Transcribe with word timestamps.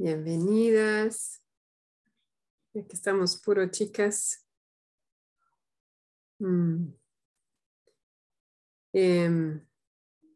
Bienvenidas. 0.00 1.42
Aquí 2.72 2.86
estamos 2.92 3.36
puro 3.36 3.68
chicas. 3.68 4.46
Mm. 6.38 6.92
Em, 8.92 9.66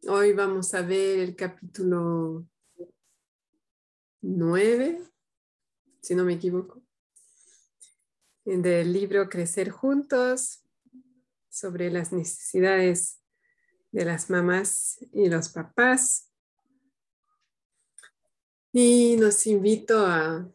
hoy 0.09 0.33
vamos 0.33 0.75
a 0.75 0.83
ver 0.83 1.21
el 1.21 1.37
capítulo 1.37 2.45
9, 4.23 5.01
si 6.01 6.17
no 6.17 6.25
me 6.25 6.33
equivoco, 6.33 6.83
del 8.45 8.93
libro 8.93 9.29
Crecer 9.29 9.71
Juntos 9.71 10.65
sobre 11.49 11.89
las 11.93 12.13
necesidades 12.13 13.23
de 13.93 14.07
las 14.07 14.29
mamás 14.29 14.99
y 15.13 15.29
los 15.29 15.51
papás. 15.51 16.32
Y 18.75 19.17
nos 19.19 19.47
invito 19.47 20.07
a 20.07 20.51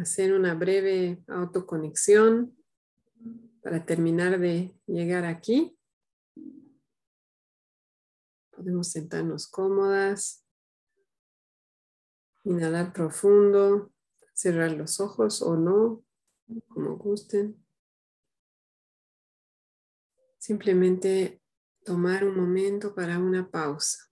hacer 0.00 0.34
una 0.34 0.54
breve 0.54 1.22
autoconexión 1.28 2.56
para 3.62 3.86
terminar 3.86 4.40
de 4.40 4.74
llegar 4.86 5.24
aquí. 5.24 5.78
Podemos 8.50 8.90
sentarnos 8.90 9.46
cómodas, 9.46 10.44
inhalar 12.42 12.92
profundo, 12.92 13.92
cerrar 14.34 14.72
los 14.72 14.98
ojos 14.98 15.40
o 15.40 15.56
no, 15.56 16.04
como 16.66 16.96
gusten. 16.96 17.64
Simplemente 20.38 21.40
tomar 21.84 22.24
un 22.24 22.36
momento 22.36 22.96
para 22.96 23.20
una 23.20 23.48
pausa. 23.48 24.07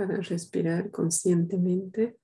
Para 0.00 0.16
respirar 0.16 0.90
conscientemente. 0.90 2.16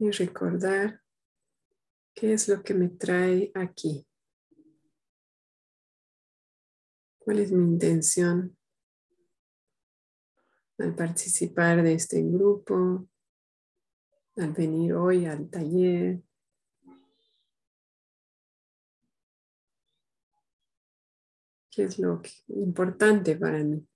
Y 0.00 0.10
recordar 0.10 1.00
qué 2.14 2.34
es 2.34 2.46
lo 2.48 2.62
que 2.62 2.74
me 2.74 2.90
trae 2.90 3.50
aquí. 3.54 4.07
¿Cuál 7.28 7.40
es 7.40 7.52
mi 7.52 7.62
intención 7.62 8.56
al 10.78 10.94
participar 10.94 11.82
de 11.82 11.92
este 11.92 12.22
grupo, 12.22 13.06
al 14.36 14.52
venir 14.54 14.94
hoy 14.94 15.26
al 15.26 15.50
taller? 15.50 16.22
¿Qué 21.70 21.82
es 21.82 21.98
lo 21.98 22.22
importante 22.46 23.36
para 23.36 23.62
mí 23.62 23.86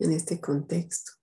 en 0.00 0.10
este 0.10 0.40
contexto? 0.40 1.21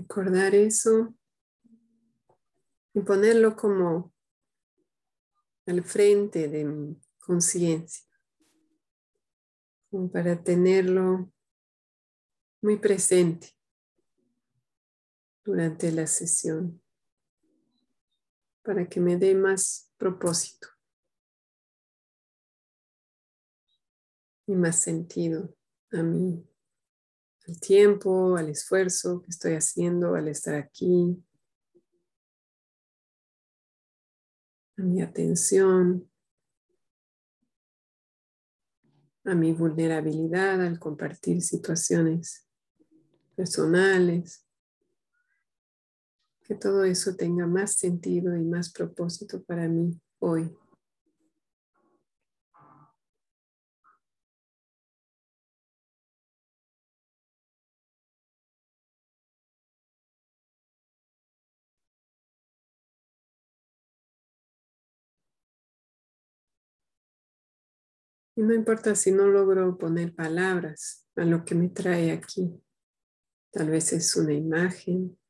Recordar 0.00 0.54
eso 0.54 1.14
y 2.94 3.00
ponerlo 3.00 3.54
como 3.54 4.14
al 5.66 5.84
frente 5.84 6.48
de 6.48 6.64
mi 6.64 7.00
conciencia, 7.18 8.08
como 9.90 10.10
para 10.10 10.42
tenerlo 10.42 11.30
muy 12.62 12.78
presente 12.78 13.50
durante 15.44 15.92
la 15.92 16.06
sesión, 16.06 16.82
para 18.62 18.88
que 18.88 19.00
me 19.00 19.16
dé 19.16 19.34
más 19.34 19.92
propósito 19.98 20.68
y 24.46 24.54
más 24.54 24.80
sentido 24.80 25.54
a 25.92 26.02
mí 26.02 26.49
al 27.50 27.58
tiempo, 27.58 28.36
al 28.36 28.48
esfuerzo 28.48 29.22
que 29.22 29.30
estoy 29.30 29.54
haciendo 29.54 30.14
al 30.14 30.28
estar 30.28 30.54
aquí, 30.54 31.20
a 34.76 34.82
mi 34.82 35.02
atención, 35.02 36.08
a 39.24 39.34
mi 39.34 39.52
vulnerabilidad 39.52 40.64
al 40.64 40.78
compartir 40.78 41.42
situaciones 41.42 42.46
personales, 43.34 44.46
que 46.42 46.54
todo 46.54 46.84
eso 46.84 47.16
tenga 47.16 47.48
más 47.48 47.72
sentido 47.72 48.36
y 48.36 48.44
más 48.44 48.72
propósito 48.72 49.42
para 49.42 49.68
mí 49.68 50.00
hoy. 50.20 50.56
Y 68.40 68.42
no 68.42 68.54
importa 68.54 68.94
si 68.94 69.12
no 69.12 69.26
logro 69.26 69.76
poner 69.76 70.14
palabras 70.14 71.06
a 71.14 71.26
lo 71.26 71.44
que 71.44 71.54
me 71.54 71.68
trae 71.68 72.10
aquí. 72.10 72.58
Tal 73.52 73.68
vez 73.68 73.92
es 73.92 74.16
una 74.16 74.32
imagen. 74.32 75.20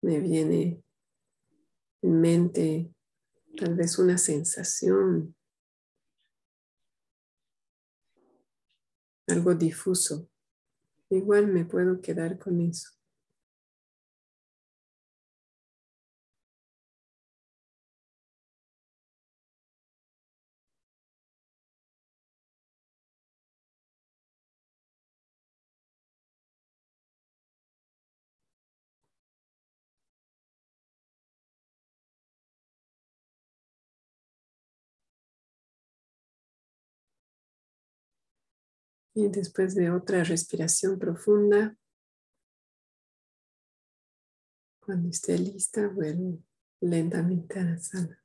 Me 0.00 0.20
viene 0.20 0.82
en 2.00 2.20
mente 2.22 2.94
tal 3.58 3.74
vez 3.74 3.98
una 3.98 4.16
sensación. 4.16 5.36
Algo 9.26 9.54
difuso. 9.54 10.30
Igual 11.10 11.48
me 11.48 11.66
puedo 11.66 12.00
quedar 12.00 12.38
con 12.38 12.62
eso. 12.62 12.88
Y 39.14 39.28
después 39.28 39.74
de 39.74 39.90
otra 39.90 40.24
respiración 40.24 40.98
profunda, 40.98 41.76
cuando 44.80 45.08
esté 45.08 45.38
lista, 45.38 45.88
vuelvo 45.88 46.42
lentamente 46.80 47.58
a 47.58 47.64
la 47.64 47.78
sala. 47.78 48.23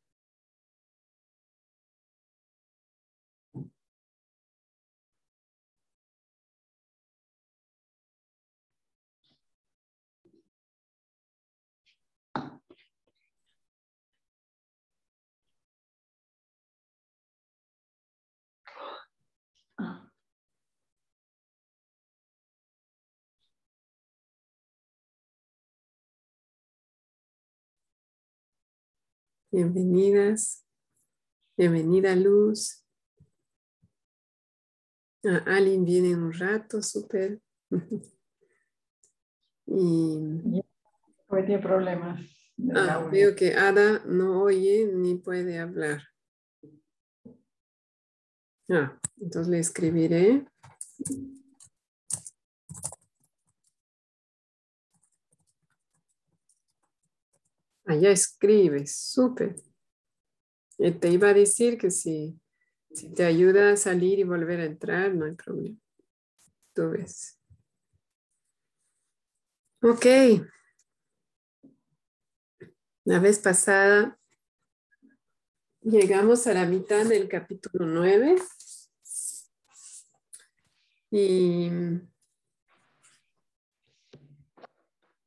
Bienvenidas. 29.51 30.63
Bienvenida 31.57 32.15
Luz. 32.15 32.85
Ah, 35.25 35.43
Alin 35.47 35.83
viene 35.85 36.15
un 36.15 36.31
rato, 36.31 36.83
súper. 36.83 37.41
y... 39.65 40.61
Hoy 41.29 41.45
tiene 41.47 41.59
problemas. 41.63 42.21
Ah, 42.75 43.09
veo 43.11 43.35
que 43.35 43.55
Ada 43.55 44.03
no 44.05 44.43
oye 44.43 44.85
ni 44.85 45.15
puede 45.15 45.57
hablar. 45.57 46.03
Ah, 48.69 48.99
entonces 49.19 49.47
le 49.47 49.57
escribiré. 49.57 50.45
Allá 57.89 58.11
escribes, 58.11 58.95
súper. 58.95 59.55
Te 60.77 61.09
iba 61.09 61.29
a 61.29 61.33
decir 61.33 61.75
que 61.75 61.89
si, 61.89 62.39
si 62.93 63.11
te 63.11 63.25
ayuda 63.25 63.71
a 63.71 63.77
salir 63.77 64.19
y 64.19 64.23
volver 64.23 64.59
a 64.59 64.65
entrar, 64.65 65.15
no 65.15 65.25
hay 65.25 65.33
problema. 65.33 65.75
Tú 66.75 66.91
ves. 66.91 67.39
Ok. 69.81 70.05
La 73.05 73.17
vez 73.17 73.39
pasada 73.39 74.19
llegamos 75.81 76.45
a 76.45 76.53
la 76.53 76.65
mitad 76.65 77.07
del 77.07 77.27
capítulo 77.27 77.87
9 77.87 78.35
y 81.09 81.71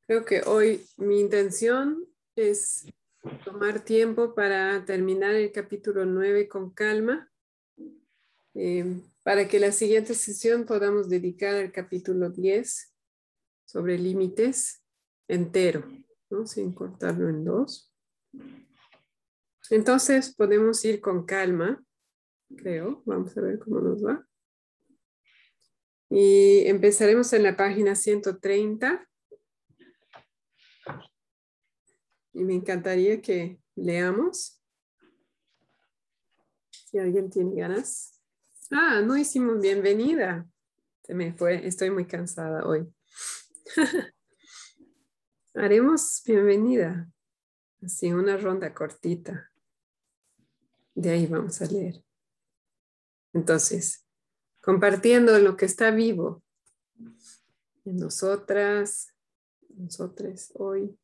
creo 0.06 0.24
que 0.24 0.42
hoy 0.42 0.86
mi 0.96 1.18
intención 1.18 2.11
es 2.36 2.86
tomar 3.44 3.84
tiempo 3.84 4.34
para 4.34 4.84
terminar 4.84 5.34
el 5.34 5.52
capítulo 5.52 6.04
9 6.04 6.48
con 6.48 6.70
calma, 6.70 7.30
eh, 8.54 9.00
para 9.22 9.48
que 9.48 9.60
la 9.60 9.72
siguiente 9.72 10.14
sesión 10.14 10.64
podamos 10.64 11.08
dedicar 11.08 11.54
al 11.54 11.72
capítulo 11.72 12.30
10 12.30 12.94
sobre 13.64 13.98
límites 13.98 14.82
entero, 15.28 15.84
sin 16.44 16.72
cortarlo 16.72 17.28
en 17.28 17.44
dos. 17.44 17.92
Entonces 19.70 20.34
podemos 20.34 20.84
ir 20.84 21.00
con 21.00 21.24
calma, 21.24 21.82
creo. 22.56 23.02
Vamos 23.06 23.36
a 23.36 23.40
ver 23.40 23.58
cómo 23.58 23.80
nos 23.80 24.04
va. 24.04 24.26
Y 26.10 26.66
empezaremos 26.66 27.32
en 27.32 27.42
la 27.42 27.56
página 27.56 27.94
130 27.94 29.08
y 32.32 32.44
me 32.44 32.54
encantaría 32.54 33.20
que 33.20 33.58
leamos. 33.74 34.60
Si 36.86 36.98
alguien 36.98 37.30
tiene 37.30 37.56
ganas. 37.56 38.20
Ah, 38.70 39.00
no 39.00 39.16
hicimos 39.16 39.60
bienvenida. 39.60 40.46
Se 41.02 41.14
me 41.14 41.32
fue, 41.32 41.66
estoy 41.66 41.90
muy 41.90 42.06
cansada 42.06 42.66
hoy. 42.66 42.86
Haremos 45.54 46.22
bienvenida. 46.24 47.10
Así, 47.82 48.12
una 48.12 48.36
ronda 48.36 48.72
cortita. 48.72 49.50
De 50.94 51.10
ahí 51.10 51.26
vamos 51.26 51.60
a 51.60 51.66
leer. 51.66 52.02
Entonces, 53.32 54.06
compartiendo 54.60 55.38
lo 55.38 55.56
que 55.56 55.64
está 55.64 55.90
vivo 55.90 56.42
en 57.84 57.96
nosotras, 57.96 59.12
nosotros 59.70 60.52
hoy, 60.54 60.96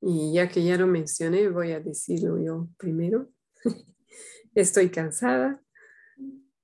y 0.00 0.32
ya 0.32 0.48
que 0.48 0.64
ya 0.64 0.76
lo 0.76 0.86
mencioné, 0.86 1.48
voy 1.48 1.72
a 1.72 1.80
decirlo 1.80 2.38
yo 2.38 2.68
primero. 2.78 3.30
Estoy 4.54 4.90
cansada 4.90 5.62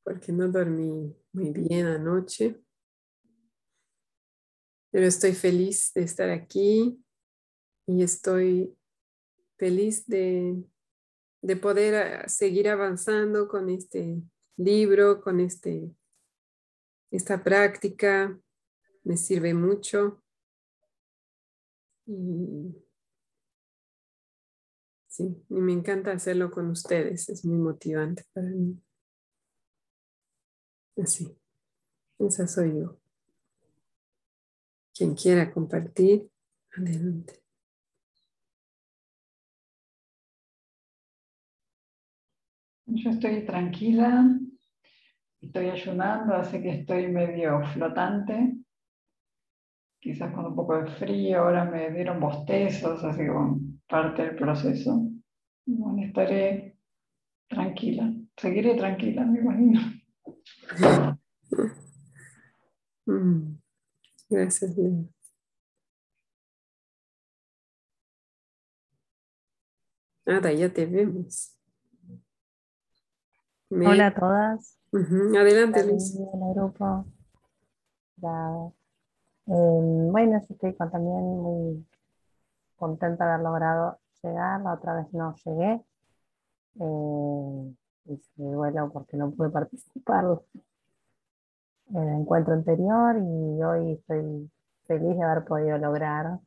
porque 0.03 0.33
no 0.33 0.49
dormí 0.49 1.15
muy 1.33 1.51
bien 1.51 1.87
anoche, 1.87 2.63
pero 4.91 5.07
estoy 5.07 5.35
feliz 5.35 5.93
de 5.95 6.03
estar 6.03 6.31
aquí 6.31 7.05
y 7.87 8.03
estoy 8.03 8.75
feliz 9.59 10.07
de, 10.07 10.63
de 11.43 11.57
poder 11.57 12.29
seguir 12.31 12.69
avanzando 12.69 13.49
con 13.49 13.69
este 13.69 14.23
libro, 14.57 15.21
con 15.21 15.41
este, 15.41 15.91
esta 17.11 17.43
práctica. 17.43 18.41
Me 19.05 19.17
sirve 19.17 19.55
mucho. 19.55 20.23
Y 22.07 22.86
Sí, 25.17 25.35
y 25.49 25.55
me 25.55 25.73
encanta 25.73 26.13
hacerlo 26.13 26.51
con 26.51 26.69
ustedes, 26.69 27.31
es 27.31 27.43
muy 27.47 27.57
motivante 27.57 28.25
para 28.35 28.49
mí. 28.49 28.79
Así, 31.03 31.35
esa 32.19 32.47
soy 32.47 32.81
yo. 32.81 32.99
Quien 34.95 35.15
quiera 35.15 35.51
compartir, 35.51 36.31
adelante. 36.77 37.43
Yo 42.85 43.09
estoy 43.09 43.47
tranquila, 43.47 44.39
estoy 45.41 45.71
ayunando, 45.71 46.35
así 46.35 46.61
que 46.61 46.81
estoy 46.81 47.09
medio 47.09 47.63
flotante. 47.73 48.55
Quizás 49.99 50.35
con 50.35 50.45
un 50.45 50.55
poco 50.55 50.77
de 50.77 50.91
frío, 50.91 51.39
ahora 51.39 51.65
me 51.65 51.91
dieron 51.91 52.21
bostezos, 52.21 53.03
así 53.03 53.21
que 53.21 53.31
parte 53.89 54.23
del 54.23 54.37
proceso. 54.37 55.11
Bueno, 55.67 56.03
estaré 56.03 56.77
tranquila, 57.49 58.13
seguiré 58.37 58.75
tranquila, 58.77 59.25
me 59.25 59.41
imagino. 59.41 59.81
Mm. 63.07 63.59
Gracias, 64.29 64.77
Leo. 64.77 65.09
Nada, 70.25 70.53
ya 70.53 70.73
te 70.73 70.87
vemos. 70.87 71.57
Hola 73.71 74.09
a 74.09 74.15
todas. 74.15 74.79
Adelante, 74.93 75.87
Luis. 75.87 76.17
Hola, 76.19 76.53
grupo. 76.53 77.07
Eh, 79.47 80.11
bueno, 80.11 80.43
estoy 80.49 80.73
también 80.73 81.23
muy 81.43 81.87
contenta 82.77 83.25
de 83.27 83.33
haber 83.33 83.45
logrado 83.45 83.99
llegar, 84.23 84.61
la 84.63 84.75
otra 84.75 84.95
vez 84.95 85.13
no 85.13 85.35
llegué. 85.45 85.83
Eh, 86.81 87.75
y 88.07 88.17
se 88.19 88.43
duelo 88.43 88.91
porque 88.93 89.17
no 89.17 89.31
pude 89.33 89.51
participar 89.51 90.25
en 91.91 91.97
el 91.97 92.21
encuentro 92.21 92.55
anterior 92.55 93.17
y 93.17 93.63
hoy 93.63 93.93
estoy 93.93 94.51
feliz 94.87 95.17
de 95.17 95.23
haber 95.25 95.45
podido 95.45 95.79
lograr. 95.79 96.39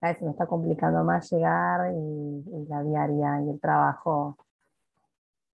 A 0.00 0.08
veces 0.08 0.22
me 0.22 0.30
está 0.30 0.46
complicando 0.46 1.04
más 1.04 1.30
llegar 1.30 1.92
y, 1.94 2.66
la 2.68 2.82
diaria 2.82 3.42
y 3.42 3.50
el 3.50 3.60
trabajo 3.60 4.36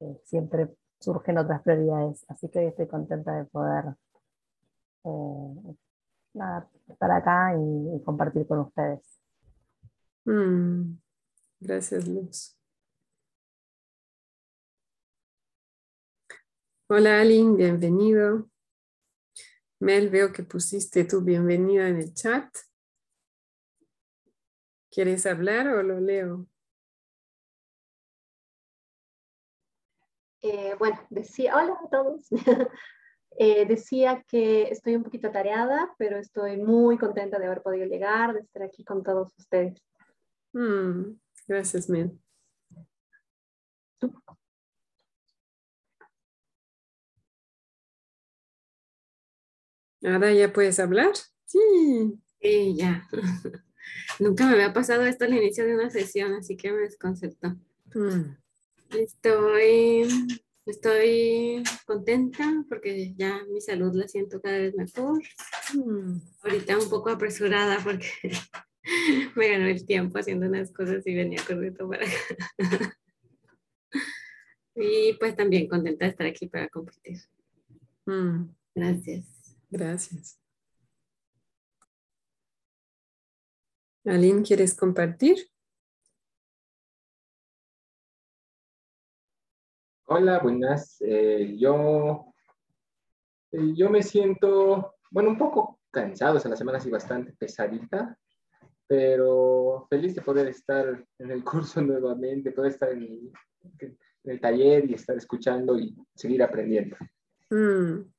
eh, 0.01 0.21
siempre 0.25 0.75
surgen 0.99 1.39
otras 1.39 1.63
prioridades. 1.63 2.25
Así 2.29 2.49
que 2.49 2.61
hoy 2.61 2.67
estoy 2.67 2.87
contenta 2.89 3.33
de 3.33 3.45
poder 3.47 3.85
eh, 5.05 5.75
estar 6.89 7.11
acá 7.11 7.55
y 7.57 8.03
compartir 8.05 8.47
con 8.47 8.61
ustedes. 8.61 9.19
Mm, 10.29 10.99
gracias, 11.59 12.07
Luz. 12.07 12.55
Hola, 16.91 17.23
Alin, 17.23 17.57
bienvenido. 17.57 18.51
Mel, 19.81 20.11
veo 20.11 20.31
que 20.31 20.43
pusiste 20.43 21.05
tu 21.05 21.23
bienvenida 21.23 21.89
en 21.89 21.97
el 21.97 22.13
chat. 22.13 22.47
¿Quieres 24.91 25.25
hablar 25.25 25.67
o 25.69 25.83
lo 25.83 25.99
leo? 25.99 26.47
Eh, 30.43 30.75
bueno, 30.79 30.99
decía, 31.09 31.57
hola 31.57 31.73
a 31.73 31.89
todos. 31.89 32.29
Eh, 33.41 33.67
decía 33.67 34.25
que 34.27 34.63
estoy 34.63 34.97
un 34.97 35.05
poquito 35.05 35.31
tareada, 35.31 35.95
pero 35.97 36.19
estoy 36.19 36.57
muy 36.57 36.99
contenta 36.99 37.39
de 37.39 37.47
haber 37.47 37.63
podido 37.63 37.87
llegar, 37.87 38.35
de 38.35 38.41
estar 38.41 38.65
aquí 38.65 38.85
con 38.85 39.05
todos 39.05 39.33
ustedes. 39.39 39.81
Mm, 40.53 41.19
gracias, 41.47 41.89
Mel. 41.89 42.19
Ahora 50.03 50.33
ya 50.33 50.53
puedes 50.53 50.79
hablar. 50.79 51.13
Sí. 51.47 51.59
Sí, 52.41 52.77
ya. 52.77 53.09
Nunca 54.19 54.47
me 54.47 54.53
había 54.53 54.73
pasado 54.73 55.05
esto 55.05 55.25
al 55.25 55.35
inicio 55.35 55.65
de 55.67 55.75
una 55.75 55.91
sesión, 55.91 56.35
así 56.35 56.57
que 56.57 56.73
me 56.73 56.79
desconcertó. 56.79 57.57
Mm. 57.95 58.37
Estoy, 58.91 60.07
estoy 60.67 61.63
contenta 61.87 62.65
porque 62.69 63.15
ya 63.17 63.43
mi 63.51 63.61
salud 63.61 63.93
la 63.95 64.09
siento 64.09 64.41
cada 64.41 64.59
vez 64.59 64.75
mejor. 64.75 65.23
Mm. 65.75 66.21
Ahorita 66.43 66.79
un 66.79 66.89
poco 66.89 67.11
apresurada 67.11 67.79
porque 67.83 68.09
me 69.37 69.49
ganó 69.49 69.67
el 69.67 69.85
tiempo 69.85 70.19
haciendo 70.19 70.47
unas 70.47 70.73
cosas 70.73 71.07
y 71.07 71.15
venía 71.15 71.43
corriendo 71.47 71.89
para 71.89 72.05
acá. 72.05 72.17
y 74.75 75.13
pues 75.15 75.37
también 75.37 75.69
contenta 75.69 76.05
de 76.05 76.11
estar 76.11 76.27
aquí 76.27 76.47
para 76.47 76.69
compartir. 76.69 77.19
Mm. 78.07 78.47
Gracias. 78.75 79.59
Gracias. 79.71 80.41
Aline, 84.05 84.43
¿quieres 84.43 84.75
compartir? 84.75 85.37
Hola, 90.07 90.39
buenas. 90.39 90.97
Eh, 91.01 91.57
yo, 91.59 92.33
eh, 93.53 93.75
yo 93.75 93.91
me 93.91 94.03
siento, 94.03 94.95
bueno, 95.11 95.29
un 95.29 95.37
poco 95.37 95.81
cansado, 95.91 96.39
o 96.39 96.41
sea, 96.41 96.51
la 96.51 96.57
semana 96.57 96.79
ha 96.79 96.89
bastante 96.89 97.35
pesadita, 97.35 98.19
pero 98.89 99.87
feliz 99.91 100.15
de 100.15 100.23
poder 100.23 100.49
estar 100.49 101.07
en 101.19 101.31
el 101.31 101.45
curso 101.45 101.81
nuevamente, 101.83 102.51
poder 102.51 102.73
estar 102.73 102.91
en 102.91 103.31
el, 104.25 104.41
taller 104.41 104.91
y 104.91 104.95
estar 104.95 105.17
escuchando 105.17 105.79
y 105.79 105.97
seguir 106.15 106.43
aprendiendo. 106.43 106.97
Mm, 107.51 108.11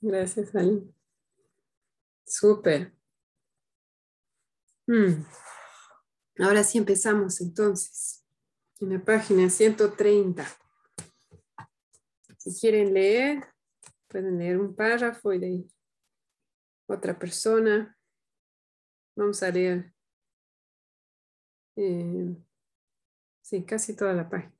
gracias, 0.00 0.54
Ali. 0.54 0.92
Súper. 2.26 2.92
Mm. 4.86 5.24
Ahora 6.40 6.64
sí 6.64 6.78
empezamos 6.78 7.40
entonces. 7.40 8.24
En 8.80 8.90
la 8.90 9.02
página 9.02 9.48
130. 9.48 10.46
Si 12.36 12.60
quieren 12.60 12.92
leer, 12.92 13.46
pueden 14.08 14.38
leer 14.38 14.58
un 14.58 14.74
párrafo 14.74 15.32
y 15.32 15.38
de 15.38 15.64
otra 16.86 17.18
persona. 17.18 17.96
Vamos 19.16 19.42
a 19.42 19.50
leer 19.50 19.93
eh, 21.76 22.36
sí, 23.42 23.64
casi 23.64 23.96
toda 23.96 24.12
la 24.12 24.28
página. 24.28 24.52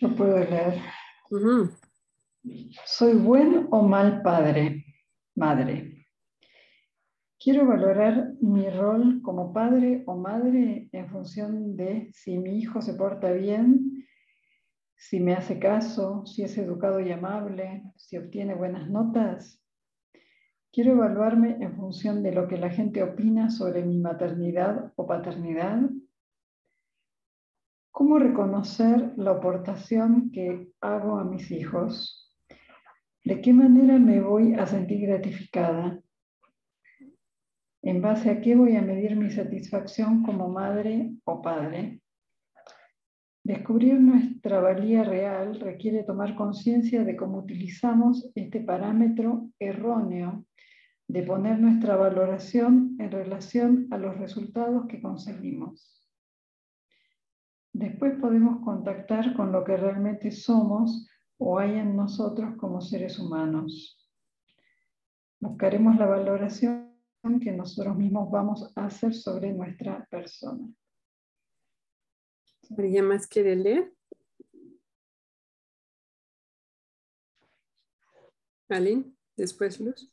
Yo 0.00 0.14
puedo 0.16 0.38
leer. 0.38 0.80
¿Soy 2.84 3.14
buen 3.14 3.68
o 3.70 3.82
mal 3.82 4.22
padre, 4.22 4.84
madre? 5.36 6.06
Quiero 7.38 7.66
valorar 7.66 8.32
mi 8.40 8.68
rol 8.68 9.20
como 9.22 9.52
padre 9.52 10.02
o 10.06 10.16
madre 10.16 10.88
en 10.92 11.08
función 11.08 11.76
de 11.76 12.10
si 12.12 12.38
mi 12.38 12.58
hijo 12.58 12.82
se 12.82 12.94
porta 12.94 13.32
bien, 13.32 14.06
si 14.96 15.20
me 15.20 15.34
hace 15.34 15.58
caso, 15.58 16.24
si 16.26 16.42
es 16.42 16.56
educado 16.58 17.00
y 17.00 17.10
amable, 17.10 17.82
si 17.96 18.16
obtiene 18.16 18.54
buenas 18.54 18.88
notas, 18.88 19.61
Quiero 20.72 20.92
evaluarme 20.92 21.58
en 21.60 21.76
función 21.76 22.22
de 22.22 22.32
lo 22.32 22.48
que 22.48 22.56
la 22.56 22.70
gente 22.70 23.02
opina 23.02 23.50
sobre 23.50 23.84
mi 23.84 23.98
maternidad 23.98 24.90
o 24.96 25.06
paternidad. 25.06 25.82
¿Cómo 27.90 28.18
reconocer 28.18 29.12
la 29.18 29.32
aportación 29.32 30.30
que 30.32 30.72
hago 30.80 31.18
a 31.18 31.24
mis 31.24 31.50
hijos? 31.50 32.34
¿De 33.22 33.42
qué 33.42 33.52
manera 33.52 33.98
me 33.98 34.22
voy 34.22 34.54
a 34.54 34.66
sentir 34.66 35.06
gratificada? 35.06 36.00
¿En 37.82 38.00
base 38.00 38.30
a 38.30 38.40
qué 38.40 38.56
voy 38.56 38.74
a 38.76 38.80
medir 38.80 39.14
mi 39.14 39.30
satisfacción 39.30 40.22
como 40.22 40.48
madre 40.48 41.12
o 41.24 41.42
padre? 41.42 42.01
Descubrir 43.44 44.00
nuestra 44.00 44.60
valía 44.60 45.02
real 45.02 45.58
requiere 45.58 46.04
tomar 46.04 46.36
conciencia 46.36 47.02
de 47.02 47.16
cómo 47.16 47.38
utilizamos 47.38 48.30
este 48.36 48.60
parámetro 48.60 49.48
erróneo 49.58 50.44
de 51.08 51.24
poner 51.24 51.58
nuestra 51.58 51.96
valoración 51.96 52.96
en 53.00 53.10
relación 53.10 53.88
a 53.90 53.98
los 53.98 54.16
resultados 54.18 54.86
que 54.86 55.02
conseguimos. 55.02 56.08
Después 57.72 58.14
podemos 58.20 58.62
contactar 58.64 59.34
con 59.34 59.50
lo 59.50 59.64
que 59.64 59.76
realmente 59.76 60.30
somos 60.30 61.08
o 61.38 61.58
hay 61.58 61.78
en 61.78 61.96
nosotros 61.96 62.54
como 62.56 62.80
seres 62.80 63.18
humanos. 63.18 63.98
Buscaremos 65.40 65.96
la 65.96 66.06
valoración 66.06 66.92
que 67.42 67.50
nosotros 67.50 67.96
mismos 67.96 68.30
vamos 68.30 68.72
a 68.76 68.84
hacer 68.86 69.14
sobre 69.14 69.52
nuestra 69.52 70.06
persona. 70.08 70.68
¿Alguien 72.76 73.06
más 73.06 73.26
quiere 73.26 73.56
leer? 73.56 73.92
Aline, 78.68 79.12
después 79.36 79.78
Luz. 79.80 80.10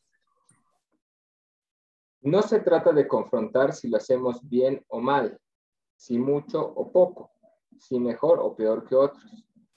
No 2.21 2.41
se 2.41 2.59
trata 2.59 2.91
de 2.91 3.07
confrontar 3.07 3.73
si 3.73 3.87
lo 3.87 3.97
hacemos 3.97 4.47
bien 4.47 4.83
o 4.89 4.99
mal, 4.99 5.39
si 5.95 6.19
mucho 6.19 6.61
o 6.61 6.91
poco, 6.91 7.31
si 7.77 7.97
mejor 7.99 8.39
o 8.39 8.55
peor 8.55 8.85
que 8.85 8.95
otros, 8.95 9.23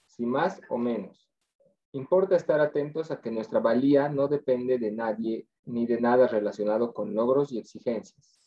si 0.05 0.25
más 0.25 0.59
o 0.69 0.77
menos. 0.77 1.31
Importa 1.93 2.35
estar 2.35 2.59
atentos 2.59 3.11
a 3.11 3.21
que 3.21 3.31
nuestra 3.31 3.59
valía 3.59 4.09
no 4.09 4.27
depende 4.27 4.77
de 4.77 4.91
nadie 4.91 5.47
ni 5.65 5.85
de 5.85 6.01
nada 6.01 6.27
relacionado 6.27 6.93
con 6.93 7.13
logros 7.13 7.51
y 7.53 7.59
exigencias. 7.59 8.42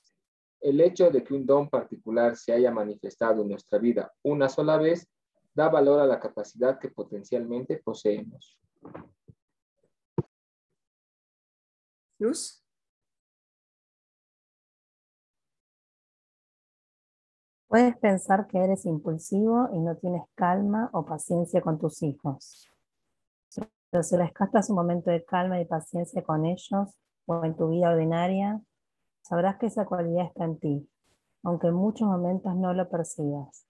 El 0.61 0.81
hecho 0.81 1.11
de 1.11 1.23
que 1.23 1.35
un 1.35 1.47
don 1.47 1.69
particular 1.69 2.37
se 2.37 2.53
haya 2.53 2.71
manifestado 2.71 3.43
en 3.43 3.49
nuestra 3.49 3.79
vida 3.79 4.13
una 4.23 4.49
sola 4.49 4.79
vez 4.79 5.09
da 5.55 5.69
valor 5.69 6.01
a 6.01 6.07
la 6.07 6.21
capacidad 6.21 6.79
que 6.79 6.91
potencialmente 6.91 7.79
poseemos. 7.79 8.59
Luz. 12.19 12.63
Puedes 17.69 17.97
pensar 17.97 18.47
que 18.47 18.59
eres 18.59 18.87
impulsivo 18.87 19.69
y 19.73 19.81
no 19.81 19.97
tienes 19.97 20.23
calma 20.35 20.89
o 20.93 21.05
paciencia 21.05 21.61
con 21.61 21.79
tus 21.79 22.03
hijos. 22.03 22.71
Pero 23.91 24.03
si 24.03 24.17
rescatas 24.17 24.71
un 24.71 24.77
momento 24.77 25.11
de 25.11 25.25
calma 25.25 25.61
y 25.61 25.65
paciencia 25.65 26.23
con 26.23 26.45
ellos 26.45 26.89
o 27.27 27.45
en 27.45 27.57
tu 27.57 27.69
vida 27.69 27.91
ordinaria, 27.91 28.61
sabrás 29.26 29.56
que 29.59 29.66
esa 29.66 29.87
cualidad 29.87 30.26
está 30.26 30.45
en 30.45 30.59
ti, 30.59 30.88
aunque 31.42 31.68
en 31.68 31.75
muchos 31.75 32.06
momentos 32.06 32.54
no 32.54 32.73
lo 32.73 32.88
percibas. 32.88 33.66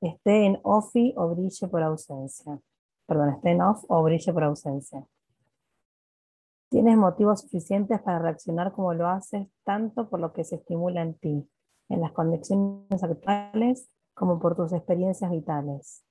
Esté 0.00 0.46
en 0.46 0.58
off 0.62 0.94
o 1.16 1.28
brille 1.34 1.68
por 1.68 1.82
ausencia. 1.82 2.58
Perdón, 3.06 3.30
esté 3.30 3.52
en 3.52 3.62
off 3.62 3.84
o 3.88 4.02
brille 4.02 4.32
por 4.32 4.44
ausencia. 4.44 5.06
Tienes 6.68 6.96
motivos 6.96 7.42
suficientes 7.42 8.00
para 8.02 8.18
reaccionar 8.18 8.72
como 8.72 8.92
lo 8.92 9.08
haces, 9.08 9.46
tanto 9.64 10.08
por 10.10 10.18
lo 10.18 10.32
que 10.32 10.44
se 10.44 10.56
estimula 10.56 11.00
en 11.02 11.14
ti, 11.14 11.48
en 11.88 12.00
las 12.00 12.12
conexiones 12.12 13.02
actuales 13.02 13.88
como 14.14 14.40
por 14.40 14.56
tus 14.56 14.72
experiencias 14.72 15.30
vitales. 15.30 16.04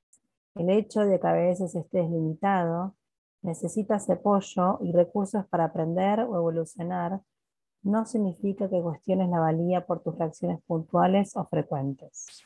El 0.55 0.69
hecho 0.69 1.01
de 1.01 1.19
que 1.19 1.27
a 1.27 1.33
veces 1.33 1.75
estés 1.75 2.09
limitado, 2.09 2.95
necesitas 3.41 4.09
apoyo 4.09 4.79
y 4.81 4.93
recursos 4.93 5.45
para 5.47 5.65
aprender 5.65 6.21
o 6.21 6.37
evolucionar, 6.37 7.21
no 7.85 8.05
significa 8.05 8.67
que 8.67 8.81
cuestiones 8.81 9.29
la 9.29 9.39
valía 9.39 9.85
por 9.85 10.01
tus 10.01 10.17
reacciones 10.17 10.59
puntuales 10.65 11.35
o 11.35 11.45
frecuentes. 11.45 12.43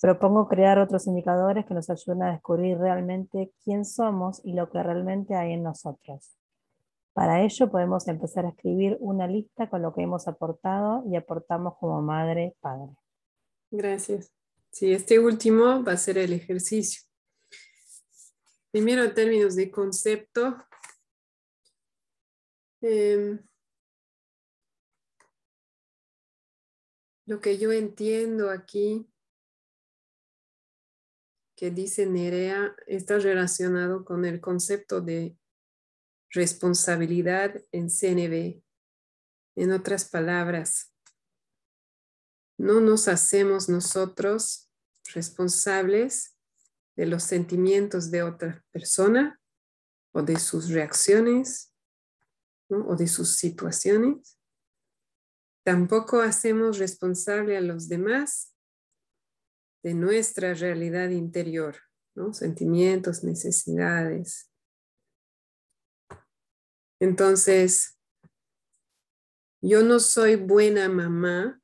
Propongo 0.00 0.46
crear 0.46 0.78
otros 0.78 1.06
indicadores 1.06 1.64
que 1.64 1.74
nos 1.74 1.88
ayuden 1.88 2.24
a 2.24 2.32
descubrir 2.32 2.76
realmente 2.76 3.52
quién 3.64 3.84
somos 3.84 4.40
y 4.44 4.52
lo 4.52 4.68
que 4.70 4.82
realmente 4.82 5.34
hay 5.34 5.52
en 5.52 5.62
nosotros. 5.62 6.36
Para 7.14 7.42
ello 7.42 7.70
podemos 7.70 8.08
empezar 8.08 8.44
a 8.44 8.50
escribir 8.50 8.96
una 9.00 9.26
lista 9.26 9.70
con 9.70 9.80
lo 9.80 9.94
que 9.94 10.02
hemos 10.02 10.28
aportado 10.28 11.02
y 11.06 11.16
aportamos 11.16 11.76
como 11.78 12.02
madre, 12.02 12.56
padre. 12.60 12.92
Gracias. 13.70 14.30
Sí, 14.70 14.92
este 14.92 15.18
último 15.18 15.82
va 15.82 15.92
a 15.92 15.96
ser 15.96 16.18
el 16.18 16.32
ejercicio. 16.32 17.02
Primero, 18.70 19.04
en 19.04 19.14
términos 19.14 19.54
de 19.54 19.70
concepto, 19.70 20.56
em, 22.82 23.38
lo 27.26 27.40
que 27.40 27.58
yo 27.58 27.72
entiendo 27.72 28.50
aquí, 28.50 29.08
que 31.56 31.70
dice 31.70 32.06
Nerea, 32.06 32.74
está 32.86 33.18
relacionado 33.18 34.04
con 34.04 34.24
el 34.24 34.40
concepto 34.40 35.00
de 35.00 35.36
responsabilidad 36.30 37.62
en 37.70 37.88
CNB. 37.88 38.62
En 39.54 39.72
otras 39.72 40.08
palabras, 40.08 40.92
no 42.58 42.80
nos 42.80 43.08
hacemos 43.08 43.68
nosotros 43.68 44.70
responsables 45.14 46.36
de 46.96 47.06
los 47.06 47.22
sentimientos 47.22 48.10
de 48.10 48.22
otra 48.22 48.64
persona 48.70 49.40
o 50.12 50.22
de 50.22 50.38
sus 50.38 50.68
reacciones 50.70 51.71
o 52.80 52.96
de 52.96 53.06
sus 53.06 53.36
situaciones. 53.36 54.38
Tampoco 55.64 56.20
hacemos 56.20 56.78
responsable 56.78 57.56
a 57.56 57.60
los 57.60 57.88
demás 57.88 58.54
de 59.82 59.94
nuestra 59.94 60.54
realidad 60.54 61.10
interior, 61.10 61.76
sentimientos, 62.32 63.24
necesidades, 63.24 64.52
entonces, 67.02 67.98
yo 69.60 69.82
no 69.82 69.98
soy 69.98 70.36
buena 70.36 70.88
mamá 70.88 71.60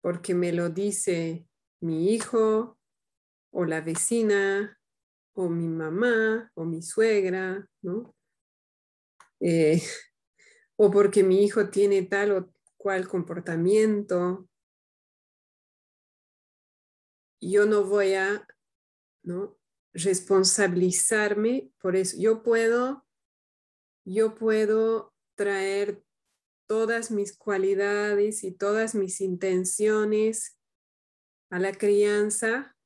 porque 0.00 0.32
me 0.32 0.52
lo 0.52 0.68
dice 0.68 1.48
mi 1.80 2.12
hijo 2.12 2.78
o 3.50 3.64
la 3.64 3.80
vecina 3.80 4.78
o 5.34 5.48
mi 5.48 5.66
mamá 5.66 6.52
o 6.54 6.64
mi 6.64 6.82
suegra, 6.82 7.68
¿no? 7.82 8.14
Eh, 9.40 9.82
o 10.76 10.90
porque 10.90 11.22
mi 11.22 11.44
hijo 11.44 11.70
tiene 11.70 12.02
tal 12.02 12.32
o 12.32 12.52
cual 12.76 13.08
comportamiento, 13.08 14.48
yo 17.40 17.66
no 17.66 17.84
voy 17.84 18.14
a 18.14 18.46
¿no? 19.22 19.58
responsabilizarme 19.92 21.70
por 21.80 21.96
eso. 21.96 22.16
Yo 22.18 22.42
puedo, 22.42 23.06
yo 24.04 24.34
puedo 24.34 25.14
traer 25.36 26.02
todas 26.66 27.10
mis 27.10 27.36
cualidades 27.36 28.44
y 28.44 28.52
todas 28.52 28.94
mis 28.94 29.20
intenciones 29.20 30.58
a 31.50 31.58
la 31.58 31.72
crianza. 31.72 32.76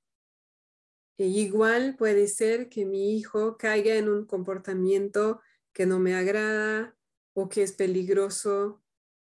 E 1.16 1.26
igual 1.26 1.96
puede 1.96 2.28
ser 2.28 2.68
que 2.68 2.84
mi 2.84 3.16
hijo 3.16 3.56
caiga 3.56 3.94
en 3.94 4.08
un 4.08 4.26
comportamiento 4.26 5.40
que 5.72 5.86
no 5.86 5.98
me 5.98 6.14
agrada 6.14 6.97
o 7.40 7.48
que 7.48 7.62
es 7.62 7.72
peligroso, 7.72 8.82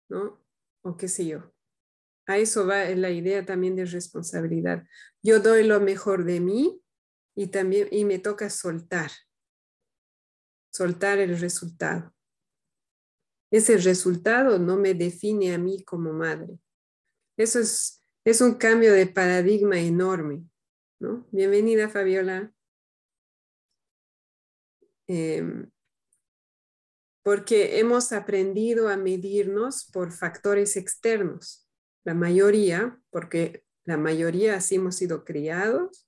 ¿no? 0.10 0.42
O 0.82 0.96
qué 0.96 1.10
sé 1.10 1.28
yo. 1.28 1.54
A 2.26 2.38
eso 2.38 2.66
va 2.66 2.86
la 2.86 3.10
idea 3.10 3.46
también 3.46 3.76
de 3.76 3.84
responsabilidad. 3.84 4.86
Yo 5.22 5.42
doy 5.42 5.66
lo 5.66 5.82
mejor 5.82 6.24
de 6.24 6.40
mí 6.40 6.82
y 7.36 7.48
también 7.48 7.90
y 7.92 8.06
me 8.06 8.18
toca 8.18 8.50
soltar. 8.50 9.12
Soltar 10.74 11.20
el 11.20 11.38
resultado. 11.38 12.14
Ese 13.52 13.76
resultado 13.78 14.58
no 14.58 14.78
me 14.78 14.94
define 14.94 15.54
a 15.54 15.58
mí 15.58 15.84
como 15.84 16.14
madre. 16.14 16.58
Eso 17.38 17.60
es, 17.60 18.02
es 18.24 18.40
un 18.40 18.56
cambio 18.56 18.94
de 18.94 19.08
paradigma 19.08 19.80
enorme. 19.80 20.46
¿no? 21.00 21.28
Bienvenida, 21.32 21.90
Fabiola. 21.90 22.54
Em, 25.10 25.70
porque 27.28 27.78
hemos 27.80 28.14
aprendido 28.14 28.88
a 28.88 28.96
medirnos 28.96 29.84
por 29.92 30.14
factores 30.14 30.78
externos. 30.78 31.68
La 32.06 32.14
mayoría, 32.14 33.02
porque 33.10 33.66
la 33.84 33.98
mayoría 33.98 34.56
así 34.56 34.76
hemos 34.76 34.96
sido 34.96 35.26
criados 35.26 36.08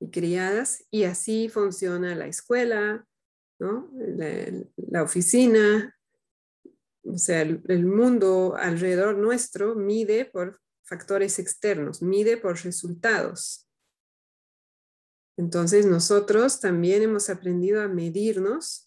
y 0.00 0.10
criadas, 0.10 0.86
y 0.90 1.04
así 1.04 1.50
funciona 1.50 2.14
la 2.14 2.26
escuela, 2.26 3.06
¿no? 3.58 3.90
la 4.78 5.02
oficina, 5.02 5.94
o 7.04 7.18
sea, 7.18 7.42
el, 7.42 7.84
mundo 7.84 8.56
alrededor 8.56 9.18
nuestro 9.18 9.74
mide 9.74 10.24
por 10.24 10.58
factores 10.84 11.38
externos, 11.38 12.00
mide 12.00 12.38
por 12.38 12.56
resultados. 12.64 13.68
Entonces 15.36 15.84
nosotros 15.84 16.60
también 16.60 17.02
hemos 17.02 17.28
aprendido 17.28 17.82
a 17.82 17.88
medirnos 17.88 18.85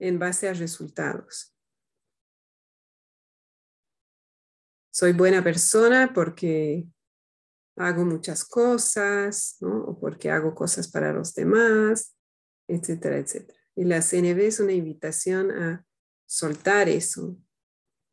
en 0.00 0.18
base 0.18 0.48
a 0.48 0.54
resultados. 0.54 1.54
Soy 4.92 5.12
buena 5.12 5.44
persona 5.44 6.12
porque 6.12 6.84
hago 7.76 8.04
muchas 8.04 8.44
cosas, 8.44 9.56
¿no? 9.60 9.84
O 9.84 10.00
porque 10.00 10.30
hago 10.30 10.54
cosas 10.54 10.90
para 10.90 11.12
los 11.12 11.34
demás, 11.34 12.16
etcétera, 12.68 13.18
etcétera. 13.18 13.58
Y 13.76 13.84
la 13.84 14.02
CNV 14.02 14.40
es 14.40 14.60
una 14.60 14.72
invitación 14.72 15.52
a 15.52 15.86
soltar 16.26 16.88
eso, 16.88 17.38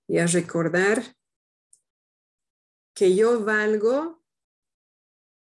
y 0.07 0.19
a 0.19 0.25
recordar 0.25 1.03
que 2.95 3.15
yo 3.15 3.43
valgo 3.43 4.23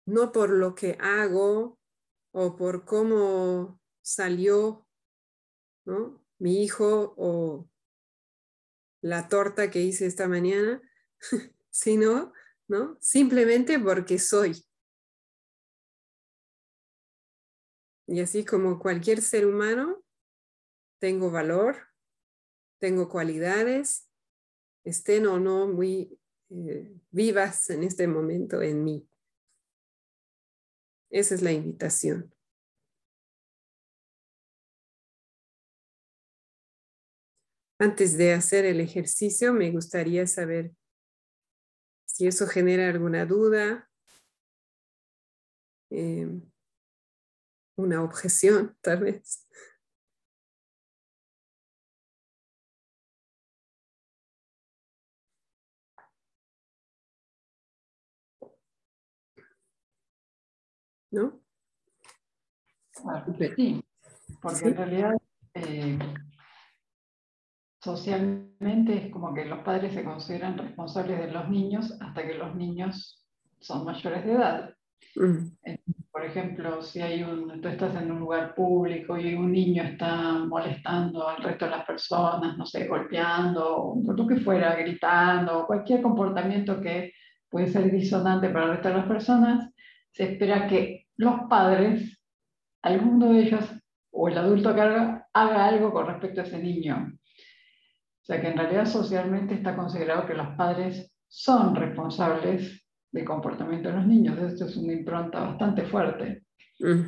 no 0.06 0.32
por 0.32 0.50
lo 0.50 0.74
que 0.74 0.98
hago 1.00 1.78
o 2.32 2.56
por 2.56 2.84
cómo 2.84 3.80
salió 4.02 4.86
¿no? 5.84 6.22
Mi 6.38 6.62
hijo 6.62 7.14
o 7.16 7.68
la 9.00 9.28
torta 9.28 9.70
que 9.70 9.80
hice 9.80 10.06
esta 10.06 10.28
mañana, 10.28 10.80
sino 11.70 12.32
¿no? 12.68 12.96
simplemente 13.00 13.78
porque 13.78 14.18
soy. 14.18 14.64
Y 18.06 18.20
así 18.20 18.44
como 18.44 18.78
cualquier 18.78 19.20
ser 19.20 19.46
humano, 19.46 20.02
tengo 20.98 21.30
valor, 21.30 21.76
tengo 22.78 23.08
cualidades 23.08 24.08
estén 24.88 25.26
o 25.26 25.38
no 25.38 25.66
muy 25.68 26.18
eh, 26.50 26.94
vivas 27.10 27.70
en 27.70 27.84
este 27.84 28.06
momento 28.06 28.62
en 28.62 28.84
mí. 28.84 29.08
Esa 31.10 31.34
es 31.34 31.42
la 31.42 31.52
invitación. 31.52 32.34
Antes 37.80 38.18
de 38.18 38.32
hacer 38.32 38.64
el 38.64 38.80
ejercicio, 38.80 39.52
me 39.52 39.70
gustaría 39.70 40.26
saber 40.26 40.72
si 42.06 42.26
eso 42.26 42.48
genera 42.48 42.88
alguna 42.88 43.24
duda, 43.24 43.88
em, 45.90 46.42
una 47.76 48.02
objeción, 48.02 48.76
tal 48.82 49.00
vez. 49.04 49.46
¿no? 61.10 61.40
sí, 63.56 63.82
porque 64.42 64.68
en 64.68 64.76
realidad 64.76 65.14
eh, 65.54 65.98
socialmente 67.80 69.06
es 69.06 69.12
como 69.12 69.32
que 69.34 69.44
los 69.44 69.60
padres 69.60 69.94
se 69.94 70.04
consideran 70.04 70.58
responsables 70.58 71.18
de 71.18 71.30
los 71.30 71.48
niños 71.48 71.96
hasta 72.00 72.26
que 72.26 72.34
los 72.34 72.54
niños 72.54 73.24
son 73.60 73.84
mayores 73.84 74.24
de 74.24 74.32
edad. 74.32 74.74
Mm. 75.16 75.48
Por 76.10 76.24
ejemplo, 76.24 76.82
si 76.82 77.00
hay 77.00 77.22
un, 77.22 77.60
tú 77.60 77.68
estás 77.68 77.94
en 77.94 78.10
un 78.10 78.20
lugar 78.20 78.54
público 78.54 79.16
y 79.16 79.34
un 79.34 79.52
niño 79.52 79.84
está 79.84 80.32
molestando 80.32 81.28
al 81.28 81.42
resto 81.42 81.66
de 81.66 81.70
las 81.70 81.84
personas, 81.84 82.56
no 82.56 82.66
sé, 82.66 82.88
golpeando, 82.88 83.94
lo 84.04 84.26
que 84.26 84.38
fuera, 84.38 84.74
gritando, 84.74 85.66
cualquier 85.66 86.02
comportamiento 86.02 86.80
que 86.80 87.12
puede 87.48 87.68
ser 87.68 87.90
disonante 87.90 88.48
para 88.48 88.64
el 88.64 88.70
resto 88.72 88.88
de 88.88 88.94
las 88.94 89.06
personas, 89.06 89.70
se 90.10 90.32
espera 90.32 90.66
que 90.66 91.06
los 91.16 91.42
padres, 91.48 92.20
alguno 92.82 93.32
de 93.32 93.40
ellos 93.40 93.64
o 94.10 94.28
el 94.28 94.38
adulto 94.38 94.74
que 94.74 94.80
haga, 94.80 95.28
haga 95.32 95.66
algo 95.66 95.92
con 95.92 96.06
respecto 96.06 96.40
a 96.40 96.44
ese 96.44 96.58
niño. 96.58 97.12
Sea 98.28 98.42
que 98.42 98.48
en 98.48 98.58
realidad 98.58 98.84
socialmente 98.84 99.54
está 99.54 99.74
considerado 99.74 100.26
que 100.26 100.34
los 100.34 100.48
padres 100.54 101.10
son 101.28 101.74
responsables 101.74 102.84
del 103.10 103.24
comportamiento 103.24 103.88
de 103.88 103.94
los 103.94 104.06
niños. 104.06 104.38
Esto 104.38 104.66
es 104.66 104.76
una 104.76 104.92
impronta 104.92 105.40
bastante 105.40 105.86
fuerte. 105.86 106.44
Mm. 106.78 107.06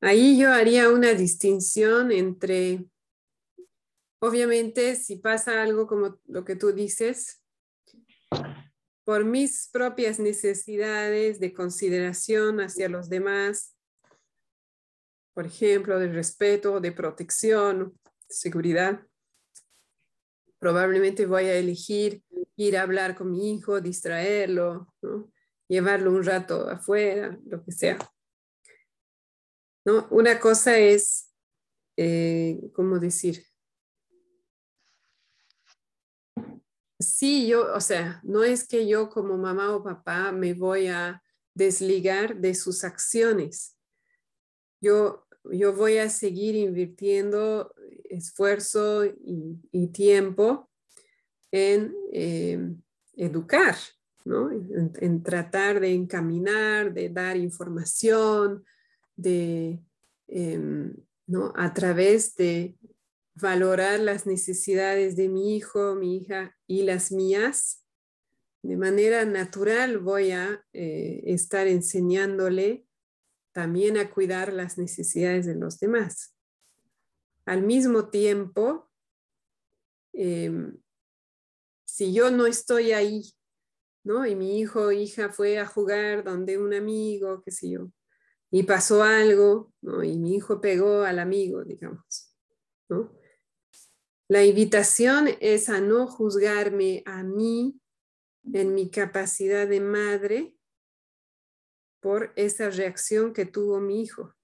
Ahí 0.00 0.38
yo 0.38 0.50
haría 0.50 0.88
una 0.88 1.12
distinción 1.12 2.12
entre, 2.12 2.86
obviamente, 4.20 4.96
si 4.96 5.16
pasa 5.16 5.62
algo 5.62 5.86
como 5.86 6.18
lo 6.24 6.46
que 6.46 6.56
tú 6.56 6.72
dices, 6.72 7.44
por 9.04 9.26
mis 9.26 9.68
propias 9.70 10.18
necesidades 10.18 11.40
de 11.40 11.52
consideración 11.52 12.62
hacia 12.62 12.88
los 12.88 13.10
demás, 13.10 13.76
por 15.34 15.44
ejemplo, 15.44 15.98
de 15.98 16.10
respeto, 16.10 16.80
de 16.80 16.92
protección, 16.92 17.98
seguridad. 18.34 19.06
Probablemente 20.58 21.26
voy 21.26 21.44
a 21.44 21.54
elegir 21.54 22.22
ir 22.56 22.76
a 22.76 22.82
hablar 22.82 23.16
con 23.16 23.30
mi 23.30 23.52
hijo, 23.52 23.80
distraerlo, 23.80 24.94
llevarlo 25.68 26.12
un 26.12 26.24
rato 26.24 26.68
afuera, 26.68 27.38
lo 27.46 27.64
que 27.64 27.72
sea. 27.72 27.98
¿No? 29.84 30.06
Una 30.10 30.38
cosa 30.40 30.78
es, 30.78 31.32
eh, 31.96 32.60
¿cómo 32.72 32.98
decir? 32.98 33.44
sí, 37.04 37.46
yo, 37.46 37.72
o 37.74 37.80
sea, 37.80 38.20
no 38.24 38.42
es 38.42 38.66
que 38.66 38.88
yo 38.88 39.08
como 39.08 39.36
mamá 39.38 39.74
o 39.74 39.84
papá 39.84 40.32
me 40.32 40.54
voy 40.54 40.88
a 40.88 41.22
desligar 41.54 42.36
de 42.36 42.54
sus 42.54 42.82
acciones. 42.82 43.76
Yo, 44.80 45.26
yo 45.44 45.74
voy 45.74 45.98
a 45.98 46.10
seguir 46.10 46.56
invirtiendo 46.56 47.72
esfuerzo 48.04 49.04
y, 49.04 49.88
tiempo 49.88 50.68
en 51.50 51.94
eh, 52.12 52.58
educar, 53.16 53.76
¿no? 54.24 54.50
En, 54.50 55.22
tratar 55.22 55.80
de 55.80 55.92
encaminar, 55.92 56.92
de 56.92 57.08
dar 57.08 57.36
información, 57.36 58.64
de, 59.16 59.80
em, 60.26 60.94
¿no? 61.26 61.52
A 61.56 61.72
través 61.74 62.34
de 62.36 62.76
valorar 63.34 64.00
las 64.00 64.26
necesidades 64.26 65.16
de 65.16 65.28
mi 65.28 65.56
hijo, 65.56 65.94
mi 65.94 66.16
hija 66.16 66.56
y 66.66 66.82
las 66.82 67.12
mías, 67.12 67.84
de 68.64 68.76
manera 68.78 69.26
natural 69.26 69.98
voy 69.98 70.30
a 70.30 70.64
eh, 70.72 71.22
estar 71.26 71.66
enseñándole 71.66 72.86
también 73.52 73.98
a 73.98 74.10
cuidar 74.10 74.52
las 74.54 74.78
necesidades 74.78 75.44
de 75.44 75.54
los 75.54 75.78
demás. 75.78 76.33
Al 77.46 77.62
mismo 77.62 78.08
tiempo, 78.08 78.90
em, 80.12 80.78
si 81.84 82.12
yo 82.12 82.30
no 82.30 82.46
estoy 82.46 82.92
ahí, 82.92 83.22
¿no? 84.04 84.26
Y 84.26 84.34
mi 84.34 84.58
hijo 84.58 84.86
o 84.86 84.92
hija 84.92 85.30
fue 85.30 85.58
a 85.58 85.66
jugar 85.66 86.24
donde 86.24 86.58
un 86.58 86.74
amigo, 86.74 87.42
qué 87.42 87.50
sé 87.50 87.70
yo, 87.70 87.90
y 88.50 88.62
pasó 88.62 89.02
algo, 89.02 89.72
¿no? 89.82 90.02
Y 90.02 90.16
mi 90.18 90.36
hijo 90.36 90.60
pegó 90.60 91.02
al 91.02 91.18
amigo, 91.18 91.64
digamos, 91.64 92.34
¿no? 92.88 93.12
La 94.28 94.44
invitación 94.44 95.28
es 95.40 95.68
a 95.68 95.80
no 95.80 96.06
juzgarme 96.06 97.02
a 97.04 97.22
mí 97.22 97.78
en 98.52 98.74
mi 98.74 98.90
capacidad 98.90 99.66
de 99.68 99.80
madre 99.80 100.56
por 102.00 102.32
esa 102.36 102.70
reacción 102.70 103.32
que 103.32 103.46
tuvo 103.46 103.80
mi 103.80 104.02
hijo. 104.02 104.34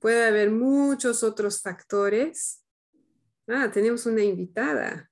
Puede 0.00 0.26
haber 0.26 0.50
muchos 0.50 1.22
otros 1.22 1.60
factores. 1.60 2.64
Ah, 3.46 3.70
tenemos 3.72 4.06
una 4.06 4.22
invitada, 4.22 5.10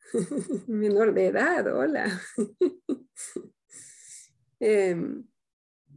menor 0.66 1.12
de 1.14 1.26
edad, 1.26 1.66
hola. 1.74 2.20
Em, 4.64 5.26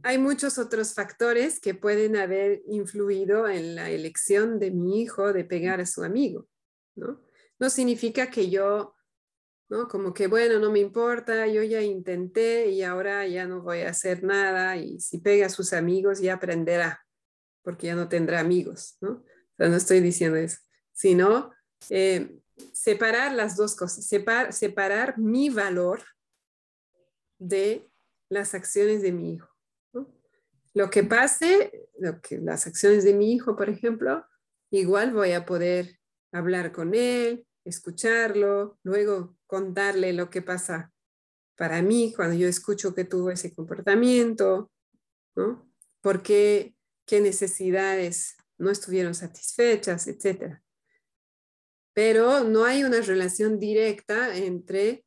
hay 0.02 0.18
muchos 0.18 0.58
otros 0.58 0.92
factores 0.92 1.60
que 1.60 1.74
pueden 1.74 2.16
haber 2.16 2.62
influido 2.66 3.46
en 3.48 3.76
la 3.76 3.90
elección 3.90 4.58
de 4.58 4.72
mi 4.72 5.02
hijo 5.02 5.32
de 5.32 5.44
pegar 5.44 5.80
a 5.80 5.86
su 5.86 6.02
amigo, 6.02 6.48
¿no? 6.96 7.22
No 7.60 7.70
significa 7.70 8.28
que 8.28 8.50
yo 8.50 8.96
¿no? 9.68 9.88
Como 9.88 10.14
que, 10.14 10.26
bueno, 10.26 10.58
no 10.58 10.70
me 10.70 10.78
importa, 10.78 11.46
yo 11.46 11.62
ya 11.62 11.82
intenté 11.82 12.70
y 12.70 12.82
ahora 12.82 13.26
ya 13.26 13.46
no 13.46 13.62
voy 13.62 13.80
a 13.80 13.90
hacer 13.90 14.22
nada 14.22 14.76
y 14.76 15.00
si 15.00 15.18
pega 15.18 15.46
a 15.46 15.50
sus 15.50 15.72
amigos 15.72 16.20
ya 16.20 16.34
aprenderá, 16.34 17.04
porque 17.66 17.88
ya 17.88 17.96
no 17.96 18.08
tendrá 18.08 18.38
amigos, 18.38 18.96
¿no? 19.00 19.10
O 19.10 19.56
sea, 19.56 19.68
no 19.68 19.74
estoy 19.74 19.98
diciendo 19.98 20.36
eso, 20.36 20.58
sino 20.92 21.52
eh, 21.90 22.38
separar 22.72 23.32
las 23.32 23.56
dos 23.56 23.74
cosas, 23.74 24.06
separar 24.06 25.18
mi 25.18 25.50
valor 25.50 26.00
de 27.40 27.90
las 28.28 28.54
acciones 28.54 29.02
de 29.02 29.10
mi 29.10 29.34
hijo. 29.34 29.48
Lo 30.74 30.90
que 30.90 31.02
pase, 31.02 31.88
lo 31.98 32.20
que, 32.20 32.38
las 32.38 32.68
acciones 32.68 33.02
de 33.02 33.14
mi 33.14 33.32
hijo, 33.32 33.56
por 33.56 33.68
ejemplo, 33.68 34.24
igual 34.70 35.12
voy 35.12 35.32
a 35.32 35.44
poder 35.44 35.98
hablar 36.30 36.70
con 36.70 36.94
él, 36.94 37.48
escucharlo, 37.64 38.78
luego 38.84 39.36
contarle 39.48 40.12
lo 40.12 40.30
que 40.30 40.40
pasa 40.40 40.92
para 41.56 41.82
mí 41.82 42.12
cuando 42.14 42.36
yo 42.36 42.46
escucho 42.46 42.94
que 42.94 43.04
tuvo 43.04 43.32
ese 43.32 43.52
comportamiento, 43.52 44.70
¿no? 45.34 45.68
¿Por 46.00 46.22
qué, 47.06 47.20
necesidades 47.20 48.36
no 48.58 48.70
estuvieron 48.70 49.14
satisfechas, 49.14 50.06
etcétera? 50.06 50.62
Pero 51.94 52.44
no 52.44 52.64
hay 52.64 52.84
una 52.84 53.00
relación 53.00 53.58
directa 53.58 54.36
entre 54.36 55.04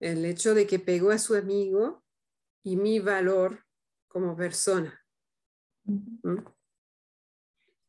el 0.00 0.24
hecho 0.24 0.54
de 0.54 0.66
que 0.66 0.78
pegó 0.78 1.10
a 1.10 1.18
su 1.18 1.34
amigo 1.34 2.04
y 2.62 2.76
mi 2.76 2.98
valor 2.98 3.64
como 4.08 4.36
persona. 4.36 5.00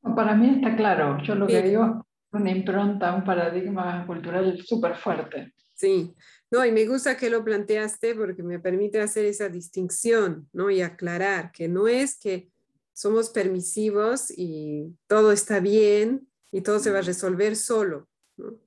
Para 0.02 0.36
mí 0.36 0.56
está 0.56 0.76
claro. 0.76 1.18
Yo 1.24 1.36
lo 1.36 1.48
que 1.48 1.62
digo 1.62 2.08
una 2.32 2.52
impronta, 2.52 3.14
un 3.16 3.24
paradigma 3.24 4.06
cultural 4.06 4.62
súper 4.66 4.96
fuerte. 4.96 5.54
Sí, 5.74 6.16
no, 6.50 6.66
y 6.66 6.72
me 6.72 6.86
gusta 6.86 7.18
que 7.18 7.30
lo 7.30 7.44
planteaste 7.44 8.16
porque 8.16 8.44
me 8.44 8.60
permite 8.60 9.02
hacer 9.02 9.26
esa 9.26 9.50
distinción, 9.50 10.50
¿no? 10.54 10.70
Y 10.70 10.82
aclarar 10.82 11.52
que 11.52 11.68
no 11.68 11.88
es 11.88 12.20
que 12.20 12.50
somos 12.98 13.30
permisivos 13.30 14.32
y 14.36 14.98
todo 15.06 15.32
está 15.32 15.60
bien 15.60 16.28
y 16.52 16.62
todo 16.62 16.80
se 16.80 16.90
va 16.90 16.98
a 16.98 17.04
resolver 17.04 17.56
solo, 17.56 18.10
¿no? 18.38 18.60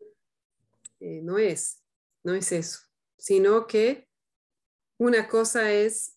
Eh, 1.00 1.20
no 1.24 1.38
es, 1.38 1.82
no 2.22 2.34
es 2.34 2.52
eso, 2.52 2.78
sino 3.18 3.66
que 3.66 4.08
una 4.98 5.26
cosa 5.26 5.72
es 5.72 6.16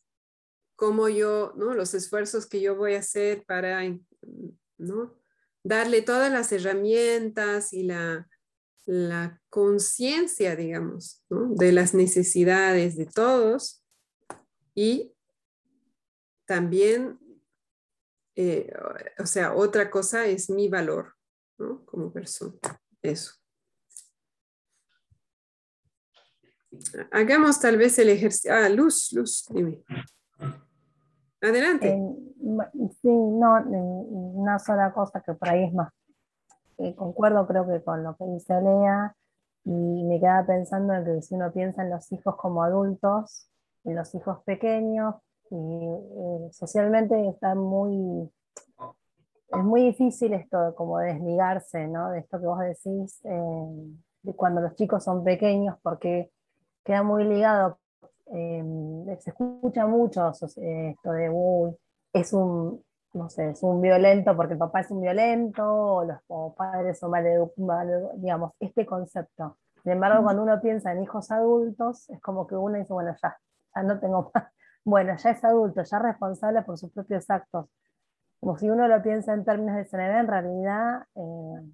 cómo 0.76 1.10
yo, 1.10 1.54
¿no? 1.58 1.74
Los 1.74 1.96
esfuerzos 1.96 2.46
que 2.46 2.62
yo 2.62 2.76
voy 2.76 2.94
a 2.94 3.00
hacer 3.00 3.46
para, 3.46 3.82
¿no? 4.78 5.18
darle 5.64 6.04
todas 6.04 6.32
las 6.32 6.52
herramientas 6.52 7.74
y 7.74 7.82
la, 7.82 8.30
la 8.86 9.42
conciencia, 9.50 10.56
digamos, 10.56 11.24
de 11.30 11.72
las 11.72 11.96
necesidades 11.96 12.96
de 12.96 13.08
todos 13.08 13.84
y 14.76 15.16
también, 16.46 17.18
eh, 18.36 18.72
o 19.20 19.26
sea, 19.26 19.54
otra 19.54 19.90
cosa 19.90 20.26
es 20.26 20.50
mi 20.50 20.70
valor 20.70 21.14
¿no? 21.58 21.86
como 21.86 22.12
persona. 22.12 22.58
Eso. 23.02 23.34
Hagamos 27.12 27.60
tal 27.60 27.78
vez 27.78 28.00
el 28.00 28.10
ejercicio. 28.10 28.54
Ah, 28.54 28.70
Luz, 28.70 29.12
Luz, 29.14 29.46
dime. 29.50 29.84
Adelante. 31.42 31.90
sí, 33.02 33.10
no, 33.10 33.62
una 33.68 34.58
sola 34.60 34.94
cosa 34.94 35.22
que 35.22 35.34
por 35.34 35.50
ahí 35.50 35.66
es 35.66 35.74
más, 35.74 35.92
eh, 36.78 36.96
concuerdo 36.96 37.46
creo 37.46 37.68
que 37.68 37.84
con 37.84 38.04
lo 38.04 38.16
que 38.16 38.26
dice 38.26 38.54
Lea, 38.62 39.16
y 39.66 40.04
me 40.04 40.20
queda 40.20 40.46
pensando 40.46 40.94
en 40.94 41.06
que 41.06 41.22
si 41.22 41.36
uno 41.36 41.52
piensa 41.52 41.84
en 41.84 41.90
los 41.90 42.12
hijos 42.12 42.36
como 42.38 42.64
adultos, 42.64 43.50
en 43.84 43.96
los 43.96 44.14
hijos 44.16 44.40
pequeños, 44.46 45.16
y 45.50 45.56
eh, 45.56 46.50
socialmente 46.52 47.30
está 47.30 47.56
muy, 47.56 48.30
es 49.50 49.64
muy 49.64 49.84
difícil 49.84 50.34
esto, 50.34 50.74
como 50.76 51.00
desligarse, 51.00 51.88
¿no? 51.88 52.12
De 52.12 52.20
esto 52.20 52.40
que 52.40 52.46
vos 52.46 52.60
decís, 52.60 53.22
eh, 53.26 53.96
de 54.24 54.36
cuando 54.36 54.62
los 54.62 54.76
chicos 54.76 55.04
son 55.04 55.24
pequeños, 55.24 55.78
porque 55.82 56.32
queda 56.84 57.04
muy 57.04 57.24
ligado 57.26 57.78
Em, 58.28 59.06
se 59.20 59.30
escucha 59.32 59.86
mucho 59.86 60.32
eh, 60.58 60.92
esto 60.92 61.12
de, 61.12 61.30
uy, 61.30 61.76
es 62.14 62.34
un, 62.34 62.84
no 63.14 63.30
sé, 63.30 63.50
es 63.52 63.62
un 63.64 63.82
violento 63.82 64.36
porque 64.36 64.54
el 64.54 64.60
papá 64.60 64.82
es 64.82 64.92
un 64.92 65.02
violento, 65.02 65.64
o 65.64 66.04
los 66.04 66.20
padres 66.56 67.00
son 67.00 67.12
mal, 67.12 68.12
digamos, 68.16 68.54
este 68.60 68.86
concepto. 68.86 69.58
Sin 69.84 69.92
embargo, 69.94 70.24
cuando 70.24 70.44
uno 70.44 70.60
piensa 70.62 70.92
en 70.94 71.04
hijos 71.04 71.30
adultos, 71.32 72.10
es 72.10 72.22
como 72.22 72.48
que 72.48 72.56
uno 72.56 72.78
dice, 72.78 72.94
bueno, 72.94 73.14
ya, 73.22 73.38
ya 73.76 73.84
no 73.84 74.00
tengo 74.00 74.32
más. 74.34 74.46
Bueno, 74.86 75.16
ya 75.18 75.30
es 75.32 75.44
adulto, 75.44 75.84
ya 75.84 75.98
es 75.98 76.04
responsable 76.04 76.62
por 76.64 76.78
sus 76.78 76.92
propios 76.92 77.30
actos. 77.30 77.68
Como 78.40 78.58
si 78.58 78.70
uno 78.70 78.88
lo 78.88 79.02
piensa 79.02 79.34
en 79.34 79.46
términos 79.46 79.76
de 79.78 79.86
CNB, 79.86 80.20
en 80.20 80.28
realidad 80.28 81.04
eh, 81.16 81.74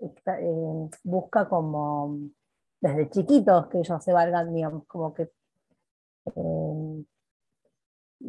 eh, 0.00 0.90
busca 1.04 1.48
como 1.48 2.18
desde 2.80 3.10
chiquitos 3.10 3.68
que 3.68 3.78
ellos 3.78 4.02
se 4.02 4.12
valgan, 4.12 4.54
digamos, 4.54 4.86
como 4.86 5.12
que 5.14 5.30
eh, 6.26 7.04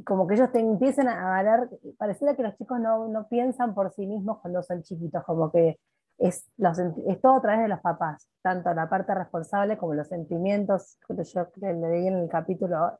como 0.06 0.28
que 0.28 0.36
ellos 0.36 0.52
te 0.52 0.60
empiecen 0.60 1.08
a 1.08 1.30
valer, 1.30 1.70
pareciera 1.98 2.36
que 2.36 2.44
los 2.44 2.58
chicos 2.58 2.80
no, 2.80 3.08
no, 3.08 3.28
piensan 3.28 3.74
por 3.76 3.92
sí 3.94 4.08
mismos 4.08 4.39
cuando 4.42 4.63
son 4.63 4.82
chiquitos, 4.84 5.24
como 5.24 5.52
que 5.52 5.80
es, 6.18 6.46
todo 7.22 7.36
a 7.36 7.42
través 7.42 7.62
de 7.62 7.68
los 7.68 7.80
papás, 7.80 8.28
tanto 8.42 8.74
la 8.74 8.89
parte 8.89 9.13
responsable 9.13 9.78
como 9.78 9.94
los 9.94 10.08
sentimientos, 10.08 10.98
yo 11.10 11.48
le 11.58 11.74
leí 11.74 12.08
en 12.08 12.18
el 12.18 12.30
capítulo, 12.30 13.00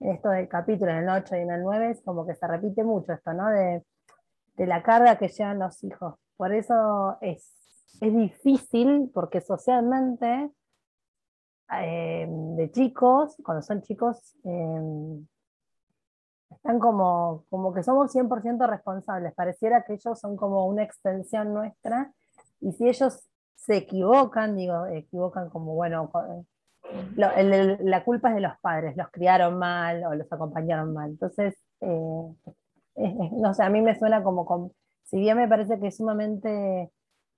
esto 0.00 0.30
del 0.30 0.48
capítulo, 0.48 0.90
en 0.90 0.98
el 0.98 1.08
8 1.08 1.36
y 1.36 1.40
en 1.40 1.50
el 1.50 1.62
9, 1.62 1.90
es 1.90 2.02
como 2.02 2.26
que 2.26 2.34
se 2.34 2.46
repite 2.46 2.84
mucho 2.84 3.12
esto, 3.12 3.32
¿no? 3.32 3.48
De, 3.48 3.84
la 4.56 4.82
carga 4.82 5.16
que 5.16 5.28
llevan 5.28 5.60
los 5.60 5.84
hijos. 5.84 6.16
Por 6.36 6.52
eso 6.52 7.16
es, 7.20 7.54
es 8.00 8.12
difícil, 8.12 9.10
porque 9.14 9.40
socialmente 9.40 10.50
Em, 11.70 12.56
de 12.56 12.70
chicos, 12.72 13.36
cuando 13.44 13.62
son 13.62 13.82
chicos, 13.82 14.34
em, 14.44 15.26
están 16.50 16.78
como, 16.78 17.44
como 17.50 17.74
que 17.74 17.82
somos 17.82 18.10
100% 18.10 18.66
responsables. 18.66 19.34
Pareciera 19.34 19.84
que 19.84 19.94
ellos 19.94 20.18
son 20.18 20.36
como 20.36 20.66
una 20.66 20.82
extensión 20.82 21.52
nuestra 21.52 22.12
y 22.60 22.72
si 22.72 22.88
ellos 22.88 23.28
se 23.54 23.76
equivocan, 23.76 24.56
digo, 24.56 24.86
equivocan 24.86 25.50
como, 25.50 25.74
bueno, 25.74 26.10
la 27.16 28.04
culpa 28.04 28.30
es 28.30 28.36
de 28.36 28.40
los 28.40 28.58
padres, 28.60 28.96
los 28.96 29.08
criaron 29.10 29.58
mal 29.58 30.04
o 30.04 30.14
los 30.14 30.32
acompañaron 30.32 30.92
mal. 30.92 31.10
Entonces, 31.10 31.56
eh, 31.80 32.34
no 33.32 33.54
sé, 33.54 33.62
a 33.62 33.70
mí 33.70 33.80
me 33.80 33.98
suena 33.98 34.22
como, 34.22 34.72
si 35.04 35.20
bien 35.20 35.36
me 35.36 35.48
parece 35.48 35.78
que 35.78 35.88
es 35.88 35.96
sumamente 35.96 36.90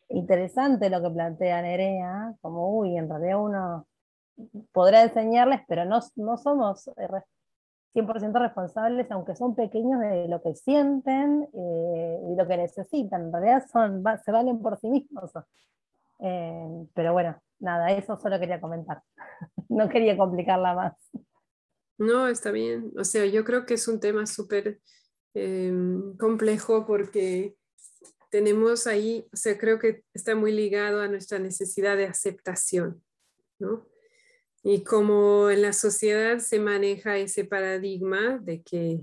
interesante 0.09 0.91
lo 0.91 1.03
que 1.03 1.11
plantea 1.11 1.63
Nerea, 1.63 2.35
como, 2.41 2.77
uy, 2.79 2.97
en 2.97 3.09
realidad 3.09 3.41
uno 3.41 3.87
podrá 4.73 5.03
enseñarles, 5.03 5.61
pero 5.69 5.85
no, 5.85 6.01
no 6.17 6.37
somos 6.37 6.91
100% 7.95 8.37
eh, 8.37 8.39
responsables, 8.39 9.11
aunque 9.11 9.37
son 9.37 9.55
pequeños, 9.55 10.01
de 10.01 10.29
lo 10.29 10.41
que 10.43 10.55
sienten 10.55 11.49
eh, 11.53 12.21
y 12.33 12.37
lo 12.37 12.47
que 12.47 12.57
necesitan. 12.57 13.27
En 13.27 13.33
realidad 13.33 13.65
son, 13.71 14.03
se 14.25 14.33
valen 14.33 14.61
por 14.61 14.79
sí 14.79 14.91
mismos. 14.91 15.31
Eh, 16.21 16.87
pero 16.95 17.13
bueno, 17.13 17.37
nada, 17.61 17.91
eso 17.93 18.19
solo 18.19 18.39
quería 18.41 18.61
comentar. 18.61 19.03
no 19.69 19.89
quería 19.89 20.17
complicarla 20.17 20.75
más. 20.75 20.95
No, 21.99 22.29
está 22.29 22.51
bien. 22.51 22.93
O 22.97 23.05
sea, 23.05 23.27
yo 23.27 23.45
creo 23.45 23.67
que 23.67 23.75
es 23.75 23.87
un 23.87 24.01
tema 24.01 24.27
súper 24.27 24.81
complejo 26.19 26.85
porque 26.85 27.55
tenemos 28.31 28.87
ahí, 28.89 29.29
o 29.33 29.37
sea, 29.37 29.57
creo 29.57 29.79
que 29.79 30.03
está 30.13 30.35
muy 30.35 30.51
ligado 30.51 31.03
a 31.03 31.09
nuestra 31.09 31.39
necesidad 31.39 31.97
de 31.97 32.07
aceptación, 32.07 33.03
¿no? 33.61 33.87
Y 34.63 34.85
como 34.85 35.51
en 35.51 35.63
la 35.63 35.73
sociedad 35.73 36.39
se 36.39 36.59
maneja 36.59 37.17
ese 37.17 37.45
paradigma 37.45 38.39
de 38.39 38.63
que 38.63 39.01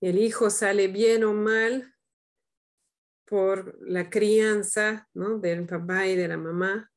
el 0.00 0.18
hijo 0.18 0.50
sale 0.50 0.88
bien 0.88 1.24
o 1.24 1.32
mal 1.32 1.94
por 3.26 3.78
la 3.80 4.10
crianza 4.10 5.08
¿no? 5.14 5.38
del 5.38 5.66
papá 5.66 6.06
y 6.06 6.16
de 6.16 6.28
la 6.28 6.36
mamá, 6.36 6.90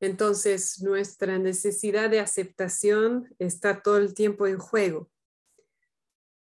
entonces 0.00 0.80
nuestra 0.82 1.38
necesidad 1.38 2.10
de 2.10 2.20
aceptación 2.20 3.34
está 3.38 3.82
todo 3.82 3.98
el 3.98 4.14
tiempo 4.14 4.46
en 4.46 4.58
juego. 4.58 5.10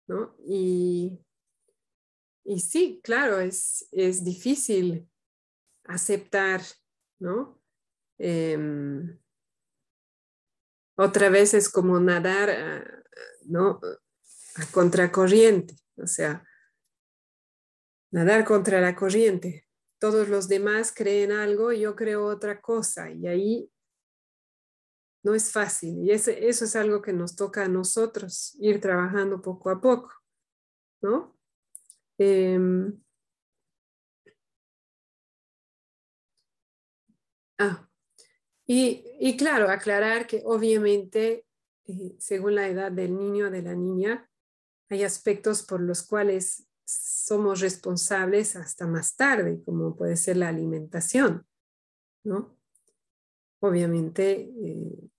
¿no? 0.07 0.35
Y, 0.45 1.19
y 2.45 2.59
sí, 2.59 3.01
claro, 3.03 3.39
es, 3.39 3.87
es 3.91 4.23
difícil 4.23 5.07
aceptar, 5.83 6.61
¿no? 7.19 7.61
Em, 8.17 9.19
otra 10.95 11.29
vez 11.29 11.53
es 11.53 11.69
como 11.69 11.99
nadar, 11.99 13.03
¿no? 13.45 13.79
A 14.55 14.65
contracorriente, 14.71 15.75
o 15.97 16.07
sea, 16.07 16.43
nadar 18.11 18.43
contra 18.45 18.81
la 18.81 18.95
corriente. 18.95 19.66
Todos 19.99 20.29
los 20.29 20.47
demás 20.47 20.93
creen 20.95 21.31
algo 21.31 21.71
y 21.71 21.81
yo 21.81 21.95
creo 21.95 22.25
otra 22.25 22.61
cosa 22.61 23.11
y 23.11 23.27
ahí 23.27 23.71
no 25.23 25.35
es 25.35 25.51
fácil. 25.51 26.03
Y 26.03 26.11
eso 26.11 26.31
es 26.31 26.75
algo 26.75 27.01
que 27.01 27.13
nos 27.13 27.35
toca 27.35 27.65
a 27.65 27.67
nosotros, 27.67 28.55
ir 28.59 28.79
trabajando 28.79 29.41
poco 29.41 29.69
a 29.69 29.81
poco, 29.81 30.11
¿no? 31.01 31.37
Em, 32.17 32.99
ah, 37.59 37.87
y, 38.67 39.37
claro, 39.37 39.69
aclarar 39.69 40.27
que 40.27 40.41
obviamente, 40.45 41.45
eh, 41.85 42.15
según 42.19 42.55
la 42.55 42.67
edad 42.67 42.91
del 42.91 43.17
niño 43.17 43.47
o 43.47 43.51
de 43.51 43.61
la 43.61 43.75
niña, 43.75 44.29
hay 44.89 45.03
aspectos 45.03 45.63
por 45.63 45.81
los 45.81 46.03
cuales 46.03 46.66
somos 46.87 47.59
responsables 47.59 48.55
hasta 48.55 48.87
más 48.87 49.15
tarde, 49.15 49.61
como 49.65 49.95
puede 49.95 50.15
ser 50.15 50.37
la 50.37 50.47
alimentación, 50.47 51.45
¿no? 52.23 52.57
Obviamente, 53.59 54.41
eh, 54.41 55.09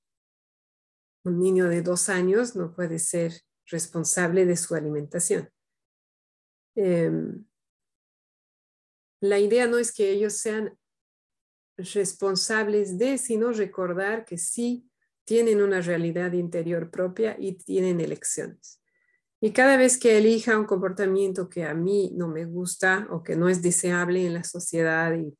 un 1.25 1.39
niño 1.39 1.69
de 1.69 1.83
dos 1.83 2.09
años 2.09 2.57
no 2.57 2.75
puede 2.75 2.99
ser 2.99 3.43
responsable 3.67 4.47
de 4.47 4.57
su 4.57 4.75
alimentación. 4.75 5.51
Em, 6.75 7.45
la 9.21 9.39
idea 9.39 9.67
no 9.67 9.79
es 9.79 9.93
que 9.93 10.11
ellos 10.11 10.35
sean 10.35 10.79
responsables 11.77 12.99
de, 12.99 13.19
sino 13.19 13.53
recordar 13.53 14.25
que 14.25 14.39
sí 14.39 14.89
tienen 15.25 15.61
una 15.61 15.83
realidad 15.83 16.33
interior 16.33 16.91
propia 16.91 17.37
y 17.39 17.53
tienen 17.53 18.01
elecciones. 18.01 18.81
Y 19.41 19.53
cada 19.53 19.77
vez 19.77 19.99
que 19.99 20.19
elija 20.19 20.59
un 20.59 20.65
comportamiento 20.65 21.49
que 21.49 21.65
a 21.65 21.75
mí 21.75 22.13
no 22.15 22.29
me 22.29 22.45
gusta 22.45 23.07
o 23.11 23.23
que 23.23 23.37
no 23.37 23.49
es 23.49 23.63
deseable 23.63 24.27
en 24.27 24.35
la 24.35 24.45
sociedad 24.45 25.15
y 25.15 25.37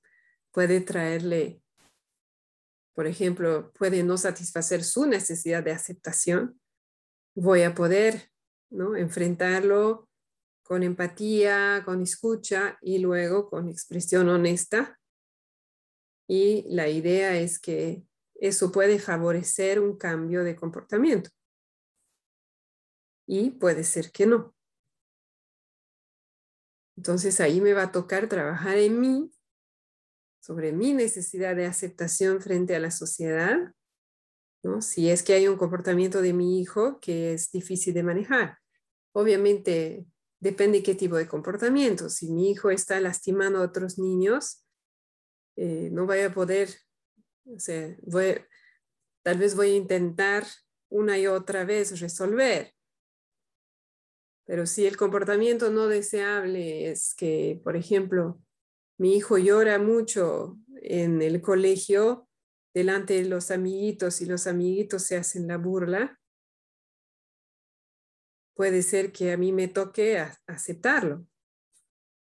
puede 0.53 0.81
traerle, 0.81 1.61
por 2.95 3.07
ejemplo, 3.07 3.73
puede 3.73 4.03
no 4.03 4.17
satisfacer 4.17 4.85
su 4.85 5.07
necesidad 5.07 5.63
de 5.63 5.73
aceptación, 5.73 6.61
voy 7.35 7.63
a 7.63 7.75
poder 7.75 8.31
¿no? 8.71 8.97
enfrentarlo 8.97 10.09
con 10.63 10.83
empatía, 10.83 11.83
con 11.85 12.03
escucha 12.03 12.79
y 12.81 12.99
luego 12.99 13.49
con 13.49 13.69
expresión 13.69 14.29
honesta 14.29 14.99
y 16.29 16.67
la 16.69 16.89
idea 16.89 17.39
es 17.39 17.59
que 17.59 18.05
eso 18.35 18.71
puede 18.71 18.99
favorecer 18.99 19.81
un 19.81 19.97
cambio 19.97 20.45
de 20.45 20.55
comportamiento. 20.55 21.31
Y 23.29 23.51
puede 23.51 23.85
ser 23.85 24.11
que 24.11 24.27
no. 24.27 24.57
Entonces 26.97 27.41
ahí 27.41 27.61
me 27.61 27.75
va 27.75 27.85
a 27.85 27.93
tocar 27.93 28.29
trabajar 28.29 28.79
en 28.79 28.99
mí, 28.99 29.31
sobre 30.41 30.73
mi 30.73 30.95
necesidad 30.95 31.55
de 31.55 31.67
aceptación 31.67 32.41
frente 32.41 32.75
a 32.75 32.81
la 32.81 32.91
sociedad, 32.91 33.75
¿no? 34.63 34.81
si 34.81 35.11
es 35.11 35.23
que 35.23 35.35
hay 35.35 35.47
un 35.47 35.59
comportamiento 35.59 36.23
de 36.23 36.33
mi 36.33 36.59
hijo 36.59 36.99
que 37.01 37.35
es 37.35 37.53
difícil 37.53 37.93
de 37.93 38.03
manejar. 38.03 38.59
Obviamente 39.13 40.07
depende 40.41 40.83
qué 40.83 40.95
tipo 40.95 41.17
de 41.17 41.29
comportamiento. 41.29 42.09
Si 42.09 42.33
mi 42.33 42.51
hijo 42.51 42.71
está 42.71 42.99
lastimando 42.99 43.59
a 43.59 43.67
otros 43.67 43.99
niños, 43.99 44.65
eh, 45.57 45.91
no 45.93 46.07
voy 46.07 46.21
a 46.21 46.33
poder, 46.33 46.71
o 47.45 47.59
sea, 47.59 47.95
tal 49.23 49.39
vez 49.39 49.55
voy 49.55 49.73
a 49.73 49.77
intentar 49.77 50.47
una 50.89 51.19
y 51.19 51.27
otra 51.27 51.65
vez 51.65 52.01
resolver. 52.01 52.73
Pero 54.49 54.65
si 54.65 54.87
el 54.87 54.97
comportamiento 54.97 55.71
no 55.71 55.89
deseable 55.89 56.91
es 56.91 57.15
que, 57.15 57.61
por 57.63 57.77
ejemplo, 57.77 58.41
mi 58.97 59.15
hijo 59.15 59.37
llora 59.37 59.79
mucho 59.79 60.59
en 60.81 61.21
el 61.21 61.43
colegio 61.43 62.27
delante 62.73 63.13
de 63.13 63.29
los 63.29 63.51
amiguitos 63.51 64.23
y 64.23 64.25
los 64.25 64.47
amiguitos 64.47 65.03
se 65.03 65.19
hacen 65.19 65.49
la 65.49 65.59
burla, 65.59 66.19
puede 68.55 68.81
ser 68.81 69.13
que 69.13 69.33
a 69.33 69.37
mí 69.37 69.53
me 69.53 69.69
toque 69.69 70.19
aceptarlo, 70.47 71.27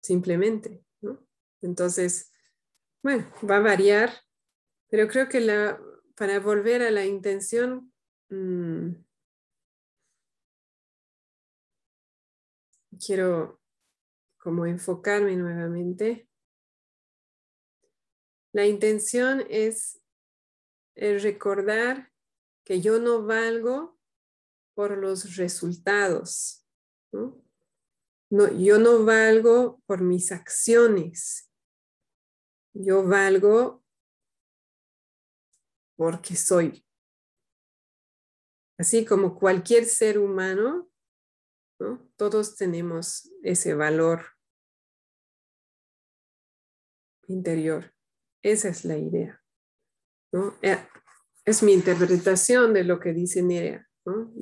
simplemente. 0.01 0.81
Entonces, 1.61 2.31
bueno, 3.03 3.29
va 3.49 3.57
a 3.57 3.59
variar, 3.59 4.13
pero 4.89 5.09
creo 5.09 5.27
que 5.27 5.41
la, 5.41 5.77
para 6.15 6.39
volver 6.39 6.83
a 6.83 6.91
la 6.91 7.05
intención, 7.05 7.91
mm, 8.29 8.91
quiero 13.05 13.61
como 14.37 14.65
enfocarme 14.65 15.35
nuevamente. 15.35 16.27
La 18.53 18.65
intención 18.65 19.45
es 19.49 20.01
el 20.95 21.21
recordar 21.21 22.11
que 22.63 22.81
yo 22.81 22.99
no 22.99 23.23
valgo 23.23 23.97
por 24.75 24.97
los 24.97 25.35
resultados. 25.37 26.65
No, 28.29 28.51
yo 28.59 28.79
no 28.79 29.05
valgo 29.05 29.81
por 29.85 30.01
mis 30.01 30.31
acciones. 30.31 31.51
Yo 32.73 33.03
valgo 33.03 33.83
porque 35.95 36.35
soy. 36.35 36.85
Así 38.77 39.05
como 39.05 39.37
cualquier 39.37 39.85
ser 39.85 40.17
humano, 40.17 40.89
todos 42.15 42.55
tenemos 42.55 43.31
ese 43.43 43.73
valor 43.73 44.25
interior. 47.27 47.93
Esa 48.41 48.69
es 48.69 48.85
la 48.85 48.97
idea. 48.97 49.41
Eh, 50.61 50.77
es 51.45 51.63
mi 51.63 51.73
interpretación 51.73 52.73
de 52.73 52.83
lo 52.83 52.99
que 52.99 53.13
dice 53.13 53.41
Nerea. 53.41 53.87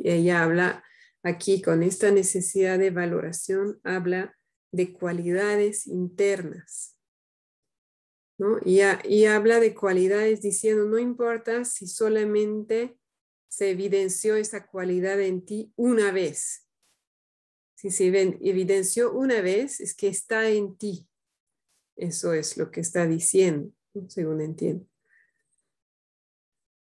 Ella 0.04 0.44
habla 0.44 0.84
aquí 1.24 1.62
con 1.62 1.84
esta 1.84 2.12
necesidad 2.12 2.80
de 2.80 2.90
valoración, 2.90 3.80
habla 3.84 4.36
de 4.72 4.94
cualidades 4.94 5.88
internas. 5.88 6.98
Y, 8.66 9.26
habla 9.26 9.60
de 9.60 9.76
cualidades 9.76 10.42
diciendo, 10.42 10.86
no 10.86 10.98
importa 10.98 11.64
si 11.64 11.86
solamente 11.86 12.98
se 13.48 13.70
evidenció 13.70 14.36
esa 14.36 14.66
cualidad 14.66 15.20
en 15.22 15.46
ti 15.46 15.72
una 15.76 16.12
vez. 16.12 16.68
Si 17.82 17.90
se 17.90 18.06
evidenció 18.06 19.12
una 19.12 19.42
vez, 19.42 19.80
es 19.80 19.96
que 19.96 20.08
está 20.08 20.48
en 20.48 20.78
ti. 20.78 21.10
Eso 21.96 22.32
es 22.32 22.56
lo 22.56 22.70
que 22.70 22.80
está 22.80 23.08
diciendo, 23.08 23.74
según 24.08 24.40
entiendo. 24.40 24.86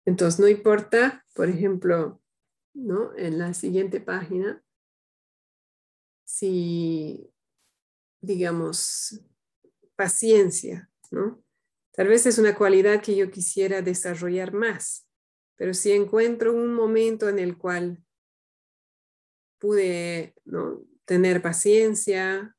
Entonces, 0.06 0.40
no 0.40 0.48
importa, 0.48 1.26
por 1.34 1.50
ejemplo, 1.50 2.22
¿no? 2.76 3.18
en 3.18 3.40
la 3.40 3.56
siguiente 3.56 4.02
página, 4.02 4.64
si, 6.26 7.28
digamos, 8.22 9.20
paciencia, 9.96 10.92
¿no? 11.10 11.44
Tal 11.94 12.08
vez 12.08 12.28
es 12.28 12.38
una 12.38 12.56
cualidad 12.56 13.02
que 13.02 13.16
yo 13.16 13.32
quisiera 13.32 13.82
desarrollar 13.82 14.54
más, 14.54 15.08
pero 15.56 15.74
si 15.74 15.92
encuentro 15.92 16.54
un 16.54 16.72
momento 16.76 17.30
en 17.30 17.40
el 17.40 17.58
cual 17.58 18.04
pude 19.64 20.36
tener 21.06 21.42
paciencia, 21.42 22.54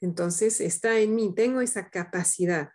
entonces 0.00 0.62
está 0.62 0.98
en 0.98 1.14
mí, 1.14 1.34
tengo 1.34 1.60
esa 1.60 1.90
capacidad. 1.90 2.70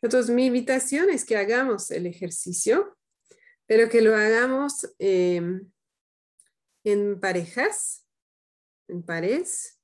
Entonces, 0.00 0.32
mi 0.32 0.46
invitación 0.46 1.10
es 1.10 1.24
que 1.24 1.36
hagamos 1.36 1.90
el 1.90 2.06
ejercicio, 2.06 2.96
pero 3.66 3.88
que 3.88 4.02
lo 4.02 4.14
hagamos 4.14 4.88
em, 5.00 5.68
en 6.84 7.18
parejas 7.18 8.06
en 8.86 9.02
pares, 9.02 9.80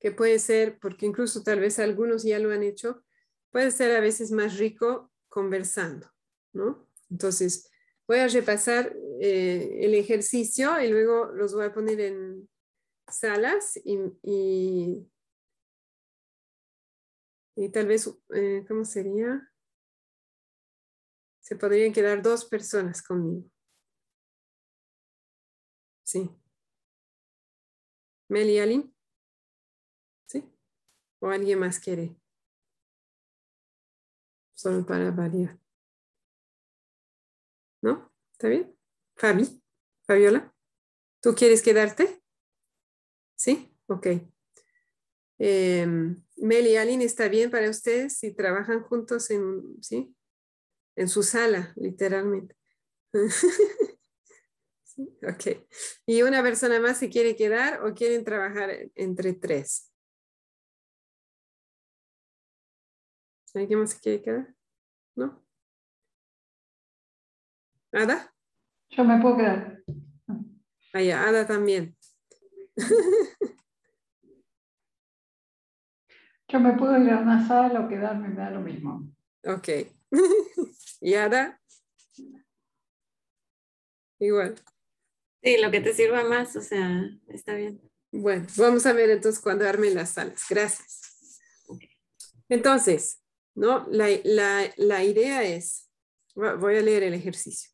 que 0.00 0.12
puede 0.12 0.38
ser, 0.38 0.78
porque 0.78 1.04
incluso 1.04 1.42
tal 1.42 1.60
vez 1.60 1.78
algunos 1.78 2.22
ya 2.22 2.38
lo 2.38 2.50
han 2.52 2.62
hecho, 2.62 3.04
puede 3.50 3.70
ser 3.70 3.94
a 3.94 4.00
veces 4.00 4.32
más 4.32 4.56
rico 4.56 5.12
conversando, 5.28 6.10
¿no? 6.52 6.86
Entonces, 7.10 7.70
voy 8.06 8.18
a 8.18 8.28
repasar 8.28 8.94
eh, 9.20 9.78
el 9.82 9.94
ejercicio 9.94 10.80
y 10.80 10.88
luego 10.88 11.26
los 11.26 11.54
voy 11.54 11.66
a 11.66 11.72
poner 11.72 12.00
en 12.00 12.48
salas 13.08 13.76
y, 13.84 13.98
y, 17.54 17.68
tal 17.70 17.86
vez, 17.86 18.12
eh, 18.34 18.64
¿cómo 18.66 18.84
sería? 18.84 19.48
Se 21.40 21.56
podrían 21.56 21.92
quedar 21.92 22.22
dos 22.22 22.44
personas 22.44 23.02
conmigo. 23.02 23.48
Sí. 26.04 26.28
Mel 28.28 28.50
y 28.50 28.58
Aline. 28.58 28.92
¿Sí? 30.26 30.44
¿O 31.20 31.28
alguien 31.28 31.60
más 31.60 31.78
quiere? 31.78 32.16
Solo 34.54 34.84
para 34.84 35.12
variar. 35.12 35.59
¿Está 38.40 38.48
bien? 38.48 38.74
Fabi, 39.16 39.62
Fabiola, 40.06 40.54
¿tú 41.20 41.34
quieres 41.34 41.60
quedarte? 41.60 42.22
¿Sí? 43.36 43.70
Ok. 43.86 44.06
Eh, 45.38 45.86
Mel 46.38 46.66
y 46.66 46.76
Aline, 46.76 47.04
¿está 47.04 47.28
bien 47.28 47.50
para 47.50 47.68
ustedes 47.68 48.16
si 48.16 48.32
trabajan 48.32 48.82
juntos 48.82 49.28
en, 49.28 49.82
¿sí? 49.82 50.16
en 50.96 51.08
su 51.10 51.22
sala, 51.22 51.74
literalmente? 51.76 52.56
Ok. 55.22 55.66
¿Y 56.04 56.22
una 56.22 56.42
persona 56.42 56.78
más 56.78 56.98
se 56.98 57.08
quiere 57.08 57.34
quedar 57.36 57.82
o 57.86 57.94
quieren 57.94 58.22
trabajar 58.22 58.70
entre 58.94 59.32
tres? 59.32 59.90
¿Alguien 63.54 63.80
más 63.80 63.90
se 63.90 64.00
quiere 64.00 64.22
quedar? 64.22 64.54
¿No? 65.14 65.42
¿Ada? 67.92 68.32
Yo 68.90 69.04
me 69.04 69.20
puedo 69.20 69.36
quedar. 69.36 69.82
Ah, 70.92 71.28
Ada 71.28 71.46
también. 71.46 71.96
Yo 76.48 76.58
me 76.58 76.72
puedo 76.76 76.98
ir 76.98 77.10
a 77.10 77.18
una 77.18 77.46
sala 77.46 77.80
o 77.80 77.88
quedarme, 77.88 78.28
me 78.28 78.34
da 78.36 78.50
lo 78.50 78.60
mismo. 78.60 79.08
Ok. 79.44 79.68
¿Y 81.00 81.14
Ada? 81.14 81.60
Igual. 84.18 84.56
Sí, 85.42 85.58
lo 85.58 85.70
que 85.70 85.80
te 85.80 85.94
sirva 85.94 86.24
más, 86.24 86.56
o 86.56 86.60
sea, 86.60 87.08
está 87.28 87.54
bien. 87.54 87.80
Bueno, 88.12 88.46
vamos 88.56 88.84
a 88.86 88.92
ver 88.92 89.10
entonces 89.10 89.40
cuando 89.40 89.66
armen 89.68 89.94
las 89.94 90.10
salas. 90.10 90.42
Gracias. 90.50 91.38
Entonces, 92.48 93.22
¿no? 93.54 93.86
La, 93.88 94.08
la 94.76 95.04
idea 95.04 95.44
es, 95.44 95.88
voy 96.34 96.76
a 96.76 96.82
leer 96.82 97.04
el 97.04 97.14
ejercicio. 97.14 97.70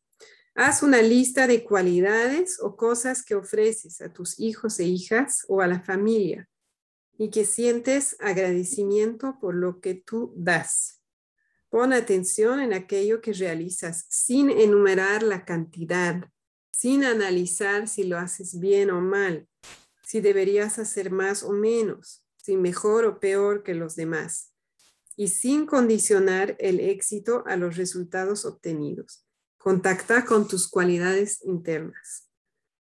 Haz 0.57 0.83
una 0.83 1.01
lista 1.01 1.47
de 1.47 1.63
cualidades 1.63 2.59
o 2.61 2.75
cosas 2.75 3.23
que 3.23 3.35
ofreces 3.35 4.01
a 4.01 4.11
tus 4.11 4.39
hijos 4.39 4.79
e 4.79 4.85
hijas 4.85 5.45
o 5.47 5.61
a 5.61 5.67
la 5.67 5.79
familia 5.79 6.49
y 7.17 7.29
que 7.29 7.45
sientes 7.45 8.17
agradecimiento 8.19 9.37
por 9.39 9.55
lo 9.55 9.79
que 9.79 9.93
tú 9.93 10.33
das. 10.35 11.01
Pon 11.69 11.93
atención 11.93 12.59
en 12.59 12.73
aquello 12.73 13.21
que 13.21 13.31
realizas 13.33 14.05
sin 14.09 14.49
enumerar 14.49 15.23
la 15.23 15.45
cantidad 15.45 16.27
sin 16.77 17.03
analizar 17.03 17.87
si 17.87 18.03
lo 18.03 18.19
haces 18.19 18.59
bien 18.59 18.91
o 18.91 19.01
mal, 19.01 19.47
si 20.03 20.21
deberías 20.21 20.77
hacer 20.77 21.09
más 21.09 21.41
o 21.41 21.51
menos, 21.51 22.23
si 22.35 22.55
mejor 22.55 23.05
o 23.05 23.19
peor 23.19 23.63
que 23.63 23.73
los 23.73 23.95
demás, 23.95 24.53
y 25.15 25.29
sin 25.29 25.65
condicionar 25.65 26.55
el 26.59 26.79
éxito 26.79 27.43
a 27.47 27.55
los 27.55 27.77
resultados 27.77 28.45
obtenidos. 28.45 29.26
Contacta 29.67 30.23
con 30.23 30.47
tus 30.47 30.69
cualidades 30.69 31.43
internas. 31.43 32.29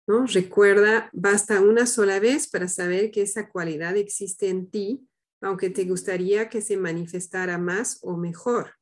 ¿no? 0.05 0.27
Recuerda, 0.27 1.09
basta 1.13 1.61
una 1.61 1.87
sola 1.87 2.19
vez 2.19 2.47
para 2.47 2.67
saber 2.67 3.09
que 3.09 3.23
esa 3.23 3.49
cualidad 3.49 3.97
existe 3.97 4.49
en 4.49 4.69
ti, 4.69 5.09
aunque 5.41 5.71
te 5.71 5.85
gustaría 5.85 6.47
que 6.47 6.61
se 6.61 6.77
manifestara 6.77 7.57
más 7.57 7.97
o 8.03 8.17
mejor. 8.17 8.75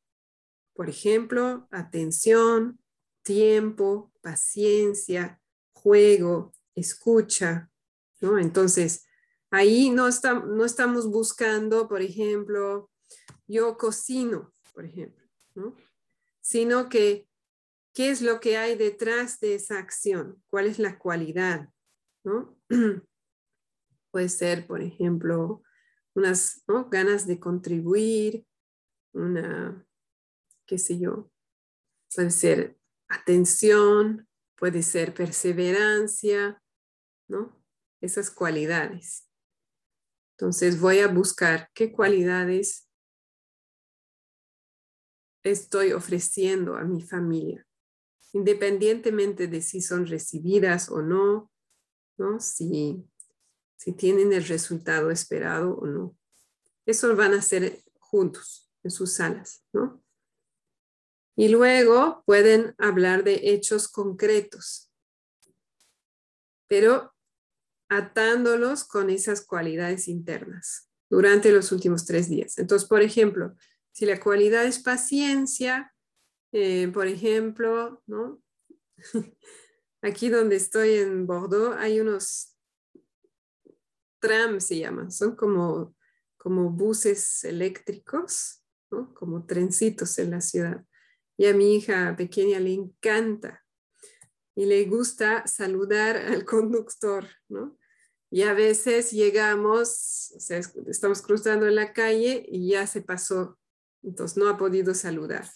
Por 0.74 0.90
ejemplo, 0.90 1.66
atención, 1.70 2.78
tiempo, 3.22 4.12
paciencia, 4.20 5.40
juego, 5.72 6.52
escucha, 6.74 7.70
¿no? 8.20 8.38
Entonces, 8.38 9.06
ahí 9.50 9.88
no, 9.88 10.10
no 10.46 10.64
estamos 10.66 11.10
buscando, 11.10 11.88
por 11.88 12.02
ejemplo, 12.02 12.90
yo 13.46 13.78
cocino, 13.78 14.52
por 14.74 14.84
ejemplo, 14.84 15.24
¿no? 15.54 15.74
Sino 16.42 16.90
que, 16.90 17.27
¿qué 17.98 18.10
es 18.10 18.22
lo 18.22 18.38
que 18.38 18.56
hay 18.56 18.76
detrás 18.76 19.40
de 19.40 19.56
esa 19.56 19.80
acción? 19.80 20.40
¿Cuál 20.50 20.68
es 20.68 20.78
la 20.78 21.00
cualidad? 21.00 21.68
Puede 24.12 24.28
ser, 24.28 24.68
por 24.68 24.82
ejemplo, 24.82 25.64
unas 26.14 26.62
ganas 26.92 27.26
de 27.26 27.40
contribuir, 27.40 28.46
una, 29.12 29.84
qué 30.64 30.78
sé 30.78 31.00
yo, 31.00 31.32
puede 32.14 32.30
ser 32.30 32.78
atención, 33.08 34.28
puede 34.56 34.84
ser 34.84 35.12
perseverancia. 35.12 36.62
Esas 38.00 38.30
cualidades. 38.30 39.28
Entonces 40.36 40.80
voy 40.80 41.00
a 41.00 41.08
buscar 41.08 41.68
qué 41.74 41.90
cualidades 41.90 42.88
estoy 45.42 45.90
ofreciendo 45.90 46.76
a 46.76 46.84
mi 46.84 47.02
familia, 47.02 47.67
independientemente 48.32 49.46
de 49.46 49.62
si 49.62 49.80
son 49.80 50.06
recibidas 50.06 50.90
o 50.90 51.02
no, 51.02 51.50
¿no? 52.16 52.40
Si, 52.40 53.04
si 53.76 53.92
tienen 53.92 54.32
el 54.32 54.46
resultado 54.46 55.10
esperado 55.10 55.74
o 55.74 55.86
no. 55.86 56.16
Eso 56.86 57.14
van 57.16 57.34
a 57.34 57.38
hacer 57.38 57.82
juntos 57.98 58.70
en 58.82 58.90
sus 58.90 59.12
salas, 59.14 59.64
¿no? 59.72 60.02
Y 61.36 61.48
luego 61.48 62.24
pueden 62.26 62.74
hablar 62.78 63.22
de 63.22 63.40
hechos 63.50 63.86
concretos, 63.86 64.90
pero 66.66 67.14
atándolos 67.88 68.84
con 68.84 69.08
esas 69.08 69.42
cualidades 69.42 70.08
internas 70.08 70.90
durante 71.08 71.52
los 71.52 71.72
últimos 71.72 72.04
tres 72.04 72.28
días. 72.28 72.58
Entonces, 72.58 72.88
por 72.88 73.02
ejemplo, 73.02 73.54
si 73.92 74.04
la 74.04 74.20
cualidad 74.20 74.64
es 74.64 74.80
paciencia, 74.80 75.94
eh, 76.52 76.88
por 76.88 77.06
ejemplo, 77.06 78.02
aquí 80.02 80.28
donde 80.28 80.56
estoy 80.56 80.94
en 80.94 81.26
Bordeaux 81.26 81.76
hay 81.78 82.00
unos 82.00 82.56
trams, 84.20 84.66
se 84.66 84.78
llaman, 84.78 85.10
son 85.10 85.36
como, 85.36 85.94
como 86.36 86.70
buses 86.70 87.44
eléctricos, 87.44 88.62
como 89.14 89.44
trencitos 89.46 90.18
en 90.18 90.30
la 90.30 90.40
ciudad. 90.40 90.84
Y 91.36 91.46
a 91.46 91.54
mi 91.54 91.76
hija 91.76 92.16
pequeña 92.16 92.58
le 92.58 92.72
encanta 92.72 93.64
y 94.56 94.66
le 94.66 94.84
gusta 94.86 95.46
saludar 95.46 96.16
al 96.32 96.44
conductor. 96.44 97.28
Y 98.30 98.42
a 98.42 98.52
veces 98.54 99.12
llegamos, 99.12 100.32
estamos 100.86 101.22
cruzando 101.22 101.66
en 101.66 101.76
la 101.76 101.92
calle 101.92 102.44
y 102.48 102.70
ya 102.70 102.86
se 102.86 103.00
pasó, 103.02 103.58
entonces 104.02 104.36
no 104.36 104.48
ha 104.48 104.58
podido 104.58 104.94
saludar. 104.94 105.48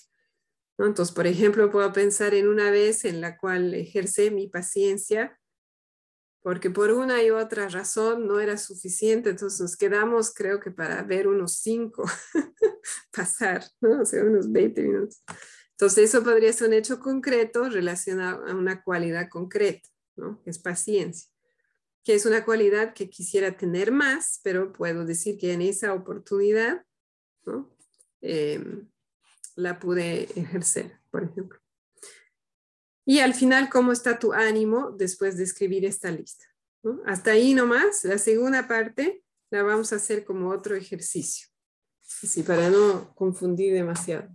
Entonces, 0.87 1.15
por 1.15 1.27
ejemplo, 1.27 1.71
puedo 1.71 1.93
pensar 1.93 2.35
en 2.35 2.49
una 2.49 2.71
vez 2.71 3.05
en 3.05 3.21
la 3.21 3.37
cual 3.37 3.75
ejercé 3.75 4.31
mi 4.31 4.49
paciencia, 4.49 5.39
porque 6.43 6.71
por 6.71 6.91
una 6.91 7.23
y 7.23 7.31
otra 7.31 7.69
razón 7.69 8.27
no 8.27 8.41
era 8.41 8.57
suficiente, 8.57 9.31
entonces 9.31 9.61
nos 9.61 9.77
quedamos, 9.77 10.35
creo 10.35 10.61
que 10.61 10.71
para 10.71 11.03
ver 11.03 11.29
unos 11.29 11.59
cinco 11.59 12.05
pasar, 13.17 13.65
¿no? 13.81 14.03
o 14.03 14.05
sea, 14.05 14.25
unos 14.25 14.51
20 14.51 14.83
minutos. 14.83 15.23
Entonces, 15.73 16.11
eso 16.11 16.23
podría 16.23 16.53
ser 16.53 16.69
un 16.69 16.75
hecho 16.75 17.01
concreto 17.01 17.69
relacionado 17.69 18.45
a 18.47 18.55
una 18.55 18.83
cualidad 18.83 19.29
concreta, 19.29 19.89
¿no? 20.17 20.43
es 20.45 20.59
paciencia, 20.59 21.31
que 22.05 22.15
es 22.15 22.27
una 22.27 22.45
cualidad 22.45 22.93
que 22.95 23.09
quisiera 23.09 23.57
tener 23.57 23.93
más, 23.93 24.41
pero 24.43 24.73
puedo 24.73 25.05
decir 25.05 25.39
que 25.39 25.53
en 25.53 25.63
esa 25.63 25.93
oportunidad 25.95 26.85
¿no? 27.45 27.75
Em, 28.21 28.89
la 29.57 29.79
pude 29.79 30.25
ejercer, 30.39 30.99
por 31.11 31.25
ejemplo. 31.25 31.59
Y 33.05 33.19
al 33.19 33.35
final, 33.35 33.69
¿cómo 33.69 33.93
está 33.93 34.19
tu 34.19 34.33
ánimo 34.33 34.93
después 34.93 35.37
de 35.37 35.45
escribir 35.45 35.85
esta 35.85 36.11
lista? 36.11 36.45
Hasta 37.05 37.33
ahí 37.33 37.55
nomás, 37.55 38.05
la 38.05 38.19
segunda 38.19 38.67
parte 38.67 39.23
la 39.51 39.63
vamos 39.63 39.93
a 39.93 39.97
hacer 39.97 40.25
como 40.25 40.51
otro 40.51 40.75
ejercicio, 40.75 41.49
así 42.23 42.43
para 42.43 42.71
no 42.71 43.15
confundir 43.15 43.75
demasiado. 43.75 44.29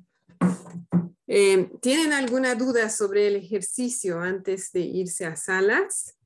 Eh, 1.28 1.70
¿Tienen 1.82 2.14
alguna 2.14 2.56
duda 2.56 2.90
sobre 2.90 3.28
el 3.28 3.36
ejercicio 3.36 4.20
antes 4.20 4.72
de 4.72 4.82
irse 4.82 5.26
a 5.26 5.36
salas? 5.36 6.17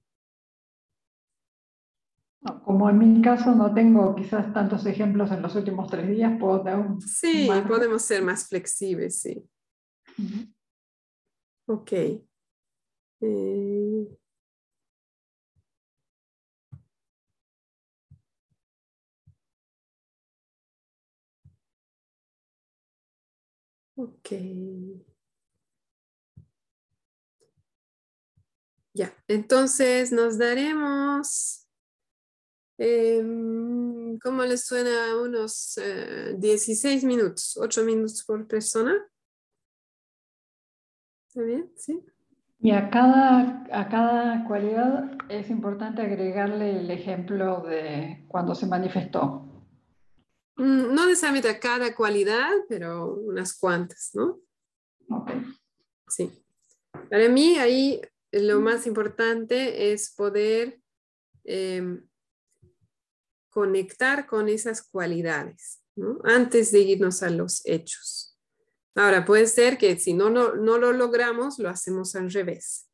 Como 2.64 2.89
en 2.89 2.98
mi 2.98 3.22
caso 3.22 3.54
no 3.54 3.74
tengo 3.74 4.16
quizás 4.16 4.52
tantos 4.54 4.86
ejemplos 4.86 5.32
en 5.32 5.42
los 5.42 5.56
últimos 5.56 5.89
tres 5.89 6.10
días, 6.10 6.38
puedo 6.39 6.60
dar 6.64 6.80
un... 6.80 7.00
Sí, 7.02 7.48
podemos 7.68 8.02
ser 8.02 8.24
más 8.24 8.48
flexibles, 8.48 9.20
sí. 9.20 9.48
Ok. 11.68 11.92
Eh, 13.22 14.08
ok. 23.96 24.32
Ya, 28.94 29.14
entonces 29.28 30.12
nos 30.12 30.38
daremos, 30.38 31.61
em, 32.84 34.18
¿cómo 34.18 34.44
les 34.44 34.66
suena? 34.66 35.16
Unos 35.22 35.80
16 36.36 37.04
eh, 37.04 37.06
minutos, 37.06 37.56
8 37.58 37.84
minutos 37.84 38.24
por 38.24 38.48
persona. 38.48 38.96
¿Está 41.28 41.44
bien? 41.44 41.72
¿Sí? 41.78 42.04
Y 42.60 42.72
a 42.72 42.90
cada, 42.90 43.68
a 43.72 43.90
cada 43.90 44.48
cualidad 44.48 45.12
es 45.30 45.50
importante 45.52 46.02
agregarle 46.02 46.80
el 46.80 46.90
ejemplo 46.90 47.62
de 47.62 48.26
cuando 48.28 48.56
se 48.56 48.66
manifestó. 48.66 49.48
Mm, 50.58 50.94
no 50.94 51.06
necesariamente 51.06 51.50
a 51.50 51.60
cada 51.60 51.96
cualidad, 51.96 52.50
pero 52.68 53.14
unas 53.14 53.58
cuantas, 53.58 54.12
¿no? 54.14 54.40
Ok. 55.10 55.32
Sí. 56.08 56.32
Para 57.10 57.30
mí 57.30 57.58
ahí 57.58 58.02
lo 58.32 58.60
más 58.60 58.88
importante 58.88 59.92
es 59.94 60.14
poder 60.16 60.80
em, 61.44 62.08
conectar 63.52 64.26
con 64.26 64.49
esas 64.49 64.82
cualidades 64.82 65.84
¿no? 65.95 66.20
antes 66.24 66.72
de 66.72 66.80
irnos 66.80 67.22
a 67.22 67.30
los 67.30 67.62
hechos. 67.66 68.39
Ahora, 68.95 69.24
puede 69.24 69.45
ser 69.45 69.78
que 69.78 69.97
si 69.99 70.16
no, 70.16 70.32
no, 70.32 70.56
lo 70.56 70.91
logramos, 70.91 71.60
lo 71.60 71.70
hacemos 71.70 72.16
al 72.16 72.32
revés. 72.32 72.89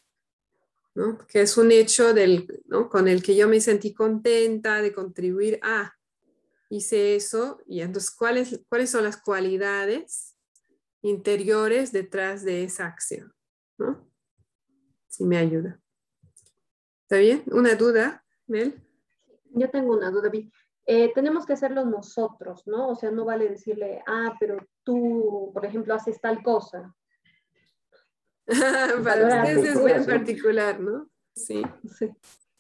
¿no? 0.94 1.18
Que 1.28 1.42
es 1.42 1.58
un 1.58 1.72
hecho 1.72 2.14
del, 2.14 2.62
¿no? 2.66 2.90
con 2.90 3.08
el 3.08 3.24
que 3.24 3.36
yo 3.36 3.48
me 3.48 3.62
sentí 3.62 3.94
contenta 3.94 4.82
de 4.82 4.92
contribuir 4.94 5.60
a, 5.64 5.96
hice 6.70 7.16
eso, 7.16 7.62
y 7.66 7.80
entonces, 7.80 8.12
¿cuáles, 8.12 8.60
¿cuáles 8.68 8.90
son 8.90 9.06
las 9.06 9.18
cualidades 9.22 10.36
interiores 11.02 11.94
detrás 11.94 12.44
de 12.44 12.66
esa 12.66 12.86
acción? 12.88 13.34
¿no? 13.78 14.08
si 15.18 15.26
me 15.26 15.38
ayuda. 15.38 15.80
¿Está 17.04 17.18
bien? 17.18 17.44
¿Una 17.48 17.74
duda, 17.74 18.24
Mel? 18.46 18.87
Yo 19.58 19.70
tengo 19.70 19.94
una 19.94 20.12
duda, 20.12 20.32
eh, 20.86 21.12
tenemos 21.14 21.46
que 21.46 21.54
hacerlo 21.54 21.84
nosotros, 21.86 22.66
¿no? 22.66 22.90
O 22.90 22.96
sea, 22.96 23.12
no 23.12 23.26
vale 23.26 23.50
decirle, 23.50 24.02
ah, 24.08 24.36
pero 24.40 24.58
tú, 24.84 25.52
por 25.54 25.66
ejemplo, 25.66 25.94
haces 25.94 26.22
tal 26.22 26.42
cosa. 26.44 26.96
Para 29.04 29.28
ustedes 29.28 29.76
es 29.76 29.82
muy 29.82 29.92
particular, 30.06 30.80
¿no? 30.80 31.10
Sí. 31.36 31.62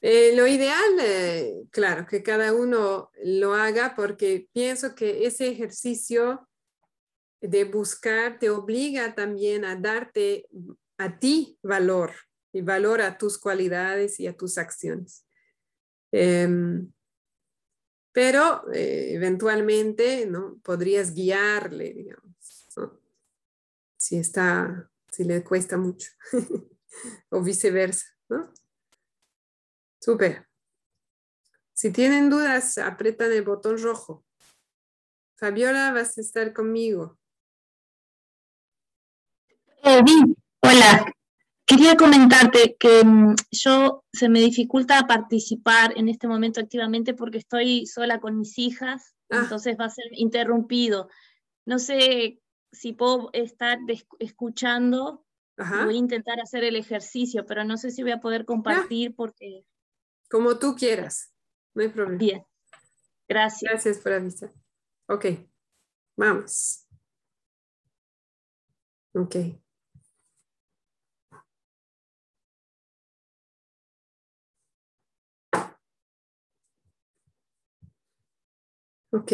Eh, 0.01 0.35
lo 0.35 0.45
ideal, 0.45 0.99
eh, 1.01 1.63
claro, 1.71 2.05
que 2.05 2.21
cada 2.21 2.53
uno 2.53 3.09
lo 3.23 3.53
haga 3.53 3.95
porque 3.95 4.47
pienso 4.53 4.93
que 4.93 5.25
ese 5.25 5.47
ejercicio 5.47 6.47
de 7.41 7.63
buscar 7.63 8.39
te 8.39 8.49
obliga 8.49 9.15
también 9.15 9.65
a 9.65 9.75
darte 9.75 10.47
a 10.97 11.17
ti 11.19 11.57
valor, 11.63 12.11
y 12.57 12.61
valora 12.61 13.17
tus 13.17 13.37
cualidades 13.37 14.19
y 14.19 14.27
a 14.27 14.35
tus 14.35 14.57
acciones. 14.57 15.26
Em, 16.11 16.91
pero 18.11 18.71
eh, 18.73 19.13
eventualmente 19.13 20.25
¿no? 20.25 20.59
podrías 20.63 21.13
guiarle, 21.13 21.93
digamos, 21.93 22.35
si 23.97 24.17
está, 24.17 24.89
si 25.11 25.23
le 25.23 25.43
cuesta 25.43 25.77
mucho, 25.77 26.11
o 27.29 27.41
viceversa, 27.41 28.05
¿no? 28.29 28.53
Súper. 29.99 30.47
Si 31.73 31.91
tienen 31.91 32.29
dudas, 32.29 32.77
apretan 32.77 33.31
el 33.31 33.43
botón 33.43 33.77
rojo. 33.81 34.25
Fabiola, 35.35 35.91
vas 35.91 36.17
a 36.17 36.21
estar 36.21 36.53
conmigo. 36.53 37.19
Eh, 39.83 40.01
hola, 40.61 41.13
Quería 41.67 41.97
comentarte 41.97 42.77
que 42.79 43.03
mm, 43.03 43.35
yo 43.51 44.05
se 44.13 44.29
me 44.29 44.39
dificulta 44.39 45.05
participar 45.05 45.91
en 45.97 46.07
este 46.07 46.25
momento 46.25 46.61
activamente 46.61 47.13
porque 47.13 47.39
estoy 47.39 47.85
sola 47.85 48.21
con 48.21 48.37
mis 48.37 48.57
hijas, 48.57 49.13
ah. 49.29 49.39
entonces 49.43 49.75
va 49.77 49.85
a 49.85 49.89
ser 49.89 50.05
interrumpido. 50.13 51.09
No 51.65 51.77
sé 51.77 52.41
si 52.71 52.93
puedo 52.93 53.31
estar 53.33 53.79
escuchando, 54.19 55.25
voy 55.57 55.95
a 55.95 55.97
intentar 55.97 56.39
hacer 56.39 56.63
el 56.63 56.77
ejercicio, 56.77 57.45
pero 57.45 57.65
no 57.65 57.75
sé 57.75 57.91
si 57.91 58.01
voy 58.01 58.13
a 58.13 58.21
poder 58.21 58.45
compartir 58.45 59.13
porque... 59.13 59.65
Como 60.29 60.57
tú 60.57 60.73
quieras, 60.73 61.33
no 61.73 61.81
hay 61.81 61.89
problema. 61.89 62.17
Bien, 62.17 62.45
gracias. 63.27 63.69
Gracias 63.69 63.97
por 63.97 64.13
avisar. 64.13 64.53
Ok, 65.09 65.25
vamos. 66.15 66.87
Ok. 69.13 69.35
Ok. 79.17 79.31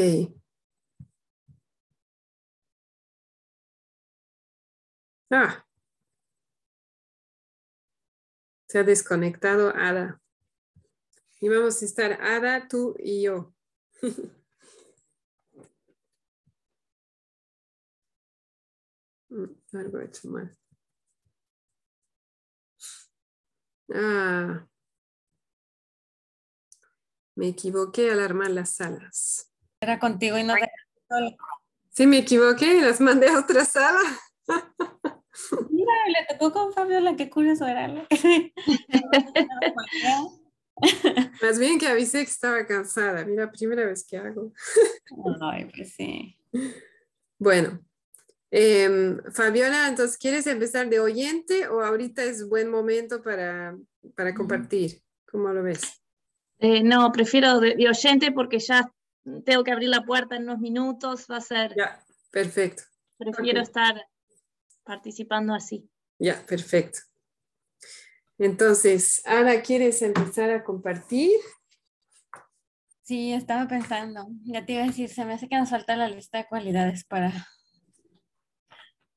Ah. 5.30 5.66
Se 8.68 8.80
ha 8.80 8.84
desconectado 8.84 9.74
Ada. 9.76 10.22
Y 11.42 11.50
vamos 11.50 11.82
a 11.82 11.86
estar 11.86 12.14
Ada, 12.22 12.68
tú 12.68 12.96
y 13.00 13.24
yo. 13.24 13.54
Mm, 19.30 19.50
algo 19.74 20.00
he 20.00 20.06
hecho 20.06 20.28
mal. 20.30 20.56
Ah. 23.92 24.68
Me 27.36 27.48
equivoqué 27.48 28.12
al 28.12 28.20
armar 28.20 28.52
las 28.52 28.76
salas. 28.76 29.53
Era 29.84 30.00
contigo 30.00 30.38
y 30.38 30.46
no 30.46 30.56
Sí, 31.90 32.08
me 32.08 32.20
equivoqué 32.20 32.78
y 32.78 32.82
las 32.82 33.02
mandé 33.02 33.28
a 33.28 33.40
otra 33.40 33.66
sala. 33.66 34.00
Mira, 35.70 35.92
le 36.08 36.26
tocó 36.30 36.54
con 36.54 36.72
Fabiola, 36.72 37.18
qué 37.18 37.30
curioso 37.30 37.68
era. 37.68 38.08
Más 41.42 41.60
bien 41.60 41.78
que 41.78 41.88
avisé 41.88 42.20
que 42.20 42.32
estaba 42.32 42.66
cansada. 42.66 43.26
Mira, 43.26 43.52
primera 43.52 43.86
vez 43.86 44.08
que 44.08 44.16
hago. 44.18 44.54
Ay, 45.42 45.66
pues 45.66 45.96
sí. 45.96 46.40
Bueno, 47.38 47.82
em, 48.52 49.20
Fabiola, 49.34 49.90
entonces, 49.90 50.18
¿quieres 50.18 50.48
empezar 50.48 50.90
de 50.90 51.02
oyente 51.02 51.68
o 51.68 51.82
ahorita 51.82 52.24
es 52.24 52.48
buen 52.48 52.72
momento 52.72 53.22
para, 53.22 53.78
para 54.16 54.34
compartir? 54.34 55.02
¿Cómo 55.30 55.50
lo 55.50 55.62
ves? 55.62 56.02
Eh, 56.60 56.82
no, 56.82 57.12
prefiero 57.12 57.60
de, 57.60 57.76
oyente 57.90 58.32
porque 58.32 58.60
ya 58.60 58.90
tengo 59.46 59.64
que 59.64 59.72
abrir 59.72 59.90
la 59.90 60.04
puerta 60.04 60.36
en 60.36 60.44
unos 60.44 60.60
minutos, 60.60 61.28
va 61.30 61.38
a 61.38 61.42
ser... 61.42 61.74
Ya, 61.76 62.04
perfecto. 62.32 62.84
Prefiero 63.18 63.62
estar 63.62 64.06
participando 64.84 65.54
así. 65.54 65.90
Ya, 66.20 66.46
perfecto. 66.46 67.00
Entonces, 68.38 69.22
Ana, 69.26 69.62
¿quieres 69.62 70.02
empezar 70.02 70.50
a 70.50 70.64
compartir? 70.64 71.32
Sí, 73.04 73.34
estaba 73.34 73.68
pensando. 73.68 74.28
Ya 74.44 74.66
te 74.66 74.74
iba 74.74 74.84
a 74.84 74.88
decir, 74.88 75.10
se 75.10 75.26
me 75.26 75.34
hace 75.34 75.48
que 75.48 75.58
nos 75.58 75.70
falta 75.70 75.96
la 75.96 76.10
lista 76.10 76.40
de 76.40 76.48
cualidades 76.48 77.06
para... 77.06 77.32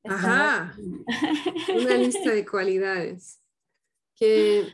Ajá, 0.05 0.77
una 1.75 1.97
lista 1.97 2.31
de 2.31 2.47
cualidades. 2.47 3.41
Que 4.15 4.73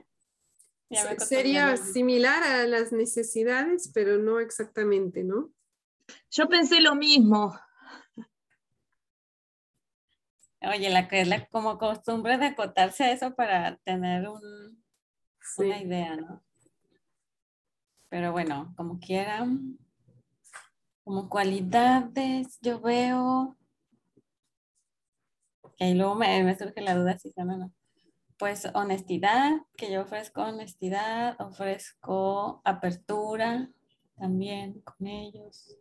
Sería 1.18 1.76
similar 1.76 2.42
a 2.42 2.66
las 2.66 2.92
necesidades, 2.92 3.90
pero 3.94 4.18
no 4.18 4.40
exactamente, 4.40 5.24
¿no? 5.24 5.50
Yo 6.30 6.48
pensé 6.48 6.80
lo 6.80 6.94
mismo. 6.94 7.58
Oye, 10.60 10.90
la 10.90 11.08
que 11.08 11.22
es 11.22 11.28
la 11.28 11.46
como 11.46 11.78
costumbre 11.78 12.38
de 12.38 12.46
acotarse 12.46 13.04
a 13.04 13.12
eso 13.12 13.34
para 13.34 13.76
tener 13.78 14.28
un, 14.28 14.84
una 15.58 15.82
idea, 15.82 16.16
¿no? 16.16 16.44
Pero 18.08 18.30
bueno, 18.32 18.72
como 18.76 19.00
quieran, 19.00 19.78
como 21.04 21.28
cualidades, 21.28 22.58
yo 22.60 22.80
veo. 22.80 23.56
Y 25.78 25.94
luego 25.94 26.14
me, 26.14 26.44
me 26.44 26.56
surge 26.56 26.80
la 26.80 26.94
duda 26.94 27.18
si 27.18 27.32
son 27.32 27.50
o 27.50 27.56
no 27.56 27.72
pues 28.42 28.66
honestidad, 28.74 29.52
que 29.76 29.92
yo 29.92 30.00
ofrezco 30.00 30.42
honestidad, 30.42 31.40
ofrezco 31.40 32.60
apertura, 32.64 33.70
también 34.16 34.80
con 34.80 35.06
ellos. 35.06 35.78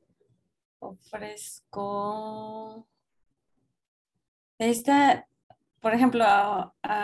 Ofrezco 0.77 2.07
esta, 4.59 5.27
por 5.79 5.95
ejemplo, 5.95 6.23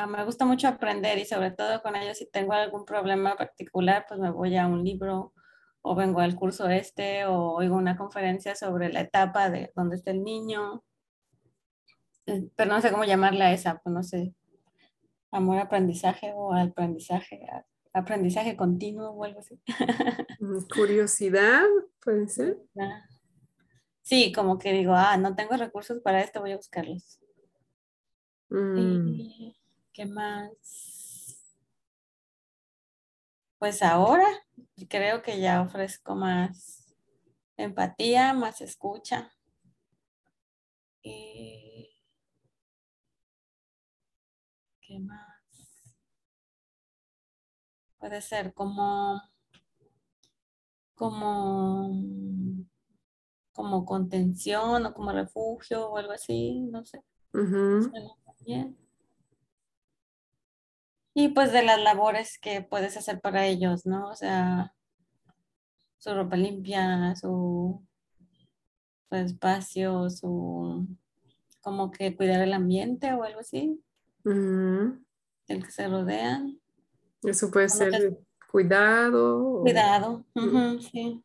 me 0.09 0.23
gusta 0.25 0.45
mucho 0.45 0.67
aprender 0.67 1.17
y 1.17 1.25
sobre 1.25 1.49
todo 1.49 1.81
con 1.81 1.95
ellos 1.95 2.19
si 2.19 2.29
tengo 2.29 2.53
algún 2.53 2.85
problema 2.85 3.35
particular, 3.35 4.05
pues 4.07 4.19
me 4.19 4.29
voy 4.29 4.55
a 4.57 4.67
un 4.67 4.83
libro 4.83 5.33
o 5.81 5.95
vengo 5.95 6.19
al 6.19 6.35
curso 6.35 6.69
este 6.69 7.25
o 7.25 7.53
oigo 7.53 7.77
una 7.77 7.97
conferencia 7.97 8.53
sobre 8.55 8.93
la 8.93 9.01
etapa 9.01 9.49
de 9.49 9.71
dónde 9.75 9.95
está 9.95 10.11
el 10.11 10.23
niño. 10.23 10.83
Eh, 12.27 12.47
pero 12.55 12.71
no 12.71 12.79
sé 12.79 12.91
cómo 12.91 13.05
llamarla 13.05 13.51
esa, 13.53 13.79
pues 13.79 13.91
no 13.91 14.03
sé, 14.03 14.35
amor 15.31 15.57
aprendizaje 15.57 16.31
o 16.35 16.53
aprendizaje, 16.53 17.45
aprendizaje 17.93 18.55
continuo 18.55 19.11
o 19.11 19.23
algo 19.23 19.39
así. 19.39 19.59
Curiosidad, 20.73 21.65
puede 22.03 22.27
ser. 22.27 22.57
Sí, 24.01 24.31
como 24.31 24.57
que 24.57 24.71
digo, 24.71 24.93
ah, 24.93 25.17
no 25.17 25.35
tengo 25.35 25.57
recursos 25.57 25.99
para 26.01 26.21
esto, 26.21 26.39
voy 26.39 26.53
a 26.53 26.57
buscarlos. 26.57 27.19
Mm. 28.49 29.51
¿Qué 29.91 30.05
más? 30.05 30.53
Pues 33.59 33.81
ahora 33.81 34.27
creo 34.87 35.21
que 35.23 35.41
ya 35.41 35.61
ofrezco 35.61 36.15
más 36.15 36.95
empatía, 37.57 38.33
más 38.33 38.61
escucha. 38.61 39.33
Y 41.01 41.66
¿qué 44.87 44.99
más? 44.99 45.19
Puede 47.99 48.21
ser 48.21 48.53
como 48.53 49.21
como 50.95 51.89
como 53.51 53.85
contención 53.85 54.85
o 54.85 54.93
como 54.93 55.11
refugio 55.11 55.89
o 55.89 55.97
algo 55.97 56.13
así, 56.13 56.61
no 56.71 56.85
sé. 56.85 57.01
Y 61.13 61.29
pues 61.29 61.51
de 61.51 61.63
las 61.63 61.81
labores 61.81 62.37
que 62.39 62.61
puedes 62.61 62.95
hacer 62.95 63.19
para 63.19 63.47
ellos, 63.47 63.85
¿no? 63.85 64.09
O 64.09 64.15
sea, 64.15 64.75
su 65.97 66.13
ropa 66.13 66.35
limpia, 66.37 67.15
su, 67.15 67.83
espacio, 69.11 70.09
su 70.09 70.87
como 71.61 71.91
que 71.91 72.15
cuidar 72.15 72.41
el 72.41 72.53
ambiente 72.53 73.13
o 73.13 73.23
algo 73.23 73.39
así. 73.39 73.83
El 74.29 75.63
que 75.63 75.71
se 75.71 75.87
rodean. 75.87 76.59
Eso 77.23 77.49
puede 77.49 77.69
ser 77.69 78.19
cuidado. 78.51 79.61
Cuidado, 79.61 80.25
sí. 80.91 81.23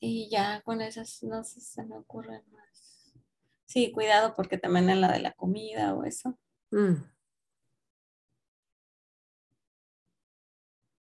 Y 0.00 0.28
ya 0.30 0.60
con 0.62 0.80
esas 0.82 1.22
no 1.22 1.44
sé, 1.44 1.60
se 1.60 1.82
me 1.84 1.96
ocurren 1.96 2.42
más. 2.52 3.14
Sí, 3.64 3.90
cuidado 3.92 4.34
porque 4.36 4.58
también 4.58 4.90
en 4.90 5.00
la 5.00 5.10
de 5.10 5.20
la 5.20 5.32
comida 5.32 5.94
o 5.94 6.04
eso. 6.04 6.38
Mm. 6.70 6.94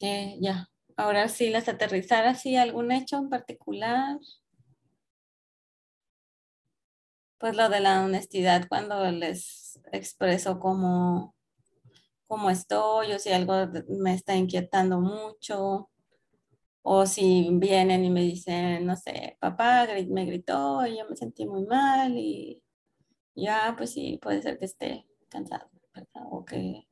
Eh, 0.01 0.39
ya, 0.41 0.69
ahora 0.97 1.29
sí, 1.29 1.51
las 1.51 1.69
aterrizar 1.69 2.27
así, 2.27 2.57
algún 2.57 2.93
hecho 2.93 3.19
en 3.19 3.29
particular. 3.29 4.19
Pues 7.39 7.55
lo 7.55 7.69
de 7.69 7.81
la 7.81 8.03
honestidad 8.03 8.67
cuando 8.69 9.11
les 9.11 9.79
expreso 9.93 10.59
cómo, 10.59 11.35
cómo 12.27 12.51
estoy 12.51 13.13
o 13.13 13.19
si 13.19 13.31
algo 13.31 13.55
me 13.89 14.15
está 14.15 14.37
inquietando 14.37 15.01
mucho 15.01 15.91
o 16.83 17.07
si 17.07 17.49
vienen 17.53 18.05
y 18.05 18.11
me 18.11 18.23
dicen, 18.23 18.87
no 18.87 18.97
sé, 18.97 19.37
papá 19.41 19.87
me 20.09 20.25
gritó 20.25 20.87
y 20.87 20.99
yo 20.99 21.09
me 21.11 21.17
sentí 21.17 21.47
muy 21.47 21.67
mal 21.67 22.17
y 22.17 22.63
ya, 23.35 23.75
pues 23.77 23.93
sí, 23.93 24.19
puede 24.23 24.41
ser 24.43 24.59
que 24.59 24.67
esté 24.67 25.07
cansado, 25.29 25.69
¿verdad? 25.95 26.23
O 26.31 26.45
que 26.45 26.87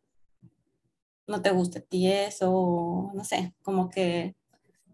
no 1.26 1.40
te 1.42 1.52
guste 1.52 1.78
a 1.78 1.82
ti 1.82 2.10
eso, 2.10 3.10
no 3.14 3.24
sé, 3.24 3.54
como 3.62 3.88
que 3.88 4.36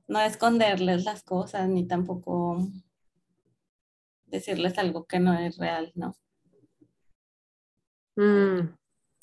no 0.06 0.20
esconderles 0.20 1.04
las 1.04 1.22
cosas 1.24 1.68
ni 1.68 1.86
tampoco 1.86 2.58
decirles 4.30 4.78
algo 4.78 5.06
que 5.06 5.18
no 5.18 5.38
es 5.38 5.56
real, 5.58 5.92
¿no? 5.94 6.14
Mm, 8.16 8.76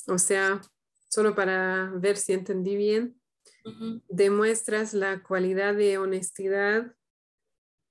o 0.08 0.18
sea, 0.18 0.62
solo 1.10 1.36
para 1.36 1.92
ver 1.96 2.18
si 2.18 2.34
entendí 2.34 2.76
bien, 2.76 3.18
Demuestras 4.08 4.94
la 4.94 5.22
cualidad 5.24 5.76
de 5.76 5.98
honestidad 5.98 6.96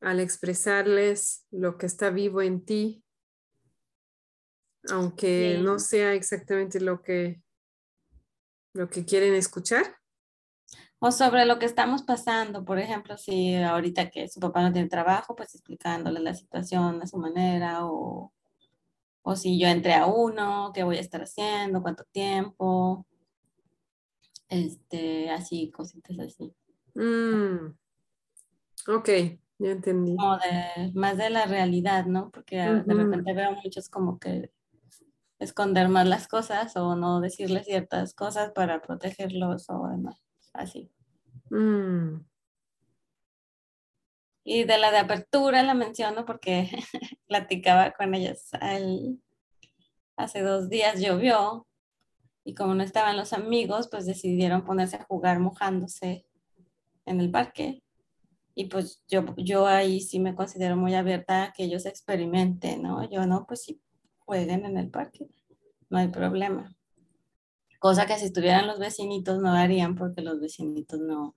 al 0.01 0.21
expresarles 0.21 1.47
lo 1.51 1.77
que 1.77 1.87
está 1.87 2.11
vivo 2.11 2.41
en 2.43 2.65
ti, 2.65 3.05
aunque 4.89 5.59
no 5.63 5.79
sea 5.79 6.15
exactamente 6.15 6.81
lo 6.81 7.03
que, 7.03 7.43
lo 8.73 8.89
que 8.89 9.05
quieren 9.05 9.35
escuchar. 9.35 9.96
O 10.99 11.13
sobre 11.13 11.45
lo 11.45 11.59
que 11.59 11.67
estamos 11.67 12.03
pasando, 12.03 12.65
por 12.65 12.79
ejemplo, 12.79 13.19
si 13.19 13.55
ahorita 13.55 14.11
que 14.11 14.29
su 14.29 14.41
papá 14.41 14.63
no 14.63 14.73
tiene 14.73 14.89
trabajo, 14.89 15.37
pues 15.37 15.55
explicándole 15.55 16.21
la 16.21 16.35
situación 16.35 17.03
a 17.03 17.07
su 17.07 17.19
manera, 17.19 17.87
o, 17.87 18.33
o 19.23 19.37
si 19.37 19.59
yo 19.59 19.69
entré 19.69 19.95
a 19.95 20.07
uno, 20.07 20.73
qué 20.75 20.85
voy 20.85 20.97
a 20.97 21.01
estar 21.01 21.23
haciendo, 21.23 21.83
cuánto 21.83 22.05
tiempo, 22.05 23.07
este, 24.49 25.31
así, 25.31 25.71
cositas 25.71 26.19
así. 26.19 26.55
Mm. 26.95 27.77
Ok, 28.89 29.09
ya 29.59 29.71
entendí. 29.71 30.17
Como 30.17 30.39
de, 30.39 30.93
más 30.95 31.17
de 31.17 31.31
la 31.31 31.47
realidad, 31.47 32.07
¿no? 32.07 32.31
Porque 32.31 32.57
de 32.57 32.95
repente 32.95 33.35
veo 33.35 33.53
muchos 33.53 33.89
como 33.89 34.19
que 34.19 34.51
esconder 35.39 35.89
más 35.89 36.07
las 36.07 36.29
cosas 36.29 36.77
o 36.77 36.97
no 36.97 37.21
decirles 37.21 37.67
ciertas 37.67 38.15
cosas 38.15 38.53
para 38.53 38.81
protegerlos 38.81 39.69
o 39.69 39.89
demás, 39.89 40.23
así. 40.59 40.91
Mm. 41.51 42.21
Y 44.45 44.65
de 44.65 44.79
la 44.79 44.91
de 44.93 44.99
apertura 44.99 45.63
la 45.63 45.75
menciono 45.75 46.25
porque 46.25 46.71
platicaba 47.27 47.93
con 47.93 48.15
ellas 48.15 48.51
hace 50.17 50.41
dos 50.41 50.69
días 50.69 51.01
llovió 51.01 51.67
y 52.45 52.55
como 52.55 52.75
no 52.75 52.85
estaban 52.85 53.17
los 53.17 53.33
amigos, 53.33 53.89
pues 53.91 54.07
decidieron 54.07 54.65
ponerse 54.65 54.97
a 54.97 55.05
jugar 55.05 55.41
mojándose 55.41 56.27
en 57.05 57.21
el 57.21 57.29
parque. 57.29 57.83
Y 58.55 58.67
pues 58.67 59.03
yo, 59.09 59.25
yo 59.37 59.67
ahí 59.67 60.01
sí 60.01 60.21
me 60.21 60.37
considero 60.37 60.77
muy 60.77 60.95
abierta 60.95 61.43
a 61.43 61.53
que 61.53 61.65
ellos 61.65 61.87
experimenten, 61.87 62.85
¿no? 62.85 63.09
Yo 63.11 63.27
no, 63.27 63.47
pues 63.47 63.65
sí, 63.65 63.83
jueguen 64.21 64.65
en 64.65 64.77
el 64.77 64.91
parque, 64.91 65.27
no 65.91 65.99
hay 65.99 66.07
problema. 66.07 66.76
Cosa 67.79 68.07
que 68.07 68.19
si 68.19 68.27
estuvieran 68.27 68.67
los 68.67 68.79
vecinitos 68.79 69.41
no 69.41 69.51
harían 69.51 69.95
porque 69.95 70.23
los 70.23 70.41
vecinitos 70.41 71.01
no, 71.01 71.35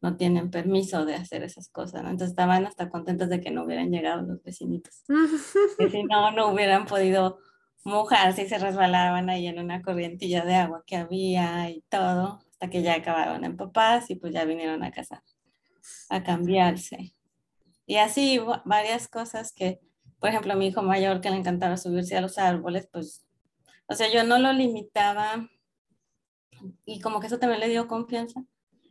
no 0.00 0.16
tienen 0.16 0.50
permiso 0.50 1.04
de 1.04 1.14
hacer 1.14 1.42
esas 1.42 1.68
cosas, 1.68 2.02
¿no? 2.02 2.10
Entonces 2.10 2.30
estaban 2.30 2.66
hasta 2.66 2.88
contentos 2.88 3.28
de 3.28 3.40
que 3.40 3.50
no 3.50 3.64
hubieran 3.64 3.90
llegado 3.90 4.22
los 4.22 4.42
vecinitos. 4.42 5.04
que 5.78 5.90
si 5.90 6.02
no, 6.04 6.30
no 6.32 6.48
hubieran 6.48 6.86
podido 6.86 7.38
mojarse 7.84 8.42
y 8.42 8.48
se 8.48 8.58
resbalaban 8.58 9.30
ahí 9.30 9.46
en 9.46 9.58
una 9.58 9.82
corrientilla 9.82 10.44
de 10.44 10.54
agua 10.54 10.84
que 10.86 10.96
había 10.96 11.70
y 11.70 11.82
todo, 11.88 12.40
hasta 12.52 12.70
que 12.70 12.82
ya 12.82 12.94
acabaron 12.94 13.44
en 13.44 13.56
papás 13.56 14.10
y 14.10 14.16
pues 14.16 14.32
ya 14.32 14.44
vinieron 14.44 14.82
a 14.84 14.90
casa 14.90 15.22
a 16.08 16.22
cambiarse. 16.22 17.14
Y 17.86 17.96
así 17.96 18.38
varias 18.64 19.08
cosas 19.08 19.52
que, 19.52 19.80
por 20.18 20.30
ejemplo, 20.30 20.52
a 20.52 20.56
mi 20.56 20.68
hijo 20.68 20.82
mayor 20.82 21.20
que 21.20 21.30
le 21.30 21.36
encantaba 21.36 21.76
subirse 21.76 22.16
a 22.16 22.20
los 22.20 22.38
árboles, 22.38 22.88
pues, 22.92 23.24
o 23.90 23.94
sea, 23.94 24.10
yo 24.10 24.22
no 24.22 24.38
lo 24.38 24.52
limitaba 24.52 25.50
y 26.84 27.00
como 27.00 27.18
que 27.18 27.26
eso 27.26 27.40
también 27.40 27.60
le 27.60 27.68
dio 27.68 27.88
confianza 27.88 28.44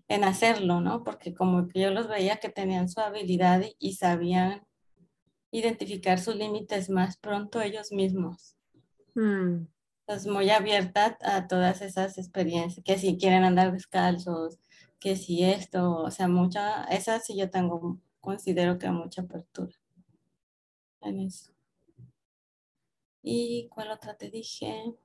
en 0.09 0.25
hacerlo, 0.25 0.81
¿no? 0.81 1.05
Porque 1.05 1.33
como 1.33 1.69
que 1.69 1.79
yo 1.79 1.91
los 1.91 2.09
veía 2.09 2.37
que 2.37 2.49
tenían 2.49 2.89
su 2.89 2.99
habilidad 2.99 3.63
y 3.79 3.93
sabían 3.93 4.67
identificar 5.51 6.19
sus 6.19 6.35
límites 6.35 6.89
más 6.89 7.15
pronto 7.15 7.61
ellos 7.61 7.93
mismos. 7.93 8.57
Mm. 9.15 9.67
Pues 10.05 10.27
muy 10.27 10.49
abierta 10.49 11.17
a 11.21 11.47
todas 11.47 11.81
esas 11.81 12.17
experiencias, 12.17 12.83
que 12.83 12.97
si 12.97 13.17
quieren 13.17 13.45
andar 13.45 13.71
descalzos, 13.71 14.59
que 14.99 15.15
si 15.15 15.45
esto, 15.45 15.95
o 15.95 16.11
sea, 16.11 16.27
mucha, 16.27 16.83
esa 16.85 17.21
sí 17.21 17.37
yo 17.37 17.49
tengo, 17.49 17.99
considero 18.19 18.77
que 18.77 18.89
mucha 18.91 19.21
apertura 19.21 19.71
en 21.01 21.21
eso. 21.21 21.53
¿Y 23.21 23.67
cuál 23.69 23.91
otra 23.91 24.15
te 24.15 24.29
dije? 24.29 24.95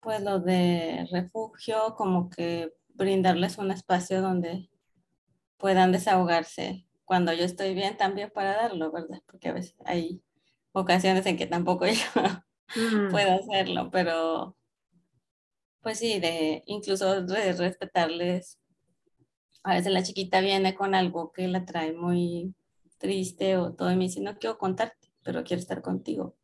Pues 0.00 0.22
lo 0.22 0.40
de 0.40 1.06
refugio, 1.12 1.94
como 1.96 2.30
que 2.30 2.72
brindarles 2.88 3.58
un 3.58 3.70
espacio 3.70 4.22
donde 4.22 4.70
puedan 5.56 5.92
desahogarse 5.92 6.86
cuando 7.04 7.32
yo 7.32 7.44
estoy 7.44 7.74
bien 7.74 7.96
también 7.96 8.30
para 8.30 8.54
darlo, 8.54 8.92
¿verdad? 8.92 9.22
Porque 9.26 9.48
a 9.48 9.52
veces 9.52 9.76
hay 9.84 10.22
ocasiones 10.72 11.26
en 11.26 11.36
que 11.36 11.46
tampoco 11.46 11.86
yo 11.86 13.10
puedo 13.10 13.32
hacerlo, 13.32 13.90
pero 13.90 14.56
pues 15.80 15.98
sí, 15.98 16.20
de 16.20 16.62
incluso 16.66 17.22
de 17.22 17.52
respetarles 17.52 18.58
a 19.68 19.74
veces 19.74 19.92
la 19.92 20.02
chiquita 20.02 20.40
viene 20.40 20.74
con 20.74 20.94
algo 20.94 21.32
que 21.32 21.48
la 21.48 21.64
trae 21.64 21.92
muy 21.92 22.54
triste 22.98 23.56
o 23.56 23.74
todo 23.74 23.90
y 23.90 23.96
me 23.96 24.04
dice, 24.04 24.20
no 24.20 24.38
quiero 24.38 24.58
contarte, 24.58 25.08
pero 25.22 25.44
quiero 25.44 25.60
estar 25.60 25.82
contigo. 25.82 26.36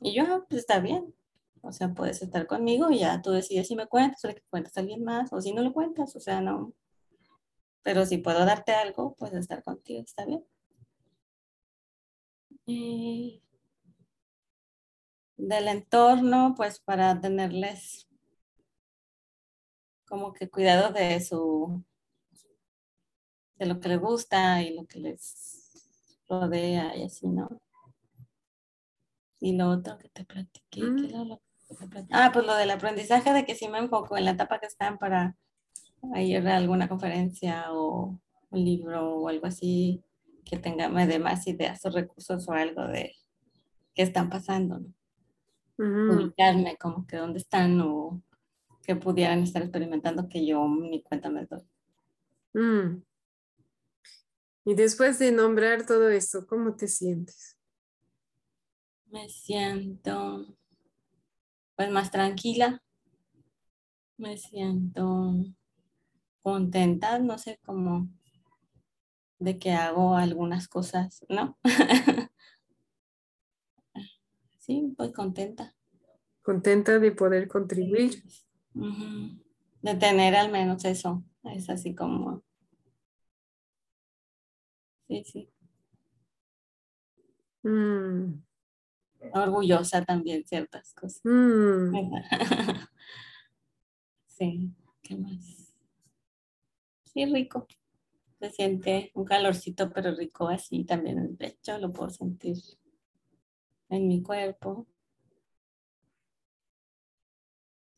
Y 0.00 0.14
yo, 0.14 0.24
ah, 0.26 0.44
pues 0.48 0.60
está 0.60 0.80
bien. 0.80 1.14
O 1.62 1.72
sea, 1.72 1.94
puedes 1.94 2.22
estar 2.22 2.46
conmigo 2.46 2.90
y 2.90 3.00
ya 3.00 3.22
tú 3.22 3.30
decides 3.32 3.68
si 3.68 3.76
me 3.76 3.86
cuentas 3.86 4.24
o 4.24 4.28
le 4.28 4.42
cuentas 4.50 4.76
a 4.76 4.80
alguien 4.80 5.02
más 5.04 5.32
o 5.32 5.40
si 5.40 5.52
no 5.52 5.62
lo 5.62 5.72
cuentas. 5.72 6.14
O 6.16 6.20
sea, 6.20 6.40
no. 6.40 6.74
Pero 7.82 8.06
si 8.06 8.18
puedo 8.18 8.44
darte 8.44 8.72
algo, 8.72 9.14
pues 9.18 9.32
estar 9.34 9.62
contigo, 9.62 10.02
está 10.02 10.24
bien. 10.26 10.44
Y 12.66 13.42
del 15.36 15.68
entorno, 15.68 16.54
pues 16.56 16.80
para 16.80 17.20
tenerles 17.20 18.08
como 20.06 20.32
que 20.32 20.48
cuidado 20.48 20.92
de 20.92 21.20
su, 21.20 21.82
de 23.56 23.66
lo 23.66 23.80
que 23.80 23.88
les 23.88 24.00
gusta 24.00 24.62
y 24.62 24.74
lo 24.74 24.86
que 24.86 25.00
les 25.00 25.63
rodea 26.28 26.96
y 26.96 27.04
así, 27.04 27.28
¿no? 27.28 27.48
Y 29.40 29.56
lo 29.56 29.70
otro 29.70 29.98
que 29.98 30.08
te 30.08 30.24
platiqué, 30.24 30.82
mm. 30.82 31.38
Ah, 32.10 32.30
pues 32.32 32.46
lo 32.46 32.54
del 32.54 32.70
aprendizaje 32.70 33.32
de 33.32 33.44
que 33.44 33.54
sí 33.54 33.68
me 33.68 33.78
enfoco 33.78 34.16
en 34.16 34.26
la 34.26 34.32
etapa 34.32 34.58
que 34.60 34.66
están 34.66 34.98
para 34.98 35.36
ir 36.16 36.46
a 36.46 36.56
alguna 36.56 36.88
conferencia 36.88 37.72
o 37.72 38.18
un 38.50 38.64
libro 38.64 39.16
o 39.16 39.28
algo 39.28 39.46
así 39.46 40.02
que 40.44 40.58
tenga 40.58 40.88
me 40.88 41.06
dé 41.06 41.18
más 41.18 41.46
ideas 41.46 41.84
o 41.84 41.90
recursos 41.90 42.46
o 42.48 42.52
algo 42.52 42.86
de 42.86 43.12
qué 43.94 44.02
están 44.02 44.28
pasando, 44.28 44.80
¿no? 44.80 44.94
Ubicarme 45.76 46.76
como 46.76 47.06
que 47.06 47.16
dónde 47.16 47.38
están 47.38 47.80
o 47.80 48.22
que 48.86 48.94
pudieran 48.96 49.42
estar 49.42 49.62
experimentando 49.62 50.28
que 50.28 50.46
yo 50.46 50.68
ni 50.68 51.02
cuenta 51.02 51.30
me 51.30 51.46
doy. 51.46 51.62
Mm. 52.52 53.02
Y 54.64 54.74
después 54.74 55.18
de 55.18 55.30
nombrar 55.32 55.86
todo 55.86 56.08
esto, 56.08 56.46
¿cómo 56.46 56.74
te 56.74 56.88
sientes? 56.88 57.58
Me 59.06 59.28
siento 59.28 60.56
pues 61.76 61.90
más 61.90 62.10
tranquila. 62.10 62.82
Me 64.16 64.36
siento 64.38 65.34
contenta, 66.42 67.18
no 67.18 67.38
sé 67.38 67.58
cómo, 67.64 68.08
de 69.38 69.58
que 69.58 69.72
hago 69.72 70.14
algunas 70.14 70.68
cosas, 70.68 71.24
¿no? 71.28 71.58
sí, 74.58 74.94
pues 74.96 75.12
contenta. 75.12 75.74
Contenta 76.42 76.98
de 76.98 77.12
poder 77.12 77.48
contribuir. 77.48 78.22
De 79.82 79.94
tener 79.94 80.36
al 80.36 80.52
menos 80.52 80.84
eso, 80.84 81.24
es 81.44 81.70
así 81.70 81.94
como... 81.94 82.42
Sí, 85.08 85.24
sí. 85.24 85.50
Mm 87.62 88.44
orgullosa 89.32 90.04
también 90.04 90.44
ciertas 90.44 90.92
cosas. 90.94 91.20
Mm. 91.24 91.94
sí, 94.26 94.72
¿qué 95.02 95.16
más? 95.16 95.74
Sí, 97.04 97.24
rico. 97.26 97.66
Se 98.40 98.50
siente 98.50 99.10
un 99.14 99.24
calorcito, 99.24 99.90
pero 99.90 100.14
rico 100.14 100.48
así 100.48 100.84
también 100.84 101.18
en 101.18 101.24
el 101.26 101.36
pecho, 101.36 101.78
lo 101.78 101.92
puedo 101.92 102.10
sentir 102.10 102.56
en 103.88 104.08
mi 104.08 104.22
cuerpo. 104.22 104.86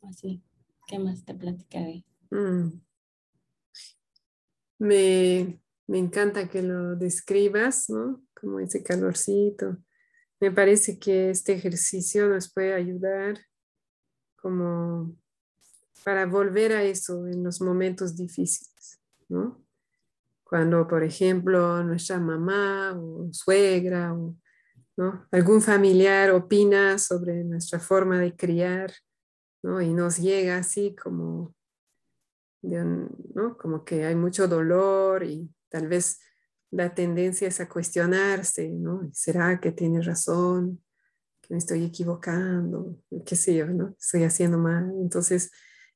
Así, 0.03 0.43
¿qué 0.87 0.99
más 0.99 1.25
te 1.25 1.35
platicaré? 1.35 2.05
Mm. 2.31 2.81
Me, 4.79 5.59
me 5.87 5.99
encanta 5.99 6.49
que 6.49 6.63
lo 6.63 6.97
describas, 6.97 7.89
¿no? 7.89 8.23
Como 8.35 8.61
ese 8.61 8.83
calorcito 8.83 9.79
me 10.41 10.51
parece 10.51 10.99
que 10.99 11.31
este 11.31 11.55
ejercicio 11.55 12.29
nos 12.29 12.53
puede 12.53 12.75
ayudar 12.75 13.39
como 14.37 15.17
para 16.05 16.27
volver 16.27 16.73
a 16.73 16.83
eso 16.85 17.27
en 17.27 17.43
los 17.43 17.61
momentos 17.61 18.17
difíciles, 18.17 19.01
¿no? 19.29 19.65
Cuando, 20.45 20.87
por 20.87 21.03
ejemplo, 21.03 21.83
nuestra 21.83 22.21
mamá 22.21 22.93
o 22.97 23.29
suegra 23.33 24.15
o 24.15 24.37
algún 25.33 25.61
familiar 25.61 26.31
opina 26.31 26.99
sobre 26.99 27.43
nuestra 27.43 27.81
forma 27.81 28.21
de 28.21 28.37
criar, 28.37 28.93
¿no? 29.63 29.81
Y 29.81 29.93
nos 29.93 30.19
llega 30.19 30.59
así 30.59 30.95
como, 30.95 31.55
¿no? 32.63 33.57
como 33.59 33.85
que 33.85 34.05
hay 34.05 34.15
mucho 34.15 34.47
dolor 34.47 35.25
y 35.25 35.51
tal 35.69 35.89
vez 35.89 36.21
la 36.71 36.95
tendencia 36.95 37.49
es 37.49 37.61
a 37.61 37.69
cuestionarse, 37.69 38.69
¿no? 38.69 39.09
¿Será 39.13 39.61
que 39.61 39.73
tiene 39.73 40.03
razón? 40.03 40.83
¿Que 41.41 41.55
me 41.55 41.59
estoy 41.59 41.85
equivocando? 41.85 42.99
¿Qué 43.25 43.37
sé 43.37 43.55
yo, 43.55 43.67
no? 43.67 43.95
Estoy 43.99 44.25
haciendo 44.25 44.59
mal. 44.59 44.93
Entonces, 45.01 45.51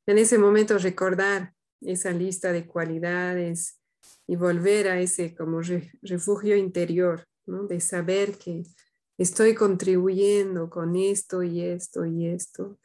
en 0.07 0.19
ese 0.19 0.39
momento 0.39 0.79
recordar 0.79 1.55
esa 1.81 2.13
lista 2.13 2.53
de 2.53 2.67
cualidades 2.67 3.81
y 4.27 4.37
volver 4.37 4.89
a 4.89 5.01
ese 5.01 5.35
como 5.35 5.61
refugio 6.03 6.57
interior, 6.57 7.27
¿no? 7.47 7.67
De 7.67 7.81
saber 7.81 8.39
que 8.39 8.63
estoy 9.19 9.55
contribuyendo 9.55 10.71
con 10.71 10.97
esto 10.97 11.43
y 11.43 11.63
esto 11.63 12.05
y 12.05 12.27
esto. 12.27 12.79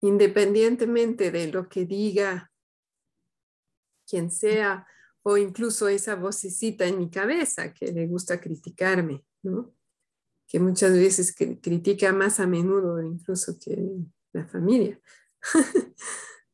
Independientemente 0.00 1.30
de 1.30 1.48
lo 1.52 1.68
que 1.68 1.84
diga 1.84 2.51
quien 4.12 4.30
sea 4.30 4.86
o 5.22 5.38
incluso 5.38 5.88
esa 5.88 6.16
vocecita 6.16 6.84
en 6.84 6.98
mi 6.98 7.08
cabeza 7.08 7.72
que 7.72 7.90
le 7.92 8.06
gusta 8.06 8.38
criticarme, 8.38 9.24
¿no? 9.42 9.74
que 10.46 10.60
muchas 10.60 10.92
veces 10.92 11.34
critica 11.34 12.12
más 12.12 12.38
a 12.38 12.46
menudo 12.46 13.00
incluso 13.00 13.56
que 13.58 13.88
la 14.34 14.46
familia. 14.46 15.00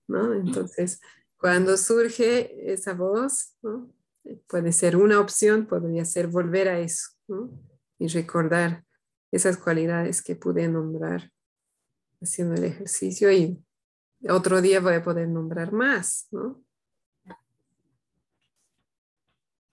¿no? 0.06 0.34
Entonces, 0.34 1.00
cuando 1.36 1.76
surge 1.76 2.72
esa 2.72 2.94
voz, 2.94 3.56
puede 4.46 4.70
ser 4.70 4.96
una 4.96 5.18
opción, 5.18 5.66
podría 5.66 6.04
ser 6.04 6.28
volver 6.28 6.68
a 6.68 6.78
eso 6.78 7.10
y 7.98 8.06
recordar 8.06 8.84
esas 9.32 9.56
cualidades 9.56 10.22
que 10.22 10.36
pude 10.36 10.68
nombrar 10.68 11.32
haciendo 12.20 12.54
el 12.54 12.64
ejercicio 12.64 13.32
y 13.32 13.60
otro 14.28 14.60
día 14.62 14.80
voy 14.80 14.94
a 14.94 15.02
poder 15.02 15.28
nombrar 15.28 15.72
más, 15.72 16.28
¿no? 16.30 16.64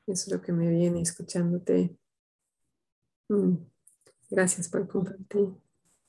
Eso 0.07 0.25
es 0.27 0.31
lo 0.31 0.41
que 0.41 0.51
me 0.51 0.69
viene 0.69 1.01
escuchándote. 1.01 1.97
Mm, 3.29 3.55
gracias 4.29 4.69
por 4.69 4.87
compartir. 4.87 5.49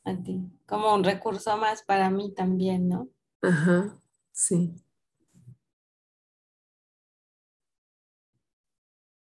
A 0.05 0.15
ti. 0.23 0.41
Como 0.67 0.95
un 0.95 1.03
recurso 1.03 1.57
más 1.57 1.83
para 1.83 2.11
mí 2.11 2.33
también, 2.33 2.89
¿no? 2.89 3.09
Ajá, 3.43 4.01
sí. 4.33 4.75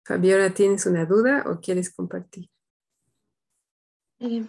Fabiola, 0.04 0.52
¿tienes 0.52 0.86
una 0.86 1.06
duda 1.06 1.44
o 1.46 1.60
quieres 1.60 1.92
compartir? 1.92 2.50
Eh, 4.18 4.44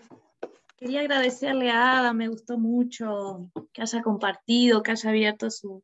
quería 0.75 1.01
agradecerle 1.01 1.71
a 1.71 1.99
Ada, 1.99 2.13
me 2.13 2.27
gustó 2.27 2.57
mucho 2.57 3.49
que 3.73 3.81
haya 3.81 4.01
compartido, 4.01 4.83
que 4.83 4.91
haya 4.91 5.09
abierto 5.09 5.49
su, 5.49 5.83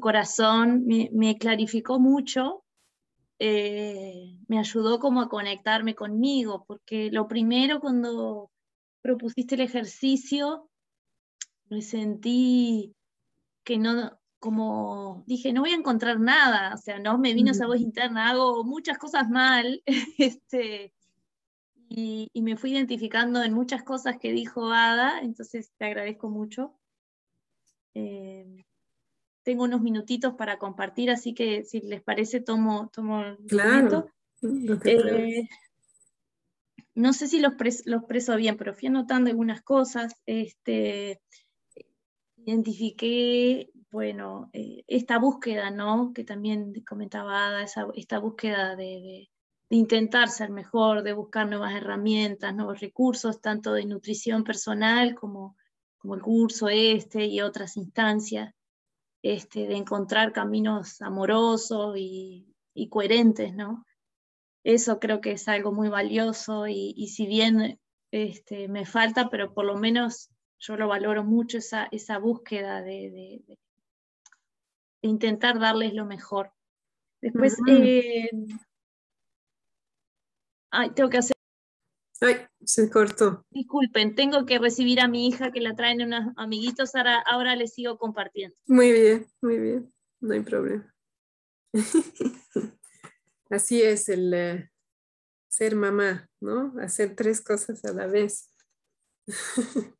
corazón, 0.00 0.86
me, 0.86 1.10
me, 1.12 1.36
clarificó 1.36 2.00
mucho 2.00 2.61
eh, 3.44 4.38
me 4.46 4.60
ayudó 4.60 5.00
como 5.00 5.20
a 5.20 5.28
conectarme 5.28 5.96
conmigo, 5.96 6.64
porque 6.64 7.10
lo 7.10 7.26
primero 7.26 7.80
cuando 7.80 8.52
propusiste 9.00 9.56
el 9.56 9.62
ejercicio, 9.62 10.70
me 11.68 11.82
sentí 11.82 12.94
que 13.64 13.78
no, 13.78 14.16
como 14.38 15.24
dije, 15.26 15.52
no 15.52 15.62
voy 15.62 15.70
a 15.70 15.76
encontrar 15.76 16.20
nada, 16.20 16.72
o 16.72 16.76
sea, 16.76 17.00
no 17.00 17.18
me 17.18 17.34
vino 17.34 17.50
esa 17.50 17.66
voz 17.66 17.80
interna, 17.80 18.30
hago 18.30 18.62
muchas 18.62 18.96
cosas 18.96 19.28
mal, 19.28 19.82
este, 20.18 20.94
y, 21.88 22.30
me 22.42 22.56
fui 22.56 22.70
identificando 22.70 23.42
en 23.42 23.54
muchas 23.54 23.82
cosas 23.82 24.18
que 24.20 24.30
dijo 24.30 24.70
Ada, 24.70 25.18
entonces 25.20 25.72
te 25.78 25.86
agradezco 25.86 26.30
mucho. 26.30 26.78
Eh, 27.94 28.64
tengo 29.42 29.64
unos 29.64 29.80
minutitos 29.80 30.34
para 30.34 30.58
compartir, 30.58 31.10
así 31.10 31.34
que 31.34 31.64
si 31.64 31.80
les 31.80 32.02
parece, 32.02 32.40
tomo, 32.40 32.90
tomo 32.92 33.22
el 33.22 33.36
claro, 33.46 34.08
eh, 34.84 35.48
no 36.94 37.12
sé 37.12 37.28
si 37.28 37.40
los, 37.40 37.54
los 37.86 38.04
preso 38.04 38.36
bien, 38.36 38.56
pero 38.56 38.74
fui 38.74 38.88
anotando 38.88 39.30
algunas 39.30 39.62
cosas. 39.62 40.14
Este, 40.26 41.20
identifiqué, 42.36 43.70
bueno, 43.90 44.50
eh, 44.52 44.84
esta 44.86 45.18
búsqueda, 45.18 45.70
¿no? 45.70 46.12
Que 46.12 46.24
también 46.24 46.72
comentaba 46.86 47.48
Ada, 47.48 47.66
esta 47.94 48.18
búsqueda 48.18 48.76
de, 48.76 49.28
de, 49.70 49.76
intentar 49.76 50.28
ser 50.28 50.50
mejor, 50.50 51.02
de 51.02 51.14
buscar 51.14 51.48
nuevas 51.48 51.74
herramientas, 51.74 52.54
nuevos 52.54 52.80
recursos, 52.80 53.40
tanto 53.40 53.72
de 53.72 53.86
nutrición 53.86 54.44
personal 54.44 55.14
como, 55.14 55.56
como 55.96 56.14
el 56.14 56.20
curso 56.20 56.68
este 56.68 57.24
y 57.24 57.40
otras 57.40 57.76
instancias. 57.76 58.54
Este, 59.22 59.66
de 59.66 59.76
encontrar 59.76 60.32
caminos 60.32 61.00
amorosos 61.00 61.94
y, 61.96 62.48
coherentes, 62.90 63.54
¿no? 63.54 63.86
Eso 64.64 64.98
creo 64.98 65.20
que 65.20 65.32
es 65.32 65.48
algo 65.48 65.72
muy 65.72 65.88
valioso 65.88 66.66
y, 66.66 67.08
si 67.08 67.26
bien 67.26 67.78
este, 68.10 68.68
me 68.68 68.84
falta, 68.84 69.28
pero 69.30 69.54
por 69.54 69.64
lo 69.64 69.76
menos 69.76 70.30
yo 70.58 70.76
lo 70.76 70.88
valoro 70.88 71.24
mucho, 71.24 71.58
esa, 71.58 71.88
esa 71.90 72.18
búsqueda 72.18 72.82
de, 72.82 73.42
intentar 75.02 75.58
darles 75.58 75.94
lo 75.94 76.04
mejor. 76.04 76.52
Después, 77.20 77.56
eh, 77.68 78.30
ay, 80.70 80.90
tengo 80.90 81.10
que 81.10 81.18
hacer 81.18 81.36
Ay, 82.22 82.36
se 82.64 82.88
cortó. 82.88 83.44
Disculpen, 83.50 84.14
tengo 84.14 84.46
que 84.46 84.60
recibir 84.60 85.00
a 85.00 85.08
mi 85.08 85.26
hija 85.26 85.50
que 85.50 85.60
la 85.60 85.74
traen 85.74 86.02
unos 86.02 86.32
amiguitos, 86.36 86.94
ahora, 86.94 87.18
ahora 87.18 87.56
les 87.56 87.74
sigo 87.74 87.98
compartiendo. 87.98 88.54
Muy 88.68 88.92
bien, 88.92 89.26
muy 89.40 89.58
bien, 89.58 89.92
no 90.20 90.34
hay 90.34 90.40
problema. 90.40 90.94
Así 93.50 93.82
es 93.82 94.08
el 94.08 94.32
eh, 94.34 94.70
ser 95.48 95.74
mamá, 95.74 96.30
¿no? 96.40 96.72
Hacer 96.80 97.16
tres 97.16 97.40
cosas 97.40 97.84
a 97.84 97.92
la 97.92 98.06
vez. 98.06 98.48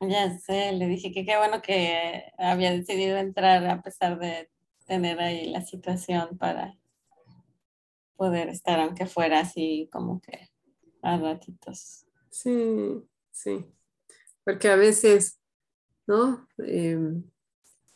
ya 0.00 0.38
sé, 0.38 0.72
le 0.72 0.86
dije 0.86 1.12
que 1.12 1.24
qué 1.24 1.38
bueno 1.38 1.62
que 1.62 2.24
había 2.36 2.72
decidido 2.72 3.16
entrar 3.16 3.66
a 3.66 3.80
pesar 3.80 4.18
de 4.18 4.50
tener 4.84 5.18
ahí 5.20 5.48
la 5.48 5.62
situación 5.62 6.36
para 6.36 6.78
poder 8.16 8.50
estar, 8.50 8.78
aunque 8.80 9.06
fuera 9.06 9.40
así 9.40 9.88
como 9.90 10.20
que 10.20 10.50
a 11.02 11.16
ratitos. 11.18 12.06
Sí, 12.30 13.02
sí. 13.30 13.64
Porque 14.44 14.68
a 14.68 14.76
veces, 14.76 15.40
¿no? 16.06 16.46
Em, 16.58 17.24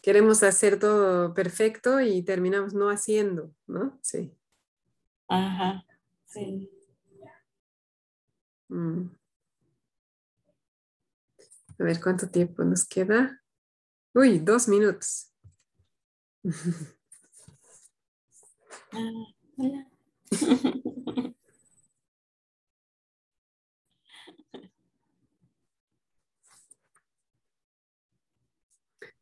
queremos 0.03 0.43
hacer 0.43 0.79
todo 0.79 1.35
perfecto 1.35 2.01
y 2.01 2.23
terminamos 2.23 2.75
no 2.75 2.91
haciendo, 2.91 3.55
¿no? 3.67 3.99
Sí. 4.03 4.35
Ajá, 5.29 5.85
sí. 6.27 6.71
Mm. 8.69 9.11
A 11.79 11.85
ver 11.85 12.01
cuánto 12.01 12.29
tiempo 12.29 12.63
nos 12.65 12.85
queda. 12.85 13.41
Uy, 14.15 14.39
dos 14.39 14.69
minutos. 14.69 15.33
Ah, 18.93 18.99
hola. 19.57 19.87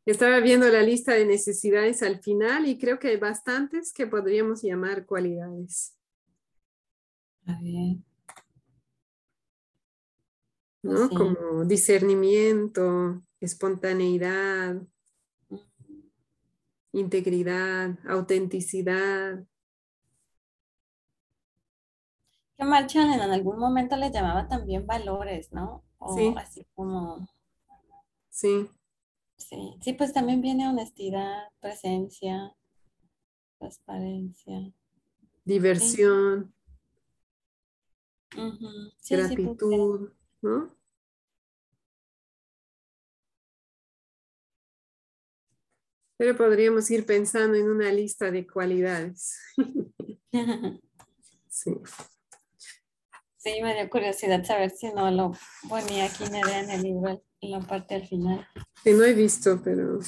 Estaba 0.09 0.39
viendo 0.39 0.67
la 0.69 0.81
lista 0.81 1.13
de 1.13 1.23
necesidades 1.23 2.01
al 2.01 2.19
final 2.19 2.67
y 2.67 2.79
creo 2.79 2.97
que 2.97 3.09
hay 3.09 3.17
bastantes 3.17 3.93
que 3.93 4.07
podríamos 4.07 4.63
llamar 4.63 5.05
cualidades. 5.05 5.95
¿No? 10.81 11.09
Como 11.09 11.63
discernimiento, 11.65 13.21
espontaneidad, 13.39 14.81
integridad, 16.91 17.99
autenticidad. 18.07 19.45
Que 22.57 22.65
Marchand 22.65 23.13
en 23.13 23.21
algún 23.21 23.59
momento 23.59 23.95
le 23.95 24.09
llamaba 24.09 24.47
también 24.47 24.87
valores, 24.87 25.51
¿no? 25.51 25.83
sí. 26.15 26.33
así 26.35 26.65
como. 26.73 27.29
Sí. 28.31 28.67
Sí, 29.39 29.77
sí, 29.81 29.93
pues 29.93 30.11
también 30.11 30.41
viene 30.41 30.67
honestidad, 30.67 31.47
presencia, 31.61 32.53
transparencia. 33.57 34.73
Diversión. 35.45 36.53
gratitud, 39.09 40.11
¿no? 40.41 40.75
Pero 46.17 46.35
podríamos 46.35 46.91
ir 46.91 47.05
pensando 47.05 47.57
en 47.57 47.69
una 47.69 47.93
lista 47.93 48.29
de 48.29 48.45
cualidades. 48.45 49.39
sí. 51.47 51.71
Sí, 53.37 53.61
me 53.63 53.73
dio 53.73 53.89
curiosidad 53.89 54.43
saber 54.43 54.69
si 54.69 54.91
no 54.91 55.09
lo 55.11 55.31
ponía 55.69 56.05
aquí 56.05 56.25
en 56.25 56.69
el 56.69 56.83
libro 56.83 57.23
en 57.41 57.51
la 57.51 57.61
parte 57.61 57.95
al 57.95 58.07
final. 58.07 58.47
Que 58.83 58.93
no 58.93 59.03
he 59.03 59.13
visto, 59.13 59.61
pero... 59.63 59.99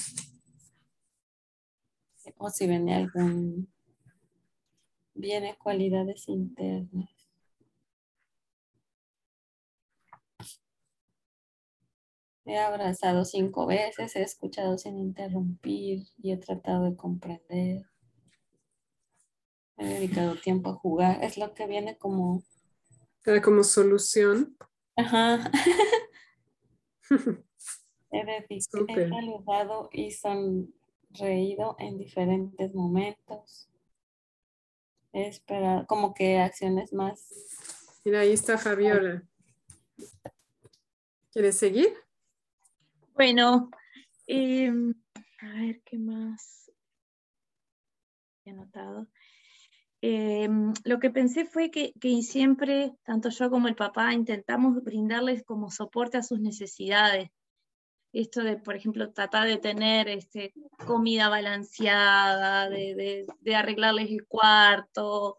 O 2.38 2.50
si 2.50 2.68
viene 2.68 2.96
algún... 2.96 3.72
Viene 5.14 5.58
cualidades 5.58 6.28
internas. 6.28 7.10
He 12.46 12.58
abrazado 12.58 13.24
cinco 13.24 13.68
veces, 13.68 14.16
he 14.16 14.24
escuchado 14.24 14.78
sin 14.78 14.98
interrumpir 14.98 16.08
y 16.18 16.32
he 16.32 16.38
tratado 16.38 16.86
de 16.86 16.96
comprender. 16.96 17.86
He 19.78 19.86
dedicado 19.86 20.36
tiempo 20.36 20.72
a 20.72 20.76
jugar. 20.76 21.24
Es 21.24 21.38
lo 21.38 21.54
que 21.54 21.68
viene 21.68 21.98
como... 21.98 22.44
Como 23.44 23.64
solución. 23.64 24.58
Ajá. 24.96 25.52
He, 28.12 28.62
saludado 28.62 29.90
y 29.92 30.12
sonreído 30.12 31.76
en 31.80 31.98
diferentes 31.98 32.74
momentos. 32.74 33.70
He 35.14 35.28
esperado, 35.28 35.86
como 35.88 36.14
que 36.14 36.40
acciones 36.40 36.94
más. 36.94 37.28
Mira, 38.04 38.22
ahí 38.22 38.34
está 38.34 38.58
Fabiola. 38.58 39.24
¿Quieres 41.32 41.58
seguir? 41.58 41.94
Bueno, 43.14 43.70
em, 44.28 44.94
a 45.40 45.54
ver 45.54 45.82
qué 45.84 45.98
más 45.98 46.72
he 48.46 48.52
anotado. 48.52 49.08
Em, 50.02 50.74
lo 50.84 51.00
que 51.00 51.12
pensé 51.12 51.46
fue 51.46 51.70
que, 51.70 51.94
siempre, 52.24 52.94
tanto 53.04 53.30
yo 53.30 53.50
como 53.52 53.68
el 53.68 53.76
papá, 53.76 54.14
intentamos 54.14 54.84
brindarles 54.84 55.44
como 55.44 55.70
soporte 55.70 56.18
a 56.18 56.24
sus 56.24 56.40
necesidades. 56.40 57.30
Esto 58.14 58.44
de, 58.44 58.58
por 58.58 58.76
ejemplo, 58.76 59.12
tratar 59.14 59.48
de 59.48 59.58
tener 59.58 60.10
este, 60.10 60.54
comida 60.88 61.30
balanceada, 61.30 62.70
de, 62.70 63.26
arreglarles 63.56 64.10
el 64.10 64.26
cuarto, 64.28 65.38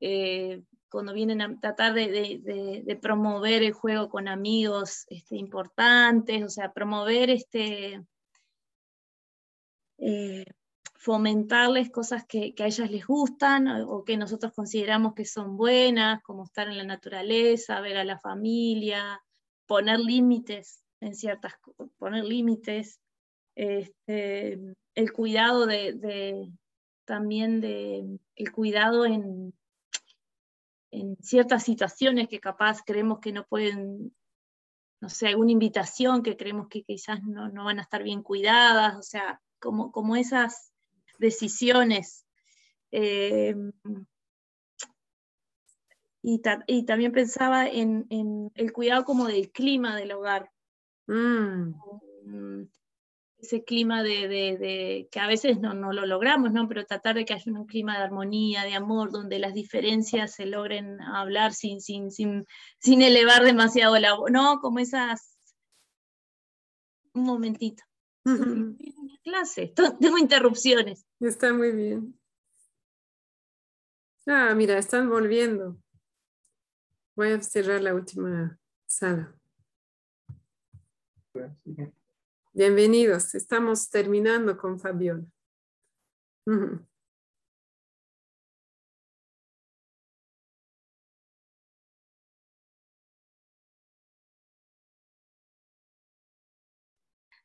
eh, 0.00 0.62
cuando 0.90 1.12
vienen 1.12 1.42
a 1.42 1.60
tratar 1.60 1.94
de, 1.94 2.98
promover 3.02 3.62
el 3.62 3.72
juego 3.72 4.08
con 4.08 4.26
amigos 4.26 5.04
este, 5.08 5.36
importantes, 5.36 6.42
o 6.42 6.48
sea, 6.48 6.72
promover 6.72 7.30
este, 7.30 8.02
eh, 9.98 10.44
fomentarles 10.98 11.90
cosas 11.90 12.26
que, 12.26 12.54
a 12.58 12.66
ellas 12.66 12.90
les 12.90 13.06
gustan 13.06 13.68
o, 13.68 14.04
que 14.04 14.16
nosotros 14.16 14.52
consideramos 14.52 15.14
que 15.14 15.24
son 15.24 15.56
buenas, 15.56 16.20
como 16.22 16.44
estar 16.44 16.68
en 16.68 16.76
la 16.76 16.84
naturaleza, 16.84 17.80
ver 17.80 17.98
a 17.98 18.04
la 18.04 18.18
familia, 18.18 19.22
poner 19.66 20.00
límites 20.00 20.82
en 21.00 21.14
ciertas 21.14 21.54
poner 21.98 22.24
límites, 22.24 23.00
este, 23.54 24.58
el 24.96 25.12
cuidado 25.12 25.66
de, 25.66 26.50
también 27.04 27.60
de 27.60 28.18
el 28.34 28.52
cuidado 28.52 29.06
en, 29.06 29.54
en 30.90 31.16
ciertas 31.22 31.62
situaciones 31.62 32.26
que 32.26 32.40
capaz 32.40 32.82
creemos 32.84 33.20
que 33.20 33.30
no 33.30 33.46
pueden, 33.46 34.12
no 35.00 35.08
sé, 35.08 35.28
alguna 35.28 35.52
invitación 35.52 36.24
que 36.24 36.36
creemos 36.36 36.66
que 36.66 36.82
quizás 36.82 37.22
no, 37.22 37.48
no 37.50 37.64
van 37.64 37.78
a 37.78 37.82
estar 37.82 38.02
bien 38.02 38.24
cuidadas, 38.24 38.96
o 38.96 39.02
sea, 39.02 39.40
como, 39.60 39.92
como 39.92 40.16
esas 40.16 40.72
decisiones. 41.18 42.24
Eh, 42.90 43.54
y, 46.22 46.40
también 46.84 47.12
pensaba 47.12 47.66
en, 47.66 48.06
el 48.54 48.72
cuidado 48.72 49.04
como 49.04 49.26
del 49.26 49.50
clima 49.50 49.96
del 49.96 50.12
hogar. 50.12 50.50
Mm. 51.06 51.74
Mm, 52.24 52.68
ese 53.38 53.62
clima 53.62 54.02
de, 54.02 55.08
que 55.10 55.20
a 55.20 55.28
veces 55.28 55.60
no, 55.60 55.72
lo 55.74 56.06
logramos, 56.06 56.52
¿no? 56.52 56.66
Pero 56.66 56.84
tratar 56.84 57.14
de 57.14 57.24
que 57.24 57.34
haya 57.34 57.52
un 57.52 57.66
clima 57.66 57.96
de 57.96 58.04
armonía, 58.04 58.64
de 58.64 58.74
amor, 58.74 59.12
donde 59.12 59.38
las 59.38 59.54
diferencias 59.54 60.34
se 60.34 60.46
logren 60.46 61.00
hablar 61.00 61.52
sin, 61.52 61.80
sin, 61.80 62.10
sin, 62.10 62.46
sin 62.80 63.00
elevar 63.00 63.44
demasiado 63.44 63.96
la 63.98 64.14
voz, 64.14 64.30
¿no? 64.30 64.58
Como 64.60 64.80
esas... 64.80 65.36
Un 67.14 67.24
momentito 67.24 67.82
clase, 69.22 69.72
tengo 70.00 70.18
interrupciones. 70.18 71.06
Está 71.20 71.52
muy 71.52 71.72
bien. 71.72 72.18
Ah, 74.26 74.54
mira, 74.54 74.78
están 74.78 75.08
volviendo. 75.08 75.78
Voy 77.16 77.32
a 77.32 77.40
cerrar 77.40 77.80
la 77.80 77.94
última 77.94 78.58
sala. 78.86 79.34
Bienvenidos. 82.52 83.34
Estamos 83.34 83.88
terminando 83.90 84.56
con 84.56 84.78
Fabiola. 84.78 85.24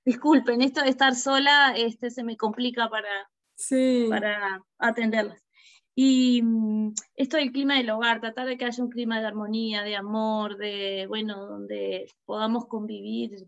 Disculpen, 0.05 0.61
esto 0.61 0.81
de 0.81 0.89
estar 0.89 1.15
sola 1.15 1.73
este, 1.75 2.09
se 2.09 2.23
me 2.23 2.37
complica 2.37 2.89
para, 2.89 3.29
para 4.09 4.63
atenderlas. 4.77 5.43
Y 5.95 6.41
mm, 6.41 6.93
esto 7.15 7.37
del 7.37 7.51
clima 7.51 7.77
del 7.77 7.89
hogar, 7.91 8.19
tratar 8.19 8.47
de 8.47 8.57
que 8.57 8.65
haya 8.65 8.83
un 8.83 8.89
clima 8.89 9.19
de 9.19 9.27
armonía, 9.27 9.83
de 9.83 9.95
amor, 9.95 10.57
de, 10.57 11.05
bueno, 11.07 11.45
donde 11.45 12.07
podamos 12.25 12.65
convivir 12.67 13.47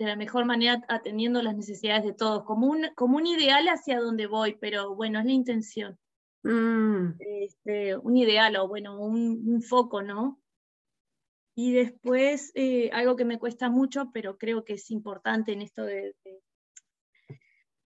de 0.00 0.06
la 0.06 0.16
mejor 0.16 0.46
manera 0.46 0.82
atendiendo 0.88 1.42
las 1.42 1.54
necesidades 1.54 2.04
de 2.04 2.14
todos, 2.14 2.44
como 2.44 2.68
un, 2.68 2.86
como 2.94 3.18
un 3.18 3.26
ideal 3.26 3.66
hacia 3.68 4.00
donde 4.00 4.26
voy, 4.26 4.56
pero 4.58 4.94
bueno, 4.94 5.18
es 5.18 5.26
la 5.26 5.32
intención. 5.32 5.98
Mm. 6.42 7.16
Este, 7.18 7.98
un 7.98 8.16
ideal 8.16 8.56
o 8.56 8.66
bueno, 8.66 8.98
un, 8.98 9.60
foco, 9.60 10.00
¿no? 10.00 10.39
Y 11.62 11.74
después, 11.74 12.52
eh, 12.54 12.88
algo 12.90 13.16
que 13.16 13.26
me 13.26 13.38
cuesta 13.38 13.68
mucho, 13.68 14.10
pero 14.14 14.38
creo 14.38 14.64
que 14.64 14.72
es 14.72 14.90
importante 14.90 15.52
en 15.52 15.60
esto 15.60 15.84
de, 15.84 16.16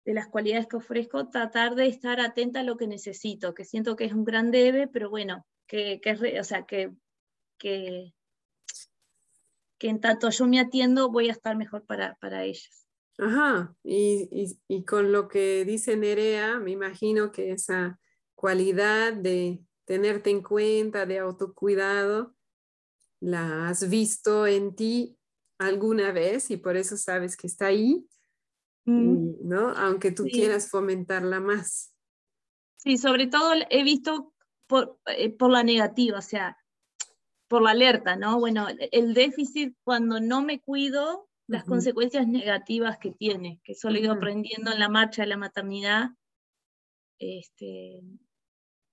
de, 0.05 0.13
las 0.13 0.27
cualidades 0.27 0.67
que 0.67 0.75
ofrezco, 0.75 1.29
tratar 1.29 1.73
de 1.73 1.87
estar 1.87 2.19
atenta 2.19 2.59
a 2.59 2.63
lo 2.63 2.77
que 2.77 2.85
necesito, 2.85 3.55
que 3.55 3.65
siento 3.65 3.95
que 3.95 4.05
es 4.05 4.13
un 4.13 4.23
gran 4.23 4.51
debe, 4.51 4.87
pero 4.87 5.09
bueno, 5.09 5.47
que, 5.65 5.99
que 5.99 6.39
o 6.39 6.43
sea, 6.43 6.67
que, 6.67 6.91
que 7.57 8.13
que 9.79 9.89
en 9.89 9.99
tanto 9.99 10.29
yo 10.29 10.45
me 10.45 10.59
atiendo 10.59 11.09
voy 11.09 11.29
a 11.29 11.31
estar 11.31 11.57
mejor 11.57 11.87
para, 11.87 12.13
para 12.21 12.43
ellas. 12.43 12.87
Ajá, 13.17 13.75
y, 13.83 14.59
y, 14.67 14.85
con 14.85 15.11
lo 15.11 15.27
que 15.27 15.65
dice 15.65 15.97
Nerea, 15.97 16.59
me 16.59 16.69
imagino 16.69 17.31
que 17.31 17.49
esa 17.49 17.99
cualidad 18.35 19.13
de 19.13 19.59
tenerte 19.85 20.29
en 20.29 20.43
cuenta, 20.43 21.07
de 21.07 21.17
autocuidado, 21.17 22.35
la 23.25 23.69
has 23.69 23.89
visto 23.89 24.45
en 24.45 24.75
ti 24.75 25.17
alguna 25.57 26.11
vez 26.11 26.51
y 26.51 26.57
por 26.57 26.77
eso 26.77 26.95
sabes 26.95 27.35
que 27.35 27.47
está 27.47 27.67
ahí, 27.67 28.07
mm. 28.85 29.47
¿no? 29.47 29.69
Aunque 29.69 30.11
tú 30.11 30.25
quieras 30.25 30.69
fomentarla 30.69 31.39
más. 31.39 31.91
Sí, 32.77 32.99
sobre 32.99 33.25
todo 33.25 33.53
he 33.71 33.83
visto 33.83 34.33
por, 34.67 34.99
eh, 35.07 35.31
por 35.31 35.49
la 35.49 35.63
negativa, 35.63 36.19
o 36.19 36.21
sea, 36.21 36.55
por 37.47 37.63
la 37.63 37.71
alerta, 37.71 38.15
¿no? 38.15 38.39
Bueno, 38.39 38.67
el 38.91 39.15
déficit 39.15 39.75
cuando 39.83 40.19
no 40.19 40.43
me 40.43 40.59
cuido, 40.59 41.27
las 41.47 41.63
consecuencias 41.63 42.27
negativas 42.27 42.99
que 42.99 43.11
tiene, 43.11 43.59
que 43.63 43.73
solo 43.73 43.97
he 43.97 44.01
ido 44.01 44.13
aprendiendo 44.13 44.71
en 44.71 44.79
la 44.79 44.89
marcha 44.89 45.23
de 45.23 45.29
la 45.29 45.37
maternidad, 45.37 46.09
este, 47.17 48.01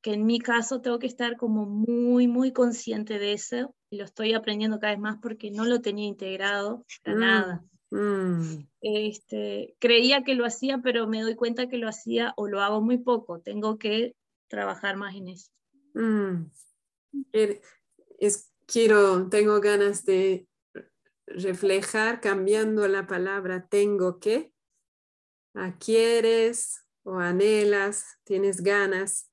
que 0.03 0.12
en 0.12 0.26
mi 0.26 0.40
caso 0.40 0.80
tengo 0.80 0.98
que 0.98 1.07
estar 1.07 1.36
como 1.36 1.64
muy, 1.64 2.26
muy 2.26 2.53
consciente 2.53 3.18
de 3.18 3.32
eso, 3.32 3.74
y 3.90 3.96
lo 3.96 4.05
estoy 4.05 4.34
aprendiendo 4.34 4.78
cada 4.78 4.92
vez 4.92 5.00
más 5.00 5.18
porque 5.22 5.50
no 5.50 5.64
lo 5.64 5.80
tenía 5.80 6.07
integrado 6.07 6.84
para 7.05 7.16
mm, 7.16 7.20
nada. 7.20 7.64
Mm. 7.90 8.66
Este, 8.80 9.76
creía 9.78 10.24
que 10.24 10.34
lo 10.34 10.44
hacía, 10.44 10.80
pero 10.82 11.07
me 11.07 11.22
doy 11.22 11.36
cuenta 11.36 11.68
que 11.68 11.78
lo 11.78 11.88
hacía 11.88 12.34
o 12.36 12.48
lo 12.48 12.61
hago 12.61 12.80
muy 12.80 12.98
poco, 12.98 13.40
tengo 13.40 13.78
que 13.78 14.14
trabajar 14.48 14.96
más 14.96 15.14
en 15.14 15.28
eso. 15.28 15.50
Mm 15.94 16.50
es, 17.32 18.53
quiero, 18.66 19.28
tengo 19.28 19.61
ganas 19.61 20.05
de 20.05 20.46
reflejar 21.26 22.20
cambiando 22.20 22.86
la 22.88 23.07
palabra 23.07 23.66
tengo 23.68 24.18
que 24.18 24.53
a 25.55 25.78
quieres 25.78 26.84
o 27.05 27.18
anhelas, 27.18 28.18
tienes 28.24 28.62
ganas 28.62 29.30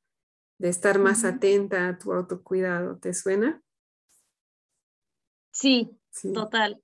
de 0.60 0.70
estar 0.70 1.00
más 1.00 1.24
atenta 1.24 1.88
a 1.88 1.98
tu 1.98 2.14
autocuidado. 2.14 3.00
¿Te 3.00 3.14
suena? 3.14 3.64
Sí, 5.52 5.98
total. 6.34 6.84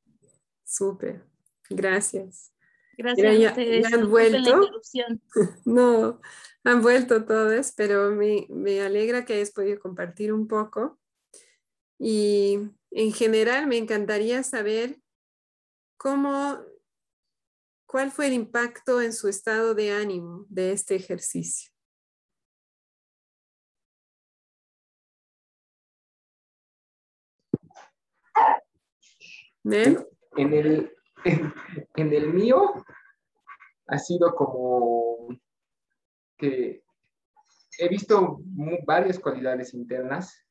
Súper, 0.63 1.23
gracias. 1.69 2.51
Gracias 2.97 3.27
a 3.27 3.49
ustedes. 3.49 3.93
han 3.93 4.09
vuelto. 4.09 4.69
no, 5.65 6.21
han 6.63 6.81
vuelto 6.81 7.25
todas, 7.25 7.73
pero 7.73 8.11
me, 8.11 8.47
me 8.49 8.81
alegra 8.81 9.25
que 9.25 9.33
hayas 9.33 9.51
podido 9.51 9.79
compartir 9.79 10.33
un 10.33 10.47
poco. 10.47 10.97
Y 11.99 12.59
en 12.91 13.11
general 13.13 13.67
me 13.67 13.77
encantaría 13.77 14.41
saber 14.43 14.99
cómo, 15.97 16.59
cuál 17.85 18.11
fue 18.11 18.27
el 18.27 18.33
impacto 18.33 19.01
en 19.01 19.11
su 19.11 19.27
estado 19.27 19.75
de 19.75 19.91
ánimo 19.91 20.45
de 20.49 20.71
este 20.71 20.95
ejercicio. 20.95 21.74
En, 30.37 30.53
el, 30.53 30.91
en, 31.95 32.13
el 32.13 32.33
mío 32.33 32.73
ha 33.87 33.97
sido 33.97 34.35
como 34.35 35.27
que 36.37 36.83
he 37.77 37.87
visto 37.89 38.39
varias 38.85 39.19
cualidades 39.19 39.73
internas 39.73 40.45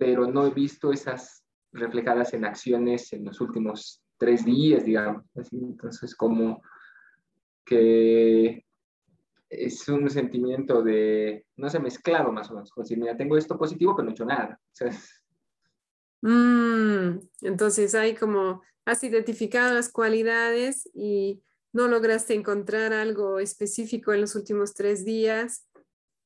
pero 0.00 0.26
no 0.26 0.46
he 0.46 0.50
visto 0.50 0.90
esas 0.90 1.44
reflejadas 1.72 2.32
en 2.32 2.46
acciones 2.46 3.12
en 3.12 3.26
los 3.26 3.38
últimos 3.42 4.02
tres 4.16 4.46
días, 4.46 4.82
digamos. 4.82 5.26
entonces, 5.52 6.16
como 6.16 6.62
que 7.62 8.64
es 9.50 9.88
un 9.90 10.08
sentimiento 10.08 10.82
de, 10.82 11.44
no 11.56 11.68
sé, 11.68 11.78
mezclado 11.80 12.32
más 12.32 12.50
o 12.50 12.54
menos. 12.54 12.70
Como 12.70 12.86
mira, 12.96 13.14
tengo 13.14 13.36
esto 13.36 13.58
positivo, 13.58 13.94
pero 13.94 14.04
no 14.04 14.10
he 14.10 14.14
hecho 14.14 14.24
nada. 14.24 14.58
Mm, 16.22 17.20
entonces 17.42 17.94
hay 17.94 18.14
como, 18.14 18.62
has 18.84 19.02
identificado 19.04 19.74
las 19.74 19.90
cualidades 19.90 20.88
y 20.94 21.42
no 21.72 21.88
lograste 21.88 22.34
encontrar 22.34 22.92
algo 22.92 23.38
específico 23.38 24.12
en 24.12 24.22
los 24.22 24.34
últimos 24.34 24.74
tres 24.74 25.04
días 25.04 25.70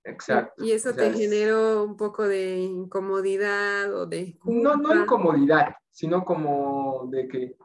Exacto. 0.04 0.62
Y 0.62 0.72
eso 0.72 0.92
te 0.94 1.10
generó 1.12 1.82
un 1.82 1.96
poco 1.96 2.28
de 2.28 2.58
incomodidad 2.58 3.92
o 3.94 4.06
de... 4.06 4.38
No, 4.44 4.76
no 4.76 4.94
incomodidad, 4.94 5.74
sino 5.90 6.24
como 6.24 7.08
de 7.10 7.26
que... 7.26 7.56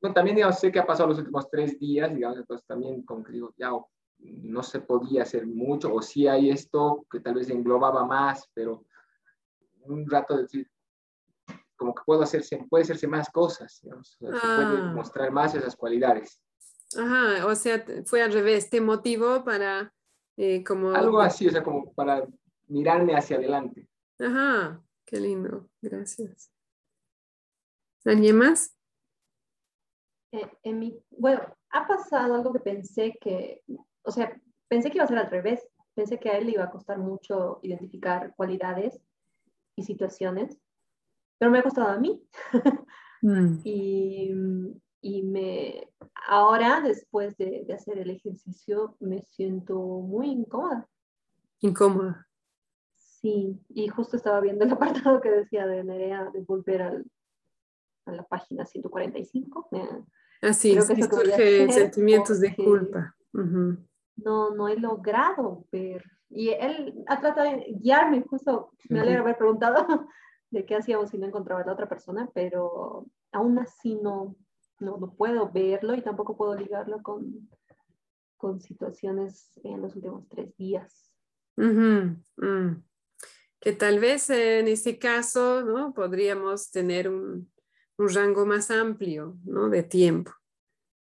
No, 0.00 0.14
también 0.14 0.36
digamos, 0.36 0.58
sé 0.58 0.72
que 0.72 0.78
ha 0.78 0.86
pasado 0.86 1.10
los 1.10 1.18
últimos 1.18 1.48
tres 1.50 1.78
días, 1.78 2.12
digamos, 2.12 2.38
entonces 2.38 2.66
también 2.66 3.02
como 3.02 3.22
que 3.22 3.32
digo, 3.32 3.52
ya 3.58 3.70
no 4.18 4.62
se 4.62 4.80
podía 4.80 5.22
hacer 5.22 5.46
mucho, 5.46 5.94
o 5.94 6.00
sí 6.00 6.26
hay 6.26 6.50
esto 6.50 7.06
que 7.10 7.20
tal 7.20 7.34
vez 7.34 7.50
englobaba 7.50 8.04
más, 8.04 8.48
pero 8.54 8.84
un 9.82 10.08
rato 10.08 10.36
de 10.36 10.42
decir, 10.42 10.67
como 11.78 11.94
que 11.94 12.02
puedo 12.04 12.22
hacerse, 12.22 12.66
puede 12.68 12.82
hacerse 12.82 13.06
más 13.06 13.30
cosas, 13.30 13.80
digamos, 13.82 14.16
se 14.18 14.26
puede 14.26 14.38
ah. 14.42 14.92
mostrar 14.94 15.30
más 15.30 15.54
esas 15.54 15.76
cualidades. 15.76 16.42
Ajá, 16.96 17.46
o 17.46 17.54
sea, 17.54 17.84
fue 18.04 18.22
al 18.22 18.32
revés, 18.32 18.68
te 18.68 18.80
motivó 18.80 19.44
para 19.44 19.94
eh, 20.36 20.64
como... 20.64 20.90
Algo 20.90 21.20
así, 21.20 21.46
o 21.46 21.50
sea, 21.50 21.62
como 21.62 21.92
para 21.92 22.26
mirarme 22.66 23.14
hacia 23.14 23.36
adelante. 23.36 23.88
Ajá, 24.18 24.82
qué 25.06 25.20
lindo, 25.20 25.70
gracias. 25.80 26.50
¿Alguien 28.04 28.36
más? 28.36 28.74
Eh, 30.32 30.50
en 30.62 30.78
mi, 30.78 31.02
bueno, 31.10 31.40
ha 31.70 31.86
pasado 31.86 32.34
algo 32.34 32.52
que 32.52 32.60
pensé 32.60 33.16
que, 33.20 33.62
o 34.02 34.10
sea, 34.10 34.38
pensé 34.68 34.90
que 34.90 34.98
iba 34.98 35.04
a 35.04 35.08
ser 35.08 35.18
al 35.18 35.30
revés. 35.30 35.66
Pensé 35.94 36.18
que 36.18 36.30
a 36.30 36.38
él 36.38 36.46
le 36.46 36.52
iba 36.52 36.64
a 36.64 36.70
costar 36.70 36.98
mucho 36.98 37.58
identificar 37.62 38.34
cualidades 38.36 39.00
y 39.74 39.82
situaciones, 39.82 40.56
pero 41.38 41.50
me 41.50 41.58
ha 41.58 41.62
costado 41.62 41.88
a 41.88 41.98
mí. 41.98 42.22
Mm. 43.20 43.62
y, 43.64 44.30
y 45.00 45.22
me, 45.24 45.90
ahora, 46.28 46.80
después 46.80 47.36
de, 47.36 47.64
de, 47.66 47.74
hacer 47.74 47.98
el 47.98 48.10
ejercicio, 48.10 48.96
me 49.00 49.22
siento 49.22 49.76
muy 49.76 50.28
incómoda. 50.28 50.88
Incómoda. 51.58 52.28
Sí, 53.20 53.60
y 53.70 53.88
justo 53.88 54.16
estaba 54.16 54.40
viendo 54.40 54.64
el 54.64 54.72
apartado 54.72 55.20
que 55.20 55.30
decía 55.30 55.66
de 55.66 55.82
Nerea 55.82 56.30
de 56.32 56.42
volver 56.42 56.82
al, 56.82 57.04
a 58.06 58.12
la 58.12 58.22
página 58.22 58.64
145. 58.64 59.68
Así, 60.40 60.76
es, 60.76 60.88
que 60.88 61.02
surge 61.02 61.72
sentimientos 61.72 62.40
de 62.40 62.54
culpa. 62.54 63.14
No, 63.32 64.50
no 64.54 64.68
he 64.68 64.76
logrado 64.76 65.64
ver. 65.72 66.04
Y 66.30 66.50
él 66.50 67.02
ha 67.06 67.20
tratado 67.20 67.50
de 67.50 67.76
guiarme, 67.80 68.22
justo 68.22 68.70
me 68.88 69.00
alegra 69.00 69.22
haber 69.22 69.36
preguntado 69.36 69.86
de 70.50 70.64
qué 70.64 70.76
hacíamos 70.76 71.10
si 71.10 71.18
no 71.18 71.26
encontraba 71.26 71.62
a 71.62 71.66
la 71.66 71.72
otra 71.72 71.88
persona, 71.88 72.30
pero 72.34 73.06
aún 73.32 73.58
así 73.58 73.96
no, 73.96 74.36
no, 74.80 74.96
no 74.98 75.14
puedo 75.14 75.50
verlo 75.50 75.94
y 75.94 76.02
tampoco 76.02 76.36
puedo 76.36 76.54
ligarlo 76.54 77.02
con, 77.02 77.48
con 78.36 78.60
situaciones 78.60 79.50
en 79.64 79.82
los 79.82 79.94
últimos 79.96 80.28
tres 80.28 80.56
días. 80.56 81.12
Mm. 81.56 82.82
Que 83.60 83.72
tal 83.72 83.98
vez 83.98 84.30
en 84.30 84.68
este 84.68 84.98
caso 84.98 85.62
¿no? 85.62 85.92
podríamos 85.92 86.70
tener 86.70 87.08
un, 87.08 87.50
un 87.98 88.08
rango 88.08 88.46
más 88.46 88.70
amplio 88.70 89.36
¿no? 89.44 89.68
de 89.68 89.82
tiempo, 89.82 90.32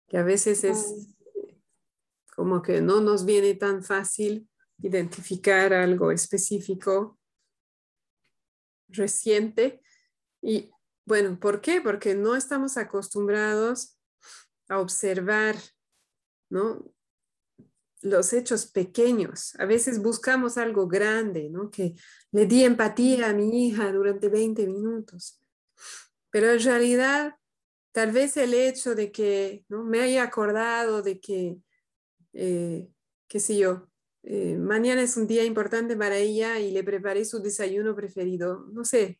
que 0.07 0.17
a 0.17 0.23
veces 0.23 0.63
es, 0.65 1.15
como 2.35 2.61
que 2.61 2.81
no 2.81 2.99
nos 3.01 3.25
viene 3.25 3.55
tan 3.55 3.83
fácil 3.83 4.47
identificar 4.79 5.73
algo 5.73 6.11
específico 6.11 7.17
reciente. 8.91 9.81
Y 10.41 10.71
bueno, 11.05 11.39
¿por 11.39 11.61
qué? 11.61 11.81
Porque 11.81 12.15
no 12.15 12.35
estamos 12.35 12.77
acostumbrados 12.77 13.97
a 14.69 14.79
observar, 14.79 15.55
¿no? 16.49 16.93
Los 18.01 18.33
hechos 18.33 18.65
pequeños. 18.65 19.53
A 19.59 19.65
veces 19.65 20.01
buscamos 20.01 20.57
algo 20.57 20.87
grande, 20.87 21.49
¿no? 21.49 21.69
Que 21.69 21.93
le 22.31 22.45
di 22.45 22.63
empatía 22.63 23.29
a 23.29 23.33
mi 23.33 23.67
hija 23.67 23.91
durante 23.91 24.29
20 24.29 24.65
minutos. 24.67 25.39
Pero 26.29 26.51
en 26.51 26.59
realidad, 26.63 27.35
tal 27.91 28.11
vez 28.11 28.37
el 28.37 28.53
hecho 28.53 28.95
de 28.95 29.11
que 29.11 29.65
¿no? 29.67 29.83
me 29.83 29.99
haya 30.01 30.23
acordado 30.23 31.01
de 31.01 31.19
que, 31.19 31.57
eh, 32.33 32.89
qué 33.27 33.39
sé 33.39 33.57
yo, 33.57 33.90
eh, 34.24 34.55
mañana 34.57 35.01
es 35.01 35.17
un 35.17 35.28
día 35.28 35.43
importante 35.43 35.95
para 35.95 36.17
ella 36.17 36.59
y 36.59 36.72
le 36.72 36.84
preparé 36.84 37.26
su 37.26 37.41
desayuno 37.41 37.95
preferido. 37.95 38.65
No 38.72 38.86
sé, 38.86 39.19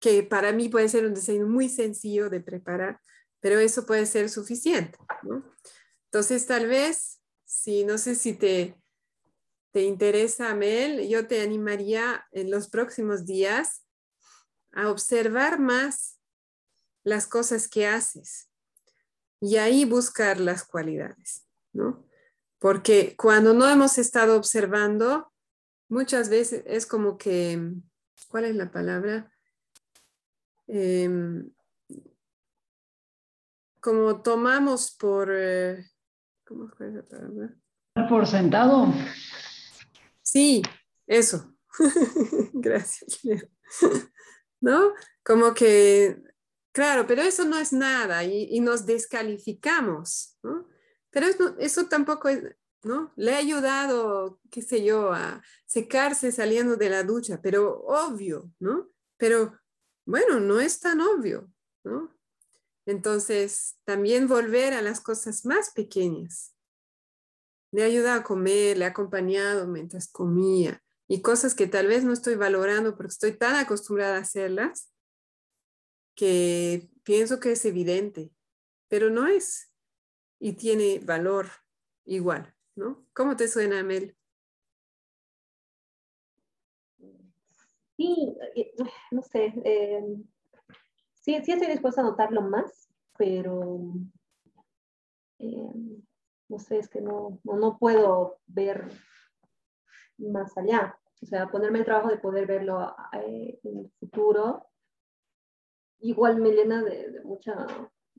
que 0.00 0.22
para 0.22 0.52
mí 0.52 0.68
puede 0.68 0.88
ser 0.88 1.06
un 1.06 1.14
desayuno 1.14 1.48
muy 1.48 1.68
sencillo 1.68 2.30
de 2.30 2.40
preparar, 2.40 3.00
pero 3.40 3.58
eso 3.58 3.86
puede 3.86 4.06
ser 4.06 4.28
suficiente. 4.28 4.98
Entonces, 6.06 6.46
tal 6.46 6.68
vez, 6.68 7.20
si 7.44 7.84
no 7.84 7.98
sé 7.98 8.14
si 8.14 8.34
te, 8.34 8.80
te 9.72 9.82
interesa, 9.82 10.54
Mel, 10.54 11.08
yo 11.08 11.26
te 11.26 11.40
animaría 11.40 12.24
en 12.32 12.50
los 12.50 12.68
próximos 12.68 13.26
días 13.26 13.84
a 14.72 14.90
observar 14.90 15.58
más 15.58 16.20
las 17.02 17.26
cosas 17.26 17.68
que 17.68 17.86
haces 17.86 18.50
y 19.40 19.56
ahí 19.56 19.84
buscar 19.84 20.40
las 20.40 20.64
cualidades, 20.64 21.46
¿no? 21.72 22.05
Porque 22.66 23.14
cuando 23.16 23.54
no 23.54 23.68
hemos 23.68 23.96
estado 23.96 24.36
observando, 24.36 25.32
muchas 25.88 26.28
veces 26.28 26.64
es 26.66 26.84
como 26.84 27.16
que, 27.16 27.74
¿cuál 28.26 28.46
es 28.46 28.56
la 28.56 28.72
palabra? 28.72 29.32
Em, 30.66 31.48
como 33.78 34.20
tomamos 34.20 34.90
por, 34.98 35.30
eh, 35.32 35.92
¿cómo 36.44 36.66
fue 36.70 36.90
la 36.90 37.04
palabra? 37.04 37.54
Por 38.08 38.26
sentado. 38.26 38.92
Sí, 40.22 40.60
eso. 41.06 41.56
Gracias. 42.52 43.20
¿No? 44.60 44.92
Como 45.24 45.54
que, 45.54 46.20
claro, 46.72 47.06
pero 47.06 47.22
eso 47.22 47.44
no 47.44 47.58
es 47.58 47.72
nada 47.72 48.24
y, 48.24 48.58
nos 48.58 48.86
descalificamos, 48.86 50.36
¿no? 50.42 50.66
Pero 51.16 51.28
eso, 51.58 51.86
tampoco 51.86 52.28
es, 52.28 52.44
¿no? 52.82 53.10
Le 53.16 53.32
ha 53.32 53.38
ayudado, 53.38 54.38
qué 54.50 54.60
sé 54.60 54.84
yo, 54.84 55.14
a 55.14 55.42
secarse 55.64 56.30
saliendo 56.30 56.76
de 56.76 56.90
la 56.90 57.04
ducha, 57.04 57.40
pero 57.40 57.80
obvio, 57.86 58.52
¿no? 58.58 58.90
Pero 59.16 59.58
bueno, 60.04 60.40
no 60.40 60.60
es 60.60 60.78
tan 60.78 61.00
obvio, 61.00 61.50
¿no? 61.84 62.14
Entonces, 62.84 63.78
también 63.84 64.28
volver 64.28 64.74
a 64.74 64.82
las 64.82 65.00
cosas 65.00 65.46
más 65.46 65.70
pequeñas. 65.70 66.54
Le 67.72 67.82
ha 67.82 67.86
ayudado 67.86 68.20
a 68.20 68.22
comer, 68.22 68.76
le 68.76 68.84
ha 68.84 68.88
acompañado 68.88 69.66
mientras 69.66 70.08
comía 70.08 70.84
y 71.08 71.22
cosas 71.22 71.54
que 71.54 71.66
tal 71.66 71.86
vez 71.86 72.04
no 72.04 72.12
estoy 72.12 72.34
valorando 72.34 72.94
porque 72.94 73.12
estoy 73.12 73.32
tan 73.32 73.54
acostumbrada 73.54 74.18
a 74.18 74.20
hacerlas 74.20 74.92
que 76.14 76.90
pienso 77.04 77.40
que 77.40 77.52
es 77.52 77.64
evidente, 77.64 78.34
pero 78.90 79.08
no 79.08 79.26
es 79.26 79.72
y 80.38 80.52
tiene 80.54 81.00
valor 81.00 81.46
igual, 82.04 82.54
¿no? 82.74 83.06
¿Cómo 83.12 83.36
te 83.36 83.48
suena, 83.48 83.82
Mel? 83.82 84.16
Sí, 87.96 88.36
eh, 88.54 88.74
no 89.10 89.22
sé, 89.22 89.54
eh, 89.64 90.04
sí, 91.14 91.40
sí 91.42 91.52
estoy 91.52 91.68
dispuesta 91.68 92.02
a 92.02 92.04
notarlo 92.04 92.42
más, 92.42 92.90
pero 93.16 93.94
eh, 95.38 95.72
no 96.48 96.58
sé, 96.58 96.78
es 96.78 96.88
que 96.88 97.00
no, 97.00 97.40
no, 97.44 97.78
puedo 97.78 98.38
ver 98.46 98.90
más 100.18 100.56
allá. 100.58 100.98
O 101.22 101.26
sea, 101.26 101.48
ponerme 101.48 101.78
el 101.78 101.86
trabajo 101.86 102.10
de 102.10 102.18
poder 102.18 102.46
verlo 102.46 102.94
en 103.12 103.78
el 103.78 103.90
futuro, 103.98 104.66
igual 106.00 106.36
me 106.36 106.50
llena 106.50 106.82
de 106.82 107.22
mucha 107.24 107.66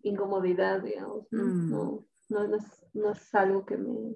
incomodidad, 0.07 0.81
digamos. 0.81 1.27
Mm. 1.31 1.69
No, 1.69 2.05
no, 2.29 2.47
no, 2.93 3.11
es, 3.11 3.35
algo 3.35 3.65
que 3.65 3.77
me... 3.77 4.15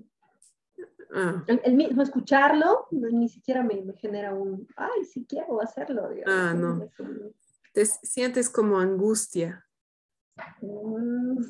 Ah. 1.13 1.43
El, 1.47 1.75
mismo 1.75 2.01
escucharlo 2.01 2.87
ni 2.91 3.27
siquiera 3.27 3.63
me, 3.63 3.83
genera 3.97 4.33
un, 4.33 4.67
ay, 4.75 5.05
sí 5.05 5.25
quiero 5.27 5.61
hacerlo. 5.61 6.09
Digamos. 6.09 6.33
Ah, 6.33 6.53
no. 6.53 6.89
Te 7.73 7.85
sientes 7.85 8.49
como 8.49 8.79
angustia. 8.79 9.65
Mm, 10.61 11.43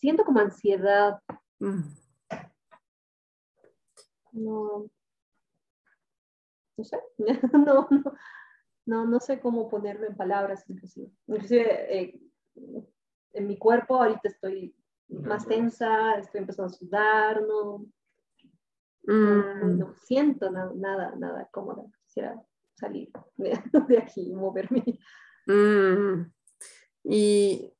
siento 0.00 0.24
como 0.24 0.40
ansiedad. 0.40 1.20
Mm. 1.58 1.82
No, 4.32 4.90
no 6.76 6.84
sé, 6.84 6.98
no, 7.52 7.88
no, 7.90 8.02
no, 8.86 9.06
no 9.06 9.20
sé 9.20 9.40
cómo 9.40 9.68
ponerlo 9.70 10.06
en 10.06 10.16
palabras, 10.16 10.64
inclusive. 10.68 11.10
Inclusive 11.26 11.98
eh, 11.98 12.20
en 13.34 13.46
mi 13.46 13.58
cuerpo 13.58 14.02
ahorita 14.02 14.28
estoy 14.28 14.74
más 15.08 15.46
tensa, 15.46 16.18
estoy 16.18 16.40
empezando 16.40 16.72
a 16.72 16.76
sudar, 16.76 17.42
no, 17.42 17.86
no, 19.06 19.86
mm. 19.88 19.94
siento 20.06 20.50
nada, 20.50 21.14
nada 21.16 21.48
cómoda. 21.52 21.84
Quisiera 22.06 22.42
salir 22.74 23.10
de, 23.36 23.98
aquí 23.98 24.30
y 24.30 24.34
moverme. 24.34 24.84
Mm. 25.46 26.32
Y 27.04 27.72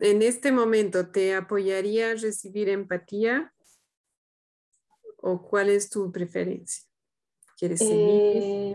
en 0.00 0.22
este 0.22 0.52
momento, 0.52 1.10
¿te 1.10 1.34
apoyaría 1.34 2.14
recibir 2.14 2.68
empatía? 2.68 3.52
¿O 5.18 5.42
cuál 5.42 5.68
es 5.68 5.90
tu 5.90 6.10
preferencia? 6.12 6.84
¿Quieres 7.56 7.80
seguir? 7.80 7.98
Eh, 8.04 8.74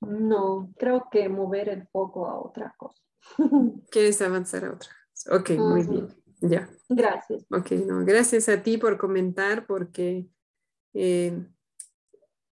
no, 0.00 0.72
creo 0.78 1.08
que 1.10 1.28
mover 1.28 1.68
el 1.68 1.86
foco 1.88 2.26
a 2.28 2.40
otra 2.40 2.74
cosa. 2.76 3.02
¿Quieres 3.90 4.20
avanzar 4.22 4.64
a 4.64 4.72
otra? 4.72 4.90
Ok, 5.30 5.50
muy 5.50 5.82
bien. 5.82 6.08
Ya. 6.40 6.70
Gracias. 6.88 7.44
Ok, 7.50 7.72
no, 7.72 8.04
gracias 8.04 8.48
a 8.48 8.62
ti 8.62 8.78
por 8.78 8.96
comentar 8.96 9.66
porque 9.66 10.28
eh, 10.94 11.44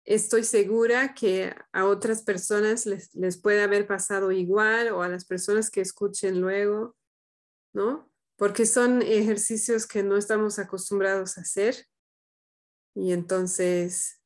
estoy 0.06 0.44
segura 0.44 1.14
que 1.14 1.54
a 1.72 1.86
otras 1.86 2.24
personas 2.24 2.86
les, 2.86 3.14
les, 3.14 3.38
puede 3.38 3.62
haber 3.62 3.86
pasado 3.86 4.32
igual 4.32 4.90
o 4.90 5.02
a 5.02 5.10
las 5.10 5.26
personas 5.26 5.70
que 5.70 5.82
escuchen 5.82 6.40
luego, 6.40 6.96
¿no? 7.74 8.10
Porque 8.38 8.66
son 8.66 9.02
ejercicios 9.02 9.86
que 9.86 10.04
no 10.04 10.18
estamos 10.18 10.60
acostumbrados 10.60 11.38
a 11.38 11.42
hacer 11.42 11.86
y 12.96 13.12
entonces 13.12 14.22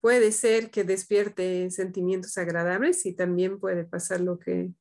puede 0.00 0.32
ser 0.32 0.70
que 0.70 0.84
despierte 0.84 1.70
sentimientos 1.70 2.36
agradables 2.36 3.06
y 3.06 3.14
también 3.14 3.60
puede 3.60 3.84
pasar 3.84 4.20
lo 4.20 4.38
que 4.38 4.72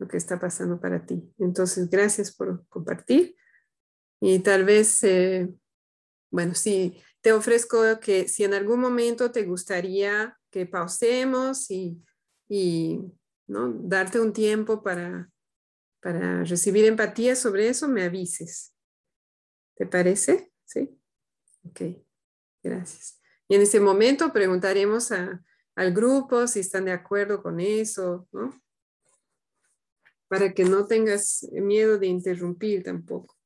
lo 0.00 0.08
que 0.08 0.16
está 0.16 0.40
pasando 0.40 0.80
para 0.80 1.04
ti. 1.04 1.30
Entonces, 1.38 1.88
gracias 1.90 2.34
por 2.34 2.66
compartir. 2.68 3.36
Y 4.18 4.38
tal 4.38 4.64
vez, 4.64 5.04
eh, 5.04 5.48
bueno, 6.30 6.54
sí, 6.54 7.00
te 7.20 7.32
ofrezco 7.32 7.82
que 8.00 8.26
si 8.26 8.44
en 8.44 8.54
algún 8.54 8.80
momento 8.80 9.30
te 9.30 9.44
gustaría 9.44 10.38
que 10.50 10.64
pausemos 10.64 11.70
y, 11.70 12.02
y 12.48 13.00
¿no? 13.46 13.72
darte 13.72 14.18
un 14.18 14.32
tiempo 14.32 14.82
para, 14.82 15.30
para 16.00 16.44
recibir 16.44 16.86
empatía 16.86 17.36
sobre 17.36 17.68
eso, 17.68 17.86
me 17.86 18.02
avises. 18.04 18.74
¿Te 19.76 19.86
parece? 19.86 20.50
Sí. 20.64 20.98
Ok, 21.64 21.82
gracias. 22.62 23.20
Y 23.48 23.54
en 23.54 23.62
ese 23.62 23.80
momento 23.80 24.32
preguntaremos 24.32 25.12
a, 25.12 25.44
al 25.74 25.92
grupo 25.92 26.46
si 26.46 26.60
están 26.60 26.86
de 26.86 26.92
acuerdo 26.92 27.42
con 27.42 27.60
eso, 27.60 28.26
¿no? 28.32 28.50
Para 30.30 30.54
que 30.54 30.62
no 30.62 30.86
tengas 30.86 31.42
miedo 31.50 31.98
de 31.98 32.06
interrumpir 32.06 32.84
tampoco. 32.84 33.36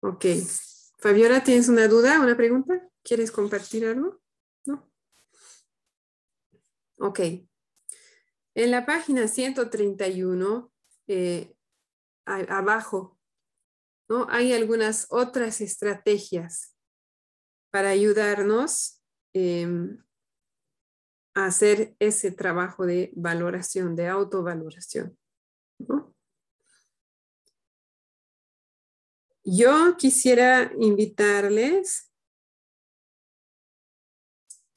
Ok. 0.00 0.26
Fabiola, 0.98 1.44
¿tienes 1.44 1.68
una 1.68 1.86
duda, 1.86 2.20
una 2.20 2.36
pregunta? 2.36 2.90
¿Quieres 3.04 3.30
compartir 3.30 3.86
algo? 3.86 4.20
No. 4.66 4.90
Ok. 6.98 7.20
En 8.54 8.70
la 8.72 8.84
página 8.84 9.28
131, 9.28 10.72
eh, 11.06 11.54
abajo, 12.26 13.20
¿no? 14.08 14.26
hay 14.30 14.52
algunas 14.52 15.06
otras 15.10 15.60
estrategias 15.60 16.74
para 17.70 17.90
ayudarnos 17.90 19.00
hacer 21.34 21.94
ese 21.98 22.30
trabajo 22.30 22.86
de 22.86 23.12
valoración, 23.14 23.96
de 23.96 24.08
autovaloración. 24.08 25.16
yo 29.44 29.96
quisiera 29.96 30.70
invitarles 30.78 32.12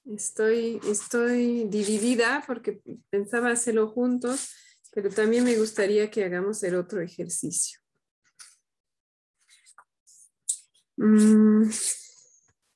Estoy, 0.06 0.80
estoy 0.88 1.66
dividida 1.68 2.44
porque 2.46 2.80
pensaba 3.10 3.50
hacerlo 3.50 3.88
juntos, 3.88 4.52
pero 4.92 5.10
también 5.10 5.44
me 5.44 5.58
gustaría 5.58 6.12
que 6.12 6.24
hagamos 6.24 6.62
el 6.62 6.76
otro 6.76 7.02
ejercicio. 7.02 7.80
Mm, 10.98 11.72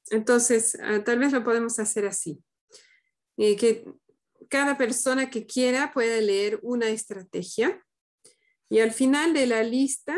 entonces, 0.10 0.76
ah, 0.82 1.04
tal 1.04 1.20
vez 1.20 1.32
lo 1.32 1.44
podemos 1.44 1.78
hacer 1.78 2.08
así. 2.08 2.44
Eh, 3.42 3.56
que 3.56 3.86
cada 4.50 4.78
persona 4.78 5.30
que 5.30 5.46
quiera 5.46 5.94
puede 5.94 6.22
leer 6.22 6.60
una 6.62 6.90
estrategia 6.90 7.82
y 8.68 8.80
al 8.80 8.92
final 8.92 9.34
de 9.34 9.48
la 9.48 9.64
lista, 9.64 10.14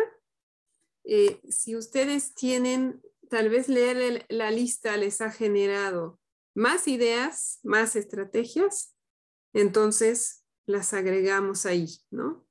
eh, 1.03 1.39
si 1.47 1.75
ustedes 1.75 2.33
tienen, 2.33 2.99
tal 3.29 3.49
vez 3.49 3.69
leer 3.69 4.25
la 4.29 4.49
lista 4.49 4.97
les 4.97 5.21
ha 5.21 5.29
generado 5.29 6.19
más 6.55 6.87
ideas, 6.87 7.59
más 7.61 7.95
estrategias, 7.95 8.95
entonces 9.53 10.43
las 10.65 10.91
agregamos 10.95 11.67
ahí, 11.67 11.89
¿no? 12.09 12.47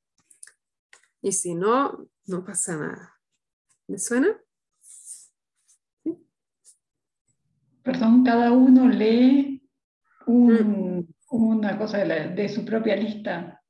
Y 1.20 1.32
si 1.32 1.56
no, 1.56 2.08
no 2.26 2.44
pasa 2.44 2.76
nada. 2.76 3.20
¿Me 3.88 3.98
suena? 3.98 4.40
Perdón, 7.82 8.22
cada 8.22 8.52
uno 8.52 8.88
lee 8.88 9.59
mm. 10.30 11.08
una 11.30 11.78
cosa 11.78 11.98
de, 11.98 12.48
su 12.48 12.64
propia 12.64 12.96
lista. 12.96 13.62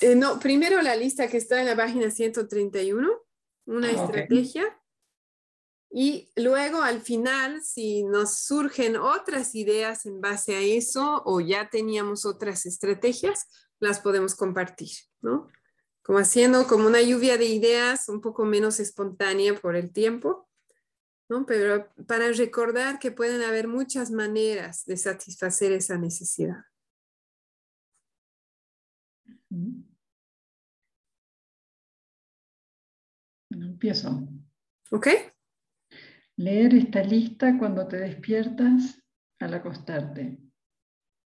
Eh, 0.00 0.14
no, 0.14 0.38
primero 0.38 0.82
la 0.82 0.96
lista 0.96 1.28
que 1.28 1.38
está 1.38 1.60
en 1.60 1.66
la 1.66 1.76
página 1.76 2.10
131, 2.10 3.08
una 3.66 3.88
ah, 3.88 3.90
estrategia, 3.90 4.64
y 5.90 6.30
luego 6.36 6.82
al 6.82 7.00
final, 7.00 7.62
si 7.62 8.02
nos 8.02 8.40
surgen 8.40 8.96
otras 8.96 9.54
ideas 9.54 10.04
en 10.04 10.20
base 10.20 10.54
a 10.54 10.60
eso 10.60 11.22
o 11.24 11.40
ya 11.40 11.70
teníamos 11.70 12.26
otras 12.26 12.66
estrategias, 12.66 13.46
las 13.80 14.00
podemos 14.00 14.34
compartir, 14.34 14.90
¿no? 15.20 15.48
Como 16.02 16.18
haciendo 16.18 16.66
como 16.66 16.86
una 16.86 17.00
lluvia 17.02 17.36
de 17.38 17.46
ideas 17.46 18.08
un 18.08 18.20
poco 18.20 18.44
menos 18.44 18.78
espontánea 18.78 19.54
por 19.54 19.74
el 19.74 19.92
tiempo, 19.92 20.45
¿no? 21.28 21.44
Pero 21.46 21.88
para 22.06 22.30
recordar 22.32 22.98
que 22.98 23.10
pueden 23.10 23.42
haber 23.42 23.68
muchas 23.68 24.10
maneras 24.10 24.84
de 24.86 24.96
satisfacer 24.96 25.72
esa 25.72 25.98
necesidad. 25.98 26.64
Empiezo. 33.50 34.28
¿Ok? 34.90 35.08
Leer 36.36 36.74
esta 36.74 37.02
lista 37.02 37.58
cuando 37.58 37.88
te 37.88 37.96
despiertas 37.96 39.02
al 39.38 39.54
acostarte. 39.54 40.38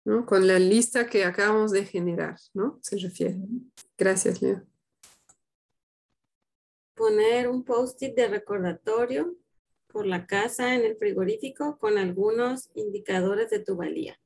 ¿No? 0.03 0.25
Con 0.25 0.47
la 0.47 0.57
lista 0.57 1.07
que 1.07 1.25
acabamos 1.25 1.71
de 1.71 1.85
generar, 1.85 2.35
¿no? 2.53 2.79
Se 2.81 2.97
refiere. 2.97 3.39
Gracias, 3.97 4.41
Leo. 4.41 4.65
Poner 6.95 7.47
un 7.47 7.63
post-it 7.63 8.15
de 8.15 8.27
recordatorio 8.27 9.40
por 9.91 10.05
la 10.05 10.25
casa 10.25 10.75
en 10.75 10.85
el 10.85 10.95
frigorífico 10.95 11.77
con 11.77 11.97
algunos 11.97 12.69
indicadores 12.73 13.49
de 13.49 13.59
tu 13.59 13.75
valía. 13.75 14.19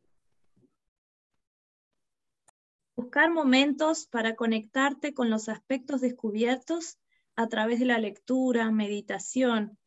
Buscar 2.95 3.29
momentos 3.31 4.07
para 4.07 4.35
conectarte 4.35 5.13
con 5.13 5.29
los 5.29 5.49
aspectos 5.49 6.01
descubiertos 6.01 6.97
a 7.35 7.47
través 7.47 7.79
de 7.79 7.85
la 7.85 7.99
lectura, 7.99 8.71
meditación, 8.71 9.77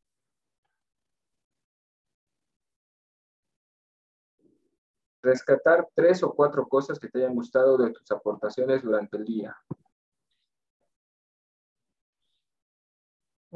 Rescatar 5.20 5.88
tres 5.94 6.22
o 6.22 6.32
cuatro 6.32 6.68
cosas 6.68 6.98
que 6.98 7.08
te 7.08 7.18
hayan 7.18 7.34
gustado 7.34 7.76
de 7.76 7.90
tus 7.90 8.10
aportaciones 8.12 8.82
durante 8.82 9.16
el 9.16 9.24
día. 9.24 9.56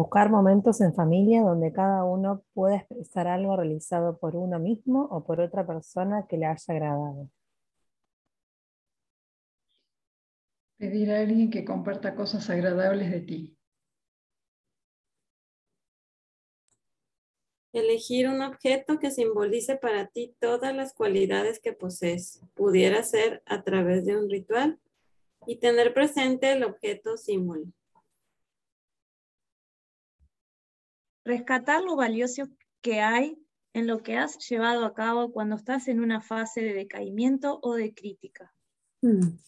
Buscar 0.03 0.31
momentos 0.31 0.81
en 0.81 0.93
familia 0.93 1.43
donde 1.43 1.73
cada 1.73 2.03
uno 2.03 2.43
pueda 2.55 2.79
expresar 2.79 3.29
algo 3.29 3.57
realizado 3.57 4.19
por 4.19 4.35
uno 4.35 4.59
mismo 4.59 5.05
o 5.13 5.25
por 5.25 5.41
otra 5.41 5.65
persona 5.65 6.27
que 6.29 6.37
le 6.37 6.47
haya 6.47 6.75
agradado. 6.75 7.31
Pedir 10.77 11.13
a 11.13 11.21
alguien 11.21 11.51
que 11.51 11.65
comparta 11.65 12.17
cosas 12.17 12.51
agradables 12.51 13.13
de 13.13 13.21
ti. 13.21 13.57
Elegir 17.73 18.29
un 18.29 18.43
objeto 18.43 18.99
que 18.99 19.13
simbolice 19.13 19.77
para 19.77 20.09
ti 20.09 20.35
todas 20.41 20.75
las 20.75 20.95
cualidades 20.95 21.61
que 21.61 21.75
posees. 21.75 22.43
Pudiera 22.55 23.05
ser 23.05 23.41
a 23.47 23.63
través 23.63 24.05
de 24.05 24.17
un 24.17 24.29
ritual 24.29 24.81
y 25.47 25.61
tener 25.61 25.95
presente 25.95 26.51
el 26.51 26.65
objeto 26.65 27.17
símbolo. 27.17 27.67
Rescatar 31.25 31.83
lo 31.83 31.97
valioso 31.97 32.45
que 32.81 33.01
hay 33.01 33.39
en 33.75 33.87
lo 33.87 34.03
que 34.03 34.17
has 34.17 34.39
llevado 34.49 34.85
a 34.85 34.95
cabo 34.95 35.33
cuando 35.33 35.57
estás 35.57 35.89
en 35.89 36.01
una 36.01 36.21
fase 36.21 36.61
de 36.63 36.75
decaimiento 36.75 37.61
o 37.63 37.75
de 37.75 37.95
crítica. 37.95 38.55
Mm. 39.03 39.39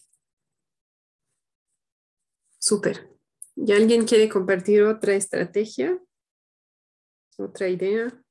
Súper. 2.57 3.09
¿Y 3.55 3.71
alguien 3.71 4.05
quiere 4.05 4.27
compartir 4.27 4.83
otra 4.83 5.13
estrategia? 5.13 5.99
otra 7.37 7.67
idea. 7.67 8.24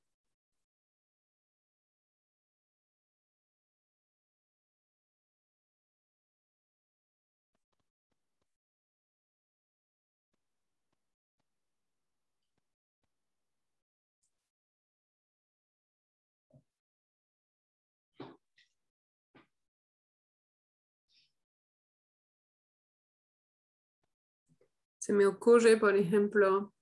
Se 25.05 25.13
me 25.13 25.27
ocurre, 25.27 25.77
por 25.77 25.97
ejemplo, 25.97 26.73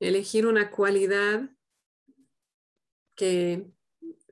elegir 0.00 0.48
una 0.48 0.68
cualidad 0.68 1.48
que 3.14 3.70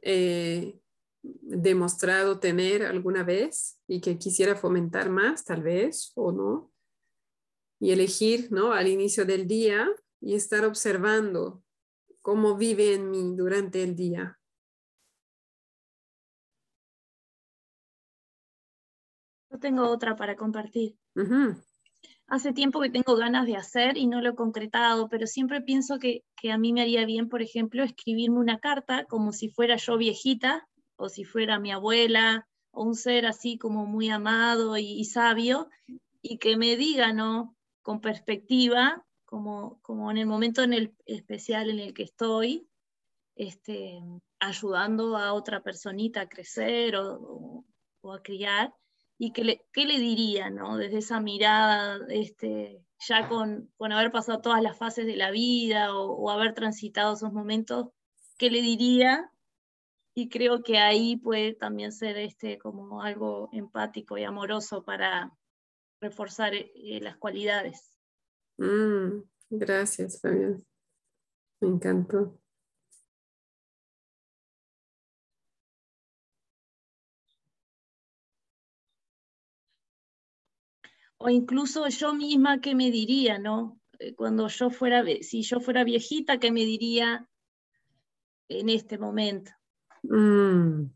he 0.02 0.80
demostrado 1.22 2.40
tener 2.40 2.82
alguna 2.82 3.22
vez 3.22 3.80
y 3.86 4.00
que 4.00 4.18
quisiera 4.18 4.56
fomentar 4.56 5.10
más, 5.10 5.44
tal 5.44 5.62
vez, 5.62 6.10
o 6.16 6.32
no. 6.32 6.72
Y 7.78 7.92
elegir, 7.92 8.50
¿no? 8.50 8.72
Al 8.72 8.88
inicio 8.88 9.24
del 9.24 9.46
día 9.46 9.88
y 10.20 10.34
estar 10.34 10.64
observando 10.64 11.62
cómo 12.22 12.56
vive 12.56 12.94
en 12.94 13.12
mí 13.12 13.36
durante 13.36 13.80
el 13.80 13.94
día. 13.94 14.40
Yo 19.52 19.60
tengo 19.60 19.88
otra 19.88 20.16
para 20.16 20.34
compartir 20.34 20.98
hace 22.28 22.52
tiempo 22.52 22.80
que 22.80 22.90
tengo 22.90 23.16
ganas 23.16 23.46
de 23.46 23.56
hacer 23.56 23.96
y 23.96 24.06
no 24.06 24.20
lo 24.20 24.30
he 24.30 24.34
concretado, 24.34 25.08
pero 25.08 25.26
siempre 25.26 25.60
pienso 25.60 25.98
que, 25.98 26.24
a 26.50 26.58
mí 26.58 26.72
me 26.72 26.82
haría 26.82 27.04
bien, 27.06 27.28
por 27.28 27.42
ejemplo, 27.42 27.82
escribirme 27.84 28.38
una 28.38 28.58
carta 28.58 29.04
como 29.04 29.32
si 29.32 29.48
fuera 29.48 29.76
yo 29.76 29.96
viejita 29.96 30.68
o 30.96 31.08
si 31.08 31.24
fuera 31.24 31.58
mi 31.58 31.72
abuela 31.72 32.48
o 32.70 32.84
un 32.84 32.94
ser 32.94 33.26
así 33.26 33.58
como 33.58 33.86
muy 33.86 34.10
amado 34.10 34.76
y, 34.76 35.04
sabio 35.04 35.68
y 36.22 36.38
que 36.38 36.56
me 36.56 36.76
diga, 36.76 37.12
¿no? 37.12 37.56
Con 37.82 38.00
perspectiva, 38.00 39.04
como, 39.24 39.78
como 39.82 40.10
en 40.10 40.18
el 40.18 40.26
momento 40.26 40.62
en 40.62 40.72
el 40.72 40.94
especial 41.06 41.70
en 41.70 41.78
el 41.78 41.94
que 41.94 42.02
estoy, 42.02 42.68
este, 43.36 44.00
ayudando 44.40 45.16
a 45.16 45.32
otra 45.32 45.62
personita 45.62 46.22
a 46.22 46.28
crecer 46.28 46.96
o 46.96 47.64
a 48.12 48.22
criar 48.22 48.72
y 49.18 49.32
qué 49.32 49.44
le, 49.44 49.98
diría, 49.98 50.50
¿no? 50.50 50.76
Desde 50.76 50.98
esa 50.98 51.20
mirada, 51.20 52.00
este, 52.08 52.84
ya 53.06 53.28
con, 53.28 53.70
haber 53.78 54.12
pasado 54.12 54.40
todas 54.40 54.62
las 54.62 54.76
fases 54.76 55.06
de 55.06 55.16
la 55.16 55.30
vida 55.30 55.94
o, 55.94 56.30
haber 56.30 56.54
transitado 56.54 57.14
esos 57.14 57.32
momentos, 57.32 57.88
¿qué 58.36 58.50
le 58.50 58.60
diría? 58.60 59.30
Y 60.14 60.28
creo 60.28 60.62
que 60.62 60.78
ahí 60.78 61.16
puede 61.16 61.54
también 61.54 61.92
ser 61.92 62.18
este, 62.18 62.58
como 62.58 63.02
algo 63.02 63.48
empático 63.52 64.18
y 64.18 64.24
amoroso 64.24 64.84
para 64.84 65.32
reforzar 66.00 66.54
eh, 66.54 67.00
las 67.00 67.16
cualidades. 67.16 67.92
Mm, 68.58 69.22
gracias, 69.50 70.20
Fabián. 70.20 70.64
Me 71.60 71.68
encantó. 71.68 72.38
O 81.18 81.28
incluso 81.30 81.88
yo 81.88 82.14
misma 82.14 82.60
qué 82.60 82.74
me 82.74 82.90
diría, 82.90 83.38
¿no? 83.38 83.80
eh, 83.98 84.14
cuando 84.14 84.48
yo 84.48 84.70
fuera, 84.70 85.04
si 85.22 85.42
yo 85.42 85.60
fuera 85.60 85.84
viejita, 85.84 86.38
¿qué 86.38 86.50
me 86.52 86.64
diría 86.64 87.28
en 88.48 88.68
este 88.68 88.98
momento? 88.98 89.52
Mm. 90.02 90.95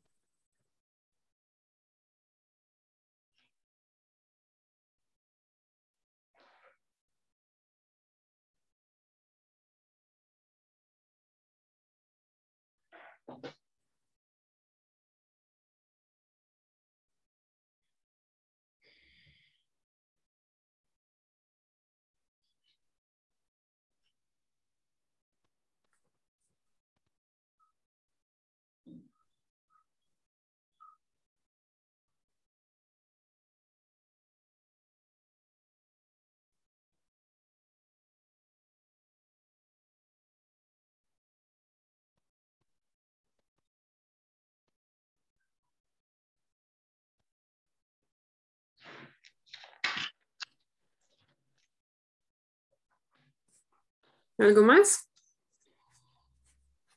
¿Algo 54.41 54.63
más? 54.63 55.07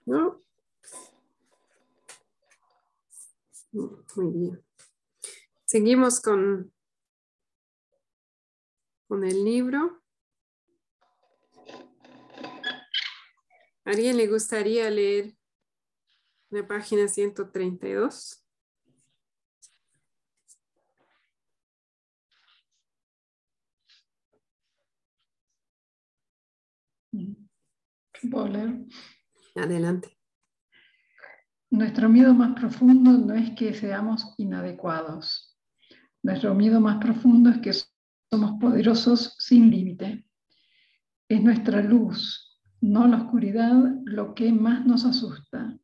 ¿No? 0.05 0.41
Muy 3.73 4.31
bien. 4.33 4.65
Seguimos 5.65 6.21
con, 6.21 6.73
con 9.09 9.25
el 9.25 9.43
libro. 9.43 10.01
¿A 13.83 13.89
alguien 13.89 14.15
le 14.15 14.27
gustaría 14.27 14.89
leer 14.89 15.35
la 16.49 16.65
página 16.65 17.09
132? 17.09 18.42
¿Puedo 28.29 28.47
leer? 28.47 28.85
Adelante. 29.55 30.17
Nuestro 31.69 32.09
miedo 32.09 32.33
más 32.33 32.53
profundo 32.53 33.11
no 33.11 33.33
es 33.33 33.51
que 33.51 33.73
seamos 33.73 34.33
inadecuados. 34.37 35.57
Nuestro 36.21 36.53
miedo 36.53 36.79
más 36.79 36.97
profundo 36.97 37.49
es 37.49 37.57
que 37.59 37.73
somos 38.31 38.59
poderosos 38.59 39.35
sin 39.39 39.71
límite. 39.71 40.25
Es 41.27 41.41
nuestra 41.41 41.81
luz, 41.81 42.61
no 42.81 43.07
la 43.07 43.23
oscuridad, 43.23 43.73
lo 44.05 44.35
que 44.35 44.51
más 44.51 44.85
nos 44.85 45.05
asusta. 45.05 45.77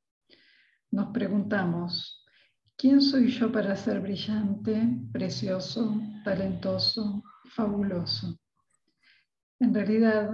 Nos 0.92 1.08
preguntamos, 1.12 2.26
¿quién 2.78 3.02
soy 3.02 3.30
yo 3.30 3.52
para 3.52 3.76
ser 3.76 4.00
brillante, 4.00 4.96
precioso, 5.12 6.00
talentoso, 6.24 7.24
fabuloso? 7.46 8.40
En 9.60 9.74
realidad, 9.74 10.32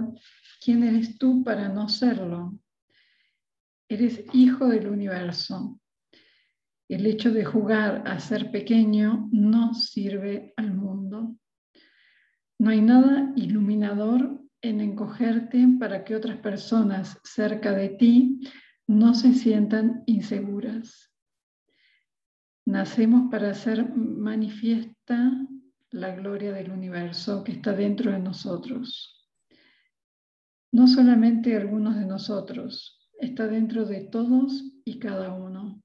¿quién 0.60 0.84
eres 0.84 1.18
tú 1.18 1.42
para 1.42 1.68
no 1.68 1.88
serlo? 1.88 2.58
Eres 3.88 4.24
hijo 4.32 4.68
del 4.68 4.88
universo. 4.88 5.80
El 6.88 7.06
hecho 7.06 7.32
de 7.32 7.44
jugar 7.44 8.04
a 8.06 8.20
ser 8.20 8.52
pequeño 8.52 9.28
no 9.32 9.74
sirve 9.74 10.54
al 10.56 10.72
mundo. 10.72 11.36
No 12.58 12.70
hay 12.70 12.80
nada 12.80 13.32
iluminador 13.34 14.40
en 14.62 14.80
encogerte 14.80 15.66
para 15.80 16.04
que 16.04 16.14
otras 16.14 16.38
personas 16.38 17.18
cerca 17.24 17.72
de 17.72 17.88
ti 17.88 18.40
no 18.86 19.14
se 19.14 19.34
sientan 19.34 20.04
inseguras. 20.06 21.12
Nacemos 22.64 23.28
para 23.30 23.50
hacer 23.50 23.92
manifiesta 23.94 25.32
la 25.90 26.14
gloria 26.14 26.52
del 26.52 26.70
universo 26.70 27.42
que 27.42 27.52
está 27.52 27.72
dentro 27.72 28.12
de 28.12 28.20
nosotros 28.20 29.15
no 30.72 30.86
solamente 30.86 31.56
algunos 31.56 31.96
de 31.96 32.06
nosotros, 32.06 33.08
está 33.20 33.46
dentro 33.46 33.84
de 33.84 34.02
todos 34.04 34.64
y 34.84 34.98
cada 34.98 35.32
uno. 35.32 35.82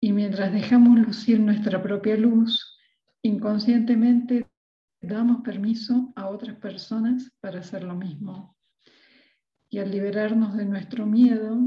Y 0.00 0.12
mientras 0.12 0.52
dejamos 0.52 0.98
lucir 0.98 1.40
nuestra 1.40 1.82
propia 1.82 2.16
luz, 2.16 2.78
inconscientemente 3.22 4.46
damos 5.00 5.42
permiso 5.42 6.12
a 6.16 6.28
otras 6.28 6.56
personas 6.56 7.32
para 7.40 7.60
hacer 7.60 7.82
lo 7.84 7.94
mismo. 7.94 8.56
Y 9.70 9.78
al 9.78 9.90
liberarnos 9.90 10.56
de 10.56 10.64
nuestro 10.64 11.04
miedo, 11.04 11.58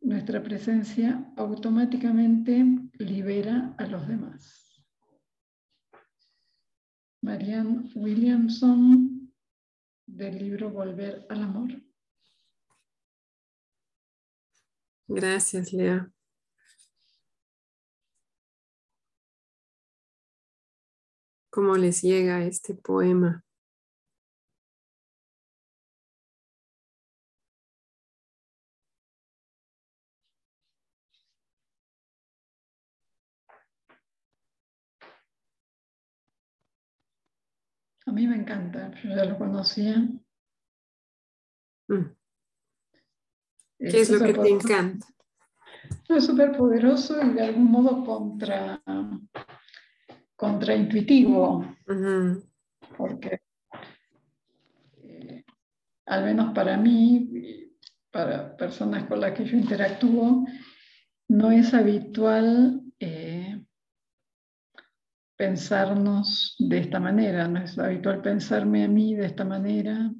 nuestra 0.00 0.42
presencia 0.42 1.32
automáticamente 1.36 2.64
libera 2.98 3.74
a 3.78 3.86
los 3.86 4.06
demás. 4.06 4.84
Marianne 7.22 7.90
Williamson 7.94 9.23
del 10.06 10.38
libro 10.38 10.70
Volver 10.70 11.26
al 11.28 11.42
Amor. 11.42 11.70
Gracias, 15.06 15.72
Lea. 15.72 16.10
¿Cómo 21.50 21.76
les 21.76 22.02
llega 22.02 22.44
este 22.44 22.74
poema? 22.74 23.43
A 38.06 38.12
mí 38.12 38.26
me 38.26 38.36
encanta, 38.36 38.92
yo 39.02 39.10
ya 39.10 39.24
lo 39.24 39.38
conocía. 39.38 39.96
Mm. 41.88 42.14
¿Qué 43.78 44.00
es, 44.00 44.10
lo 44.10 44.24
que 44.24 44.34
te 44.34 44.48
encanta? 44.48 45.06
Es 46.08 46.26
súper 46.26 46.56
poderoso 46.56 47.20
y 47.22 47.30
de 47.30 47.42
algún 47.42 47.70
modo 47.70 48.04
contra, 48.04 48.82
contraintuitivo, 50.36 51.64
porque 52.96 53.40
eh, 55.02 55.44
al 56.06 56.24
menos 56.24 56.54
para 56.54 56.76
mí, 56.76 57.70
para 58.10 58.56
personas 58.56 59.04
con 59.04 59.20
las 59.20 59.32
que 59.32 59.44
yo 59.44 59.56
interactúo, 59.56 60.46
no 61.28 61.50
es 61.50 61.74
habitual 61.74 62.82
eh, 62.98 63.33
pensarnos 65.36 66.56
de 66.58 66.78
esta 66.78 67.00
manera, 67.00 67.48
no 67.48 67.60
es 67.60 67.78
habitual 67.78 68.22
pensarme 68.22 68.84
a 68.84 68.88
mí 68.88 69.14
de 69.14 69.26
esta 69.26 69.44
manera. 69.44 70.12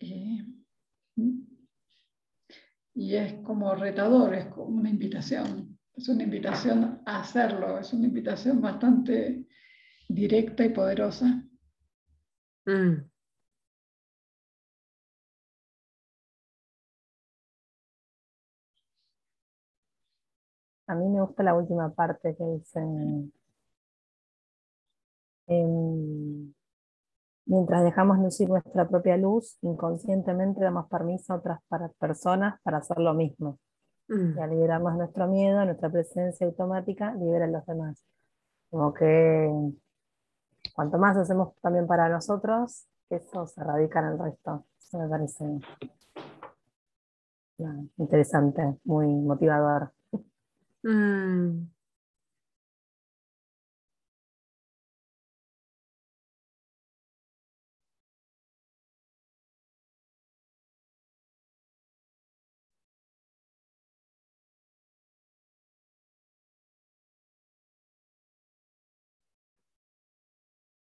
Eh, 0.00 0.44
y 2.94 3.14
es 3.14 3.34
como 3.44 3.74
retador, 3.74 4.34
es 4.34 4.46
como 4.46 4.78
una 4.78 4.90
invitación, 4.90 5.78
es 5.94 6.08
una 6.08 6.24
invitación 6.24 7.00
a 7.06 7.20
hacerlo, 7.20 7.78
es 7.78 7.92
una 7.92 8.06
invitación 8.06 8.60
bastante 8.60 9.46
directa 10.08 10.64
y 10.64 10.70
poderosa. 10.70 11.44
Mm. 12.66 13.11
A 20.92 20.94
mí 20.94 21.08
me 21.08 21.22
gusta 21.22 21.42
la 21.42 21.54
última 21.54 21.88
parte 21.88 22.36
que 22.36 22.44
dice, 22.44 22.80
em, 25.46 26.52
mientras 27.46 27.82
dejamos 27.82 28.18
lucir 28.18 28.50
nuestra 28.50 28.86
propia 28.86 29.16
luz, 29.16 29.56
inconscientemente 29.62 30.60
damos 30.60 30.90
permiso 30.90 31.32
a 31.32 31.36
otras 31.36 31.60
personas 31.98 32.60
para 32.62 32.78
hacer 32.78 32.98
lo 32.98 33.14
mismo. 33.14 33.58
Mm. 34.08 34.36
Y 34.36 34.40
al 34.40 34.50
liberarnos 34.50 34.94
nuestro 34.96 35.26
miedo, 35.28 35.64
nuestra 35.64 35.90
presencia 35.90 36.46
automática 36.46 37.14
libera 37.14 37.46
a 37.46 37.48
los 37.48 37.64
demás. 37.64 38.04
Como 38.68 38.92
que 38.92 39.50
cuanto 40.74 40.98
más 40.98 41.16
hacemos 41.16 41.54
también 41.62 41.86
para 41.86 42.10
nosotros, 42.10 42.86
eso 43.08 43.46
se 43.46 43.64
radica 43.64 44.00
en 44.00 44.06
el 44.08 44.18
resto. 44.18 44.66
Eso 44.78 44.98
me 44.98 45.08
parece 45.08 45.46
interesante, 47.96 48.76
muy 48.84 49.06
motivador. 49.06 49.92
Mm. 50.84 51.66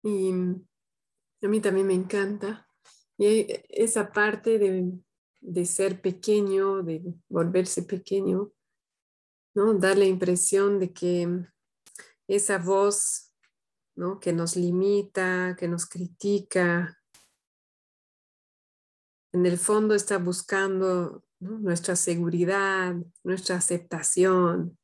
Y 0.02 0.32
mm, 0.32 0.66
a 1.44 1.48
mí 1.48 1.60
también 1.60 1.86
me 1.88 1.94
encanta. 1.94 2.68
Y 3.18 3.26
eh, 3.26 3.64
esa 3.70 4.12
parte 4.12 4.58
de, 4.58 4.92
de 5.40 5.66
ser 5.66 6.00
pequeño, 6.02 6.82
de 6.82 7.02
volverse 7.28 7.82
pequeño, 7.84 8.52
¿no? 9.54 9.74
Dar 9.74 9.98
la 9.98 10.06
impresión 10.06 10.78
de 10.78 10.92
que 10.92 11.46
esa 12.28 12.58
voz 12.58 13.32
¿no? 13.96 14.20
que 14.20 14.32
nos 14.32 14.56
limita, 14.56 15.56
que 15.58 15.68
nos 15.68 15.86
critica, 15.86 17.00
en 19.32 19.46
el 19.46 19.58
fondo 19.58 19.94
está 19.94 20.18
buscando 20.18 21.24
nuestra 21.38 21.94
seguridad, 21.94 22.96
nuestra 23.22 23.56
aceptación. 23.56 24.76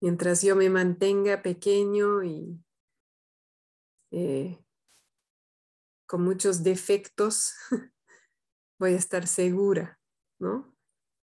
Mientras 0.00 0.42
yo 0.42 0.54
me 0.54 0.68
mantenga 0.68 1.42
pequeño 1.42 2.22
y 2.22 2.62
eh, 4.10 4.62
con 6.06 6.22
muchos 6.22 6.62
defectos, 6.62 7.54
voy 8.78 8.92
a 8.92 8.98
estar 8.98 9.26
segura, 9.26 9.98
¿no? 10.38 10.71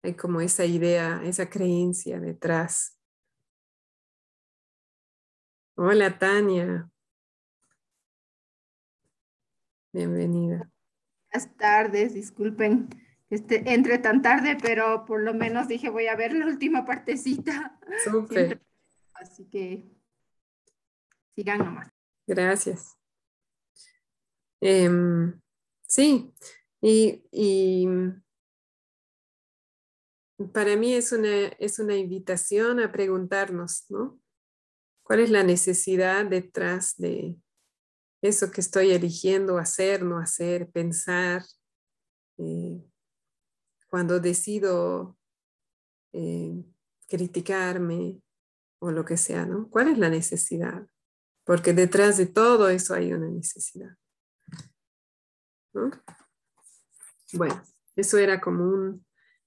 Hay 0.06 0.14
como 0.14 0.40
esa 0.40 0.65
idea, 0.65 1.19
esa 1.23 1.49
creencia 1.49 2.19
detrás. 2.19 2.95
Hola 5.76 6.19
Tania. 6.19 6.91
Bienvenida. 9.91 10.69
Buenas 11.32 11.57
tardes, 11.57 12.14
disculpen 12.14 12.88
que 13.27 13.34
esté, 13.34 13.73
entre 13.73 13.98
tan 13.98 14.22
tarde, 14.22 14.56
pero 14.61 15.06
por 15.06 15.23
lo 15.23 15.34
menos 15.34 15.68
dije 15.68 15.90
voy 15.90 16.06
a 16.06 16.15
ver 16.15 16.34
la 16.34 16.45
última 16.45 16.86
partecita. 16.86 17.80
Súper. 18.03 18.61
Así 19.15 19.45
que 19.45 19.90
sigan 21.34 21.57
nomás. 21.57 21.90
Gracias. 22.27 22.95
Em, 24.61 25.41
sí, 25.88 26.32
y, 26.80 27.80
para 30.53 30.76
mí 30.76 30.94
es 30.94 31.12
una, 31.12 31.48
es 31.60 31.80
una 31.80 31.95
invitación 31.95 32.80
a 32.80 32.91
preguntarnos, 32.91 33.86
¿no? 33.90 34.20
¿Cuál 35.03 35.20
es 35.20 35.30
la 35.30 35.44
necesidad 35.44 36.26
detrás 36.26 36.95
de 36.98 37.38
eso 38.22 38.52
que 38.52 38.62
estoy 38.62 38.91
eligiendo 38.91 39.57
hacer, 39.57 40.03
no 40.03 40.18
hacer, 40.18 40.70
pensar? 40.72 41.44
Eh, 42.38 42.84
cuando 43.88 44.20
decido 44.20 45.18
eh, 46.12 46.66
criticarme 47.07 48.22
o 48.80 48.91
lo 48.91 49.06
que 49.06 49.16
sea, 49.16 49.45
¿no? 49.45 49.70
¿Cuál 49.70 49.90
es 49.90 49.98
la 49.98 50.10
necesidad? 50.10 50.88
Porque 51.45 51.74
detrás 51.74 52.18
de 52.18 52.26
todo 52.26 52.70
eso 52.70 52.94
hay 52.94 53.14
una 53.14 53.30
necesidad. 53.30 53.95
Bueno, 57.34 57.64
eso 57.95 58.18
era 58.18 58.41
como 58.41 58.64
un, 58.66 59.05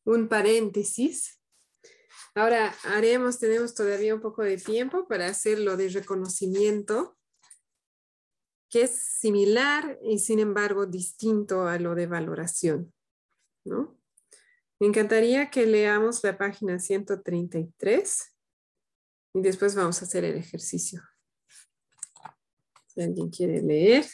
un 0.09 0.27
paréntesis. 0.29 1.39
Ahora 2.35 2.75
haremos, 2.85 3.39
tenemos 3.39 3.75
todavía 3.75 4.15
un 4.15 4.23
poco 4.23 4.43
de 4.43 4.57
tiempo 4.57 5.07
para 5.07 5.27
hacer 5.27 5.59
lo 5.59 5.77
de 5.77 5.91
reconocimiento, 5.91 7.19
que 8.71 8.83
es 8.83 9.03
similar 9.03 9.99
y 10.03 10.19
sin 10.19 10.39
embargo 10.39 10.87
distinto 10.87 11.67
a 11.67 11.79
lo 11.79 11.95
de 11.95 12.07
valoración. 12.07 12.93
¿no? 13.65 13.99
Me 14.81 14.87
encantaría 14.87 15.51
que 15.51 15.67
leamos 15.67 16.25
la 16.25 16.39
página 16.39 16.79
133 16.79 18.35
y 19.35 19.43
después 19.43 19.75
vamos 19.75 20.01
a 20.01 20.07
hacer 20.07 20.25
el 20.25 20.37
ejercicio. 20.37 21.03
Si 22.87 23.03
alguien 23.03 23.29
quiere 23.29 23.61
leer. 23.61 24.07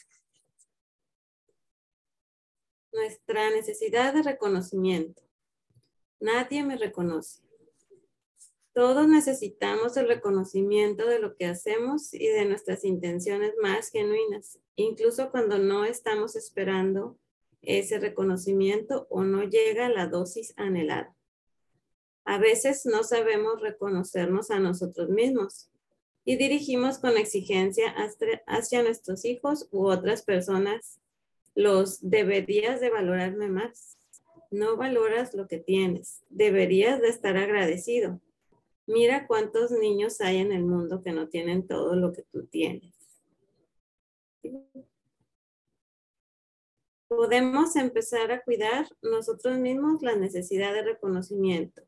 Nuestra 2.93 3.51
necesidad 3.51 4.13
de 4.13 4.23
reconocimiento. 4.23 5.25
Nadie 6.25 6.65
me 6.65 6.79
reconoce. 6.79 7.43
Todos 8.73 9.07
necesitamos 9.07 9.99
el 9.99 10.09
reconocimiento 10.09 11.07
de 11.07 11.19
lo 11.19 11.37
que 11.37 11.45
hacemos 11.45 12.15
y 12.15 12.27
de 12.29 12.47
nuestras 12.47 12.87
intenciones 12.87 13.53
más 13.61 13.91
genuinas, 13.91 14.59
incluso 14.75 15.31
cuando 15.31 15.59
no 15.59 15.85
estamos 15.85 16.35
esperando 16.35 17.19
ese 17.61 17.99
reconocimiento 17.99 19.07
o 19.11 19.23
no 19.23 19.43
llega 19.43 19.91
la 19.91 20.07
dosis 20.07 20.55
anhelada. 20.57 21.15
A 22.25 22.39
veces 22.39 22.87
no 22.87 23.05
sabemos 23.05 23.61
reconocernos 23.61 24.51
a 24.51 24.61
nosotros 24.61 25.11
mismos 25.11 25.69
y 26.25 26.37
dirigimos 26.37 26.97
con 26.97 27.19
exigencia 27.19 27.95
hacia 28.47 28.83
nuestros 28.83 29.27
hijos 29.27 29.69
u 29.73 29.89
otras 29.89 30.23
personas 30.23 31.01
los 31.55 31.99
deberías 32.01 32.81
de 32.81 32.89
valorarme 32.89 33.51
más. 33.51 33.99
No 34.55 34.77
valoras 34.77 35.35
lo 35.35 35.49
que 35.49 35.59
tienes. 35.59 36.23
Deberías 36.31 37.01
de 37.01 37.09
estar 37.09 37.37
agradecido. 37.37 38.21
Mira 38.87 39.27
cuántos 39.27 39.73
niños 39.73 40.21
hay 40.21 40.37
en 40.37 40.53
el 40.53 40.65
mundo 40.65 41.03
que 41.03 41.11
no 41.11 41.29
tienen 41.29 41.67
todo 41.67 41.97
lo 41.97 42.13
que 42.13 42.23
tú 42.23 42.47
tienes. 42.47 42.95
Podemos 47.09 47.75
empezar 47.75 48.31
a 48.31 48.43
cuidar 48.45 48.87
nosotros 49.03 49.59
mismos 49.59 50.03
la 50.03 50.15
necesidad 50.15 50.73
de 50.73 50.85
reconocimiento 50.85 51.83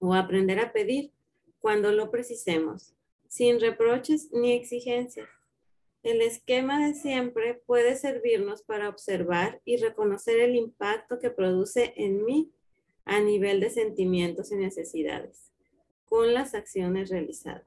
o 0.00 0.12
aprender 0.12 0.58
a 0.60 0.74
pedir 0.74 1.12
cuando 1.60 1.92
lo 1.92 2.10
precisemos 2.10 2.92
sin 3.26 3.58
reproches 3.58 4.30
ni 4.32 4.52
exigencias. 4.52 5.30
El 6.02 6.22
esquema 6.22 6.86
de 6.86 6.94
siempre 6.94 7.54
puede 7.66 7.94
servirnos 7.94 8.62
para 8.62 8.88
observar 8.88 9.60
y 9.66 9.76
reconocer 9.76 10.40
el 10.40 10.56
impacto 10.56 11.18
que 11.18 11.30
produce 11.30 11.92
en 11.96 12.24
mí 12.24 12.50
a 13.04 13.20
nivel 13.20 13.60
de 13.60 13.68
sentimientos 13.68 14.50
y 14.50 14.56
necesidades 14.56 15.50
con 16.06 16.32
las 16.32 16.54
acciones 16.54 17.10
realizadas. 17.10 17.66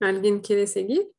¿Alguien 0.00 0.38
quiere 0.40 0.68
seguir? 0.68 1.17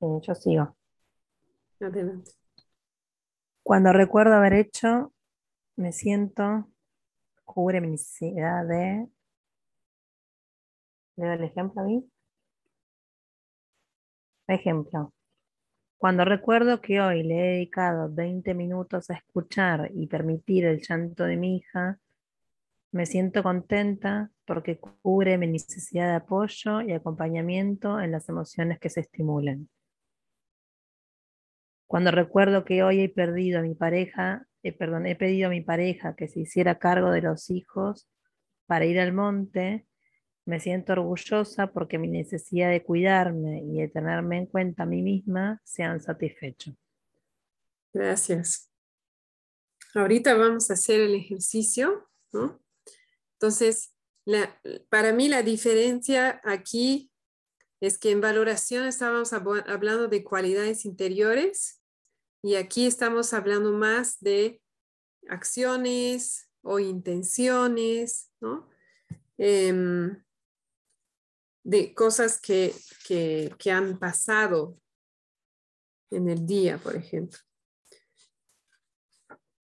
Yo 0.00 0.34
sigo. 0.34 0.76
Adelante. 1.80 2.30
Cuando 3.62 3.92
recuerdo 3.92 4.34
haber 4.34 4.54
hecho, 4.54 5.12
me 5.76 5.92
siento, 5.92 6.70
cubre 7.44 7.80
mi 7.80 7.88
necesidad 7.88 8.66
de... 8.66 9.08
¿Le 11.16 11.26
doy 11.26 11.34
el 11.36 11.44
ejemplo 11.44 11.82
a 11.82 11.84
mí? 11.84 12.08
Ejemplo. 14.48 15.12
Cuando 15.98 16.24
recuerdo 16.24 16.80
que 16.80 17.00
hoy 17.00 17.22
le 17.22 17.34
he 17.34 17.52
dedicado 17.54 18.12
20 18.12 18.54
minutos 18.54 19.10
a 19.10 19.14
escuchar 19.14 19.90
y 19.94 20.06
permitir 20.06 20.66
el 20.66 20.80
llanto 20.80 21.24
de 21.24 21.36
mi 21.36 21.56
hija, 21.56 21.98
me 22.92 23.06
siento 23.06 23.42
contenta 23.42 24.30
porque 24.44 24.78
cubre 24.78 25.38
mi 25.38 25.48
necesidad 25.48 26.08
de 26.08 26.14
apoyo 26.16 26.82
y 26.82 26.92
acompañamiento 26.92 28.00
en 28.00 28.12
las 28.12 28.28
emociones 28.28 28.78
que 28.78 28.90
se 28.90 29.00
estimulan. 29.00 29.68
Cuando 31.86 32.10
recuerdo 32.10 32.64
que 32.64 32.82
hoy 32.82 33.02
he 33.02 33.08
perdido 33.08 33.60
a 33.60 33.62
mi 33.62 33.74
pareja, 33.74 34.46
eh, 34.62 34.72
perdón, 34.72 35.06
he 35.06 35.16
pedido 35.16 35.46
a 35.46 35.50
mi 35.50 35.60
pareja 35.60 36.16
que 36.16 36.28
se 36.28 36.40
hiciera 36.40 36.78
cargo 36.78 37.10
de 37.10 37.22
los 37.22 37.50
hijos 37.50 38.08
para 38.66 38.84
ir 38.84 38.98
al 38.98 39.12
monte, 39.12 39.86
me 40.44 40.60
siento 40.60 40.92
orgullosa 40.92 41.72
porque 41.72 41.98
mi 41.98 42.08
necesidad 42.08 42.70
de 42.70 42.82
cuidarme 42.82 43.62
y 43.64 43.80
de 43.80 43.88
tenerme 43.88 44.38
en 44.38 44.46
cuenta 44.46 44.84
a 44.84 44.86
mí 44.86 45.02
misma 45.02 45.60
se 45.64 45.82
han 45.82 46.00
satisfecho. 46.00 46.76
Gracias. 47.92 48.70
Ahorita 49.94 50.34
vamos 50.34 50.70
a 50.70 50.74
hacer 50.74 51.00
el 51.00 51.14
ejercicio. 51.14 52.08
Entonces, 53.32 53.94
para 54.88 55.12
mí 55.12 55.28
la 55.28 55.42
diferencia 55.42 56.40
aquí 56.44 57.10
es 57.80 57.98
que 57.98 58.10
en 58.10 58.20
valoración 58.20 58.86
estábamos 58.86 59.32
hablando 59.32 60.08
de 60.08 60.24
cualidades 60.24 60.84
interiores 60.84 61.82
y 62.42 62.54
aquí 62.54 62.86
estamos 62.86 63.32
hablando 63.32 63.72
más 63.72 64.20
de 64.20 64.62
acciones 65.28 66.48
o 66.62 66.78
intenciones, 66.78 68.30
¿no? 68.40 68.68
Em, 69.38 70.22
de 71.64 71.94
cosas 71.94 72.40
que, 72.40 72.72
que, 73.06 73.70
han 73.70 73.98
pasado 73.98 74.80
en 76.10 76.28
el 76.28 76.46
día, 76.46 76.78
por 76.78 76.94
ejemplo. 76.94 77.38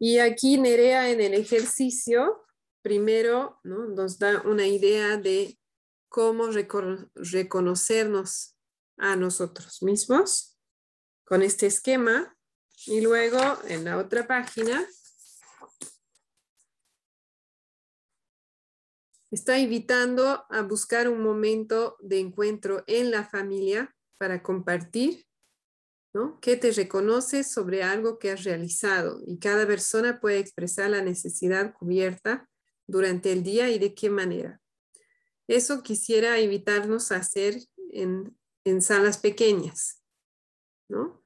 Y 0.00 0.18
aquí 0.18 0.58
Nerea 0.58 1.10
en 1.10 1.20
el 1.20 1.34
ejercicio, 1.34 2.44
primero 2.82 3.60
¿no? 3.62 3.86
nos 3.86 4.18
da 4.18 4.42
una 4.42 4.66
idea 4.66 5.16
de 5.16 5.56
cómo 6.12 6.50
reconocernos 7.14 8.54
a 8.98 9.16
nosotros 9.16 9.82
mismos 9.82 10.58
con 11.24 11.42
este 11.42 11.66
esquema 11.66 12.36
y 12.86 13.00
luego 13.00 13.40
en 13.66 13.84
la 13.84 13.96
otra 13.96 14.26
página 14.26 14.86
está 19.30 19.58
invitando 19.58 20.44
a 20.50 20.60
buscar 20.60 21.08
un 21.08 21.22
momento 21.22 21.96
de 22.00 22.20
encuentro 22.20 22.84
en 22.86 23.10
la 23.10 23.24
familia 23.24 23.96
para 24.18 24.42
compartir, 24.42 25.24
¿no? 26.12 26.38
¿Qué 26.42 26.58
te 26.58 26.72
reconoces 26.72 27.50
sobre 27.50 27.82
algo 27.82 28.18
que 28.18 28.32
has 28.32 28.44
realizado? 28.44 29.22
Y 29.26 29.38
cada 29.38 29.66
persona 29.66 30.20
puede 30.20 30.40
expresar 30.40 30.90
la 30.90 31.00
necesidad 31.00 31.72
cubierta 31.72 32.46
durante 32.86 33.32
el 33.32 33.42
día 33.42 33.70
y 33.70 33.78
de 33.78 33.94
qué 33.94 34.10
manera. 34.10 34.61
Eso 35.52 35.82
quisiera 35.82 36.40
invitarnos 36.40 37.12
a 37.12 37.16
hacer 37.16 37.60
en, 37.90 38.34
en 38.64 38.80
salas 38.80 39.18
pequeñas, 39.18 40.02
¿no? 40.88 41.22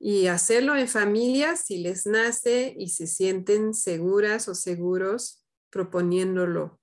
Y 0.00 0.28
hacerlo 0.28 0.74
en 0.74 0.88
familia 0.88 1.54
si 1.56 1.76
les 1.82 2.06
nace 2.06 2.74
y 2.78 2.88
se 2.88 3.06
sienten 3.06 3.74
seguras 3.74 4.48
o 4.48 4.54
seguros 4.54 5.44
proponiéndolo. 5.68 6.80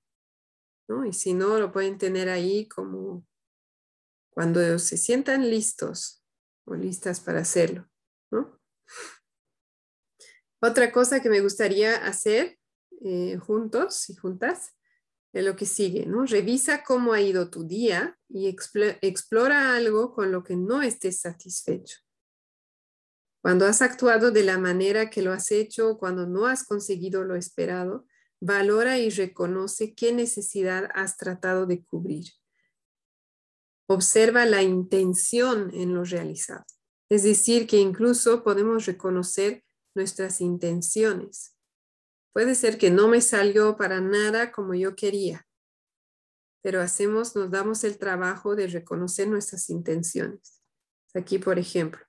Y 1.08 1.12
si 1.12 1.34
no, 1.34 1.58
lo 1.58 1.72
pueden 1.72 1.98
tener 1.98 2.28
ahí 2.28 2.68
como 2.68 3.26
cuando 4.30 4.78
se 4.78 4.96
sientan 4.96 5.50
listos 5.50 6.24
o 6.66 6.76
listas 6.76 7.18
para 7.18 7.40
hacerlo, 7.40 7.90
Otra 10.62 10.92
cosa 10.92 11.20
que 11.20 11.30
me 11.30 11.40
gustaría 11.40 11.96
hacer 12.06 12.60
eh, 13.00 13.38
juntos 13.38 14.08
y 14.08 14.14
juntas 14.14 14.77
es 15.32 15.44
lo 15.44 15.56
que 15.56 15.66
sigue, 15.66 16.06
¿no? 16.06 16.24
Revisa 16.24 16.82
cómo 16.84 17.12
ha 17.12 17.20
ido 17.20 17.50
tu 17.50 17.64
día 17.64 18.18
y 18.28 18.48
explora 18.48 19.76
algo 19.76 20.12
con 20.12 20.32
lo 20.32 20.42
que 20.42 20.56
no 20.56 20.82
estés 20.82 21.20
satisfecho. 21.20 21.98
Cuando 23.42 23.66
has 23.66 23.82
actuado 23.82 24.30
de 24.30 24.42
la 24.42 24.58
manera 24.58 25.10
que 25.10 25.22
lo 25.22 25.32
has 25.32 25.52
hecho, 25.52 25.96
cuando 25.98 26.26
no 26.26 26.46
has 26.46 26.64
conseguido 26.64 27.24
lo 27.24 27.36
esperado, 27.36 28.06
Valora 28.40 28.98
y 28.98 29.10
reconoce 29.10 29.94
qué 29.94 30.12
necesidad 30.12 30.88
has 30.94 31.16
tratado 31.16 31.66
de 31.66 31.84
cubrir. 31.84 32.26
Observa 33.88 34.46
la 34.46 34.62
intención 34.62 35.72
en 35.74 35.94
lo 35.94 36.04
realizado. 36.04 36.64
Es 37.08 37.24
decir, 37.24 37.66
que 37.66 37.78
incluso 37.78 38.44
podemos 38.44 38.86
reconocer 38.86 39.64
nuestras 39.94 40.40
intenciones. 40.40 41.56
Puede 42.38 42.54
ser 42.54 42.78
que 42.78 42.92
no 42.92 43.08
me 43.08 43.20
salió 43.20 43.76
para 43.76 44.00
nada 44.00 44.52
como 44.52 44.72
yo 44.72 44.94
quería, 44.94 45.44
pero 46.62 46.80
hacemos, 46.80 47.34
nos 47.34 47.50
damos 47.50 47.82
el 47.82 47.98
trabajo 47.98 48.54
de 48.54 48.68
reconocer 48.68 49.26
nuestras 49.26 49.68
intenciones. 49.70 50.62
Aquí, 51.14 51.40
por 51.40 51.58
ejemplo, 51.58 52.00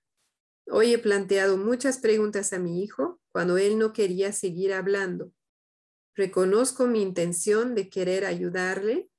hoy 0.70 0.94
he 0.94 1.00
planteado 1.00 1.58
muchas 1.58 1.98
preguntas 1.98 2.54
a 2.54 2.60
mi 2.60 2.84
hijo 2.84 3.20
cuando 3.32 3.58
él 3.58 3.80
no 3.80 3.92
quería 3.92 4.32
seguir 4.32 4.72
hablando 4.72 5.34
Reconozco 6.16 6.86
mi 6.86 7.02
intención 7.02 7.74
de 7.74 7.90
querer 7.90 8.26
ayudarle, 8.26 9.10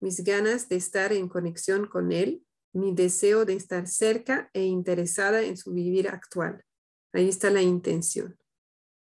mis 0.00 0.24
ganas 0.24 0.68
de 0.68 0.74
estar 0.74 1.12
en 1.12 1.28
conexión 1.28 1.86
con 1.86 2.10
él, 2.10 2.44
mi 2.72 2.92
deseo 2.92 3.44
de 3.44 3.54
estar 3.54 3.86
cerca 3.86 4.50
e 4.52 4.64
interesada 4.64 5.42
en 5.42 5.56
su 5.56 5.72
vivir 5.72 6.08
actual. 6.08 6.64
Ahí 7.12 7.28
está 7.28 7.48
la 7.48 7.62
intención. 7.62 8.36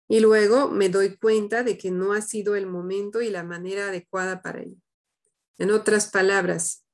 Y 0.09 0.21
luego 0.21 0.71
me 0.71 0.89
doy 0.89 1.17
cuenta 1.17 1.63
de 1.63 1.77
que 1.77 1.91
no 1.91 2.15
ha 2.15 2.23
sido 2.23 2.57
el 2.57 2.67
momento 2.67 3.21
y 3.21 3.31
la 3.31 3.45
manera 3.45 3.89
adecuada 3.89 4.41
para 4.41 4.63
ello. 4.63 4.81
En 5.59 5.71
otras 5.71 6.11
palabras, 6.11 6.87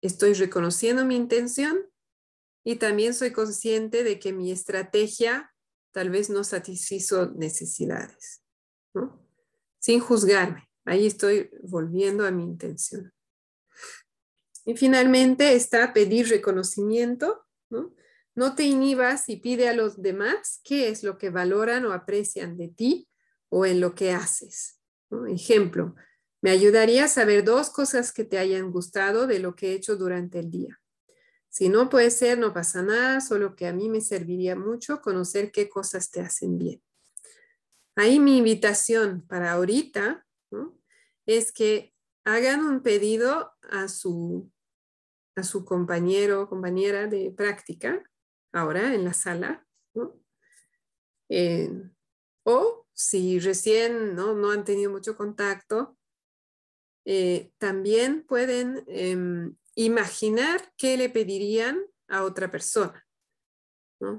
estoy 0.00 0.32
reconociendo 0.34 1.04
mi 1.04 1.16
intención 1.16 1.86
y 2.64 2.76
también 2.76 3.12
soy 3.12 3.32
consciente 3.32 4.04
de 4.04 4.18
que 4.18 4.32
mi 4.32 4.50
estrategia 4.50 5.52
tal 5.92 6.10
vez 6.10 6.30
no 6.30 6.44
satisfizo 6.44 7.30
necesidades. 7.32 8.42
sin 9.78 9.98
juzgarme. 9.98 10.68
Ahí 10.84 11.06
estoy 11.06 11.50
volviendo 11.62 12.24
a 12.24 12.30
mi 12.30 12.44
intención. 12.44 13.12
Y 14.64 14.76
finalmente 14.76 15.54
está 15.54 15.92
pedir 15.92 16.28
reconocimiento. 16.28 17.44
¿no? 17.68 17.92
No 18.34 18.54
te 18.54 18.64
inhibas 18.64 19.28
y 19.28 19.36
pide 19.36 19.68
a 19.68 19.74
los 19.74 20.00
demás 20.00 20.60
qué 20.64 20.88
es 20.88 21.02
lo 21.02 21.18
que 21.18 21.30
valoran 21.30 21.84
o 21.84 21.92
aprecian 21.92 22.56
de 22.56 22.68
ti 22.68 23.08
o 23.48 23.66
en 23.66 23.80
lo 23.80 23.94
que 23.94 24.12
haces. 24.12 24.80
Ejemplo, 25.28 25.94
me 26.40 26.50
ayudaría 26.50 27.04
a 27.04 27.08
saber 27.08 27.44
dos 27.44 27.70
cosas 27.70 28.12
que 28.12 28.24
te 28.24 28.38
hayan 28.38 28.70
gustado 28.70 29.26
de 29.26 29.38
lo 29.38 29.54
que 29.54 29.70
he 29.70 29.74
hecho 29.74 29.96
durante 29.96 30.38
el 30.38 30.50
día. 30.50 30.80
Si 31.50 31.68
no 31.68 31.90
puede 31.90 32.10
ser, 32.10 32.38
no 32.38 32.54
pasa 32.54 32.82
nada, 32.82 33.20
solo 33.20 33.54
que 33.54 33.66
a 33.66 33.74
mí 33.74 33.90
me 33.90 34.00
serviría 34.00 34.56
mucho 34.56 35.02
conocer 35.02 35.52
qué 35.52 35.68
cosas 35.68 36.10
te 36.10 36.20
hacen 36.22 36.56
bien. 36.56 36.82
Ahí 37.94 38.18
mi 38.18 38.38
invitación 38.38 39.26
para 39.28 39.52
ahorita 39.52 40.26
es 41.26 41.52
que 41.52 41.94
hagan 42.24 42.64
un 42.64 42.82
pedido 42.82 43.52
a 43.70 43.88
su, 43.88 44.50
a 45.36 45.42
su 45.42 45.64
compañero 45.66 46.42
o 46.42 46.48
compañera 46.48 47.06
de 47.06 47.30
práctica, 47.36 48.02
ahora 48.52 48.94
en 48.94 49.04
la 49.04 49.12
sala, 49.12 49.66
eh, 51.28 51.70
o 52.44 52.86
si 52.92 53.38
recién 53.38 54.14
¿no? 54.14 54.50
han 54.50 54.64
tenido 54.64 54.90
mucho 54.90 55.16
contacto, 55.16 55.96
eh, 57.04 57.52
también 57.58 58.24
pueden 58.26 58.84
em, 58.86 59.56
imaginar 59.74 60.72
qué 60.76 60.96
le 60.96 61.08
pedirían 61.08 61.80
a 62.08 62.24
otra 62.24 62.50
persona. 62.50 63.06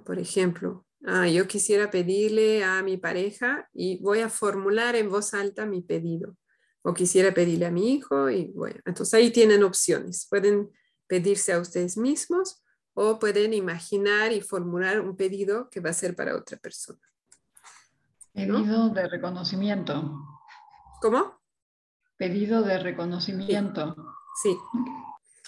Por 0.05 0.17
ejemplo, 0.17 0.85
Ah, 1.05 1.27
yo 1.27 1.47
quisiera 1.47 1.91
pedirle 1.91 2.63
a 2.63 2.81
mi 2.81 2.95
pareja 2.95 3.69
y 3.73 3.97
voy 4.01 4.21
a 4.21 4.29
formular 4.29 4.95
en 4.95 5.09
voz 5.09 5.33
alta 5.33 5.65
mi 5.65 5.81
pedido. 5.81 6.37
O 6.81 6.93
quisiera 6.93 7.33
pedirle 7.33 7.65
a 7.65 7.71
mi 7.71 7.93
hijo 7.93 8.29
y 8.29 8.45
bueno, 8.53 8.79
entonces 8.85 9.13
ahí 9.13 9.29
tienen 9.29 9.63
opciones. 9.63 10.27
Pueden 10.29 10.69
pedirse 11.07 11.51
a 11.51 11.59
ustedes 11.59 11.97
mismos 11.97 12.62
o 12.93 13.19
pueden 13.19 13.53
imaginar 13.53 14.31
y 14.31 14.41
formular 14.41 14.99
un 14.99 15.15
pedido 15.15 15.69
que 15.69 15.79
va 15.79 15.89
a 15.89 15.93
ser 15.93 16.15
para 16.15 16.35
otra 16.35 16.57
persona. 16.57 16.99
Pedido 18.33 18.89
de 18.89 19.07
reconocimiento. 19.07 20.19
¿Cómo? 21.01 21.39
Pedido 22.17 22.61
de 22.63 22.79
reconocimiento. 22.79 23.95
Sí. 24.41 24.57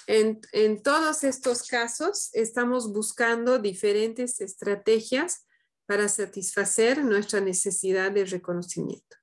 En, 0.07 0.39
en, 0.51 0.84
todos 0.84 1.23
estos 1.23 1.63
casos 1.63 2.30
estamos 2.34 2.93
buscando 2.93 3.57
diferentes 3.57 4.39
estrategias 4.41 5.45
para 5.88 6.07
satisfacer 6.09 7.03
nuestra 7.03 7.39
necesidad 7.39 8.11
de 8.11 8.26
reconocimiento. 8.26 9.17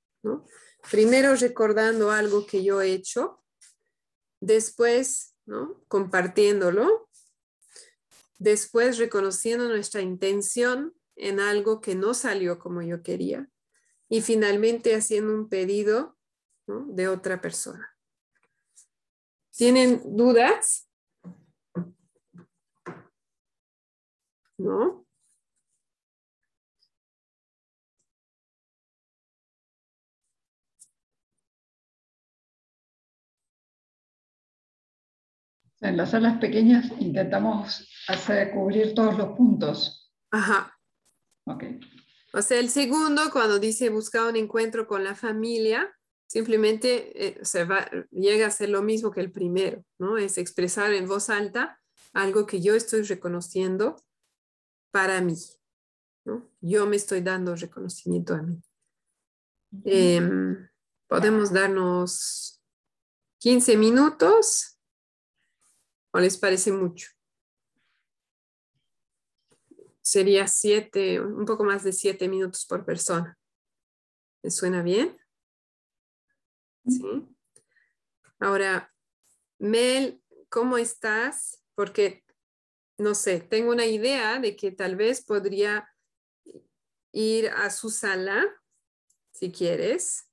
Primero 0.90 1.34
recordando 1.36 2.10
algo 2.10 2.46
que 2.46 2.64
yo 2.64 2.80
he 2.80 2.92
hecho, 2.92 3.42
después 4.40 5.36
¿no? 5.46 5.82
compartiéndolo, 5.88 7.08
después 8.42 8.98
reconociendo 8.98 9.68
nuestra 9.68 10.00
intención 10.00 10.94
en 11.14 11.38
algo 11.38 11.80
que 11.80 11.94
no 11.94 12.12
salió 12.12 12.58
como 12.58 12.82
yo 12.82 13.02
quería 13.02 13.48
y 14.08 14.20
finalmente 14.20 14.94
haciendo 14.94 15.32
un 15.32 15.48
pedido 15.48 16.16
de 16.66 17.08
otra 17.08 17.40
persona. 17.40 17.96
¿Tienen 19.50 20.02
dudas? 20.16 20.88
¿No? 24.58 25.06
En 35.82 35.96
las 35.96 36.12
salas 36.12 36.38
pequeñas 36.38 36.90
intentamos 37.00 37.88
hacer 38.06 38.52
cubrir 38.52 38.94
todos 38.94 39.18
los 39.18 39.36
puntos. 39.36 40.12
Ajá. 40.30 40.78
Ok. 41.44 41.64
O 42.32 42.40
sea, 42.40 42.60
el 42.60 42.70
segundo, 42.70 43.22
cuando 43.32 43.58
dice 43.58 43.90
buscar 43.90 44.28
un 44.28 44.36
encuentro 44.36 44.86
con 44.86 45.02
la 45.02 45.16
familia, 45.16 45.92
simplemente 46.28 47.26
eh, 47.26 47.44
se 47.44 47.64
va, 47.64 47.90
llega 48.10 48.46
a 48.46 48.50
ser 48.50 48.68
lo 48.68 48.80
mismo 48.82 49.10
que 49.10 49.20
el 49.20 49.32
primero, 49.32 49.84
¿no? 49.98 50.18
Es 50.18 50.38
expresar 50.38 50.92
en 50.92 51.08
voz 51.08 51.28
alta 51.28 51.80
algo 52.12 52.46
que 52.46 52.60
yo 52.60 52.74
estoy 52.76 53.02
reconociendo 53.02 53.96
para 54.92 55.20
mí, 55.20 55.36
¿no? 56.24 56.48
Yo 56.60 56.86
me 56.86 56.96
estoy 56.96 57.22
dando 57.22 57.56
reconocimiento 57.56 58.34
a 58.34 58.42
mí. 58.42 58.62
Em, 59.84 60.68
podemos 61.08 61.52
darnos 61.52 62.62
15 63.40 63.76
minutos 63.76 64.71
¿O 66.12 66.20
les 66.20 66.36
parece 66.36 66.72
mucho? 66.72 67.08
Sería 70.00 70.46
siete, 70.46 71.20
un 71.20 71.44
poco 71.44 71.64
más 71.64 71.84
de 71.84 71.92
siete 71.92 72.28
minutos 72.28 72.66
por 72.66 72.84
persona. 72.84 73.38
¿Les 74.42 74.54
suena 74.54 74.82
bien? 74.82 75.16
Sí. 76.86 77.28
Ahora, 78.38 78.92
Mel, 79.58 80.22
¿cómo 80.48 80.76
estás? 80.76 81.62
Porque 81.74 82.24
no 82.98 83.14
sé, 83.14 83.40
tengo 83.40 83.70
una 83.70 83.86
idea 83.86 84.38
de 84.38 84.56
que 84.56 84.70
tal 84.70 84.96
vez 84.96 85.24
podría 85.24 85.88
ir 87.12 87.48
a 87.48 87.70
su 87.70 87.90
sala, 87.90 88.46
si 89.32 89.50
quieres, 89.50 90.28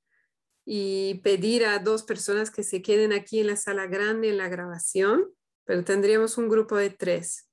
y 0.65 1.15
pedir 1.23 1.65
a 1.65 1.79
dos 1.79 2.03
personas 2.03 2.51
que 2.51 2.63
se 2.63 2.81
queden 2.81 3.11
aquí 3.11 3.39
en 3.39 3.47
la 3.47 3.55
sala 3.55 3.87
grande 3.87 4.29
en 4.29 4.37
la 4.37 4.49
grabación, 4.49 5.33
pero 5.69 5.83
tendríamos 5.83 6.35
un 6.39 6.49
grupo 6.49 6.77
de 6.77 6.89
tres. 6.89 7.47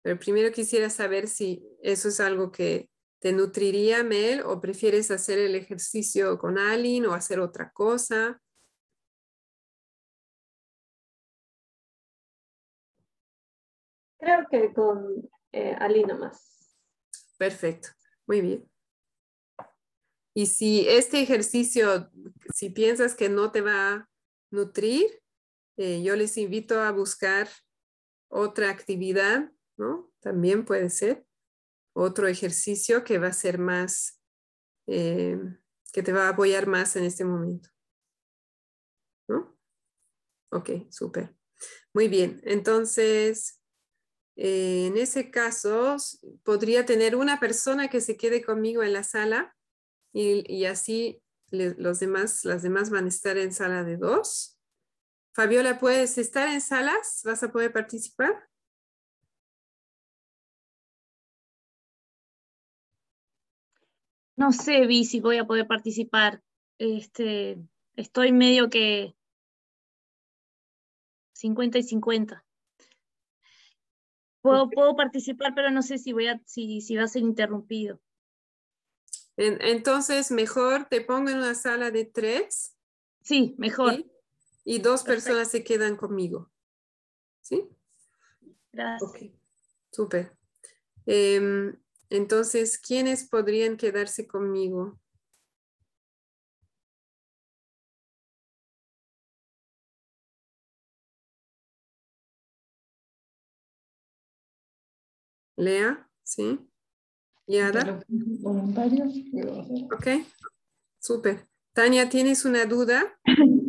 Pero 0.00 0.18
primero 0.18 0.50
quisiera 0.52 0.88
saber 0.88 1.28
si 1.28 1.62
eso 1.82 2.08
es 2.08 2.18
algo 2.18 2.50
que 2.50 2.88
te 3.18 3.32
nutriría, 3.32 4.02
Mel, 4.02 4.40
o 4.40 4.58
prefieres 4.58 5.10
hacer 5.10 5.38
el 5.38 5.54
ejercicio 5.54 6.38
con 6.38 6.56
Aline 6.56 7.06
o 7.06 7.12
hacer 7.12 7.38
otra 7.38 7.72
cosa. 7.72 8.40
Creo 14.18 14.46
que 14.50 14.72
con 14.72 15.28
eh, 15.52 15.76
Aline 15.78 16.14
más. 16.14 16.74
Perfecto, 17.36 17.90
muy 18.26 18.40
bien. 18.40 18.70
Y 20.32 20.46
si 20.46 20.88
este 20.88 21.20
ejercicio, 21.20 22.10
si 22.54 22.70
piensas 22.70 23.14
que 23.14 23.28
no 23.28 23.52
te 23.52 23.60
va 23.60 23.92
a 23.92 24.08
nutrir, 24.50 25.20
eh, 25.82 26.02
yo 26.02 26.14
les 26.14 26.36
invito 26.36 26.78
a 26.78 26.92
buscar 26.92 27.48
otra 28.28 28.68
actividad, 28.68 29.50
¿no? 29.78 30.12
También 30.20 30.66
puede 30.66 30.90
ser 30.90 31.24
otro 31.94 32.26
ejercicio 32.26 33.02
que 33.02 33.16
va 33.16 33.28
a 33.28 33.32
ser 33.32 33.56
más, 33.58 34.20
eh, 34.86 35.38
que 35.90 36.02
te 36.02 36.12
va 36.12 36.26
a 36.26 36.32
apoyar 36.32 36.66
más 36.66 36.96
en 36.96 37.04
este 37.04 37.24
momento. 37.24 37.70
¿No? 39.26 39.58
Ok, 40.52 40.70
súper. 40.90 41.34
Muy 41.94 42.08
bien, 42.08 42.42
entonces, 42.44 43.62
eh, 44.36 44.84
en 44.86 44.98
ese 44.98 45.30
caso, 45.30 45.96
podría 46.42 46.84
tener 46.84 47.16
una 47.16 47.40
persona 47.40 47.88
que 47.88 48.02
se 48.02 48.18
quede 48.18 48.44
conmigo 48.44 48.82
en 48.82 48.92
la 48.92 49.02
sala 49.02 49.56
y, 50.12 50.66
así 50.66 51.22
los 51.50 52.00
demás, 52.00 52.44
las 52.44 52.62
demás 52.62 52.90
van 52.90 53.06
a 53.06 53.08
estar 53.08 53.38
en 53.38 53.54
sala 53.54 53.82
de 53.82 53.96
dos. 53.96 54.59
Fabiola, 55.32 55.78
¿puedes 55.78 56.18
estar 56.18 56.48
en 56.48 56.60
salas? 56.60 57.22
¿Vas 57.24 57.42
a 57.42 57.52
poder 57.52 57.72
participar? 57.72 58.48
No 64.36 64.52
sé, 64.52 64.86
Vi, 64.86 65.04
si 65.04 65.20
voy 65.20 65.38
a 65.38 65.46
poder 65.46 65.66
participar. 65.66 66.42
Este, 66.78 67.58
estoy 67.94 68.32
medio 68.32 68.70
que 68.70 69.14
50 71.34 71.78
y 71.78 71.82
50. 71.82 72.44
Puedo, 74.42 74.70
puedo 74.70 74.96
participar, 74.96 75.54
pero 75.54 75.70
no 75.70 75.82
sé 75.82 75.98
si, 75.98 76.12
voy 76.12 76.26
a, 76.26 76.40
si, 76.46 76.80
si 76.80 76.96
va 76.96 77.04
a 77.04 77.08
ser 77.08 77.22
interrumpido. 77.22 78.00
Entonces, 79.36 80.30
mejor 80.30 80.86
te 80.86 81.00
pongo 81.00 81.30
en 81.30 81.38
una 81.38 81.54
sala 81.54 81.90
de 81.90 82.04
tres. 82.04 82.76
Sí, 83.22 83.54
mejor. 83.58 84.04
Y 84.70 84.78
dos 84.78 85.02
personas 85.02 85.50
se 85.50 85.64
quedan 85.64 85.96
conmigo. 85.96 86.48
¿Sí? 87.40 87.68
Gracias. 88.70 89.02
Ok, 89.02 89.18
súper. 89.90 90.36
Em, 91.06 91.76
entonces, 92.08 92.78
¿quiénes 92.78 93.28
podrían 93.28 93.76
quedarse 93.76 94.28
conmigo? 94.28 95.00
Lea, 105.56 106.08
¿sí? 106.22 106.60
¿Y 107.48 107.58
Ada? 107.58 108.04
Voluntarios. 108.06 109.14
Ok, 109.92 110.24
súper. 111.00 111.48
Tania, 111.72 112.08
¿tienes 112.08 112.44
una 112.44 112.66
duda? 112.66 113.18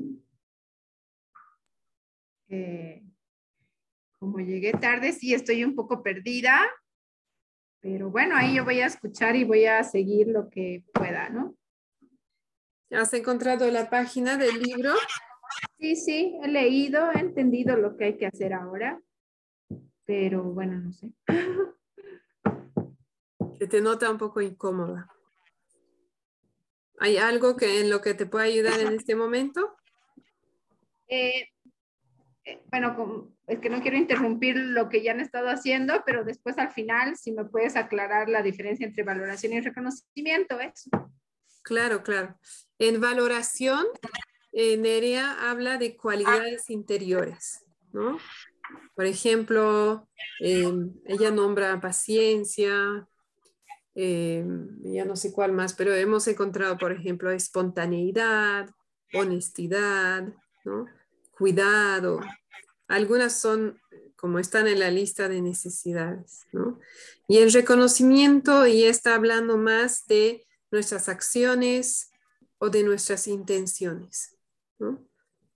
Como 4.20 4.40
llegué 4.40 4.72
tarde, 4.74 5.14
sí 5.14 5.34
estoy 5.34 5.64
un 5.64 5.76
poco 5.76 6.04
perdida, 6.04 6.60
pero 7.80 8.12
bueno, 8.12 8.36
ahí 8.36 8.56
yo 8.56 8.64
voy 8.64 8.80
a 8.82 8.86
escuchar 8.86 9.36
y 9.36 9.44
voy 9.44 9.66
a 9.66 9.84
seguir 9.84 10.28
lo 10.28 10.50
que 10.50 10.84
pueda, 10.94 11.30
¿no? 11.30 11.56
¿Has 12.92 13.14
encontrado 13.14 13.70
la 13.72 13.90
página 13.90 14.38
del 14.38 14.62
libro? 14.62 14.94
Sí, 15.80 15.96
sí, 15.96 16.38
he 16.44 16.48
leído, 16.48 17.12
he 17.12 17.20
entendido 17.20 17.78
lo 17.78 17.98
que 17.98 18.06
hay 18.06 18.18
que 18.18 18.28
hacer 18.28 18.54
ahora, 18.54 19.02
pero 20.06 20.44
bueno, 20.44 20.80
no 20.80 20.92
sé. 20.94 21.12
que 23.60 23.68
te 23.68 23.82
nota 23.82 24.12
un 24.12 24.18
poco 24.18 24.42
incómoda. 24.42 25.08
¿Hay 27.00 27.18
algo 27.18 27.56
que 27.56 27.80
en 27.80 27.90
lo 27.90 28.02
que 28.02 28.14
te 28.14 28.28
pueda 28.28 28.46
ayudar 28.46 28.80
en 28.80 28.94
este 28.94 29.16
momento? 29.16 29.76
Eh, 31.08 31.50
bueno, 32.70 33.32
es 33.48 33.60
que 33.60 33.70
no 33.70 33.82
quiero 33.82 33.98
interrumpir 33.98 34.56
lo 34.56 34.90
que 34.90 35.04
ya 35.04 35.12
han 35.12 35.20
estado 35.20 35.50
haciendo, 35.50 36.04
pero 36.06 36.24
después 36.24 36.58
al 36.58 36.72
final, 36.72 37.16
si 37.18 37.32
me 37.32 37.46
puedes 37.46 37.76
aclarar 37.76 38.30
la 38.30 38.42
diferencia 38.42 38.86
entre 38.86 39.04
valoración 39.04 39.54
y 39.54 39.62
reconocimiento, 39.62 40.60
eso. 40.60 40.90
Claro, 41.64 42.04
claro. 42.04 42.38
En 42.80 43.00
valoración, 43.00 43.86
eh, 44.52 44.78
Nerea 44.78 45.50
habla 45.50 45.78
de 45.78 45.96
cualidades 45.96 46.70
interiores, 46.70 47.66
¿no? 47.94 48.18
Por 48.96 49.06
ejemplo, 49.06 50.08
ella 50.40 51.32
nombra 51.32 51.80
paciencia, 51.82 53.08
eh, 53.96 54.46
ya 54.84 55.06
no 55.06 55.16
sé 55.16 55.32
cuál 55.34 55.52
más, 55.52 55.74
pero 55.74 55.94
hemos 55.94 56.28
encontrado, 56.28 56.78
por 56.78 56.92
ejemplo, 56.92 57.32
espontaneidad, 57.32 58.70
honestidad, 59.14 60.34
cuidado. 61.32 62.22
Algunas 62.92 63.40
son 63.40 63.80
como 64.18 64.38
están 64.38 64.68
en 64.68 64.80
la 64.80 64.92
lista 64.92 65.30
de 65.30 65.42
necesidades. 65.42 66.46
Y 67.28 67.38
el 67.38 67.52
reconocimiento, 67.54 68.68
y 68.68 68.84
está 68.84 69.16
hablando 69.16 69.58
más 69.58 70.06
de 70.08 70.46
nuestras 70.72 71.10
acciones 71.10 72.12
o 72.58 72.70
de 72.70 72.84
nuestras 72.84 73.28
intenciones. 73.28 74.38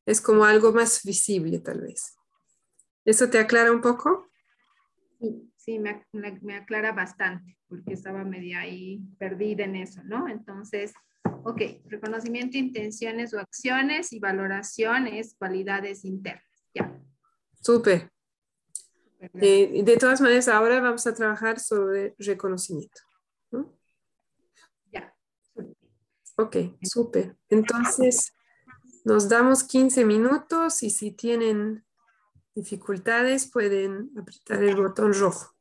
Es 0.05 0.21
como 0.21 0.45
algo 0.45 0.71
más 0.71 1.03
visible 1.03 1.59
tal 1.59 1.81
vez. 1.81 2.17
¿Eso 3.03 3.29
te 3.29 3.37
aclara 3.37 3.71
un 3.71 3.81
poco? 3.81 4.29
Sí, 5.19 5.51
sí, 5.57 5.77
me, 5.77 6.07
me, 6.13 6.55
aclara 6.55 6.93
bastante, 6.93 7.57
porque 7.67 7.93
estaba 7.93 8.23
media 8.23 8.61
ahí 8.61 9.01
perdida 9.19 9.65
en 9.65 9.75
eso, 9.75 10.01
¿no? 10.05 10.27
Entonces, 10.27 10.93
ok, 11.43 11.61
reconocimiento, 11.85 12.57
intenciones 12.57 13.33
o 13.33 13.39
acciones 13.39 14.13
y 14.13 14.19
valoraciones, 14.19 15.35
cualidades 15.37 16.05
internas, 16.05 16.65
ya. 16.73 16.99
Súper. 17.65 18.11
Eh, 19.41 19.81
de 19.83 19.97
todas 19.97 20.21
maneras, 20.21 20.47
ahora 20.49 20.79
vamos 20.79 21.07
a 21.07 21.15
trabajar 21.15 21.59
sobre 21.59 22.13
reconocimiento. 22.19 23.01
¿no? 23.49 23.75
Ya. 24.91 25.15
Ok, 26.37 26.57
súper. 26.83 27.35
Entonces, 27.49 28.35
nos 29.03 29.29
damos 29.29 29.63
15 29.63 30.05
minutos 30.05 30.83
y 30.83 30.91
si 30.91 31.11
tienen 31.11 31.83
dificultades 32.53 33.49
pueden 33.49 34.11
apretar 34.15 34.63
el 34.63 34.75
botón 34.75 35.11
rojo. 35.15 35.55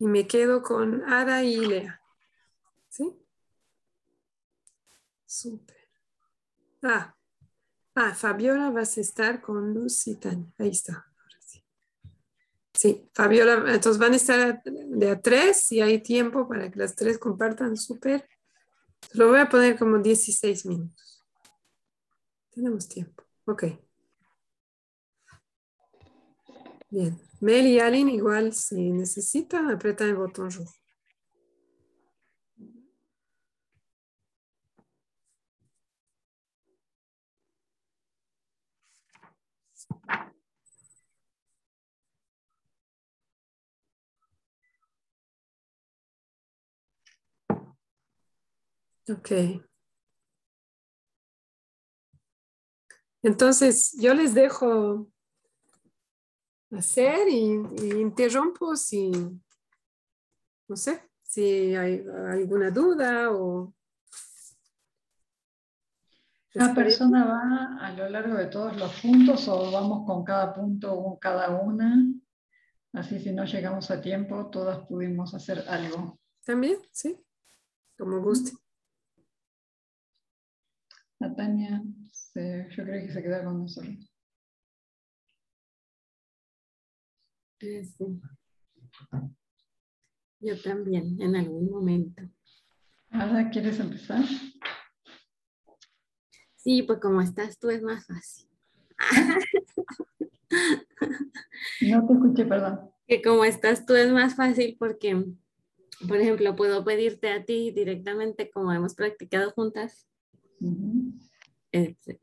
Y 0.00 0.06
me 0.06 0.26
quedo 0.26 0.62
con 0.62 1.04
Ada 1.04 1.44
y 1.44 1.58
Lea. 1.58 2.02
¿Sí? 2.88 3.14
Súper. 5.26 5.88
Ah, 6.82 7.14
ah, 7.94 8.14
Fabiola 8.14 8.70
vas 8.70 8.96
a 8.98 9.00
estar 9.00 9.40
con 9.40 9.74
Luz 9.74 10.06
y 10.06 10.16
Tania. 10.16 10.46
Ahí 10.58 10.70
está. 10.70 11.06
sí. 11.46 11.62
sí, 12.74 13.10
Fabiola, 13.14 13.74
entonces 13.74 13.98
van 13.98 14.12
a 14.12 14.16
estar 14.16 14.62
de 14.64 15.10
a 15.10 15.20
tres 15.20 15.70
y 15.72 15.80
hay 15.80 16.02
tiempo 16.02 16.48
para 16.48 16.70
que 16.70 16.78
las 16.78 16.94
tres 16.94 17.18
compartan 17.18 17.76
súper. 17.76 18.28
Lo 19.14 19.28
voy 19.28 19.40
a 19.40 19.48
poner 19.48 19.78
como 19.78 19.98
16 19.98 20.66
minutos. 20.66 21.24
Tenemos 22.50 22.88
tiempo. 22.88 23.24
Ok. 23.46 23.64
Bien. 26.90 27.18
Mel 27.40 27.66
y 27.66 27.80
Aline 27.80 28.12
igual 28.12 28.52
si 28.52 28.90
necesitan 28.90 29.70
apretan 29.70 30.08
el 30.08 30.16
botón 30.16 30.50
rojo. 30.50 30.79
Ok. 49.10 49.30
Entonces, 53.22 53.96
yo 54.00 54.14
les 54.14 54.34
dejo 54.34 55.10
hacer 56.70 57.28
y, 57.28 57.54
interrumpo 58.00 58.76
si, 58.76 59.10
no 60.68 60.76
sé, 60.76 61.02
si 61.22 61.74
hay 61.74 62.04
alguna 62.28 62.70
duda 62.70 63.32
o... 63.32 63.74
¿La 66.52 66.74
persona 66.74 67.24
va 67.24 67.86
a 67.86 67.92
lo 67.92 68.08
largo 68.08 68.36
de 68.36 68.46
todos 68.46 68.76
los 68.76 69.00
puntos 69.00 69.46
o 69.48 69.70
vamos 69.70 70.06
con 70.06 70.24
cada 70.24 70.52
punto 70.52 71.18
cada 71.20 71.60
una? 71.60 72.06
Así 72.92 73.20
si 73.20 73.32
no 73.32 73.44
llegamos 73.44 73.90
a 73.90 74.00
tiempo, 74.00 74.50
todas 74.50 74.86
pudimos 74.86 75.32
hacer 75.34 75.64
algo. 75.68 76.18
También, 76.44 76.78
sí, 76.90 77.24
como 77.96 78.20
guste. 78.20 78.59
Natania, 81.20 81.82
yo 82.34 82.84
creo 82.84 83.06
que 83.06 83.12
se 83.12 83.22
queda 83.22 83.44
con 83.44 83.60
nosotros. 83.60 84.10
Yo 90.40 90.62
también, 90.62 91.20
en 91.20 91.36
algún 91.36 91.70
momento. 91.70 92.22
Ahora, 93.10 93.50
¿quieres 93.50 93.78
empezar? 93.78 94.24
Sí, 96.56 96.82
pues 96.82 97.00
como 97.00 97.20
estás 97.20 97.58
tú 97.58 97.68
es 97.68 97.82
más 97.82 98.06
fácil. 98.06 98.48
No 101.82 102.06
te 102.06 102.12
escuché, 102.14 102.46
perdón. 102.46 102.90
Que 103.06 103.20
como 103.20 103.44
estás 103.44 103.84
tú 103.84 103.94
es 103.94 104.10
más 104.10 104.36
fácil 104.36 104.76
porque, 104.78 105.26
por 106.08 106.16
ejemplo, 106.16 106.56
puedo 106.56 106.82
pedirte 106.84 107.30
a 107.30 107.44
ti 107.44 107.72
directamente 107.72 108.50
como 108.50 108.72
hemos 108.72 108.94
practicado 108.94 109.50
juntas 109.50 110.09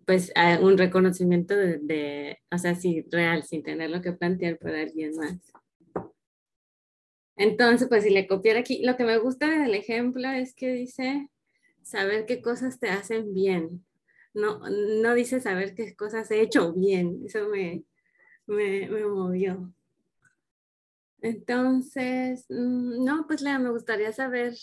pues 0.06 0.32
un 0.62 0.78
reconocimiento 0.78 1.56
de, 1.56 2.40
o 2.52 2.58
sea, 2.58 2.76
sí, 2.76 3.06
real, 3.12 3.44
sin 3.44 3.64
tenerlo 3.64 4.02
que 4.02 4.14
plantear 4.14 4.58
por 4.58 4.72
alguien 4.72 5.16
más. 5.16 5.54
Entonces, 7.36 7.88
pues 7.88 8.04
si 8.04 8.10
le 8.10 8.28
copiara 8.28 8.60
aquí, 8.60 8.84
lo 8.84 8.98
que 8.98 9.06
me 9.06 9.18
gusta 9.20 9.48
del 9.48 9.76
ejemplo 9.76 10.28
es 10.30 10.54
que 10.56 10.74
dice 10.74 11.30
saber 11.84 12.26
qué 12.26 12.42
cosas 12.42 12.80
te 12.80 12.90
hacen 12.90 13.34
bien. 13.34 13.86
No, 14.34 14.60
no 14.70 15.14
dice 15.14 15.40
saber 15.40 15.76
qué 15.76 15.96
cosas 15.96 16.30
he 16.32 16.42
hecho 16.42 16.74
bien. 16.74 17.22
Eso 17.26 17.48
me, 17.48 17.84
me, 18.48 18.90
me 18.90 19.06
movió. 19.06 19.72
Entonces, 21.22 22.46
mm, 22.50 23.04
no, 23.04 23.26
pues 23.28 23.42
Lea, 23.42 23.60
me 23.60 23.70
gustaría 23.70 24.12
saber, 24.14 24.56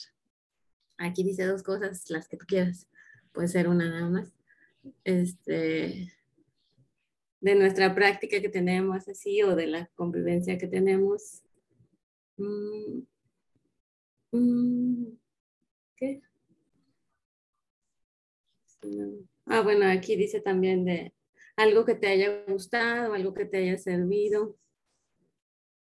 aquí 0.99 1.25
dice 1.25 1.47
dos 1.47 1.63
cosas, 1.63 2.09
las 2.11 2.29
que 2.29 2.37
tú 2.37 2.47
quieras, 2.47 2.89
puede 3.35 3.49
ser 3.49 3.69
una 3.69 3.91
nada 3.91 4.09
más 4.09 4.33
este, 5.03 6.13
de 7.41 7.55
nuestra 7.55 7.95
práctica 7.95 8.41
que 8.41 8.49
tenemos 8.49 9.07
así 9.09 9.43
o 9.43 9.55
de 9.55 9.67
la 9.67 9.87
convivencia 9.95 10.57
que 10.57 10.69
tenemos. 10.69 11.43
Mm, 12.39 13.03
mm, 14.33 15.19
¿Qué? 15.97 16.23
Ah, 19.47 19.61
bueno, 19.63 19.87
aquí 19.87 20.17
dice 20.17 20.41
también 20.41 20.85
de 20.85 21.15
algo 21.57 21.85
que 21.85 21.95
te 21.95 22.07
haya 22.09 22.45
gustado, 22.47 23.15
algo 23.15 23.35
que 23.35 23.45
te 23.45 23.59
haya 23.59 23.79
servido. 23.79 24.57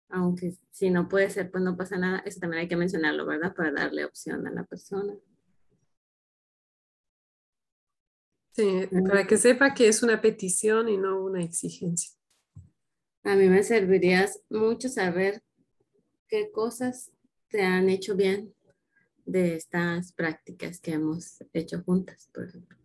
Aunque 0.09 0.53
si 0.71 0.91
no 0.91 1.09
puede 1.09 1.31
ser, 1.31 1.51
pues 1.51 1.65
no 1.65 1.77
pasa 1.77 1.97
nada. 1.97 2.23
Eso 2.27 2.41
también 2.41 2.63
hay 2.63 2.69
que 2.69 2.77
mencionarlo, 2.77 3.27
¿verdad? 3.27 3.55
Para 3.55 3.73
darle 3.73 4.05
opción 4.05 4.47
a 4.47 4.51
la 4.51 4.65
persona. 4.65 5.15
Sí, 8.53 8.87
para 9.09 9.27
que 9.27 9.39
sepa 9.39 9.73
que 9.73 9.89
es 9.89 10.03
una 10.03 10.21
petición 10.21 10.89
y 10.89 10.99
no 10.99 11.25
una 11.25 11.43
exigencia. 11.43 12.13
A 13.25 13.35
mí 13.35 13.49
me 13.49 13.63
serviría 13.63 14.29
mucho 14.51 14.89
saber 14.89 15.43
qué 16.29 16.51
cosas 16.51 17.11
te 17.49 17.63
han 17.63 17.89
hecho 17.89 18.15
bien 18.15 18.53
de 19.25 19.57
estas 19.57 20.13
prácticas 20.13 20.81
que 20.81 20.93
hemos 20.93 21.43
hecho 21.55 21.83
juntas, 21.83 22.29
por 22.35 22.49
ejemplo. 22.49 22.77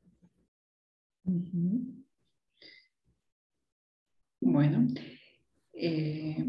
Bueno, 4.39 4.87
eh, 5.73 6.45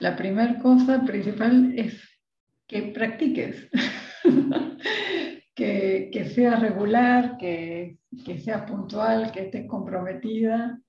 la 0.00 0.16
primera 0.16 0.58
cosa 0.60 1.04
principal 1.04 1.78
es 1.78 2.00
que 2.66 2.82
practiques. 2.94 3.68
que, 5.54 6.30
sea 6.34 6.56
regular, 6.56 7.36
que, 7.38 7.98
que 8.24 8.38
sea 8.38 8.64
puntual, 8.64 9.32
que 9.32 9.46
estés 9.46 9.66
comprometida 9.66 10.80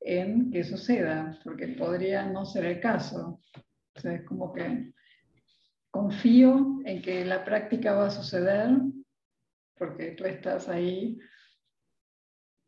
en 0.00 0.50
que 0.50 0.64
suceda, 0.64 1.38
porque 1.44 1.68
podría 1.68 2.26
no 2.26 2.44
ser 2.44 2.64
el 2.64 2.80
caso. 2.80 3.40
O 3.94 4.00
sea, 4.00 4.14
es 4.14 4.24
como 4.24 4.52
que 4.52 4.92
confío 5.90 6.80
en 6.84 7.02
que 7.02 7.24
la 7.24 7.44
práctica 7.44 7.94
va 7.94 8.06
a 8.06 8.10
suceder 8.10 8.70
porque 9.76 10.12
tú 10.12 10.24
estás 10.24 10.68
ahí 10.68 11.18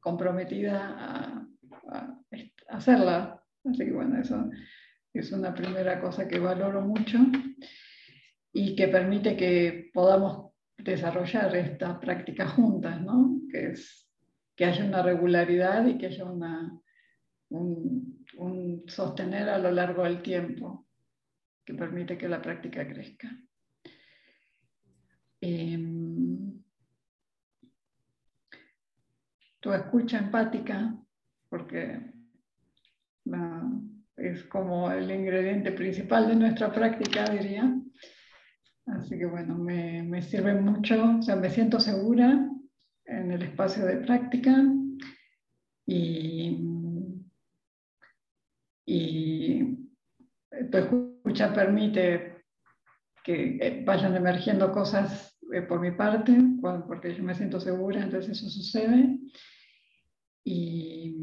comprometida 0.01 0.97
a, 0.99 1.47
a, 1.89 2.19
hacerla. 2.69 3.43
Así 3.65 3.85
que 3.85 3.93
bueno, 3.93 4.21
eso 4.21 4.51
es 5.13 5.31
una 5.33 5.55
primera 5.55 6.01
cosa 6.01 6.27
que 6.27 6.39
valoro 6.39 6.81
mucho 6.81 7.19
y 8.53 8.75
que 8.75 8.89
permite 8.89 9.37
que 9.37 9.91
podamos 9.93 10.52
desarrollar 10.79 11.55
esta 11.57 11.99
práctica 11.99 12.49
juntas, 12.49 13.01
¿no? 13.01 13.41
Que 13.51 13.73
es 13.73 14.09
que 14.55 14.65
haya 14.65 14.85
una 14.85 15.03
regularidad 15.03 15.87
y 15.87 15.99
que 15.99 16.07
haya 16.07 16.25
una, 16.25 16.79
un, 17.51 18.85
sostener 18.87 19.49
a 19.49 19.59
lo 19.59 19.71
largo 19.71 20.05
del 20.05 20.23
tiempo 20.23 20.87
que 21.65 21.75
permite 21.75 22.19
que 22.19 22.29
la 22.29 22.43
práctica 22.43 22.87
crezca. 22.87 23.31
Em, 25.41 26.63
tu 29.61 29.73
escucha 29.73 30.19
empática, 30.19 30.97
porque 31.49 32.13
es 34.17 34.45
como 34.45 34.91
el 34.91 35.11
ingrediente 35.11 35.73
principal 35.73 36.29
de 36.29 36.37
nuestra 36.37 36.73
práctica, 36.73 37.25
diría. 37.25 37.73
Así 38.87 39.17
que 39.19 39.27
bueno, 39.27 39.57
me, 39.57 40.03
me 40.03 40.23
sirve 40.23 40.55
mucho, 40.55 41.19
o 41.19 41.23
sea, 41.23 41.37
me 41.37 41.51
siento 41.51 41.79
segura 41.79 42.49
en 43.05 43.31
el 43.33 43.43
espacio 43.43 43.85
de 43.87 43.99
práctica 43.99 44.55
y, 45.87 46.59
y 48.87 49.89
tu 50.71 50.79
escucha 50.79 51.53
permite 51.53 52.45
que 53.23 53.59
eh, 53.61 53.83
vayan 53.85 54.17
emergiendo 54.17 54.73
cosas 54.73 55.39
eh, 55.53 55.63
por 55.63 55.81
mi 55.81 55.93
parte, 55.93 56.37
porque 56.87 57.15
yo 57.15 57.23
me 57.23 57.35
siento 57.35 57.61
segura, 57.61 58.03
entonces 58.03 58.39
eso 58.39 58.49
sucede. 58.49 59.19
Y, 60.45 61.17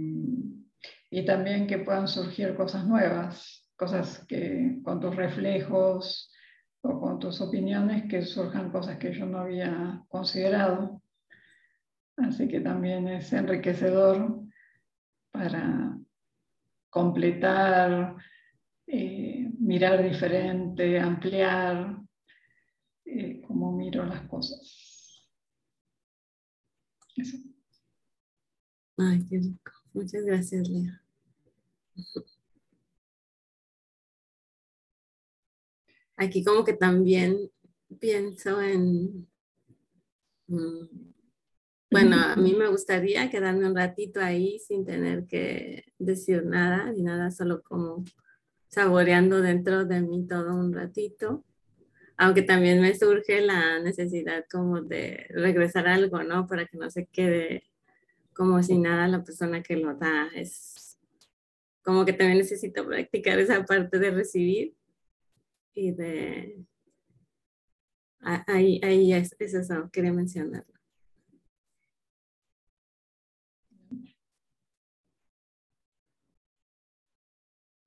y 1.10 1.26
también 1.26 1.68
que 1.68 1.80
puedan 1.80 2.08
surgir 2.08 2.56
cosas 2.56 2.86
nuevas, 2.88 3.70
cosas 3.76 4.26
que 4.28 4.80
con 4.84 5.00
tus 5.00 5.16
reflejos, 5.16 6.29
o 6.82 7.00
con 7.00 7.20
tus 7.20 7.42
opiniones 7.42 8.06
que 8.10 8.22
surjan 8.22 8.72
cosas 8.72 8.98
que 8.98 9.14
yo 9.14 9.26
no 9.26 9.40
había 9.40 10.04
considerado. 10.08 11.02
Así 12.18 12.48
que 12.48 12.62
también 12.62 13.08
es 13.08 13.32
enriquecedor 13.34 14.42
para 15.32 15.98
completar, 16.90 18.16
eh, 18.88 19.50
mirar 19.60 20.04
diferente, 20.04 21.00
ampliar 21.00 22.02
eh, 23.06 23.42
cómo 23.42 23.72
miro 23.72 24.06
las 24.06 24.28
cosas. 24.28 25.30
Eso. 27.16 27.38
Ay, 28.98 29.26
qué 29.30 29.38
rico. 29.38 29.72
Muchas 29.94 30.24
gracias, 30.24 30.68
Lea. 30.68 31.02
Aquí 36.22 36.44
como 36.44 36.66
que 36.66 36.74
también 36.74 37.50
pienso 37.98 38.62
en, 38.62 39.26
mm, 40.48 41.14
bueno, 41.90 42.18
a 42.18 42.36
mí 42.36 42.54
me 42.56 42.68
gustaría 42.68 43.30
quedarme 43.30 43.66
un 43.66 43.76
ratito 43.76 44.20
ahí 44.20 44.60
sin 44.60 44.86
tener 44.86 45.26
que 45.28 45.86
decir 45.98 46.46
nada 46.46 46.92
ni 46.92 47.04
nada, 47.04 47.32
solo 47.32 47.64
como 47.64 48.04
saboreando 48.68 49.42
dentro 49.42 49.86
de 49.86 50.02
mí 50.02 50.28
todo 50.28 50.54
un 50.56 50.74
ratito. 50.74 51.46
Aunque 52.18 52.42
también 52.42 52.82
me 52.82 52.94
surge 52.96 53.40
la 53.40 53.80
necesidad 53.80 54.44
como 54.52 54.82
de 54.82 55.26
regresar 55.30 55.88
algo, 55.88 56.22
¿no? 56.24 56.48
Para 56.48 56.66
que 56.66 56.78
no 56.78 56.90
se 56.92 57.06
quede 57.06 57.64
como 58.34 58.62
si 58.62 58.78
nada 58.78 59.08
la 59.08 59.24
persona 59.24 59.64
que 59.64 59.78
lo 59.78 59.96
da. 59.96 60.28
Es 60.36 61.00
como 61.82 62.04
que 62.04 62.12
también 62.12 62.40
necesito 62.40 62.86
practicar 62.86 63.40
esa 63.40 63.64
parte 63.66 64.00
de 64.00 64.12
recibir 64.12 64.76
y 65.74 65.92
de... 65.92 66.66
Ahí, 68.22 68.82
ahí 68.84 69.14
es, 69.14 69.36
eso, 69.40 69.90
quería 69.92 70.12
mencionarlo. 70.12 70.74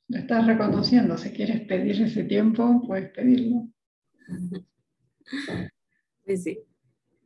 Lo 0.08 0.18
estás 0.18 0.46
reconociendo. 0.46 1.16
Si 1.16 1.30
quieres 1.30 1.66
pedir 1.66 2.02
ese 2.02 2.24
tiempo, 2.24 2.82
puedes 2.86 3.10
pedirlo. 3.12 3.68
Sí, 6.24 6.58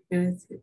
Gracias. 0.09 0.63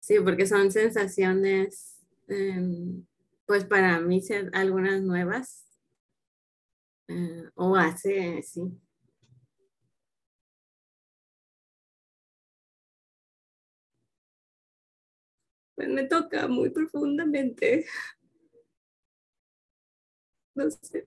Sí, 0.00 0.16
porque 0.24 0.46
son 0.46 0.70
sensaciones, 0.70 1.96
em, 2.28 3.04
pues 3.46 3.64
para 3.64 4.00
mí, 4.00 4.20
algunas 4.52 5.02
nuevas. 5.02 5.61
Eh, 7.08 7.48
o 7.56 7.74
hace, 7.76 8.42
sí. 8.42 8.82
Pues 15.78 15.88
me 15.88 16.04
toca 16.04 16.48
muy 16.48 16.70
profundamente. 16.70 17.86
No 20.56 20.70
sé. 20.70 21.06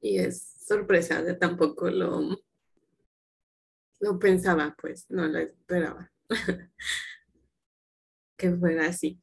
Y 0.00 0.18
es 0.18 0.40
sorpresa, 0.66 1.20
de 1.22 1.34
tampoco 1.34 1.90
lo, 1.90 2.38
lo 4.00 4.18
pensaba, 4.18 4.74
pues 4.80 5.06
no 5.10 5.26
lo 5.26 5.38
esperaba 5.38 6.10
que 8.36 8.52
fuera 8.56 8.86
así. 8.86 9.20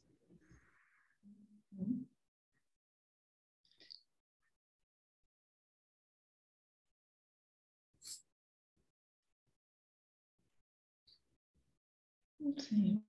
Sí. 12.57 13.03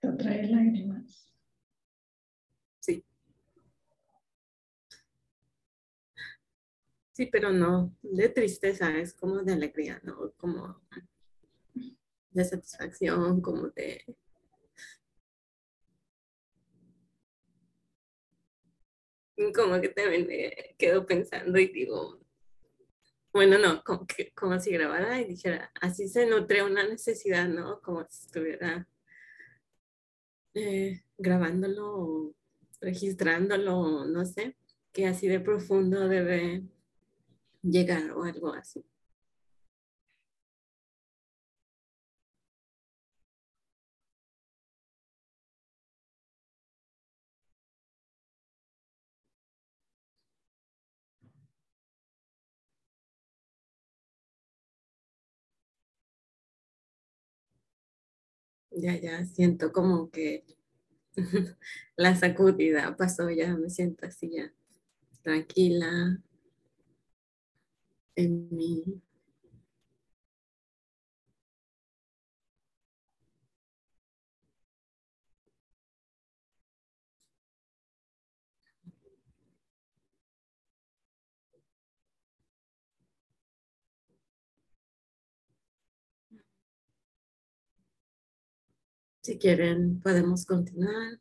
Trae 0.00 0.48
lágrimas. 0.48 1.30
Sí. 2.80 3.04
Sí, 7.12 7.26
pero 7.26 7.52
no 7.52 7.94
de 8.02 8.28
tristeza, 8.30 8.96
es 8.96 9.14
como 9.14 9.42
de 9.42 9.52
alegría, 9.52 10.00
¿no? 10.02 10.32
Como 10.36 10.80
de 12.30 12.44
satisfacción, 12.44 13.40
como 13.40 13.68
de... 13.68 14.04
Como 19.54 19.80
que 19.80 19.88
también 19.88 20.26
me 20.26 20.74
quedo 20.78 21.06
pensando 21.06 21.58
y 21.58 21.68
digo, 21.68 22.20
bueno, 23.32 23.58
no, 23.58 23.82
como, 23.84 24.06
que, 24.06 24.32
como 24.32 24.58
si 24.58 24.70
grabara 24.72 25.20
y 25.20 25.24
dijera, 25.24 25.70
así 25.80 26.08
se 26.08 26.26
nutre 26.26 26.62
una 26.62 26.86
necesidad, 26.86 27.48
¿no? 27.48 27.80
Como 27.80 28.04
si 28.08 28.26
estuviera 28.26 28.86
eh, 30.54 31.02
grabándolo, 31.18 32.34
registrándolo, 32.80 34.04
no 34.06 34.24
sé, 34.24 34.56
que 34.92 35.06
así 35.06 35.28
de 35.28 35.40
profundo 35.40 36.08
debe 36.08 36.64
llegar 37.62 38.10
o 38.12 38.24
algo 38.24 38.52
así. 38.54 38.84
Ya, 58.70 58.96
ya 58.96 59.24
siento 59.26 59.72
como 59.72 60.10
que 60.10 60.44
la 61.96 62.14
sacudida 62.16 62.96
pasó, 62.96 63.30
ya 63.30 63.56
me 63.56 63.70
siento 63.70 64.06
así 64.06 64.30
ya 64.30 64.52
tranquila 65.22 66.20
en 68.16 68.48
mí. 68.50 69.02
Si 89.22 89.38
quieren, 89.38 90.00
podemos 90.00 90.46
continuar. 90.46 91.18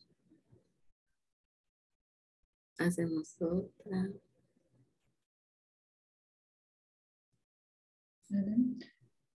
Hacemos 2.77 3.35
otra. 3.41 4.09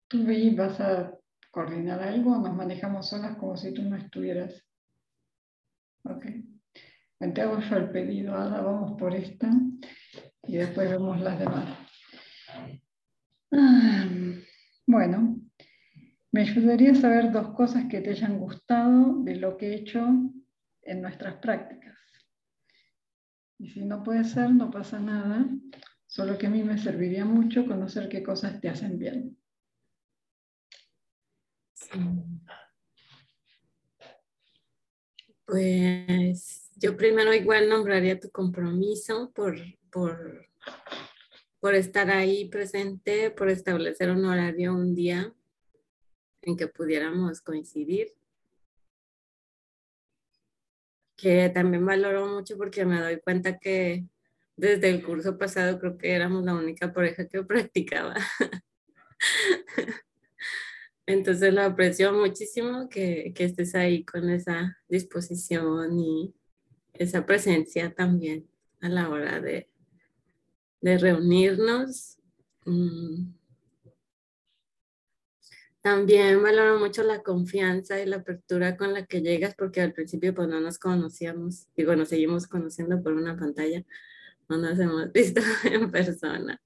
¿Tú 0.07 0.25
Vi, 0.25 0.53
vas 0.53 0.79
a 0.79 1.17
coordinar 1.49 2.01
algo 2.03 2.37
nos 2.37 2.55
manejamos 2.55 3.09
solas 3.09 3.37
como 3.37 3.57
si 3.57 3.73
tú 3.73 3.81
no 3.83 3.95
estuvieras? 3.95 4.63
Ok. 6.03 6.25
Te 7.33 7.41
hago 7.41 7.59
yo 7.61 7.77
el 7.77 7.91
pedido, 7.91 8.35
ahora 8.35 8.61
vamos 8.61 8.99
por 8.99 9.15
esta 9.15 9.49
y 10.43 10.57
después 10.57 10.89
vemos 10.89 11.19
las 11.21 11.39
demás. 11.39 11.77
Ah, 13.51 14.07
bueno, 14.85 15.30
me 16.31 16.41
ayudaría 16.41 16.91
a 16.91 16.95
saber 16.95 17.31
dos 17.31 17.49
cosas 17.55 17.85
que 17.89 17.99
te 17.99 18.11
hayan 18.11 18.39
gustado 18.39 19.21
de 19.23 19.35
lo 19.35 19.57
que 19.57 19.67
he 19.67 19.75
hecho 19.75 20.07
en 20.81 21.01
nuestras 21.01 21.35
prácticas. 21.35 21.97
Y 23.59 23.69
si 23.69 23.85
no 23.85 24.01
puede 24.01 24.23
ser, 24.23 24.49
no 24.51 24.71
pasa 24.71 24.99
nada, 24.99 25.45
solo 26.07 26.37
que 26.37 26.47
a 26.47 26.49
mí 26.49 26.63
me 26.63 26.77
serviría 26.77 27.25
mucho 27.25 27.65
conocer 27.65 28.07
qué 28.09 28.23
cosas 28.23 28.59
te 28.61 28.69
hacen 28.69 28.97
bien. 28.97 29.37
Pues 35.45 36.71
yo 36.77 36.95
primero 36.95 37.33
igual 37.33 37.67
nombraría 37.67 38.17
tu 38.17 38.31
compromiso 38.31 39.33
por, 39.33 39.59
por, 39.91 40.47
por 41.59 41.75
estar 41.75 42.09
ahí 42.09 42.47
presente, 42.47 43.31
por 43.31 43.49
establecer 43.49 44.09
un 44.09 44.23
horario 44.23 44.73
un 44.73 44.95
día 44.95 45.35
en 46.41 46.57
que 46.57 46.67
pudiéramos 46.67 47.41
coincidir. 47.41 48.13
Que 51.15 51.49
también 51.49 51.85
valoro 51.85 52.27
mucho 52.27 52.57
porque 52.57 52.85
me 52.85 52.99
doy 52.99 53.19
cuenta 53.19 53.59
que 53.59 54.05
desde 54.55 54.89
el 54.89 55.03
curso 55.03 55.37
pasado 55.37 55.79
creo 55.79 55.97
que 55.97 56.11
éramos 56.11 56.43
la 56.43 56.53
única 56.53 56.93
pareja 56.93 57.27
que 57.27 57.43
practicaba. 57.43 58.15
Entonces 61.05 61.53
lo 61.53 61.61
aprecio 61.61 62.13
muchísimo 62.13 62.87
que, 62.87 63.33
que, 63.35 63.45
estés 63.45 63.75
ahí 63.75 64.05
con 64.05 64.29
esa 64.29 64.77
disposición 64.87 65.99
y 65.99 66.33
esa 66.93 67.25
presencia 67.25 67.93
también 67.93 68.47
a 68.81 68.89
la 68.89 69.09
hora 69.09 69.41
de, 69.41 69.69
de 70.79 70.97
reunirnos. 70.97 72.17
Mm, 72.65 73.33
también 75.81 76.43
valoro 76.43 76.77
mucho 76.79 77.01
la 77.03 77.23
confianza 77.23 77.99
y 77.99 78.05
la 78.05 78.17
apertura 78.17 78.77
con 78.77 78.93
la 78.93 79.05
que 79.05 79.21
llegas 79.21 79.55
porque 79.55 79.81
al 79.81 79.93
principio 79.93 80.33
pues 80.33 80.47
no 80.47 80.59
nos 80.59 80.77
conocíamos, 80.77 81.67
digo, 81.75 81.95
nos 81.95 82.09
seguimos 82.09 82.47
conociendo 82.47 83.01
por 83.01 83.13
una 83.13 83.35
pantalla, 83.35 83.83
no 84.47 84.57
nos 84.57 84.79
hemos 84.79 85.11
visto 85.13 85.41
en 85.63 85.89
persona. 85.91 86.61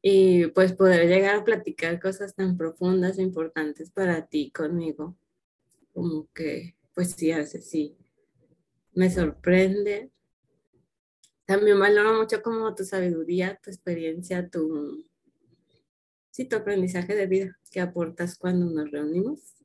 Y 0.00 0.46
pues 0.48 0.72
poder 0.72 1.08
llegar 1.08 1.36
a 1.36 1.44
platicar 1.44 2.00
cosas 2.00 2.34
tan 2.36 2.56
profundas 2.56 3.18
e 3.18 3.22
importantes 3.22 3.90
para 3.90 4.26
ti 4.26 4.52
conmigo, 4.52 5.16
como 5.92 6.28
que 6.32 6.76
pues 6.94 7.12
sí, 7.12 7.32
hace 7.32 7.60
sí, 7.60 7.96
me 8.94 9.10
sorprende. 9.10 10.12
También 11.44 11.78
valoro 11.80 12.14
mucho 12.14 12.42
como 12.42 12.74
tu 12.74 12.84
sabiduría, 12.84 13.58
tu 13.62 13.70
experiencia, 13.70 14.48
tu 14.48 15.07
sí, 16.38 16.48
tu 16.48 16.54
aprendizaje 16.54 17.16
de 17.16 17.26
vida 17.26 17.58
que 17.72 17.80
aportas 17.80 18.38
cuando 18.38 18.66
nos 18.66 18.88
reunimos. 18.92 19.56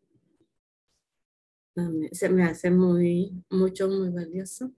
Se 2.12 2.30
me 2.30 2.46
hace 2.46 2.72
muy, 2.72 3.44
mucho, 3.50 3.88
muy 3.88 4.10
valioso 4.10 4.72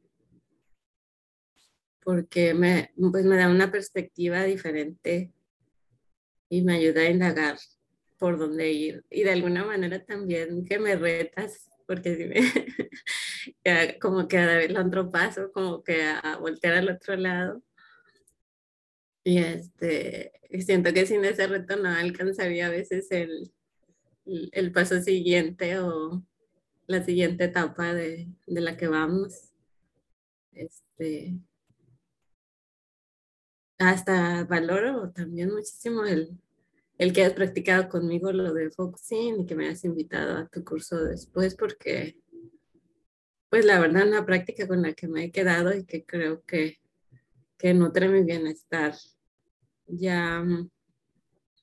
porque 2.04 2.54
me, 2.54 2.92
pues 3.12 3.24
me 3.24 3.38
da 3.38 3.50
una 3.50 3.72
perspectiva 3.72 4.44
diferente 4.44 5.32
y 6.50 6.64
me 6.64 6.76
ayuda 6.76 7.02
a 7.02 7.10
indagar 7.10 7.58
por 8.20 8.38
dónde 8.38 8.72
ir. 8.74 9.06
Y 9.10 9.24
de 9.24 9.32
alguna 9.32 9.64
manera 9.64 10.04
también 10.04 10.66
que 10.66 10.80
me 10.80 10.98
retas, 10.98 11.70
porque 11.88 12.16
si 12.18 12.26
me, 12.26 12.36
como 14.02 14.28
que 14.28 14.38
a 14.38 14.46
dar 14.46 14.62
el 14.62 14.76
otro 14.78 15.10
paso, 15.10 15.50
como 15.54 15.82
que 15.82 16.04
a 16.04 16.38
voltear 16.42 16.76
al 16.76 16.90
otro 16.90 17.16
lado. 17.16 17.64
Y 19.28 19.40
este, 19.40 20.32
siento 20.60 20.94
que 20.94 21.08
sin 21.08 21.26
ese 21.26 21.48
reto 21.48 21.76
no 21.78 21.90
alcanzaría 21.90 22.68
a 22.68 22.70
veces 22.70 23.08
el, 23.10 23.52
el 24.26 24.72
paso 24.72 25.02
siguiente 25.02 25.80
o 25.80 26.24
la 26.86 27.04
siguiente 27.04 27.46
etapa 27.46 27.96
de, 27.96 28.30
de 28.46 28.62
la 28.62 28.78
que 28.78 28.88
vamos. 28.88 29.52
Este, 30.54 31.34
hasta 33.80 34.44
valoro 34.46 35.12
también 35.12 35.52
muchísimo 35.52 36.06
el, 36.06 36.38
el 37.00 37.12
que 37.12 37.26
has 37.26 37.34
practicado 37.34 37.90
conmigo 37.90 38.32
lo 38.32 38.54
de 38.54 38.70
focusing 38.70 39.42
y 39.42 39.46
que 39.48 39.56
me 39.56 39.68
has 39.70 39.84
invitado 39.84 40.38
a 40.38 40.48
tu 40.48 40.64
curso 40.64 41.04
después 41.04 41.56
porque 41.56 42.18
pues 43.50 43.66
la 43.66 43.80
verdad 43.80 44.08
una 44.08 44.24
práctica 44.24 44.68
con 44.68 44.84
la 44.84 44.94
que 44.94 45.08
me 45.08 45.26
he 45.26 45.32
quedado 45.32 45.76
y 45.76 45.84
que 45.84 46.06
creo 46.06 46.44
que, 46.46 46.80
que 47.58 47.74
nutre 47.74 48.08
mi 48.08 48.24
bienestar 48.24 48.94
ya 49.88 50.42
mm, 50.42 50.70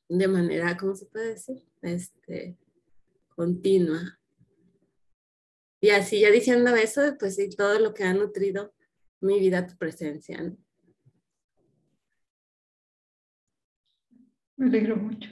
de 0.09 0.29
manera, 0.29 0.77
¿cómo 0.77 0.95
se 0.95 1.07
puede 1.07 1.31
decir? 1.31 1.63
Este, 1.81 2.57
continua. 3.35 4.19
Y 5.81 5.91
así 5.91 6.21
ya 6.21 6.31
diciendo 6.31 6.75
eso, 6.77 7.17
pues 7.19 7.37
sí, 7.37 7.49
todo 7.51 7.79
lo 7.79 7.93
que 7.93 8.05
ha 8.05 8.15
nutrido 8.15 8.73
mi 9.21 9.39
vida, 9.41 9.67
tu 9.67 9.77
presencia. 9.77 10.55
Me 14.57 14.67
alegro 14.67 14.97
mucho. 14.97 15.29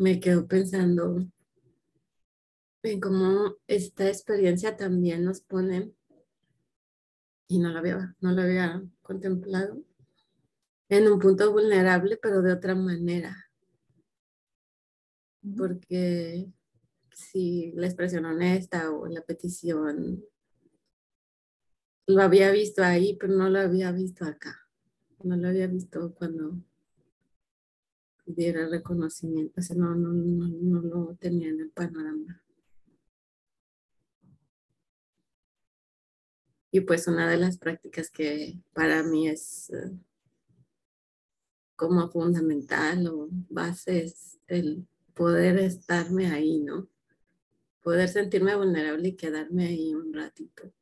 Me 0.00 0.18
quedo 0.18 0.48
pensando 0.48 1.18
en 2.82 3.00
cómo 3.00 3.58
esta 3.66 4.08
experiencia 4.08 4.74
también 4.74 5.24
nos 5.24 5.42
pone, 5.42 5.92
y 7.48 7.58
no 7.58 7.68
la 7.68 7.80
había, 7.80 8.16
no 8.20 8.32
lo 8.32 8.40
había 8.40 8.82
contemplado, 9.02 9.84
en 10.88 11.06
un 11.06 11.18
punto 11.18 11.52
vulnerable, 11.52 12.16
pero 12.16 12.40
de 12.40 12.54
otra 12.54 12.74
manera. 12.74 13.50
Porque 15.54 16.50
si 17.12 17.72
la 17.72 17.86
expresión 17.86 18.24
honesta 18.24 18.90
o 18.90 19.06
la 19.06 19.20
petición 19.20 20.24
lo 22.06 22.22
había 22.22 22.50
visto 22.52 22.82
ahí, 22.82 23.18
pero 23.20 23.34
no 23.34 23.50
lo 23.50 23.60
había 23.60 23.92
visto 23.92 24.24
acá. 24.24 24.66
No 25.22 25.36
lo 25.36 25.48
había 25.48 25.66
visto 25.66 26.14
cuando 26.14 26.58
diera 28.26 28.68
reconocimiento, 28.68 29.60
o 29.60 29.62
sea, 29.62 29.76
no, 29.76 29.94
no, 29.94 30.12
no, 30.12 30.48
no 30.48 30.80
lo 30.80 31.16
tenía 31.16 31.48
en 31.48 31.60
el 31.60 31.70
panorama. 31.70 32.42
Y 36.72 36.80
pues 36.82 37.08
una 37.08 37.28
de 37.28 37.36
las 37.36 37.58
prácticas 37.58 38.10
que 38.10 38.58
para 38.72 39.02
mí 39.02 39.28
es 39.28 39.70
eh, 39.70 39.90
como 41.74 42.08
fundamental 42.10 43.08
o 43.08 43.28
base 43.48 44.04
es 44.04 44.38
el 44.46 44.86
poder 45.14 45.58
estarme 45.58 46.30
ahí, 46.30 46.60
¿no? 46.60 46.88
Poder 47.82 48.08
sentirme 48.08 48.54
vulnerable 48.54 49.08
y 49.08 49.16
quedarme 49.16 49.66
ahí 49.66 49.94
un 49.94 50.12
ratito. 50.12 50.72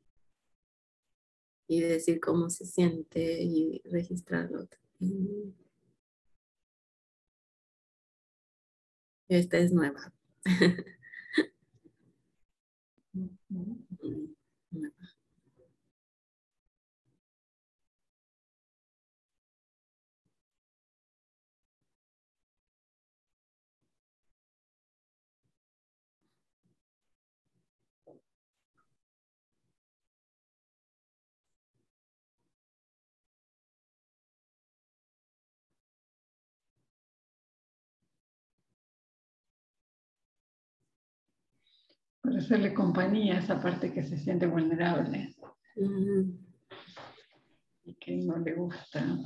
Y 1.67 1.81
decir 1.81 2.21
cómo 2.21 2.51
se 2.51 2.67
siente 2.67 3.43
y 3.43 3.81
registrarlo. 3.85 4.69
Esta 9.29 9.59
es 9.59 9.73
nueva. 9.73 10.13
hacerle 42.39 42.73
compañía 42.73 43.37
a 43.37 43.41
esa 43.41 43.61
parte 43.61 43.93
que 43.93 44.03
se 44.03 44.17
siente 44.17 44.47
vulnerable 44.47 45.35
y 47.85 47.95
que 47.95 48.17
no 48.17 48.39
le 48.39 48.55
gusta 48.55 49.19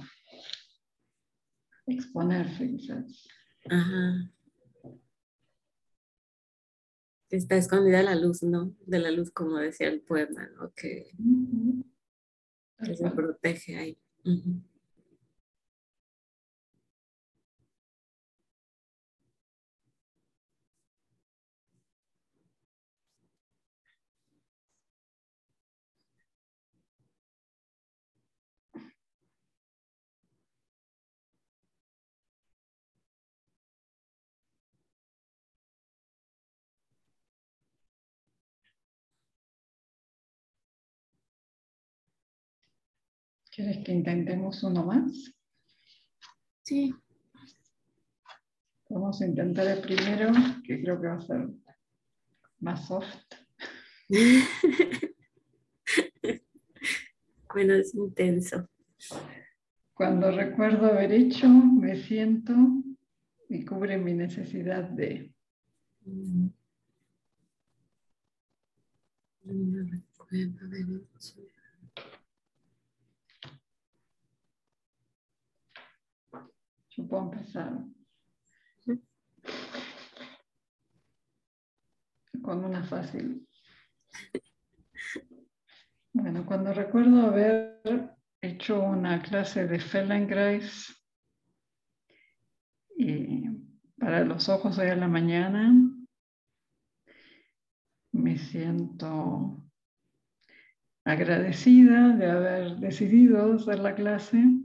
exponerse 1.87 2.69
quizás. 2.69 3.29
Ajá. 3.69 4.31
Está 7.31 7.57
escondida 7.57 8.03
la 8.03 8.15
luz, 8.15 8.43
¿no? 8.43 8.77
De 8.87 8.99
la 8.99 9.11
luz, 9.11 9.31
como 9.31 9.57
decía 9.57 9.89
el 9.89 10.03
poema, 10.03 10.49
¿no? 10.57 10.73
Que, 10.75 11.11
se 12.95 13.11
protege 13.11 13.79
ahí. 13.79 13.99
¿Quieres 43.55 43.85
que 43.85 43.93
intentemos 43.93 44.63
uno 44.63 44.83
más? 44.83 45.31
Sí. 46.63 46.95
Vamos 48.89 49.21
a 49.21 49.27
intentar 49.27 49.67
el 49.67 49.83
primero, 49.83 50.33
que 50.65 50.81
creo 50.81 50.99
que 50.99 51.07
va 51.07 51.17
a 51.17 51.21
ser 51.21 51.51
más 52.61 52.87
soft. 52.87 53.15
bueno, 57.53 57.75
es 57.75 57.95
intenso. 57.95 58.71
Cuando 59.93 60.31
recuerdo 60.31 60.87
haber 60.87 61.13
hecho, 61.13 61.47
me 61.47 61.97
siento 61.97 62.55
y 63.51 63.67
cubre 63.67 63.99
mi 63.99 64.15
necesidad 64.15 64.85
de. 64.85 65.31
No 66.07 66.51
recuerdo 69.45 70.65
haber 70.65 71.03
hecho. 71.19 71.62
Yo 77.03 77.09
puedo 77.09 77.33
empezar. 77.33 77.85
Con 82.43 82.65
una 82.65 82.85
fácil. 82.85 83.47
Bueno, 86.13 86.47
cuando 86.47 86.73
recuerdo 86.73 87.23
haber 87.23 88.17
hecho 88.41 88.81
una 88.81 89.21
clase 89.23 89.67
de 89.67 89.81
Feldenkrais 89.81 90.97
y 92.97 93.49
para 93.99 94.25
los 94.25 94.49
ojos 94.49 94.79
hoy 94.79 94.89
a 94.89 94.97
la 94.97 95.09
mañana, 95.09 95.73
me 98.13 98.39
siento 98.39 99.65
agradecida 101.05 102.17
de 102.17 102.31
haber 102.31 102.77
decidido 102.77 103.55
hacer 103.55 103.81
la 103.81 103.95
clase 103.95 104.63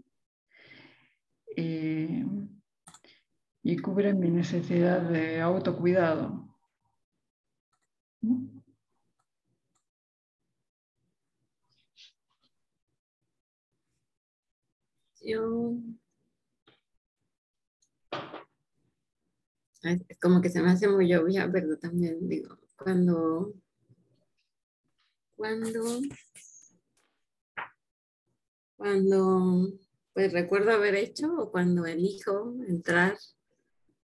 y, 1.58 2.24
y 3.64 3.78
cubre 3.80 4.14
mi 4.14 4.30
necesidad 4.30 5.02
de 5.02 5.42
autocuidado. 5.42 6.48
Yo 15.22 15.76
como 20.22 20.42
que 20.42 20.50
se 20.50 20.62
me 20.62 20.72
hace 20.72 20.88
muy 20.88 21.14
obvia, 21.14 21.50
pero 21.52 21.78
también 21.78 22.28
digo, 22.28 22.58
cuando, 22.78 23.54
cuando, 25.36 25.82
cuando, 28.76 29.70
pues 30.18 30.34
recuerdo 30.34 30.72
haber 30.72 30.96
hecho 30.96 31.52
cuando 31.52 31.86
elijo 31.86 32.56
entrar 32.68 33.20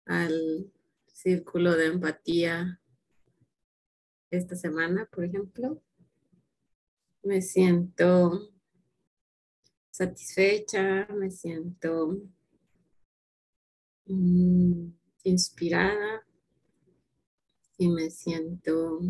al 0.04 0.68
círculo 1.06 1.76
de 1.76 1.86
empatía 1.86 2.80
esta 4.28 4.56
semana, 4.56 5.08
por 5.12 5.26
ejemplo, 5.26 5.80
me 7.22 7.40
siento 7.40 8.52
satisfecha, 9.92 11.06
me 11.14 11.30
siento 11.30 12.20
mm, 14.06 14.88
inspirada 15.22 16.26
y 17.78 17.88
me 17.88 18.10
siento 18.10 19.02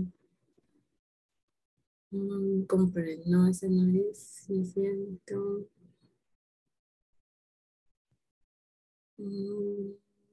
mm, 2.11 2.65
comprendo, 2.65 3.25
no, 3.29 3.49
ese 3.49 3.71
no 3.71 3.91
es, 4.11 4.45
me 4.51 4.63
siento 4.67 5.71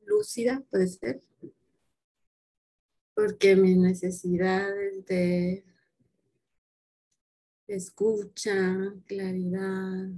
lúcida, 0.06 0.64
puede 0.70 0.88
ser, 0.88 1.22
porque 3.14 3.56
mis 3.56 3.78
necesidades 3.78 5.06
de 5.06 5.66
escucha, 7.68 8.78
claridad 9.06 10.10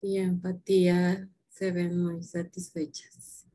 y 0.00 0.18
empatía 0.18 1.28
se 1.48 1.72
ven 1.72 1.98
muy 1.98 2.22
satisfechas. 2.22 3.46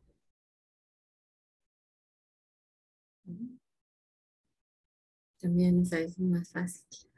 También 5.40 5.82
esa 5.82 6.00
es 6.00 6.20
más 6.20 6.52
fácil. 6.52 7.10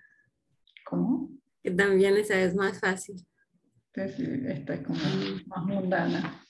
¿Cómo? 0.85 1.30
Que 1.61 1.71
también 1.71 2.15
esa 2.15 2.39
es 2.41 2.55
más 2.55 2.80
fácil. 2.80 3.25
esta 3.93 4.73
es 4.75 4.85
como 4.85 4.99
más 5.47 5.65
mundana. 5.65 6.43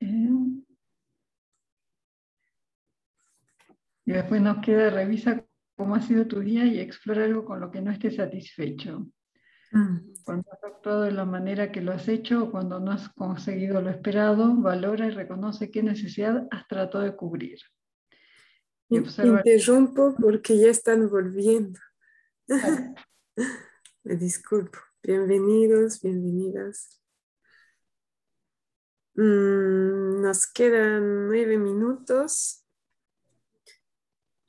Eh, 0.00 0.06
y 4.06 4.12
después 4.12 4.40
nos 4.40 4.64
queda, 4.64 4.90
revisa 4.90 5.44
cómo 5.76 5.94
ha 5.94 6.02
sido 6.02 6.26
tu 6.26 6.40
día 6.40 6.64
y 6.64 6.80
explora 6.80 7.24
algo 7.24 7.44
con 7.44 7.60
lo 7.60 7.70
que 7.70 7.80
no 7.80 7.90
estés 7.90 8.16
satisfecho. 8.16 9.06
Mm. 9.72 10.14
Cuando 10.24 10.52
has 10.52 10.64
actuado 10.64 11.02
de 11.02 11.12
la 11.12 11.24
manera 11.24 11.70
que 11.70 11.80
lo 11.80 11.92
has 11.92 12.08
hecho 12.08 12.44
o 12.44 12.50
cuando 12.50 12.80
no 12.80 12.92
has 12.92 13.08
conseguido 13.10 13.80
lo 13.80 13.90
esperado, 13.90 14.54
valora 14.56 15.06
y 15.06 15.10
reconoce 15.10 15.70
qué 15.70 15.82
necesidad 15.82 16.46
has 16.50 16.66
tratado 16.66 17.04
de 17.04 17.16
cubrir. 17.16 17.58
Interrumpo 18.90 20.16
porque 20.20 20.58
ya 20.58 20.68
están 20.68 21.08
volviendo. 21.08 21.78
Me 24.04 24.16
disculpo. 24.16 24.78
Bienvenidos, 25.02 26.02
bienvenidas. 26.02 27.00
Mm, 29.14 30.20
nos 30.20 30.46
quedan 30.46 31.26
nueve 31.28 31.56
minutos 31.56 32.66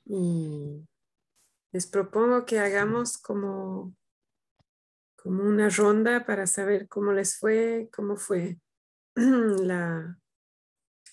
y 0.04 0.86
les 1.72 1.86
propongo 1.86 2.44
que 2.44 2.58
hagamos 2.58 3.16
como 3.16 3.96
como 5.22 5.44
una 5.44 5.70
ronda 5.70 6.26
para 6.26 6.46
saber 6.46 6.88
cómo 6.88 7.12
les 7.12 7.38
fue, 7.38 7.88
cómo 7.94 8.16
fue 8.16 8.58
la, 9.14 10.18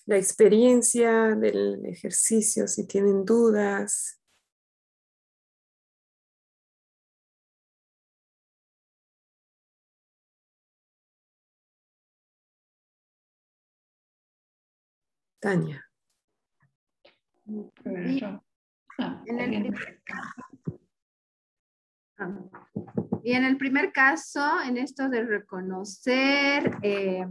la 0.04 0.16
experiencia 0.16 1.34
del 1.34 1.86
ejercicio, 1.86 2.66
si 2.66 2.86
tienen 2.86 3.24
dudas. 3.24 4.19
Tania. 15.40 15.84
En 17.46 19.40
el, 19.40 19.74
y 23.22 23.32
en 23.32 23.44
el 23.44 23.56
primer 23.56 23.92
caso, 23.92 24.60
en 24.66 24.76
esto 24.76 25.08
de 25.08 25.24
reconocer, 25.24 26.76
eh, 26.82 27.26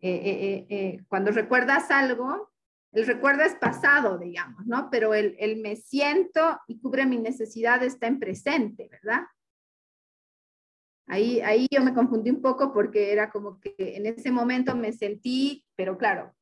eh, 0.00 0.66
eh, 0.68 1.04
cuando 1.08 1.30
recuerdas 1.30 1.90
algo, 1.90 2.50
el 2.92 3.06
recuerdo 3.06 3.42
es 3.42 3.54
pasado, 3.54 4.18
digamos, 4.18 4.66
¿no? 4.66 4.90
Pero 4.90 5.14
el, 5.14 5.36
el, 5.38 5.60
me 5.60 5.76
siento 5.76 6.60
y 6.66 6.80
cubre 6.80 7.06
mi 7.06 7.18
necesidad 7.18 7.82
está 7.82 8.06
en 8.06 8.18
presente, 8.18 8.88
¿verdad? 8.90 9.22
Ahí, 11.06 11.40
ahí 11.40 11.66
yo 11.70 11.82
me 11.82 11.94
confundí 11.94 12.30
un 12.30 12.42
poco 12.42 12.72
porque 12.72 13.12
era 13.12 13.30
como 13.30 13.58
que 13.60 13.74
en 13.78 14.06
ese 14.06 14.30
momento 14.30 14.76
me 14.76 14.92
sentí, 14.92 15.64
pero 15.76 15.98
claro, 15.98 16.34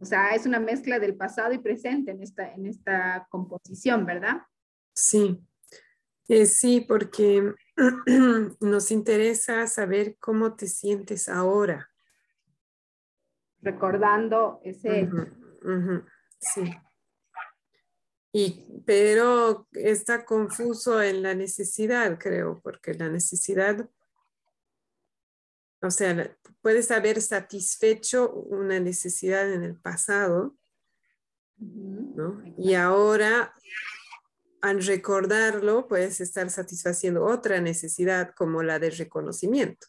o 0.00 0.04
sea, 0.04 0.30
es 0.30 0.46
una 0.46 0.58
mezcla 0.58 0.98
del 0.98 1.14
pasado 1.14 1.52
y 1.52 1.58
presente 1.58 2.10
en 2.12 2.22
esta, 2.22 2.52
en 2.52 2.66
esta 2.66 3.26
composición, 3.30 4.06
¿verdad? 4.06 4.38
Sí, 4.94 5.38
eh, 6.28 6.46
sí, 6.46 6.80
porque 6.80 7.54
nos 8.60 8.90
interesa 8.90 9.66
saber 9.66 10.16
cómo 10.18 10.56
te 10.56 10.68
sientes 10.68 11.28
ahora. 11.28 11.90
Recordando 13.60 14.60
ese... 14.64 15.08
sí. 16.38 16.74
Y, 18.32 18.64
pero 18.86 19.66
está 19.72 20.24
confuso 20.24 21.02
en 21.02 21.22
la 21.22 21.34
necesidad, 21.34 22.16
creo, 22.18 22.60
porque 22.62 22.94
la 22.94 23.08
necesidad, 23.08 23.90
o 25.82 25.90
sea, 25.90 26.36
puedes 26.60 26.90
haber 26.90 27.22
satisfecho 27.22 28.32
una 28.32 28.80
necesidad 28.80 29.52
en 29.52 29.62
el 29.62 29.76
pasado, 29.76 30.56
¿no? 31.58 32.42
Y 32.58 32.74
ahora 32.74 33.54
al 34.60 34.84
recordarlo, 34.84 35.88
puedes 35.88 36.20
estar 36.20 36.50
satisfaciendo 36.50 37.24
otra 37.24 37.60
necesidad 37.60 38.34
como 38.34 38.62
la 38.62 38.78
de 38.78 38.90
reconocimiento. 38.90 39.86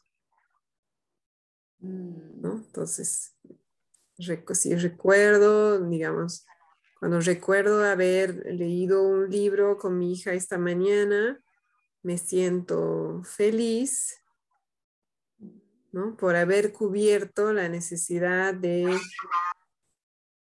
Mm. 1.79 2.41
¿no? 2.41 2.53
Entonces, 2.57 3.35
si 4.17 4.75
recuerdo, 4.75 5.79
digamos, 5.89 6.45
cuando 6.99 7.19
recuerdo 7.19 7.83
haber 7.83 8.45
leído 8.45 9.03
un 9.03 9.29
libro 9.29 9.77
con 9.77 9.97
mi 9.97 10.13
hija 10.13 10.33
esta 10.33 10.57
mañana, 10.57 11.43
me 12.03 12.17
siento 12.17 13.21
feliz 13.23 14.20
¿no? 15.91 16.15
por 16.15 16.35
haber 16.35 16.71
cubierto 16.71 17.53
la 17.53 17.69
necesidad 17.69 18.53
de 18.53 18.87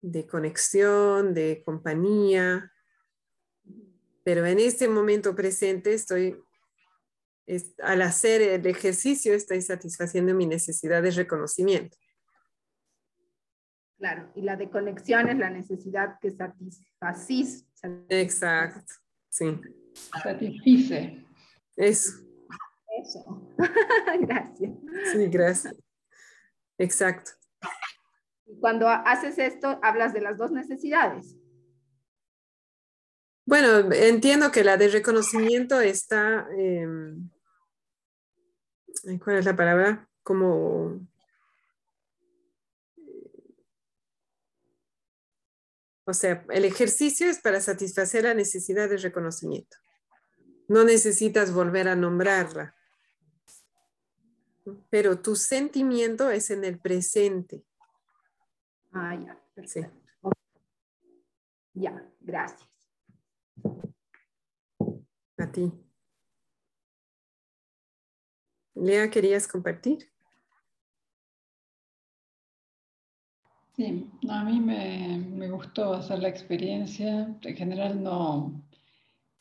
de 0.04 0.26
conexión, 0.26 1.32
de 1.32 1.62
compañía. 1.64 2.70
Pero 4.22 4.44
en 4.44 4.58
este 4.58 4.86
momento 4.86 5.34
presente 5.34 5.94
estoy, 5.94 6.36
al 7.82 8.02
hacer 8.02 8.42
el 8.42 8.66
ejercicio, 8.66 9.32
estoy 9.32 9.62
satisfaciendo 9.62 10.34
mi 10.34 10.46
necesidad 10.46 11.02
de 11.02 11.10
reconocimiento. 11.10 11.96
Claro, 13.96 14.30
y 14.34 14.42
la 14.42 14.56
de 14.56 14.68
conexión 14.68 15.28
es 15.30 15.38
la 15.38 15.48
necesidad 15.48 16.18
que 16.20 16.30
satisfacís. 16.30 17.66
Exacto, 18.10 18.92
sí. 19.30 19.58
Satisfice. 20.22 21.24
Eso. 21.76 22.23
Eso. 23.04 23.54
gracias. 24.20 24.72
Sí, 25.12 25.26
gracias. 25.26 25.74
Exacto. 26.78 27.32
Cuando 28.60 28.88
haces 28.88 29.38
esto, 29.38 29.78
hablas 29.82 30.14
de 30.14 30.22
las 30.22 30.38
dos 30.38 30.50
necesidades. 30.50 31.36
Bueno, 33.46 33.92
entiendo 33.92 34.50
que 34.50 34.64
la 34.64 34.78
de 34.78 34.88
reconocimiento 34.88 35.80
está, 35.80 36.48
em, 36.56 37.28
¿cuál 39.22 39.36
es 39.36 39.44
la 39.44 39.54
palabra? 39.54 40.08
Como 40.22 41.06
O 46.06 46.12
sea, 46.12 46.44
el 46.50 46.66
ejercicio 46.66 47.28
es 47.30 47.40
para 47.40 47.60
satisfacer 47.60 48.24
la 48.24 48.34
necesidad 48.34 48.90
de 48.90 48.98
reconocimiento. 48.98 49.76
No 50.68 50.84
necesitas 50.84 51.52
volver 51.52 51.88
a 51.88 51.96
nombrarla. 51.96 52.74
Pero 54.90 55.20
tu 55.20 55.36
sentimiento 55.36 56.30
es 56.30 56.50
en 56.50 56.64
el 56.64 56.78
presente. 56.78 57.64
Ah, 58.92 59.14
ya. 59.14 59.66
Sí. 59.66 59.80
Ya, 61.74 62.10
gracias. 62.20 62.68
A 65.38 65.50
ti. 65.50 65.72
Lea, 68.74 69.10
¿querías 69.10 69.46
compartir? 69.46 70.10
Sí, 73.76 74.08
a 74.28 74.44
mí 74.44 74.60
me, 74.60 75.48
gustó 75.48 75.94
hacer 75.94 76.20
la 76.20 76.28
experiencia. 76.28 77.36
En 77.42 77.56
general 77.56 78.00
no, 78.02 78.62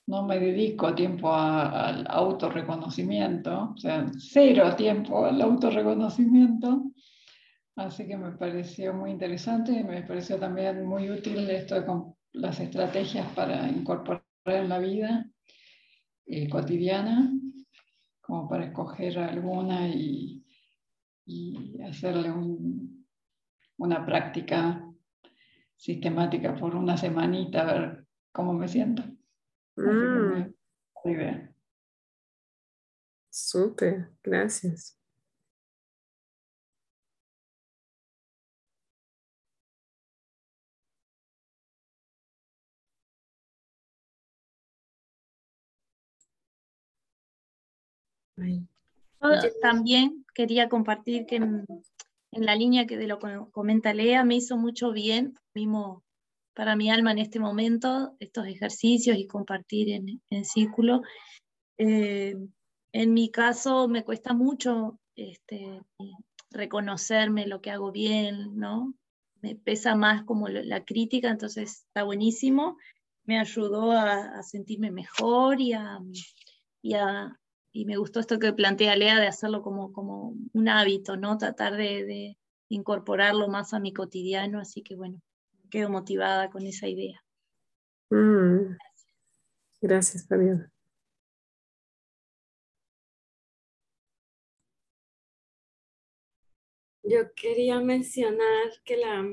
no 0.07 0.23
me 0.23 0.39
dedico 0.39 0.93
tiempo 0.93 1.34
al 1.34 2.05
autorreconocimiento, 2.09 3.71
o 3.73 3.77
sea, 3.77 4.05
cero 4.17 4.75
tiempo 4.75 5.25
al 5.25 5.41
autorreconocimiento. 5.41 6.91
Así 7.75 8.05
que 8.05 8.17
me 8.17 8.31
pareció 8.34 8.93
muy 8.93 9.11
interesante 9.11 9.71
y 9.71 9.84
me 9.84 10.03
pareció 10.03 10.38
también 10.38 10.85
muy 10.85 11.09
útil 11.09 11.49
esto 11.49 11.75
de 11.75 11.88
las 12.34 12.59
estrategias 12.59 13.27
para 13.30 13.67
incorporar 13.67 14.23
en 14.45 14.69
la 14.69 14.80
vida 14.80 15.25
eh, 16.25 16.49
cotidiana, 16.49 17.31
como 18.21 18.47
para 18.47 18.65
escoger 18.65 19.17
alguna 19.19 19.88
y, 19.88 20.41
hacerle 21.88 22.30
un, 22.30 23.05
una 23.77 24.05
práctica 24.05 24.85
sistemática 25.77 26.53
por 26.55 26.75
una 26.75 26.97
semanita, 26.97 27.61
a 27.61 27.65
ver 27.73 28.05
cómo 28.34 28.53
me 28.53 28.67
siento. 28.67 29.03
Mm. 29.76 30.54
Súper, 33.30 34.10
gracias. 34.24 34.98
también 49.62 50.26
quería 50.34 50.70
compartir 50.70 51.26
que 51.26 51.38
en 51.38 51.66
la 52.32 52.56
línea 52.56 52.86
que 52.86 52.98
de 52.98 53.08
lo 53.08 53.20
que 53.20 53.40
comenta 53.52 53.94
Lea, 53.94 54.24
me 54.24 54.36
hizo 54.36 54.58
mucho 54.58 54.91
bien 54.91 55.36
mismo 55.54 56.04
para 56.53 56.75
mi 56.75 56.89
alma 56.89 57.11
en 57.11 57.19
este 57.19 57.39
momento 57.39 58.15
estos 58.19 58.47
ejercicios 58.47 59.17
y 59.17 59.27
compartir 59.27 59.89
en, 59.89 60.45
círculo. 60.45 61.01
Eh, 61.77 62.35
en 62.91 63.13
mi 63.13 63.31
caso 63.31 63.88
me 63.88 64.03
cuesta 64.03 64.34
mucho 64.34 64.99
este, 65.15 65.81
reconocerme 66.51 67.47
lo 67.47 67.61
que 67.61 67.71
hago 67.71 67.91
bien, 67.91 68.55
¿no? 68.57 68.93
Me 69.41 69.55
pesa 69.55 69.95
más 69.95 70.23
como 70.23 70.47
la 70.47 70.85
crítica, 70.85 71.30
entonces 71.30 71.84
está 71.88 72.03
buenísimo. 72.03 72.77
Me 73.25 73.39
ayudó 73.39 73.91
a, 73.91 74.41
sentirme 74.43 74.91
mejor 74.91 75.59
y 75.59 75.73
a, 75.73 75.99
y 76.81 76.93
a, 76.93 77.38
y 77.73 77.85
me 77.85 77.97
gustó 77.97 78.19
esto 78.19 78.39
que 78.39 78.53
plantea 78.53 78.95
Lea 78.95 79.19
de 79.19 79.27
hacerlo 79.27 79.61
como, 79.61 79.91
como 79.91 80.35
un 80.53 80.69
hábito, 80.69 81.17
¿no? 81.17 81.38
Tratar 81.38 81.75
de, 81.75 82.38
incorporarlo 82.69 83.47
más 83.49 83.73
a 83.73 83.80
mi 83.80 83.93
cotidiano, 83.93 84.59
así 84.59 84.81
que 84.81 84.95
bueno, 84.95 85.21
quedo 85.74 85.90
motivada 85.90 86.52
con 86.52 86.68
esa 86.68 86.88
idea. 86.88 87.20
Mm. 88.12 88.78
Gracias, 89.82 90.28
Fabiola. 90.28 90.72
Yo 97.02 97.34
quería 97.36 97.82
mencionar 97.82 98.70
que 98.86 98.98
la, 98.98 99.28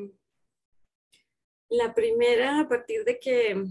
la 1.69 1.95
primera, 1.95 2.61
a 2.61 2.69
partir 2.69 3.05
de 3.05 3.21
que 3.21 3.63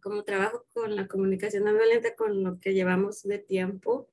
como 0.00 0.24
trabajo 0.24 0.64
con 0.72 0.96
la 0.96 1.06
comunicación 1.06 1.64
no 1.64 1.74
violenta, 1.74 2.16
con 2.16 2.42
lo 2.42 2.58
que 2.58 2.72
llevamos 2.72 3.22
de 3.22 3.38
tiempo, 3.38 4.08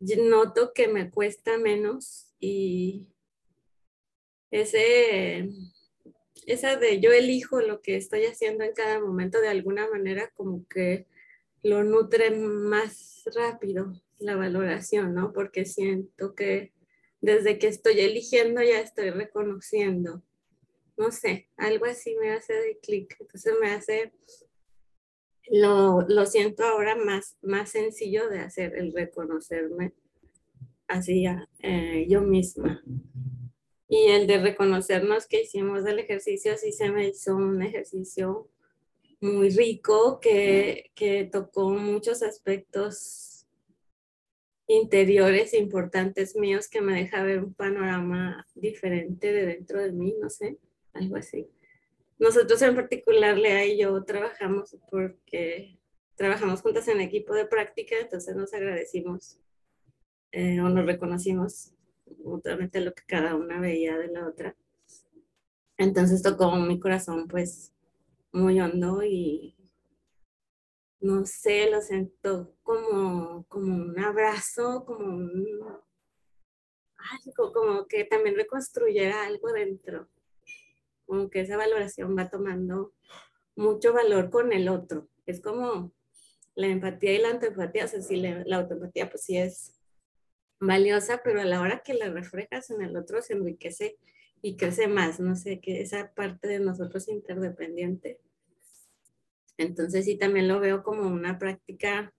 noto 0.00 0.72
que 0.74 0.88
me 0.88 1.12
cuesta 1.12 1.58
menos 1.58 2.34
y 2.40 3.06
ese, 4.50 5.48
esa 6.46 6.76
de 6.76 7.00
yo 7.00 7.12
elijo 7.12 7.60
lo 7.60 7.80
que 7.80 7.96
estoy 7.96 8.24
haciendo 8.24 8.64
en 8.64 8.72
cada 8.72 9.00
momento 9.00 9.40
de 9.40 9.48
alguna 9.48 9.88
manera 9.88 10.30
como 10.34 10.66
que 10.68 11.06
lo 11.62 11.82
nutre 11.84 12.30
más 12.30 13.24
rápido 13.34 13.92
la 14.18 14.36
valoración, 14.36 15.14
¿no? 15.14 15.32
Porque 15.32 15.64
siento 15.64 16.34
que 16.34 16.72
desde 17.20 17.58
que 17.58 17.68
estoy 17.68 18.00
eligiendo 18.00 18.62
ya 18.62 18.80
estoy 18.80 19.10
reconociendo. 19.10 20.22
No 20.96 21.10
sé, 21.10 21.48
algo 21.56 21.86
así 21.86 22.14
me 22.20 22.30
hace 22.32 22.52
de 22.52 22.78
clic. 22.78 23.16
Entonces 23.18 23.54
me 23.60 23.70
hace 23.70 24.12
lo, 25.50 26.02
lo, 26.08 26.26
siento 26.26 26.64
ahora 26.64 26.96
más, 26.96 27.36
más 27.42 27.70
sencillo 27.70 28.28
de 28.28 28.40
hacer, 28.40 28.74
el 28.76 28.92
reconocerme 28.92 29.92
así 30.88 31.24
eh, 31.60 32.06
yo 32.08 32.22
misma. 32.22 32.82
Y 33.88 34.06
el 34.08 34.26
de 34.26 34.38
reconocernos 34.38 35.26
que 35.26 35.42
hicimos 35.42 35.84
el 35.86 35.98
ejercicio, 35.98 36.56
sí 36.56 36.72
se 36.72 36.90
me 36.90 37.08
hizo 37.08 37.36
un 37.36 37.62
ejercicio 37.62 38.48
muy 39.20 39.50
rico 39.50 40.20
que, 40.20 40.90
que 40.94 41.24
tocó 41.24 41.70
muchos 41.70 42.22
aspectos 42.22 43.46
interiores 44.66 45.52
importantes 45.54 46.36
míos 46.36 46.68
que 46.68 46.80
me 46.80 46.94
deja 46.94 47.22
ver 47.22 47.44
un 47.44 47.54
panorama 47.54 48.46
diferente 48.54 49.32
de 49.32 49.46
dentro 49.46 49.80
de 49.80 49.92
mí, 49.92 50.14
no 50.20 50.30
sé, 50.30 50.58
algo 50.94 51.16
así. 51.16 51.48
Nosotros 52.18 52.62
en 52.62 52.74
particular, 52.74 53.36
Lea 53.36 53.66
y 53.66 53.78
yo 53.78 54.02
trabajamos 54.04 54.76
porque 54.90 55.78
trabajamos 56.16 56.62
juntas 56.62 56.88
en 56.88 57.00
equipo 57.00 57.34
de 57.34 57.46
práctica, 57.46 57.96
entonces 58.00 58.36
nos 58.36 58.54
agradecimos 58.54 59.38
eh, 60.32 60.60
o 60.60 60.68
nos 60.68 60.86
reconocimos 60.86 61.73
mutuamente 62.24 62.80
lo 62.80 62.94
que 62.94 63.02
cada 63.06 63.34
una 63.34 63.60
veía 63.60 63.96
de 63.98 64.08
la 64.08 64.26
otra. 64.26 64.56
Entonces 65.76 66.22
tocó 66.22 66.54
mi 66.56 66.78
corazón 66.78 67.26
pues 67.28 67.72
muy 68.32 68.60
hondo 68.60 69.02
y 69.02 69.56
no 71.00 71.26
sé, 71.26 71.70
lo 71.70 71.80
siento 71.80 72.54
como, 72.62 73.44
como 73.48 73.74
un 73.74 73.98
abrazo, 73.98 74.84
como 74.86 75.06
un, 75.06 75.46
algo, 76.96 77.52
como 77.52 77.86
que 77.86 78.04
también 78.04 78.36
reconstruyera 78.36 79.24
algo 79.24 79.52
dentro 79.52 80.08
como 81.06 81.30
que 81.30 81.40
esa 81.40 81.56
valoración 81.56 82.16
va 82.16 82.28
tomando 82.30 82.92
mucho 83.56 83.92
valor 83.92 84.30
con 84.30 84.52
el 84.52 84.68
otro. 84.68 85.08
Es 85.26 85.40
como 85.40 85.92
la 86.54 86.66
empatía 86.66 87.14
y 87.14 87.18
la 87.18 87.30
autoempatía, 87.30 87.84
o 87.84 87.88
sea, 87.88 88.02
si 88.02 88.16
la, 88.16 88.56
autoempatía 88.56 89.10
pues 89.10 89.24
sí 89.24 89.36
es 89.36 89.73
valiosa, 90.60 91.20
pero 91.22 91.40
a 91.40 91.44
la 91.44 91.60
hora 91.60 91.82
que 91.84 91.94
la 91.94 92.10
reflejas 92.10 92.70
en 92.70 92.82
el 92.82 92.96
otro 92.96 93.22
se 93.22 93.34
enriquece 93.34 93.96
y 94.42 94.56
crece 94.56 94.88
más, 94.88 95.20
no 95.20 95.36
sé, 95.36 95.60
que 95.60 95.80
esa 95.80 96.12
parte 96.12 96.48
de 96.48 96.60
nosotros 96.60 97.08
interdependiente. 97.08 98.20
Entonces 99.56 100.04
sí, 100.04 100.18
también 100.18 100.48
lo 100.48 100.60
veo 100.60 100.82
como 100.82 101.08
una 101.08 101.38
práctica 101.38 102.12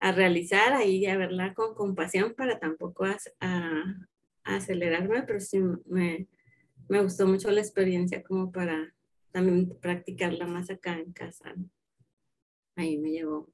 a 0.00 0.12
realizar 0.12 0.72
ahí, 0.72 1.06
a 1.06 1.16
verla 1.16 1.54
con 1.54 1.74
compasión 1.74 2.34
para 2.34 2.58
tampoco 2.58 3.04
a, 3.40 4.08
acelerarme, 4.44 5.22
pero 5.22 5.40
sí 5.40 5.58
me, 5.86 6.28
me 6.88 7.02
gustó 7.02 7.26
mucho 7.26 7.50
la 7.50 7.60
experiencia 7.60 8.22
como 8.22 8.52
para 8.52 8.94
también 9.32 9.74
practicarla 9.80 10.46
más 10.46 10.70
acá 10.70 10.98
en 10.98 11.12
casa. 11.12 11.54
Ahí 12.76 12.98
me 12.98 13.10
llevó 13.10 13.50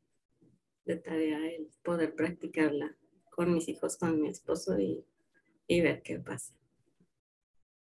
de 0.84 0.96
tarea 0.96 1.38
el 1.48 1.68
poder 1.82 2.14
practicarla 2.14 2.96
con 3.30 3.54
mis 3.54 3.68
hijos, 3.68 3.96
con 3.96 4.20
mi 4.20 4.28
esposo 4.28 4.78
y, 4.78 5.04
ver 5.68 6.02
qué 6.02 6.18
pasa. 6.18 6.52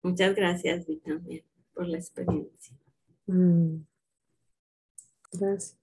Muchas 0.02 0.34
gracias, 0.34 0.86
Vi, 0.86 0.96
también 0.96 1.44
por 1.74 1.86
la 1.86 1.98
experiencia. 1.98 2.76
Mm. 3.26 3.84
Gracias. 5.32 5.81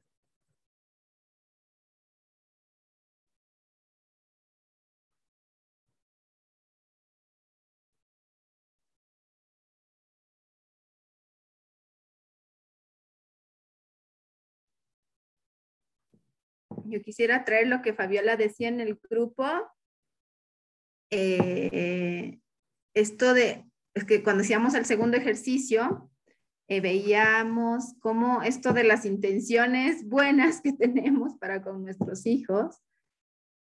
Yo 16.90 17.02
quisiera 17.02 17.46
traer 17.46 17.68
lo 17.68 17.82
que 17.82 17.94
Fabiola 17.94 18.36
decía 18.36 18.68
en 18.68 18.80
el 18.80 19.00
grupo. 19.10 19.46
Eh, 21.12 22.40
esto 22.94 23.34
de, 23.34 23.66
es 23.94 24.04
que 24.06 24.24
cuando 24.24 24.42
hacíamos 24.42 24.74
el 24.74 24.86
segundo 24.86 25.18
ejercicio, 25.18 26.10
eh, 26.68 26.82
veíamos 26.82 27.96
cómo 28.00 28.44
esto 28.44 28.74
de 28.74 28.84
las 28.84 29.04
intenciones 29.04 30.08
buenas 30.08 30.62
que 30.62 30.72
tenemos 30.74 31.36
para 31.40 31.62
con 31.64 31.84
nuestros 31.84 32.26
hijos, 32.28 32.78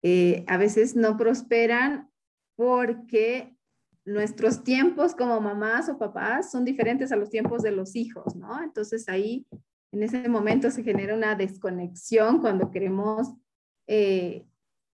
eh, 0.03 0.43
a 0.47 0.57
veces 0.57 0.95
no 0.95 1.15
prosperan 1.15 2.09
porque 2.55 3.55
nuestros 4.03 4.63
tiempos 4.63 5.13
como 5.13 5.39
mamás 5.41 5.89
o 5.89 5.99
papás 5.99 6.49
son 6.49 6.65
diferentes 6.65 7.11
a 7.11 7.17
los 7.17 7.29
tiempos 7.29 7.61
de 7.61 7.71
los 7.71 7.95
hijos, 7.95 8.35
¿no? 8.35 8.63
Entonces 8.63 9.07
ahí 9.09 9.45
en 9.91 10.03
ese 10.03 10.27
momento 10.29 10.69
se 10.71 10.83
genera 10.83 11.15
una 11.15 11.35
desconexión 11.35 12.39
cuando 12.39 12.71
queremos 12.71 13.33
eh, 13.87 14.45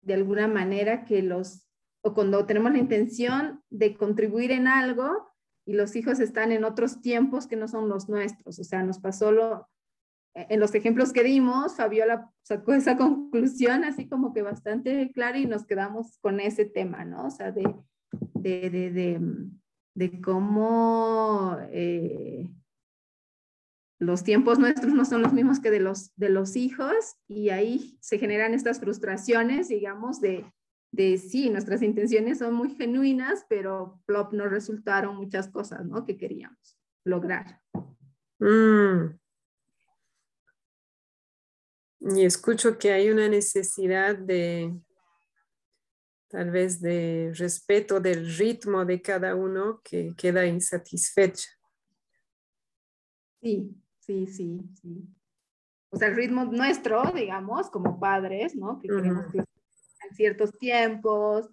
de 0.02 0.14
alguna 0.14 0.48
manera 0.48 1.04
que 1.04 1.22
los, 1.22 1.66
o 2.02 2.14
cuando 2.14 2.44
tenemos 2.46 2.72
la 2.72 2.78
intención 2.78 3.62
de 3.70 3.96
contribuir 3.96 4.50
en 4.50 4.66
algo 4.66 5.28
y 5.66 5.74
los 5.74 5.94
hijos 5.94 6.18
están 6.20 6.52
en 6.52 6.64
otros 6.64 7.00
tiempos 7.00 7.46
que 7.46 7.56
no 7.56 7.68
son 7.68 7.88
los 7.88 8.08
nuestros. 8.08 8.58
O 8.58 8.64
sea, 8.64 8.82
nos 8.82 8.98
pasó 8.98 9.30
lo, 9.30 9.68
en 10.34 10.58
los 10.58 10.74
ejemplos 10.74 11.12
que 11.12 11.22
dimos, 11.22 11.76
Fabiola 11.76 12.30
sacó 12.42 12.72
esa 12.72 12.96
conclusión 12.96 13.84
así 13.84 14.08
como 14.08 14.32
que 14.32 14.42
bastante 14.42 15.12
clara 15.12 15.38
y 15.38 15.46
nos 15.46 15.66
quedamos 15.66 16.18
con 16.18 16.40
ese 16.40 16.64
tema, 16.64 17.04
¿no? 17.04 17.26
O 17.26 17.30
sea, 17.30 17.52
de, 17.52 17.62
de, 18.34 18.70
de, 18.70 19.20
de, 19.94 20.20
cómo... 20.20 21.56
Eh, 21.70 22.50
los 24.00 24.24
tiempos 24.24 24.58
nuestros 24.58 24.94
no 24.94 25.04
son 25.04 25.20
los 25.20 25.34
mismos 25.34 25.60
que 25.60 25.70
de 25.70 25.78
los, 25.78 26.10
de 26.16 26.30
los 26.30 26.56
hijos 26.56 27.16
y 27.28 27.50
ahí 27.50 27.98
se 28.00 28.18
generan 28.18 28.54
estas 28.54 28.80
frustraciones, 28.80 29.68
digamos, 29.68 30.22
de, 30.22 30.50
de 30.90 31.18
sí, 31.18 31.50
nuestras 31.50 31.82
intenciones 31.82 32.38
son 32.38 32.54
muy 32.54 32.74
genuinas, 32.74 33.44
pero 33.46 34.00
plop 34.06 34.32
no 34.32 34.48
resultaron 34.48 35.16
muchas 35.16 35.48
cosas, 35.48 35.84
¿no? 35.84 36.06
Que 36.06 36.16
queríamos 36.16 36.78
lograr. 37.04 37.60
Mm. 38.38 39.18
Y 42.16 42.24
escucho 42.24 42.78
que 42.78 42.92
hay 42.92 43.10
una 43.10 43.28
necesidad 43.28 44.16
de, 44.16 44.74
tal 46.28 46.50
vez, 46.50 46.80
de 46.80 47.34
respeto 47.36 48.00
del 48.00 48.34
ritmo 48.34 48.86
de 48.86 49.02
cada 49.02 49.34
uno 49.34 49.82
que 49.84 50.14
queda 50.16 50.46
insatisfecha. 50.46 51.50
Sí, 53.42 53.76
Sí, 54.10 54.26
sí, 54.26 54.60
sí. 54.82 55.08
O 55.92 55.96
sea, 55.96 56.08
el 56.08 56.16
ritmo 56.16 56.44
nuestro, 56.44 57.12
digamos, 57.14 57.70
como 57.70 58.00
padres, 58.00 58.56
¿no? 58.56 58.80
Que 58.80 58.88
queremos 58.88 59.26
que 59.30 59.38
en 59.38 60.14
ciertos 60.16 60.58
tiempos, 60.58 61.48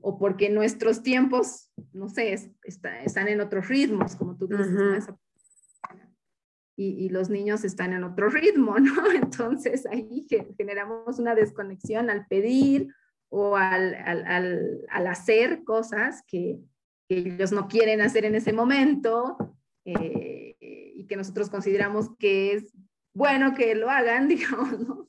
o 0.00 0.18
porque 0.18 0.48
nuestros 0.48 1.02
tiempos, 1.02 1.70
no 1.92 2.08
sé, 2.08 2.54
están 2.62 3.28
en 3.28 3.42
otros 3.42 3.68
ritmos, 3.68 4.16
como 4.16 4.34
tú 4.38 4.46
dices, 4.46 5.12
y, 6.74 7.10
los 7.10 7.28
niños 7.28 7.64
están 7.64 7.92
en 7.92 8.04
otro 8.04 8.30
ritmo, 8.30 8.76
¿no? 8.78 9.12
Entonces 9.12 9.84
ahí 9.84 10.26
generamos 10.56 11.18
una 11.18 11.34
desconexión 11.34 12.08
al 12.08 12.26
pedir 12.28 12.88
o 13.28 13.56
al, 13.56 14.86
hacer 14.88 15.64
cosas 15.64 16.22
que, 16.26 16.60
ellos 17.10 17.52
no 17.52 17.68
quieren 17.68 18.00
hacer 18.00 18.24
en 18.24 18.36
ese 18.36 18.52
momento. 18.54 19.36
Eh, 19.84 20.49
y 21.00 21.06
que 21.06 21.16
nosotros 21.16 21.48
consideramos 21.48 22.14
que 22.18 22.52
es 22.52 22.74
bueno 23.14 23.54
que 23.54 23.74
lo 23.74 23.88
hagan, 23.88 24.28
digamos, 24.28 24.78
¿no? 24.80 25.08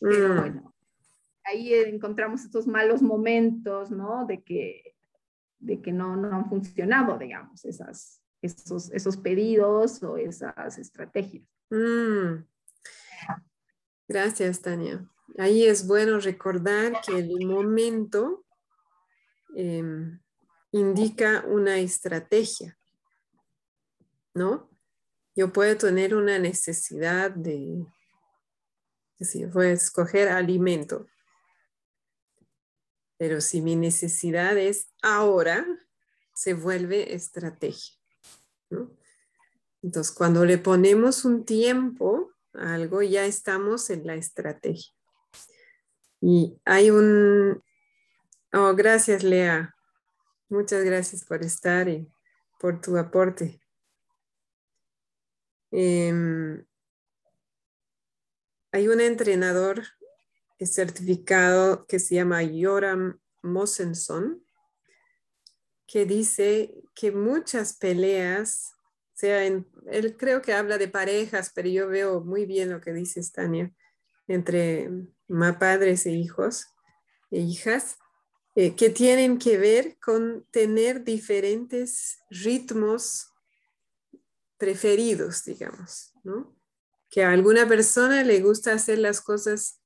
Pero 0.00 0.34
mm. 0.34 0.38
bueno, 0.38 0.74
ahí 1.44 1.74
encontramos 1.74 2.44
estos 2.44 2.66
malos 2.66 3.02
momentos, 3.02 3.90
¿no? 3.90 4.24
De 4.26 4.42
que, 4.42 4.96
de 5.58 5.82
que 5.82 5.92
no, 5.92 6.16
no 6.16 6.34
han 6.34 6.48
funcionado, 6.48 7.18
digamos, 7.18 7.62
esas, 7.66 8.22
esos, 8.40 8.90
esos 8.90 9.18
pedidos 9.18 10.02
o 10.02 10.16
esas 10.16 10.78
estrategias. 10.78 11.46
Mm. 11.68 12.44
Gracias, 14.08 14.62
Tania. 14.62 15.06
Ahí 15.36 15.66
es 15.66 15.86
bueno 15.86 16.18
recordar 16.20 17.02
que 17.06 17.18
el 17.18 17.46
momento 17.46 18.46
em, 19.54 20.18
indica 20.72 21.44
una 21.46 21.76
estrategia, 21.80 22.78
¿no? 24.32 24.70
Yo 25.38 25.52
puedo 25.52 25.76
tener 25.76 26.16
una 26.16 26.36
necesidad 26.40 27.30
de, 27.30 27.86
si 29.20 29.44
voy 29.44 29.68
escoger 29.68 30.26
alimento, 30.26 31.06
pero 33.18 33.40
si 33.40 33.62
mi 33.62 33.76
necesidad 33.76 34.58
es 34.58 34.88
ahora, 35.00 35.64
se 36.34 36.54
vuelve 36.54 37.14
estrategia. 37.14 37.94
Entonces, 39.80 40.12
cuando 40.12 40.44
le 40.44 40.58
ponemos 40.58 41.24
un 41.24 41.44
tiempo 41.44 42.32
a 42.52 42.74
algo, 42.74 43.00
ya 43.02 43.24
estamos 43.24 43.90
en 43.90 44.08
la 44.08 44.16
estrategia. 44.16 44.92
Y 46.20 46.58
hay 46.64 46.90
un... 46.90 47.62
Oh, 48.52 48.74
gracias, 48.74 49.22
Lea. 49.22 49.72
Muchas 50.48 50.82
gracias 50.82 51.24
por 51.24 51.44
estar 51.44 51.88
y 51.88 52.10
por 52.58 52.80
tu 52.80 52.96
aporte. 52.96 53.60
Em, 55.70 56.64
hay 58.72 58.88
un 58.88 59.00
entrenador 59.00 59.82
certificado 60.60 61.86
que 61.86 61.98
se 61.98 62.16
llama 62.16 62.40
Joram 62.42 63.18
Mosenson, 63.42 64.44
que 65.86 66.04
dice 66.04 66.74
que 66.94 67.12
muchas 67.12 67.74
peleas, 67.74 68.74
sea 69.14 69.46
en, 69.46 69.66
él 69.86 70.16
creo 70.16 70.42
que 70.42 70.52
habla 70.52 70.78
de 70.78 70.88
parejas, 70.88 71.50
pero 71.54 71.68
yo 71.68 71.88
veo 71.88 72.20
muy 72.20 72.44
bien 72.44 72.70
lo 72.70 72.80
que 72.80 72.92
dice 72.92 73.22
Stania, 73.22 73.72
entre 74.26 74.90
padres 75.58 76.06
e 76.06 76.12
hijos 76.12 76.74
e 77.30 77.38
hijas, 77.38 77.98
eh, 78.54 78.74
que 78.74 78.90
tienen 78.90 79.38
que 79.38 79.56
ver 79.56 79.98
con 79.98 80.46
tener 80.50 81.04
diferentes 81.04 82.18
ritmos 82.30 83.32
preferidos, 84.58 85.44
digamos, 85.44 86.12
¿no? 86.24 86.54
Que 87.08 87.24
a 87.24 87.30
alguna 87.30 87.66
persona 87.66 88.22
le 88.24 88.40
gusta 88.40 88.72
hacer 88.72 88.98
las 88.98 89.20
cosas, 89.20 89.80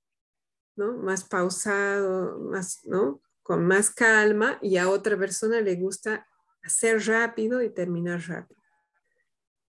¿no? 0.75 0.95
Más 0.95 1.25
pausado, 1.25 2.41
más, 2.41 2.81
¿no? 2.85 3.23
Con 3.43 3.67
más 3.67 3.91
calma 3.91 4.59
y 4.63 4.79
a 4.79 4.89
otra 4.89 5.17
persona 5.17 5.61
le 5.61 5.77
gusta 5.77 6.27
hacer 6.63 7.07
rápido 7.07 7.63
y 7.63 7.71
terminar 7.71 8.21
rápido. 8.27 8.61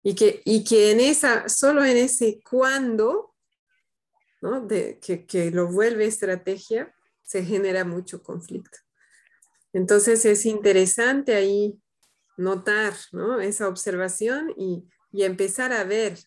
Y 0.04 0.16
que, 0.16 0.42
y 0.46 0.64
que 0.64 0.92
en 0.92 1.00
esa, 1.00 1.50
solo 1.50 1.84
en 1.84 1.98
ese 1.98 2.42
cuando, 2.48 3.36
¿no? 4.42 4.62
De, 4.62 5.00
que, 5.00 5.26
que 5.26 5.50
lo 5.50 5.72
vuelve 5.72 6.06
estrategia, 6.06 6.94
se 7.24 7.44
genera 7.44 7.86
mucho 7.86 8.22
conflicto. 8.22 8.80
Entonces 9.72 10.26
es 10.26 10.46
interesante 10.46 11.36
ahí 11.36 11.80
notar 12.40 12.94
¿no? 13.12 13.42
esa 13.42 13.68
observación 13.68 14.54
y, 14.58 14.88
empezar 15.12 15.74
a 15.74 15.84
ver 15.84 16.20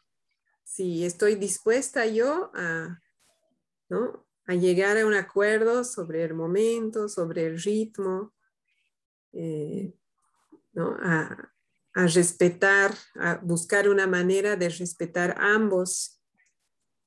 si 0.65 1.07
estoy 1.07 1.37
dispuesta 1.37 2.05
yo 2.05 2.51
a, 2.55 2.99
llegar 4.49 4.99
a 4.99 5.07
un 5.07 5.15
acuerdo 5.15 5.85
sobre 5.85 6.25
el 6.25 6.35
momento, 6.35 7.09
sobre 7.09 7.47
el 7.47 7.63
ritmo, 7.63 8.35
eh, 9.33 9.95
a, 10.77 11.49
respetar, 11.95 12.93
a 13.15 13.37
buscar 13.37 13.89
una 13.89 14.07
manera 14.07 14.57
de 14.57 14.69
respetar 14.69 15.37
ambos, 15.39 16.21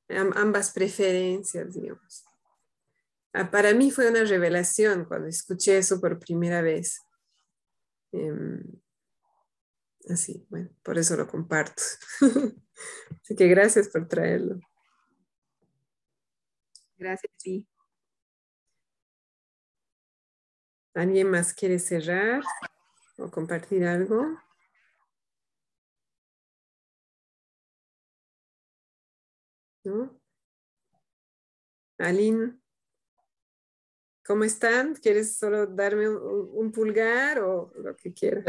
ambas 0.07 0.72
preferencias, 0.72 1.73
digamos. 1.73 2.23
Ah, 3.34 3.52
para 3.52 3.73
mí 3.73 3.91
fue 3.91 4.10
una 4.10 4.23
revelación 4.23 5.03
cuando 5.06 5.27
escuché 5.27 5.77
eso 5.77 5.99
por 5.99 6.18
primera 6.19 6.61
vez. 6.61 7.02
Em, 8.14 8.64
Así, 10.10 10.45
bueno, 10.49 10.69
por 10.84 10.98
eso 10.98 11.15
lo 11.15 11.27
comparto. 11.27 11.82
Así 13.22 13.36
que 13.36 13.48
gracias 13.48 13.90
por 13.90 14.07
traerlo. 14.07 14.60
Gracias, 16.98 17.32
sí. 17.38 17.68
¿Alguien 20.94 21.30
más 21.30 21.53
quiere 21.53 21.80
cerrar 21.80 22.41
o 23.18 23.30
compartir 23.30 23.84
algo? 23.86 24.40
¿No? 29.84 30.19
Aline, 31.98 32.60
¿cómo 34.26 34.44
están? 34.44 34.95
¿Quieres 34.95 35.38
solo 35.38 35.68
darme 35.68 36.10
un, 36.10 36.72
pulgar 36.72 37.40
o 37.40 37.72
lo 37.76 37.95
que 37.95 38.14
quieras? 38.14 38.45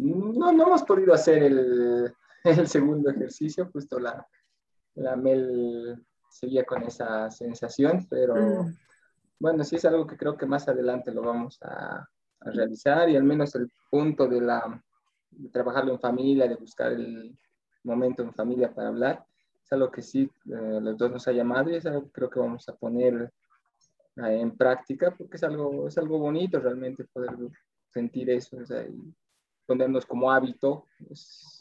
No, 0.00 0.52
no 0.52 0.66
hemos 0.66 0.82
podido 0.82 1.14
hacer 1.14 1.42
el, 2.44 2.66
segundo 2.66 3.10
ejercicio, 3.10 3.68
justo 3.72 3.98
la, 3.98 4.26
la 4.94 5.16
Mel 5.16 6.04
seguía 6.30 6.64
con 6.64 6.82
esa 6.84 7.30
sensación, 7.30 8.06
pero 8.08 8.34
mm. 8.34 8.76
bueno, 9.38 9.64
sí 9.64 9.76
es 9.76 9.84
algo 9.84 10.06
que 10.06 10.16
creo 10.16 10.36
que 10.36 10.46
más 10.46 10.68
adelante 10.68 11.12
lo 11.12 11.22
vamos 11.22 11.58
a, 11.62 12.06
realizar 12.42 13.10
y 13.10 13.16
al 13.16 13.24
menos 13.24 13.54
el 13.54 13.70
punto 13.90 14.26
de, 14.26 14.40
la, 14.40 14.82
de 15.30 15.50
trabajarlo 15.50 15.92
en 15.92 16.00
familia, 16.00 16.48
de 16.48 16.54
buscar 16.54 16.90
el 16.90 17.36
momento 17.84 18.22
en 18.22 18.32
familia 18.32 18.72
para 18.72 18.88
hablar, 18.88 19.26
es 19.62 19.70
algo 19.74 19.90
que 19.90 20.00
sí 20.00 20.22
eh, 20.46 20.78
los 20.80 20.96
dos 20.96 21.10
nos 21.10 21.28
ha 21.28 21.32
llamado 21.32 21.68
y 21.68 21.74
es 21.74 21.84
algo 21.84 22.04
que 22.04 22.12
creo 22.12 22.30
que 22.30 22.40
vamos 22.40 22.66
a 22.66 22.74
poner 22.74 23.30
eh, 24.16 24.40
en 24.40 24.56
práctica 24.56 25.14
porque 25.14 25.36
es 25.36 25.42
algo, 25.44 25.86
es 25.86 25.98
algo 25.98 26.18
bonito 26.18 26.58
realmente 26.58 27.04
poder 27.12 27.36
sentir 27.90 28.30
eso, 28.30 28.56
o 28.56 28.64
sea, 28.64 28.84
y 28.84 29.14
ponernos 29.70 30.04
como 30.04 30.32
hábito, 30.32 30.84
es, 31.08 31.56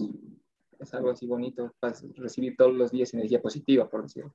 es 0.79 0.93
algo 0.95 1.11
así 1.11 1.27
bonito, 1.27 1.75
para 1.79 1.93
recibir 2.15 2.55
todos 2.57 2.73
los 2.73 2.89
días 2.89 3.13
energía 3.13 3.39
positiva, 3.39 3.87
por 3.87 4.01
decirlo. 4.01 4.33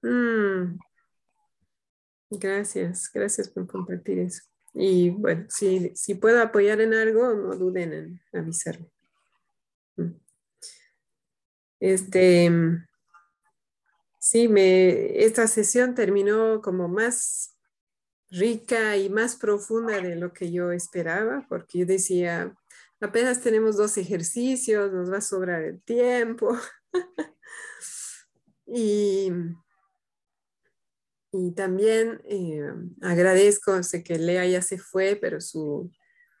Mm. 0.00 0.78
Gracias, 2.30 3.10
gracias 3.12 3.48
por 3.48 3.66
compartir 3.66 4.20
eso. 4.20 4.44
Y 4.74 5.10
bueno, 5.10 5.44
si, 5.48 5.90
si 5.96 6.14
puedo 6.14 6.40
apoyar 6.40 6.80
en 6.80 6.94
algo, 6.94 7.34
no 7.34 7.56
duden 7.56 7.92
en 7.92 8.20
avisarme. 8.32 8.92
Mm. 9.96 10.12
Este, 11.80 12.48
sí, 14.20 14.46
me, 14.46 15.24
esta 15.24 15.48
sesión 15.48 15.96
terminó 15.96 16.62
como 16.62 16.86
más 16.86 17.56
rica 18.30 18.96
y 18.96 19.10
más 19.10 19.34
profunda 19.34 20.00
de 20.00 20.14
lo 20.14 20.32
que 20.32 20.52
yo 20.52 20.70
esperaba, 20.70 21.44
porque 21.48 21.80
yo 21.80 21.86
decía, 21.86 22.54
apenas 23.00 23.42
tenemos 23.42 23.76
dos 23.76 23.96
ejercicios, 23.98 24.92
nos 24.92 25.12
va 25.12 25.18
a 25.18 25.22
sobrar 25.22 25.62
el 25.62 25.80
tiempo. 25.82 26.56
y 28.66 29.30
y 31.38 31.52
también 31.52 32.20
eh, 32.24 32.72
agradezco, 33.02 33.82
sé 33.82 34.02
que 34.02 34.18
Lea 34.18 34.46
ya 34.46 34.62
se 34.62 34.78
fue, 34.78 35.16
pero 35.16 35.40
su, 35.40 35.90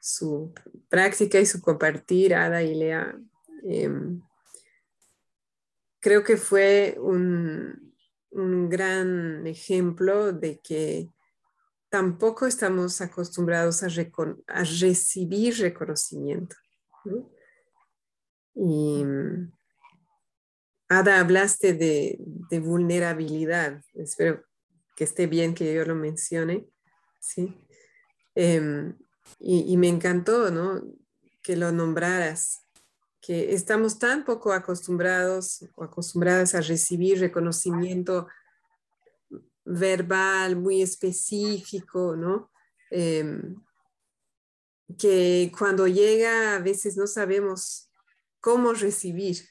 su 0.00 0.54
práctica 0.88 1.38
y 1.38 1.46
su 1.46 1.60
compartir, 1.60 2.34
Ada 2.34 2.62
y 2.62 2.74
Lea, 2.74 3.18
em, 3.64 4.22
creo 6.00 6.24
que 6.24 6.36
fue 6.36 6.96
un, 6.98 7.94
un, 8.30 8.68
gran 8.68 9.46
ejemplo 9.46 10.32
de 10.32 10.60
que 10.60 11.10
tampoco 11.88 12.46
estamos 12.46 13.00
acostumbrados 13.00 13.82
a, 13.82 13.88
recibir 13.88 15.58
reconocimiento. 15.58 16.56
Y 18.54 19.04
Ada, 20.88 21.18
hablaste 21.18 21.74
de, 21.74 22.60
vulnerabilidad. 22.60 23.82
Espero 23.94 24.44
que 24.94 25.04
esté 25.04 25.26
bien 25.26 25.54
que 25.54 25.74
yo 25.74 25.84
lo 25.84 25.96
mencione, 25.96 26.64
¿sí? 27.20 27.54
Em, 28.34 28.96
y, 29.40 29.76
me 29.76 29.88
encantó, 29.88 30.50
¿no? 30.50 30.82
Que 31.42 31.56
lo 31.56 31.72
nombraras, 31.72 32.62
que 33.20 33.52
estamos 33.54 33.98
tan 33.98 34.24
poco 34.24 34.52
acostumbrados 34.52 35.68
o 35.74 35.82
acostumbradas 35.82 36.54
a 36.54 36.60
recibir 36.60 37.18
reconocimiento 37.18 38.28
verbal 39.66 40.56
muy 40.56 40.80
específico, 40.80 42.16
¿no? 42.16 42.50
Em, 42.90 43.56
que 44.96 45.52
cuando 45.58 45.86
llega 45.88 46.54
a 46.54 46.60
veces 46.60 46.96
no 46.96 47.06
sabemos 47.06 47.90
cómo 48.40 48.72
recibir, 48.72 49.48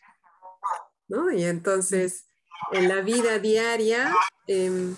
¿no? 1.09 1.29
Y 1.31 1.43
entonces 1.43 2.27
en 2.71 2.87
la 2.87 3.01
vida 3.01 3.37
diaria 3.39 4.15
em, 4.47 4.95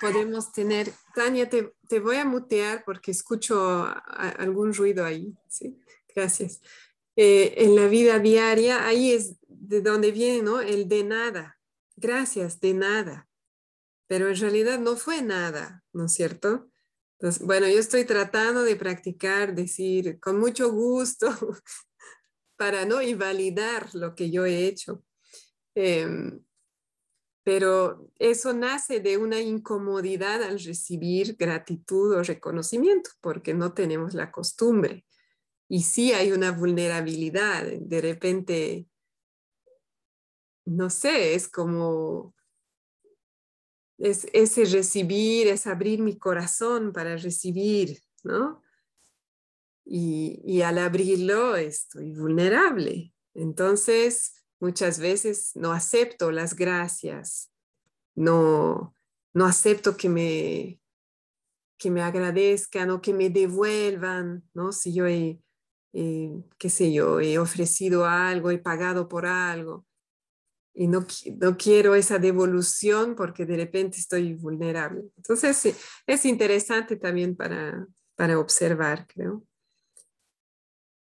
podemos 0.00 0.50
tener. 0.52 0.92
Tania, 1.14 1.48
te, 1.48 1.74
te, 1.88 2.00
voy 2.00 2.16
a 2.16 2.24
mutear 2.24 2.84
porque 2.84 3.10
escucho 3.10 3.86
algún 4.38 4.72
ruido 4.72 5.04
ahí. 5.04 5.36
¿sí? 5.48 5.78
Gracias. 6.14 6.60
Eh, 7.16 7.54
en 7.64 7.76
la 7.76 7.86
vida 7.86 8.18
diaria, 8.18 8.86
ahí 8.86 9.12
es 9.12 9.36
de 9.48 9.82
donde 9.82 10.12
viene 10.12 10.42
¿no? 10.42 10.60
el 10.60 10.88
de 10.88 11.04
nada. 11.04 11.58
Gracias, 11.96 12.60
de 12.60 12.74
nada. 12.74 13.27
Pero 14.08 14.28
en 14.28 14.36
realidad 14.36 14.80
no 14.80 14.96
fue 14.96 15.22
nada, 15.22 15.84
¿no 15.92 16.06
es 16.06 16.14
cierto? 16.14 16.68
Bueno, 17.42 17.68
yo 17.68 17.78
estoy 17.78 18.04
tratando 18.04 18.62
de 18.62 18.76
practicar, 18.76 19.54
decir 19.54 20.18
con 20.18 20.38
mucho 20.38 20.72
gusto 20.72 21.28
para 22.56 22.84
no 22.84 23.00
invalidar 23.02 23.94
lo 23.94 24.14
que 24.14 24.30
yo 24.30 24.44
he 24.44 24.66
hecho. 24.66 25.04
Eh, 25.76 26.06
pero 27.48 28.10
eso 28.18 28.52
nace 28.52 29.00
de 29.00 29.16
una 29.16 29.40
incomodidad 29.40 30.42
al 30.42 30.60
recibir 30.60 31.34
gratitud 31.38 32.14
o 32.14 32.22
reconocimiento, 32.22 33.08
porque 33.22 33.54
no 33.54 33.72
tenemos 33.72 34.12
la 34.12 34.30
costumbre. 34.30 35.06
Y 35.66 35.84
sí 35.84 36.12
hay 36.12 36.30
una 36.32 36.52
vulnerabilidad, 36.52 37.64
de 37.64 38.00
repente, 38.02 38.86
no 40.66 40.90
sé, 40.90 41.34
es 41.34 41.48
como 41.48 42.34
es 43.98 44.26
ese 44.32 44.64
recibir, 44.64 45.48
es 45.48 45.66
abrir 45.66 46.00
mi 46.00 46.16
corazón 46.16 46.92
para 46.92 47.16
recibir, 47.16 48.00
¿no? 48.24 48.62
Y, 49.84 50.40
y 50.44 50.62
al 50.62 50.78
abrirlo 50.78 51.56
estoy 51.56 52.12
vulnerable. 52.12 53.12
Entonces, 53.34 54.38
Muchas 54.60 54.98
veces 54.98 55.52
no 55.54 55.72
acepto 55.72 56.32
las 56.32 56.56
gracias, 56.56 57.52
no, 58.16 58.96
no 59.32 59.46
acepto 59.46 59.96
que 59.96 60.08
me, 60.08 60.80
que 61.78 61.92
me 61.92 62.02
agradezcan 62.02 62.90
o 62.90 63.00
que 63.00 63.12
me 63.12 63.30
devuelvan, 63.30 64.42
¿no? 64.52 64.72
Si 64.72 64.92
yo 64.92 65.06
he, 65.06 65.40
qué 65.92 66.70
sé 66.70 66.92
yo, 66.92 67.20
he 67.20 67.38
ofrecido 67.38 68.04
algo, 68.04 68.50
he 68.50 68.58
pagado 68.58 69.08
por 69.08 69.26
algo 69.26 69.86
y 70.78 70.86
no, 70.86 71.04
no 71.40 71.56
quiero 71.56 71.96
esa 71.96 72.20
devolución 72.20 73.16
porque 73.16 73.44
de 73.44 73.56
repente 73.56 73.98
estoy 73.98 74.34
vulnerable. 74.34 75.02
Entonces, 75.16 75.56
sí, 75.56 75.74
es 76.06 76.24
interesante 76.24 76.94
también 76.94 77.34
para, 77.34 77.84
para 78.14 78.38
observar, 78.38 79.04
creo. 79.08 79.44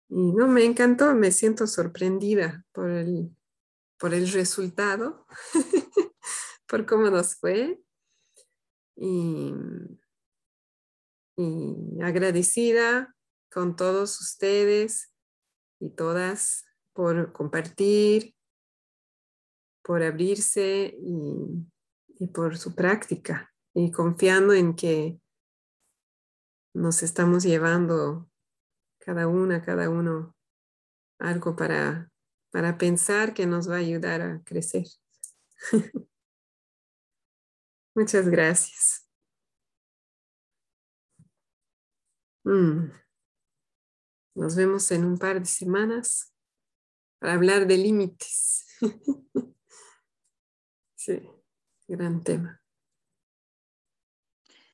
Y 0.07 0.31
no, 0.31 0.47
me 0.47 0.63
encantó, 0.63 1.13
me 1.13 1.29
siento 1.29 1.67
sorprendida 1.67 2.63
por 2.71 2.89
el, 2.89 3.35
por 3.99 4.13
el 4.13 4.31
resultado, 4.31 5.27
por 6.67 6.85
cómo 6.85 7.09
nos 7.09 7.35
fue. 7.35 7.77
Y, 8.95 9.53
agradecida 12.01 13.13
con 13.51 13.75
todos 13.75 14.21
ustedes 14.21 15.11
y 15.81 15.89
todas 15.89 16.63
por 16.93 17.33
compartir, 17.33 18.34
por 19.85 20.01
abrirse 20.01 20.97
y, 20.99 22.27
por 22.33 22.57
su 22.57 22.73
práctica 22.73 23.53
y 23.73 23.91
confiando 23.91 24.53
en 24.53 24.75
que 24.75 25.19
nos 26.73 27.03
estamos 27.03 27.43
llevando 27.43 28.27
cada 28.97 29.27
una, 29.27 29.61
cada 29.61 29.89
uno 29.89 30.35
algo 31.19 31.55
para 31.55 32.11
para 32.55 32.77
pensar 32.77 33.33
que 33.33 33.45
nos 33.45 33.69
va 33.69 33.75
a 33.75 33.79
ayudar 33.79 34.21
a 34.21 34.41
crecer. 34.45 34.85
Muchas 37.93 38.29
gracias. 38.29 39.05
Mm. 42.45 42.91
Nos 44.35 44.55
vemos 44.55 44.89
en 44.91 45.03
un 45.03 45.17
par 45.17 45.41
de 45.41 45.45
semanas 45.47 46.33
para 47.19 47.33
hablar 47.33 47.67
de 47.67 47.77
límites. 47.77 48.77
sí, 51.05 51.21
gran 51.87 52.23
tema. 52.23 52.61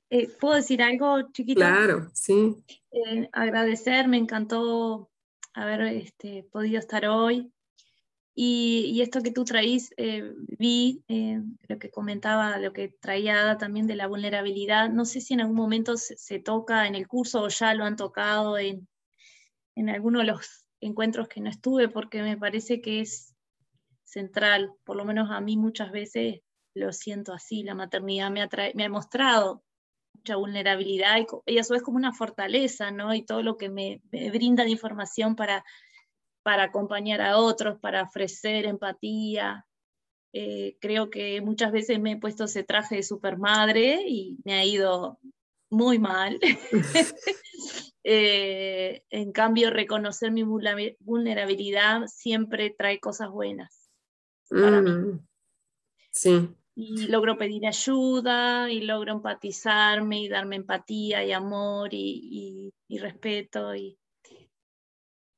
Eh, 0.10 0.30
¿Puedo 0.40 0.56
decir 0.56 0.82
algo 0.82 1.32
chiquito? 1.32 1.60
Claro, 1.60 2.10
sí. 2.14 2.56
Eh, 2.92 3.30
agradecer, 3.32 4.08
me 4.08 4.18
encantó 4.18 5.10
haber 5.54 5.82
este, 5.82 6.48
podido 6.52 6.80
estar 6.80 7.06
hoy. 7.08 7.52
Y, 8.34 9.02
esto 9.02 9.22
que 9.22 9.32
tú 9.32 9.44
traís, 9.44 9.94
eh, 9.98 10.34
vi 10.58 11.04
lo 11.68 11.78
que 11.80 11.92
comentaba, 11.92 12.58
lo 12.60 12.72
que 12.72 12.88
traía 12.88 13.58
también 13.58 13.88
de 13.88 13.96
la 13.96 14.08
vulnerabilidad. 14.08 14.90
No 14.90 15.04
sé 15.04 15.20
si 15.20 15.34
en 15.34 15.42
algún 15.42 15.58
momento 15.58 15.98
se, 15.98 16.40
toca 16.40 16.88
en 16.88 16.96
el 16.96 17.08
curso 17.10 17.42
o 17.42 17.50
ya 17.50 17.74
lo 17.74 17.84
han 17.84 17.98
tocado 17.98 18.58
en, 18.58 18.88
en 19.76 19.90
alguno 19.90 20.20
de 20.20 20.26
los 20.26 20.66
encuentros 20.80 21.28
que 21.28 21.42
no 21.42 21.50
estuve, 21.50 21.90
porque 21.90 22.24
me 22.24 22.38
parece 22.38 22.82
que 22.82 23.02
es 23.02 23.31
central, 24.12 24.74
por 24.84 24.98
lo 24.98 25.06
menos 25.06 25.32
a 25.32 25.40
mí 25.40 25.58
muchas 25.58 25.92
veces 25.92 26.42
lo 26.74 26.92
siento 26.92 27.34
así, 27.34 27.64
la 27.64 27.76
maternidad 27.76 28.30
me 28.30 28.42
ha, 28.42 28.50
me 28.76 28.86
ha 28.86 28.90
mostrado 28.90 29.64
mucha 30.14 30.36
vulnerabilidad 30.36 31.18
y, 31.46 31.58
eso 31.58 31.76
es 31.76 31.82
como 31.82 31.98
una 31.98 32.14
fortaleza, 32.14 32.92
¿no? 32.92 33.14
Y 33.14 33.26
todo 33.26 33.42
lo 33.42 33.58
que 33.58 33.70
me, 33.70 34.02
brinda 34.12 34.64
de 34.64 34.72
información 34.72 35.36
para, 35.36 35.64
para 36.44 36.64
acompañar 36.64 37.22
a 37.22 37.38
otros, 37.38 37.80
para 37.80 38.04
ofrecer 38.04 38.66
empatía. 38.66 39.66
Eh, 40.34 40.78
creo 40.80 41.10
que 41.10 41.42
muchas 41.42 41.72
veces 41.72 42.00
me 42.00 42.14
he 42.14 42.18
puesto 42.18 42.46
ese 42.46 42.64
traje 42.64 42.98
de 42.98 43.04
supermadre 43.04 44.04
y 44.08 44.38
me 44.44 44.54
ha 44.54 44.66
ido 44.66 45.20
muy 45.70 46.00
mal. 46.00 46.40
Eh, 48.04 49.04
en 49.12 49.32
cambio, 49.32 49.70
reconocer 49.70 50.32
mi 50.32 50.42
vulnerabilidad 50.42 52.08
siempre 52.08 52.72
trae 52.76 53.00
cosas 53.00 53.30
buenas 53.30 53.81
para 54.52 54.82
mí. 54.82 54.92
Mm, 54.92 55.28
sí 56.12 56.56
y 56.76 57.08
logro 57.08 57.38
pedir 57.38 57.68
ayuda 57.68 58.70
y 58.72 58.82
logro 58.82 59.14
empatizarme 59.14 60.22
y 60.22 60.30
darme 60.30 60.56
empatía 60.56 61.24
y 61.24 61.32
amor 61.32 61.90
y, 61.92 62.74
respeto. 62.90 63.76
Y 63.76 63.98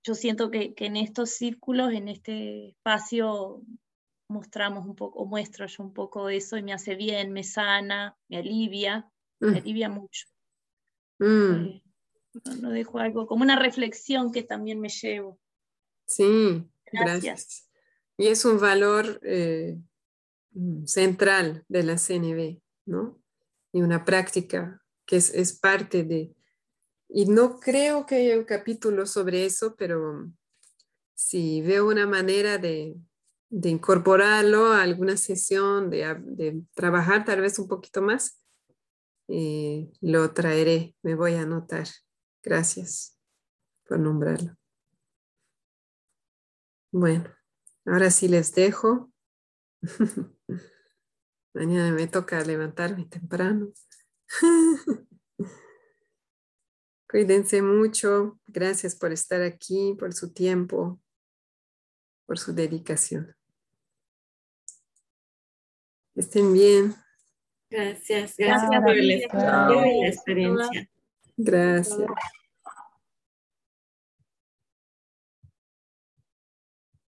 yo 0.04 0.16
siento 0.16 0.52
que, 0.52 0.74
en 0.78 0.96
estos 0.96 1.32
círculos, 1.32 1.92
en 1.94 2.08
este 2.08 2.70
espacio, 2.70 3.62
mostramos 4.30 4.86
un 4.86 4.96
poco, 4.96 5.26
muestro 5.26 5.66
yo 5.66 5.84
un 5.84 5.94
poco 5.94 6.30
eso 6.30 6.58
y 6.58 6.64
me 6.64 6.74
hace 6.74 6.96
bien, 6.96 7.32
me 7.32 7.44
sana, 7.44 8.18
me 8.30 8.38
alivia, 8.38 9.12
me 9.40 9.52
mm. 9.52 9.56
alivia 9.56 9.90
mucho. 9.90 10.28
Mm. 11.20 11.66
Eh, 11.66 11.84
no, 12.62 12.70
dejo 12.70 13.00
algo, 13.00 13.28
como 13.28 13.44
una 13.44 13.58
reflexión 13.58 14.32
que 14.32 14.44
también 14.44 14.80
me 14.80 14.90
llevo. 14.90 15.40
Sí, 16.06 16.64
gracias. 16.92 17.70
Y 18.18 18.28
es 18.28 18.46
un 18.46 18.60
valor 18.60 19.20
eh, 19.24 19.78
Mm, 20.54 20.86
central 20.86 21.66
de 21.68 21.84
la 21.84 21.98
CNV, 21.98 22.62
¿no? 22.86 23.20
Y 23.72 23.82
una 23.82 24.06
práctica 24.06 24.82
que 25.06 25.18
es, 25.18 25.60
parte 25.60 26.04
de... 26.04 26.36
Y 27.10 27.26
no 27.26 27.60
creo 27.60 28.06
que 28.06 28.16
haya 28.16 28.38
un 28.38 28.46
capítulo 28.46 29.06
sobre 29.06 29.46
eso, 29.46 29.76
pero 29.76 30.32
si 31.16 31.62
veo 31.62 31.88
una 31.88 32.08
manera 32.08 32.58
de, 32.58 32.96
incorporarlo 33.50 34.68
a 34.68 34.84
alguna 34.84 35.18
sesión, 35.18 35.90
de, 35.90 36.62
trabajar 36.76 37.26
tal 37.26 37.42
vez 37.42 37.58
un 37.60 37.68
poquito 37.68 38.02
más, 38.02 38.40
eh, 39.28 39.92
lo 40.02 40.34
traeré, 40.34 40.96
me 41.02 41.16
voy 41.16 41.34
a 41.34 41.42
anotar. 41.42 41.88
Gracias 42.44 43.18
por 43.88 44.00
nombrarlo. 44.00 44.56
Bueno, 46.92 47.30
ahora 47.86 48.12
sí 48.12 48.28
les 48.28 48.54
dejo. 48.54 49.12
Mañana 51.54 51.92
me 51.92 52.08
toca 52.08 52.44
levantarme 52.44 53.06
temprano. 53.06 53.72
Cuídense 57.10 57.62
mucho. 57.62 58.40
Gracias 58.48 58.96
por 58.96 59.12
estar 59.12 59.42
aquí, 59.44 59.96
por 60.00 60.14
su 60.14 60.34
tiempo, 60.34 61.00
por 62.26 62.40
su 62.40 62.54
dedicación. 62.54 63.36
Estén 66.16 66.54
bien. 66.54 66.96
Gracias, 67.70 68.36
gracias 68.38 68.82
por 68.82 68.92
el 68.92 69.12
espacio 69.12 69.86
y 69.86 70.02
la 70.02 70.08
experiencia. 70.08 70.90
Gracias. 71.38 72.08